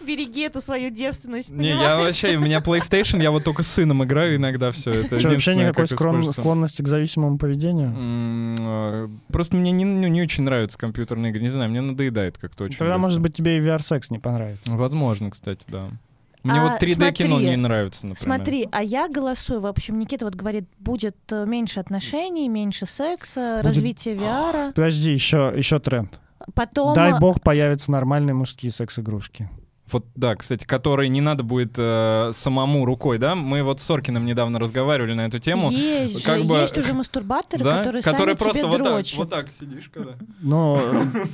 Береги 0.06 0.42
эту 0.42 0.60
свою 0.60 0.90
девственность. 0.90 1.48
Не, 1.48 1.70
я 1.70 1.96
вообще, 1.96 2.36
у 2.36 2.40
меня 2.40 2.60
PlayStation, 2.60 3.20
я 3.20 3.32
вот 3.32 3.42
только 3.42 3.64
с 3.64 3.66
сыном 3.66 4.04
играю 4.04 4.36
иногда 4.36 4.70
все. 4.70 4.92
Это 4.92 5.18
Что, 5.18 5.30
вообще 5.30 5.56
никакой 5.56 5.88
склонности 5.88 6.82
к 6.82 6.86
зависимому 6.86 7.36
поведению? 7.36 7.92
А, 8.60 9.10
просто 9.32 9.56
мне 9.56 9.72
не, 9.72 9.84
ну, 9.84 10.06
не 10.06 10.22
очень 10.22 10.44
нравятся 10.44 10.78
компьютерные 10.78 11.30
игры. 11.30 11.42
Не 11.42 11.50
знаю, 11.50 11.70
мне 11.70 11.80
надоедает 11.80 12.38
как-то 12.38 12.64
очень. 12.64 12.78
Тогда, 12.78 12.98
может 12.98 13.20
быть, 13.20 13.34
тебе 13.34 13.58
и 13.58 13.60
VR-секс 13.60 14.10
не 14.10 14.20
понравится. 14.20 14.70
Возможно, 14.76 15.32
кстати, 15.32 15.64
да. 15.66 15.90
Мне 16.46 16.60
а, 16.60 16.70
вот 16.70 16.82
3D-кино 16.82 17.40
не 17.40 17.56
нравится, 17.56 18.06
например. 18.06 18.36
Смотри, 18.36 18.68
а 18.70 18.82
я 18.82 19.08
голосую. 19.08 19.60
В 19.60 19.66
общем, 19.66 19.98
Никита 19.98 20.24
вот 20.24 20.36
говорит, 20.36 20.64
будет 20.78 21.16
э, 21.32 21.44
меньше 21.44 21.80
отношений, 21.80 22.48
меньше 22.48 22.86
секса, 22.86 23.60
будет... 23.62 23.74
развитие 23.74 24.14
VR. 24.14 24.72
Подожди, 24.72 25.12
еще, 25.12 25.52
еще 25.56 25.80
тренд. 25.80 26.20
Потом... 26.54 26.94
Дай 26.94 27.18
бог 27.18 27.42
появятся 27.42 27.90
нормальные 27.90 28.34
мужские 28.34 28.70
секс-игрушки. 28.70 29.50
Вот, 29.90 30.04
да, 30.16 30.34
кстати, 30.34 30.64
который 30.64 31.08
не 31.08 31.20
надо 31.20 31.44
будет 31.44 31.74
э, 31.76 32.30
самому 32.32 32.84
рукой, 32.84 33.18
да? 33.18 33.36
Мы 33.36 33.62
вот 33.62 33.80
с 33.80 33.84
Соркиным 33.84 34.26
недавно 34.26 34.58
разговаривали 34.58 35.14
на 35.14 35.26
эту 35.26 35.38
тему. 35.38 35.70
Есть 35.70 36.24
как 36.24 36.40
же, 36.40 36.44
бы... 36.44 36.56
есть 36.56 36.76
уже 36.76 36.92
мастурбаторы, 36.92 37.62
да? 37.62 37.78
которые, 37.78 38.02
которые 38.02 38.36
сами 38.36 38.44
просто 38.44 38.58
тебе 38.58 38.78
вот 38.78 38.82
дрочат. 38.82 39.10
Так, 39.10 39.18
вот 39.18 39.30
так 39.30 39.52
сидишь, 39.52 39.90
когда... 39.94 40.12
Но, 40.40 40.80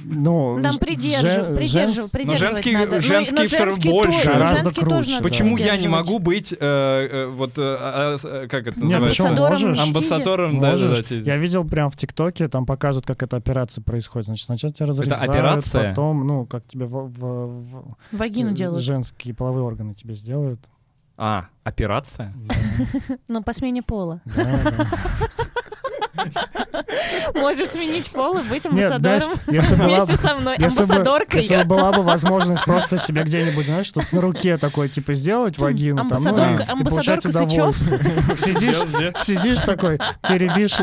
ну... 0.05 0.59
Нам 0.59 0.77
придержив, 0.79 1.55
придержив, 1.57 2.11
придерживать 2.11 2.25
Но 2.27 2.35
женский, 2.35 2.73
надо. 2.73 3.01
женский 3.01 3.37
но, 3.37 3.45
все 3.45 3.65
равно 3.65 3.91
больше. 3.91 4.23
Тоже, 4.23 4.33
Гораздо 4.33 4.75
круче. 4.75 5.23
Почему 5.23 5.57
я 5.57 5.77
не 5.79 5.89
могу 5.89 6.19
быть, 6.19 6.53
э, 6.53 6.57
э, 6.61 7.27
вот, 7.29 7.53
э, 7.57 8.19
э, 8.23 8.49
как 8.49 8.67
это 8.67 8.85
Нет, 8.85 9.01
называется? 9.01 9.33
Можешь. 9.33 9.79
Амбассадором, 9.79 10.61
да, 10.61 10.77
да, 10.77 10.97
да. 11.09 11.15
Я 11.15 11.37
видел 11.37 11.65
прям 11.65 11.91
в 11.91 11.97
ТикТоке, 11.97 12.49
там 12.49 12.67
показывают, 12.67 13.07
как 13.07 13.23
эта 13.23 13.37
операция 13.37 13.83
происходит. 13.83 14.27
Значит, 14.27 14.47
сначала 14.47 14.73
тебя 14.75 14.87
разрезают, 14.87 15.23
это 15.23 15.33
операция? 15.33 15.91
потом, 15.91 16.27
ну, 16.27 16.47
как 16.47 16.67
тебе 16.69 16.87
в, 16.87 17.09
в, 17.09 17.17
в, 17.21 17.97
Вагину 18.45 18.57
делают. 18.57 18.85
Женский 18.85 19.17
какие 19.17 19.33
половые 19.33 19.65
органы 19.65 19.95
тебе 19.95 20.15
сделают. 20.15 20.61
А, 21.17 21.47
операция? 21.65 22.35
Ну, 23.29 23.43
по 23.43 23.53
смене 23.53 23.83
пола. 23.83 24.21
Можешь 27.35 27.69
сменить 27.69 28.11
пол 28.11 28.39
и 28.39 28.43
быть 28.43 28.67
амбассадором 28.67 29.33
вместе 29.47 30.17
со 30.17 30.35
мной, 30.35 30.57
амбассадоркой. 30.57 31.41
Если 31.43 31.63
была 31.65 31.93
бы 31.93 32.03
возможность 32.03 32.65
просто 32.65 32.99
себе 32.99 33.23
где-нибудь, 33.23 33.67
знаешь, 33.67 33.91
тут 33.91 34.13
на 34.13 34.21
руке 34.21 34.59
такой, 34.59 34.89
типа, 34.89 35.15
сделать 35.15 35.59
вагину, 35.59 36.05
ну, 36.05 36.17
и 36.17 36.85
получать 36.85 37.25
удовольствие. 37.25 37.99
Сидишь, 38.37 38.79
сидишь 39.19 39.61
такой, 39.63 39.99
теребишь 40.27 40.79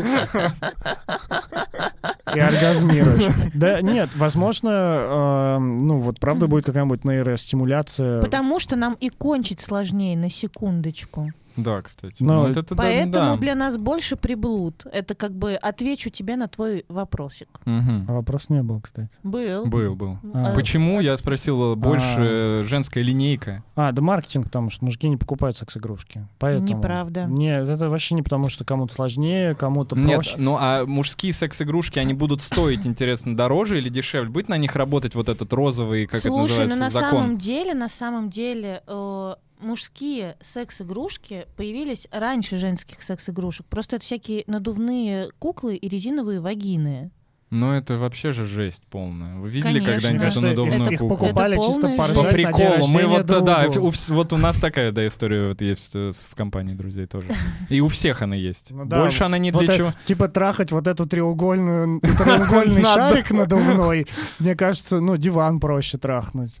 и 2.34 2.38
оргазмируешь. 2.38 3.26
Да 3.54 3.80
нет, 3.80 4.10
возможно, 4.16 5.58
ну 5.60 5.98
вот 5.98 6.18
правда 6.20 6.46
будет 6.46 6.64
какая-нибудь 6.66 7.04
нейростимуляция. 7.04 8.20
Потому 8.20 8.58
что 8.58 8.76
нам 8.76 8.94
и 8.94 9.08
кончить 9.08 9.60
сложнее, 9.60 10.16
на 10.16 10.30
секундочку. 10.30 11.32
Да, 11.62 11.82
кстати. 11.82 12.22
Но... 12.22 12.34
Ну, 12.34 12.48
вот 12.48 12.56
это, 12.56 12.74
Поэтому 12.74 13.34
да. 13.34 13.36
для 13.36 13.54
нас 13.54 13.76
больше 13.76 14.16
приблуд. 14.16 14.86
Это 14.92 15.14
как 15.14 15.32
бы 15.32 15.54
отвечу 15.54 16.10
тебе 16.10 16.36
на 16.36 16.48
твой 16.48 16.84
вопросик. 16.88 17.48
Угу. 17.66 18.06
А 18.08 18.12
вопрос 18.12 18.48
не 18.48 18.62
был, 18.62 18.80
кстати. 18.80 19.10
Был. 19.22 19.66
Был, 19.66 19.94
был. 19.94 20.18
А. 20.34 20.54
Почему, 20.54 21.00
я 21.00 21.16
спросил, 21.16 21.76
больше 21.76 22.60
а. 22.60 22.62
женская 22.64 23.02
линейка? 23.02 23.62
А, 23.76 23.92
да 23.92 24.02
маркетинг, 24.02 24.44
потому 24.46 24.70
что 24.70 24.84
мужики 24.84 25.08
не 25.08 25.16
покупают 25.16 25.56
секс-игрушки. 25.56 26.26
Поэтому... 26.38 26.68
Неправда. 26.68 27.24
Нет, 27.24 27.68
это 27.68 27.88
вообще 27.88 28.14
не 28.14 28.22
потому, 28.22 28.48
что 28.48 28.64
кому-то 28.64 28.94
сложнее, 28.94 29.54
кому-то 29.54 29.96
проще. 29.96 30.32
Нет, 30.32 30.38
ну 30.38 30.56
а 30.58 30.84
мужские 30.86 31.32
секс-игрушки, 31.32 31.98
они 31.98 32.14
будут 32.14 32.40
стоить, 32.40 32.86
интересно, 32.86 33.36
дороже 33.36 33.78
или 33.78 33.88
дешевле? 33.88 34.30
Будет 34.30 34.48
на 34.48 34.58
них 34.58 34.76
работать 34.76 35.14
вот 35.14 35.28
этот 35.28 35.52
розовый, 35.52 36.06
как 36.06 36.20
Слушай, 36.20 36.66
это 36.66 36.76
называется, 36.76 36.76
ну 36.76 36.84
на 36.84 36.90
закон? 36.90 37.10
самом 37.10 37.38
деле, 37.38 37.74
на 37.74 37.88
самом 37.88 38.30
деле... 38.30 38.82
Э 38.86 39.34
мужские 39.60 40.36
секс-игрушки 40.40 41.46
появились 41.56 42.08
раньше 42.10 42.58
женских 42.58 43.02
секс-игрушек. 43.02 43.66
Просто 43.66 43.96
это 43.96 44.04
всякие 44.04 44.44
надувные 44.46 45.30
куклы 45.38 45.76
и 45.76 45.88
резиновые 45.88 46.40
вагины. 46.40 47.10
Ну 47.50 47.72
это 47.72 47.98
вообще 47.98 48.30
же 48.30 48.44
жесть 48.44 48.84
полная. 48.88 49.36
Вы 49.38 49.48
видели 49.50 49.84
когда-нибудь 49.84 50.24
эту 50.24 50.40
надувную 50.40 50.82
это, 50.82 50.90
куклу? 50.92 51.14
Их 51.14 51.20
покупали 51.20 51.58
это 51.58 51.66
чисто 51.66 51.88
По 51.96 52.30
приколу. 52.30 52.86
Мы 52.86 53.06
вот, 53.06 53.26
да, 53.26 53.66
у, 53.76 53.90
вот 53.90 54.32
у 54.32 54.36
нас 54.36 54.56
такая 54.58 54.92
да, 54.92 55.04
история 55.04 55.48
вот 55.48 55.60
есть 55.60 55.90
э, 55.96 56.12
в 56.28 56.34
компании 56.36 56.74
друзей 56.74 57.06
тоже. 57.06 57.26
И 57.68 57.80
у 57.80 57.88
всех 57.88 58.22
она 58.22 58.36
есть. 58.36 58.70
Ну, 58.70 58.84
да, 58.84 59.00
Больше 59.00 59.24
она 59.24 59.36
не 59.38 59.50
вот 59.50 59.64
для 59.64 59.74
это, 59.74 59.76
чего. 59.76 59.94
Типа 60.04 60.28
трахать 60.28 60.70
вот 60.70 60.86
эту 60.86 61.06
треугольную, 61.06 62.00
треугольный 62.18 62.84
шарик 62.84 63.32
надувной. 63.32 64.06
Мне 64.38 64.54
кажется, 64.54 65.00
ну 65.00 65.16
диван 65.16 65.58
проще 65.58 65.98
трахнуть. 65.98 66.60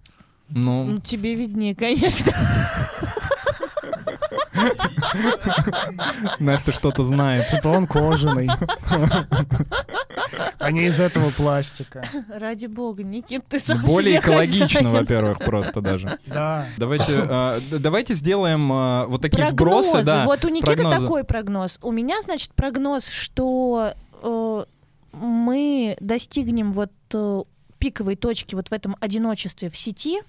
Ну, 0.50 0.84
ну 0.84 1.00
тебе 1.00 1.34
виднее, 1.34 1.74
конечно. 1.74 2.32
Настя 6.38 6.72
что-то 6.72 7.04
знает. 7.04 7.48
Типа 7.48 7.68
он 7.68 7.86
кожаный. 7.86 8.48
А 10.58 10.70
не 10.70 10.86
из 10.86 11.00
этого 11.00 11.30
пластика. 11.30 12.04
Ради 12.28 12.66
бога, 12.66 13.02
Никит, 13.02 13.44
ты 13.48 13.58
сам 13.58 13.82
Более 13.82 14.18
экологично, 14.18 14.90
во-первых, 14.90 15.38
просто 15.38 15.80
даже. 15.80 16.18
Да. 16.26 16.66
Давайте, 16.76 17.12
э, 17.12 17.60
давайте 17.78 18.14
сделаем 18.14 18.70
э, 18.72 19.06
вот 19.06 19.22
такие 19.22 19.46
прогнозы. 19.48 19.88
вбросы. 19.88 20.04
Да, 20.04 20.24
вот 20.26 20.44
у 20.44 20.48
Никиты 20.48 20.74
прогнозы. 20.74 20.98
такой 20.98 21.24
прогноз. 21.24 21.78
У 21.82 21.92
меня, 21.92 22.20
значит, 22.22 22.52
прогноз, 22.54 23.08
что 23.08 23.94
э, 24.22 24.64
мы 25.12 25.96
достигнем 26.00 26.72
вот 26.72 26.92
э, 27.14 27.42
пиковой 27.78 28.16
точки 28.16 28.54
вот 28.54 28.68
в 28.68 28.72
этом 28.72 28.96
одиночестве 29.00 29.70
в 29.70 29.76
сети, 29.76 30.20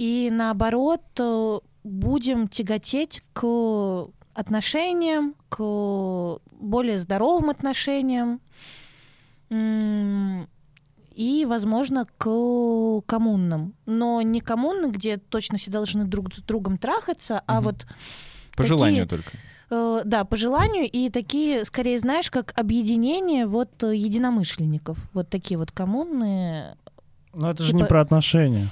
и 0.00 0.30
наоборот 0.32 1.02
э, 1.18 1.58
будем 1.84 2.48
тяготеть 2.48 3.22
к 3.34 4.06
отношениям, 4.32 5.34
к 5.50 6.38
более 6.52 6.98
здоровым 6.98 7.50
отношениям 7.50 8.40
и, 9.50 11.44
возможно, 11.46 12.06
к 12.16 13.02
коммунным. 13.04 13.74
Но 13.84 14.22
не 14.22 14.40
коммуны, 14.40 14.90
где 14.90 15.18
точно 15.18 15.58
все 15.58 15.70
должны 15.70 16.04
друг 16.04 16.32
с 16.32 16.40
другом 16.40 16.78
трахаться, 16.78 17.42
а 17.46 17.60
вот... 17.60 17.86
По 18.52 18.62
такие, 18.62 18.68
желанию 18.68 19.06
только. 19.06 19.32
Э, 19.68 20.00
да, 20.06 20.24
по 20.24 20.38
желанию, 20.38 20.88
и 20.90 21.10
такие, 21.10 21.66
скорее, 21.66 21.98
знаешь, 21.98 22.30
как 22.30 22.58
объединение 22.58 23.46
вот 23.46 23.82
единомышленников. 23.82 24.96
Вот 25.12 25.28
такие 25.28 25.58
вот 25.58 25.72
коммуны. 25.72 26.74
Но 27.34 27.50
это 27.50 27.58
типа... 27.58 27.64
же 27.64 27.74
не 27.74 27.84
про 27.84 28.00
отношения. 28.00 28.70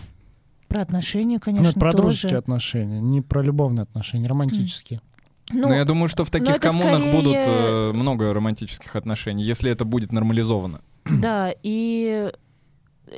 Про 0.69 0.82
отношения, 0.82 1.39
конечно, 1.40 1.73
Ну, 1.74 1.81
про 1.81 1.93
тоже. 1.93 2.03
дружеские 2.03 2.39
отношения, 2.39 3.01
не 3.01 3.23
про 3.23 3.43
любовные 3.43 3.82
отношения, 3.85 4.28
романтические. 4.28 5.01
Ну, 5.51 5.69
Но 5.69 5.74
я 5.74 5.85
думаю, 5.85 6.09
что 6.09 6.24
в 6.24 6.31
таких 6.31 6.61
коммунах 6.61 6.97
скорее... 6.97 7.12
будут 7.12 7.36
э, 7.36 7.93
много 7.95 8.32
романтических 8.35 8.95
отношений, 8.97 9.43
если 9.43 9.70
это 9.70 9.85
будет 9.85 10.12
нормализовано. 10.12 10.81
Да, 11.11 11.55
и 11.62 12.31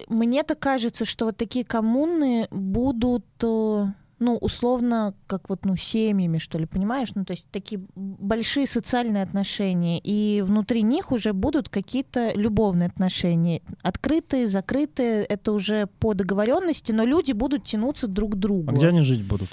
мне-то 0.09 0.55
кажется, 0.55 1.05
что 1.05 1.25
вот 1.27 1.37
такие 1.37 1.65
коммуны 1.65 2.47
будут 2.53 3.27
э, 3.43 3.87
ну, 4.21 4.37
условно, 4.37 5.15
как 5.27 5.49
вот, 5.49 5.65
ну, 5.65 5.77
семьями, 5.77 6.37
что 6.39 6.59
ли, 6.59 6.67
понимаешь? 6.67 7.09
Ну, 7.15 7.25
то 7.25 7.33
есть 7.33 7.49
такие 7.51 7.81
большие 7.97 8.67
социальные 8.67 9.23
отношения, 9.23 9.99
и 9.99 10.43
внутри 10.43 10.83
них 10.83 11.11
уже 11.11 11.33
будут 11.33 11.71
какие-то 11.71 12.33
любовные 12.35 12.89
отношения. 12.89 13.63
Открытые, 13.83 14.47
закрытые, 14.47 15.25
это 15.25 15.53
уже 15.53 15.87
по 15.87 16.13
договоренности, 16.13 16.93
но 16.93 17.05
люди 17.05 17.33
будут 17.33 17.65
тянуться 17.65 18.07
друг 18.07 18.33
к 18.33 18.37
другу. 18.37 18.71
А 18.71 18.75
где 18.75 18.89
они 18.89 19.01
жить 19.01 19.25
будут? 19.25 19.49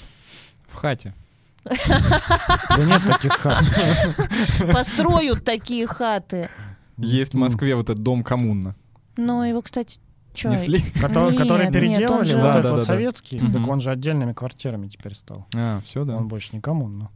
В 0.68 0.76
хате. 0.76 1.14
Да 1.64 2.85
нет 2.85 3.02
таких 3.07 3.31
хат. 3.31 3.64
Построят 4.72 5.45
такие 5.45 5.88
хаты. 5.88 6.49
Есть 6.98 7.34
в 7.34 7.38
Москве 7.38 7.76
вот 7.76 7.89
этот 7.89 8.03
дом 8.03 8.23
коммуна. 8.23 8.76
Но 9.15 9.45
его, 9.45 9.61
кстати, 9.61 9.99
Чё? 10.38 10.52
Несли? 10.52 10.84
Который, 11.02 11.32
нет, 11.32 11.42
которые 11.42 11.72
переделали, 11.72 12.20
нет, 12.20 12.28
же... 12.28 12.36
вот 12.36 12.44
да, 12.44 12.52
этот 12.52 12.64
да, 12.64 12.70
вот 12.70 12.80
да, 12.82 12.86
советский, 12.86 13.40
да. 13.40 13.54
так 13.54 13.68
он 13.68 13.80
же 13.80 13.90
отдельными 13.90 14.34
квартирами 14.34 14.88
теперь 14.88 15.16
стал. 15.16 15.48
А, 15.56 15.82
все, 15.84 16.06
да. 16.06 16.16
Он 16.16 16.28
больше 16.28 16.56
никому, 16.56 16.88
но. 16.88 17.10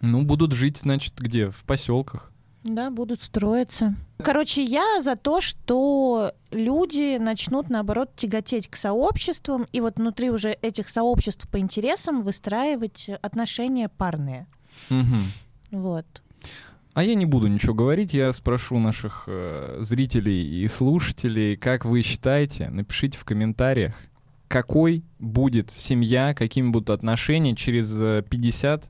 Ну, 0.00 0.22
будут 0.22 0.52
жить, 0.52 0.76
значит, 0.76 1.14
где? 1.18 1.50
В 1.50 1.64
поселках. 1.64 2.30
Да, 2.62 2.90
будут 2.90 3.20
строиться. 3.20 3.96
Короче, 4.18 4.62
я 4.62 5.02
за 5.02 5.16
то, 5.16 5.40
что 5.40 6.34
люди 6.52 7.16
начнут, 7.18 7.68
наоборот, 7.68 8.14
тяготеть 8.14 8.68
к 8.68 8.76
сообществам, 8.76 9.66
и 9.72 9.80
вот 9.80 9.96
внутри 9.96 10.30
уже 10.30 10.52
этих 10.62 10.88
сообществ 10.88 11.48
по 11.48 11.58
интересам 11.58 12.22
выстраивать 12.22 13.10
отношения 13.22 13.88
парные. 13.88 14.46
Угу. 14.88 15.80
Вот. 15.80 16.06
А 16.94 17.02
я 17.02 17.14
не 17.14 17.24
буду 17.24 17.46
ничего 17.46 17.72
говорить, 17.72 18.12
я 18.12 18.32
спрошу 18.32 18.78
наших 18.78 19.24
э, 19.26 19.78
зрителей 19.80 20.62
и 20.62 20.68
слушателей, 20.68 21.56
как 21.56 21.86
вы 21.86 22.02
считаете, 22.02 22.68
напишите 22.68 23.16
в 23.16 23.24
комментариях, 23.24 23.94
какой 24.46 25.02
будет 25.18 25.70
семья, 25.70 26.34
какими 26.34 26.68
будут 26.68 26.90
отношения 26.90 27.56
через 27.56 27.90
50 28.28 28.84
э, 28.84 28.88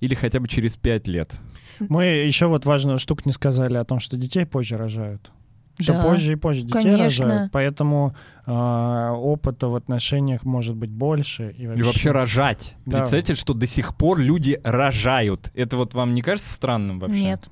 или 0.00 0.14
хотя 0.14 0.40
бы 0.40 0.48
через 0.48 0.78
5 0.78 1.06
лет. 1.06 1.34
Мы 1.80 2.04
еще 2.04 2.46
вот 2.46 2.64
важную 2.64 2.98
штуку 2.98 3.22
не 3.26 3.32
сказали 3.32 3.76
о 3.76 3.84
том, 3.84 4.00
что 4.00 4.16
детей 4.16 4.46
позже 4.46 4.78
рожают 4.78 5.30
все 5.78 5.92
да, 5.94 6.02
позже 6.02 6.32
и 6.32 6.36
позже 6.36 6.62
детей 6.62 6.82
конечно. 6.82 7.26
рожают, 7.26 7.52
поэтому 7.52 8.14
э, 8.46 9.10
опыта 9.16 9.68
в 9.68 9.74
отношениях 9.74 10.44
может 10.44 10.76
быть 10.76 10.90
больше. 10.90 11.54
И 11.56 11.66
вообще, 11.66 11.80
и 11.80 11.82
вообще 11.82 12.10
рожать. 12.10 12.74
Да. 12.84 12.98
Представляете, 12.98 13.34
что 13.34 13.54
до 13.54 13.66
сих 13.66 13.96
пор 13.96 14.18
люди 14.18 14.60
рожают. 14.64 15.50
Это 15.54 15.76
вот 15.76 15.94
вам 15.94 16.12
не 16.12 16.22
кажется 16.22 16.52
странным 16.52 16.98
вообще? 16.98 17.22
Нет. 17.22 17.48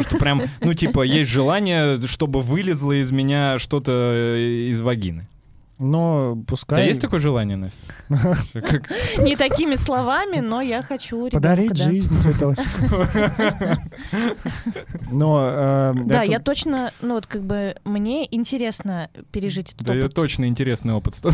Что 0.00 0.16
прям, 0.18 0.42
ну 0.60 0.74
типа, 0.74 1.02
есть 1.02 1.30
желание, 1.30 1.98
чтобы 2.06 2.40
вылезло 2.40 2.92
из 2.92 3.10
меня 3.10 3.58
что-то 3.58 3.92
э, 3.92 4.68
из 4.70 4.80
вагины. 4.80 5.28
Но 5.78 6.38
пускай... 6.46 6.76
У 6.76 6.80
тебя 6.82 6.88
есть 6.88 7.00
такое 7.00 7.18
желание, 7.18 7.56
Настя? 7.56 7.82
Не 9.18 9.34
такими 9.34 9.74
словами, 9.74 10.38
но 10.38 10.60
я 10.60 10.82
хочу 10.82 11.28
Подарить 11.30 11.76
жизнь 11.76 12.16
цветочку. 12.20 12.62
Но... 15.10 15.38
Э, 15.40 15.94
да, 16.04 16.22
я 16.22 16.38
точно, 16.38 16.92
ну 17.00 17.14
вот 17.14 17.26
как 17.26 17.42
бы 17.42 17.74
мне 17.84 18.32
интересно 18.32 19.10
пережить 19.32 19.72
этот 19.72 19.88
опыт. 19.88 20.00
Да, 20.00 20.08
точно 20.08 20.46
интересный 20.46 20.94
опыт. 20.94 21.14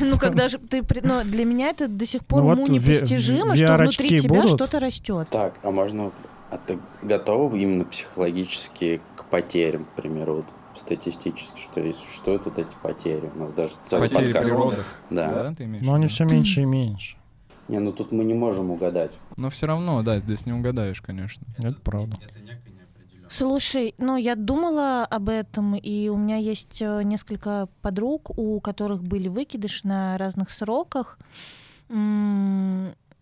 Ну 0.00 0.18
когда 0.18 0.48
же 0.48 0.58
ты... 0.58 0.82
Ну 1.02 1.22
для 1.24 1.44
меня 1.44 1.68
это 1.68 1.86
до 1.86 2.06
сих 2.06 2.24
пор 2.24 2.42
уму 2.42 2.66
непостижимо, 2.66 3.54
что 3.54 3.76
внутри 3.76 4.18
тебя 4.18 4.46
что-то 4.46 4.80
растет. 4.80 5.28
Так, 5.30 5.54
а 5.62 5.70
можно... 5.70 6.10
А 6.50 6.56
ты 6.56 6.78
готова 7.02 7.54
именно 7.54 7.84
психологически 7.84 9.02
к 9.16 9.26
потерям, 9.26 9.84
к 9.84 9.90
примеру, 9.90 10.36
вот 10.36 10.46
статистически, 10.78 11.58
что 11.58 11.80
есть, 11.80 11.98
существуют 11.98 12.44
вот 12.44 12.58
эти 12.58 12.74
потери. 12.82 13.30
У 13.34 13.38
нас 13.38 13.52
даже 13.52 13.74
целый 13.86 14.08
потери 14.08 14.26
подкаст. 14.32 14.50
Природах. 14.50 14.86
Да. 15.10 15.50
да 15.50 15.64
Но 15.80 15.94
они 15.94 16.06
все 16.06 16.24
меньше 16.24 16.62
и 16.62 16.64
меньше. 16.64 17.16
Не, 17.68 17.80
ну 17.80 17.92
тут 17.92 18.12
мы 18.12 18.24
не 18.24 18.34
можем 18.34 18.70
угадать. 18.70 19.12
Но 19.36 19.50
все 19.50 19.66
равно, 19.66 20.02
да, 20.02 20.18
здесь 20.18 20.46
не 20.46 20.52
угадаешь, 20.52 21.02
конечно. 21.02 21.46
Это 21.58 21.78
правда. 21.80 22.16
Слушай, 23.30 23.94
ну 23.98 24.16
я 24.16 24.36
думала 24.36 25.04
об 25.04 25.28
этом, 25.28 25.74
и 25.74 26.08
у 26.08 26.16
меня 26.16 26.36
есть 26.36 26.80
э, 26.80 27.02
несколько 27.02 27.68
подруг, 27.82 28.30
у 28.38 28.58
которых 28.60 29.02
были 29.02 29.28
выкидыши 29.28 29.86
на 29.86 30.16
разных 30.16 30.50
сроках. 30.50 31.18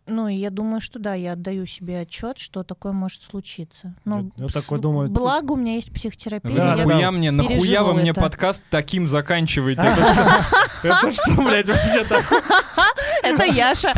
Ну, 0.08 0.28
я 0.28 0.50
думаю, 0.50 0.80
что 0.80 1.00
да, 1.00 1.14
я 1.14 1.32
отдаю 1.32 1.66
себе 1.66 2.00
отчет, 2.00 2.38
что 2.38 2.62
такое 2.62 2.92
может 2.92 3.22
случиться. 3.22 3.94
Ну, 4.04 4.30
я, 4.36 4.44
я 4.44 4.50
такой 4.50 4.78
думаю, 4.78 5.08
благо 5.08 5.52
у 5.52 5.56
меня 5.56 5.74
есть 5.74 5.92
психотерапия. 5.92 6.54
Да, 6.54 6.76
нахуя 6.76 7.10
мне, 7.10 7.32
нахуя 7.32 7.82
вы 7.82 7.94
мне 7.94 8.14
подкаст 8.14 8.62
таким 8.70 9.08
заканчиваете? 9.08 9.82
Это 10.84 11.12
что, 11.12 11.32
блядь, 11.42 11.68
вообще 11.68 12.04
такое? 12.04 12.42
Это 13.34 13.44
Яша. 13.44 13.92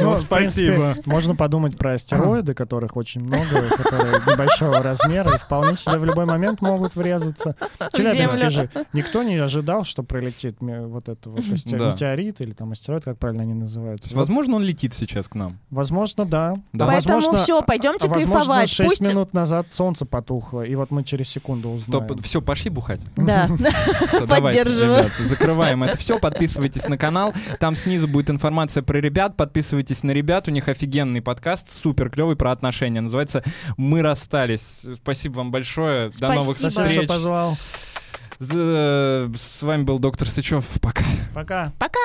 Ну, 0.00 0.16
спасибо. 0.16 0.96
Можно 1.06 1.36
подумать 1.36 1.78
про 1.78 1.92
астероиды, 1.94 2.54
которых 2.54 2.96
очень 2.96 3.22
много, 3.22 3.68
которые 3.76 4.20
небольшого 4.26 4.82
размера, 4.82 5.36
и 5.36 5.38
вполне 5.38 5.76
себе 5.76 5.98
в 5.98 6.04
любой 6.04 6.24
момент 6.24 6.60
могут 6.60 6.96
врезаться. 6.96 7.56
Челябинске 7.92 8.50
же 8.50 8.70
никто 8.92 9.22
не 9.22 9.36
ожидал, 9.36 9.84
что 9.84 10.02
пролетит 10.02 10.56
вот 10.60 11.08
это 11.08 11.30
вот 11.30 11.46
метеорит 11.46 12.40
или 12.40 12.52
там 12.52 12.72
астероид, 12.72 13.04
как 13.04 13.18
правильно 13.18 13.42
они 13.42 13.54
называются. 13.54 14.14
Возможно, 14.16 14.56
он 14.56 14.62
летит 14.62 14.94
сейчас 14.94 15.28
к 15.28 15.34
нам. 15.34 15.58
Возможно, 15.70 16.24
да. 16.24 16.56
да. 16.72 16.86
Поэтому 16.86 17.16
возможно, 17.16 17.44
все, 17.44 17.62
пойдемте 17.62 18.08
кайфовать. 18.08 18.70
6 18.70 18.88
Пусть... 18.88 19.00
минут 19.00 19.34
назад 19.34 19.68
солнце 19.72 20.04
потухло, 20.04 20.62
и 20.62 20.74
вот 20.74 20.90
мы 20.90 21.04
через 21.04 21.28
секунду 21.28 21.70
узнаем. 21.70 22.04
Стоп, 22.04 22.22
все, 22.22 22.42
пошли 22.42 22.70
бухать. 22.70 23.02
Да, 23.16 23.48
поддерживаю. 24.28 25.10
Закрываем 25.20 25.84
это 25.84 25.96
все, 25.98 26.18
подписывайтесь 26.46 26.88
на 26.88 26.96
канал, 26.98 27.34
там 27.60 27.74
снизу 27.74 28.08
будет 28.08 28.30
информация 28.30 28.82
про 28.82 28.98
ребят, 28.98 29.36
подписывайтесь 29.36 30.02
на 30.02 30.12
ребят, 30.12 30.48
у 30.48 30.50
них 30.50 30.68
офигенный 30.68 31.20
подкаст, 31.20 31.70
супер 31.72 32.10
клевый 32.10 32.36
про 32.36 32.52
отношения, 32.52 33.00
называется 33.00 33.42
«Мы 33.76 34.02
расстались». 34.02 34.86
Спасибо 34.96 35.38
вам 35.38 35.50
большое, 35.50 36.10
до 36.18 36.32
новых 36.32 36.56
встреч. 36.56 36.72
Спасибо, 36.72 37.04
что 37.04 37.12
позвал. 37.12 37.56
С 38.38 39.62
вами 39.62 39.82
был 39.82 39.98
доктор 39.98 40.28
Сычев. 40.28 40.66
Пока. 40.80 41.04
Пока. 41.34 41.72
Пока. 41.78 41.98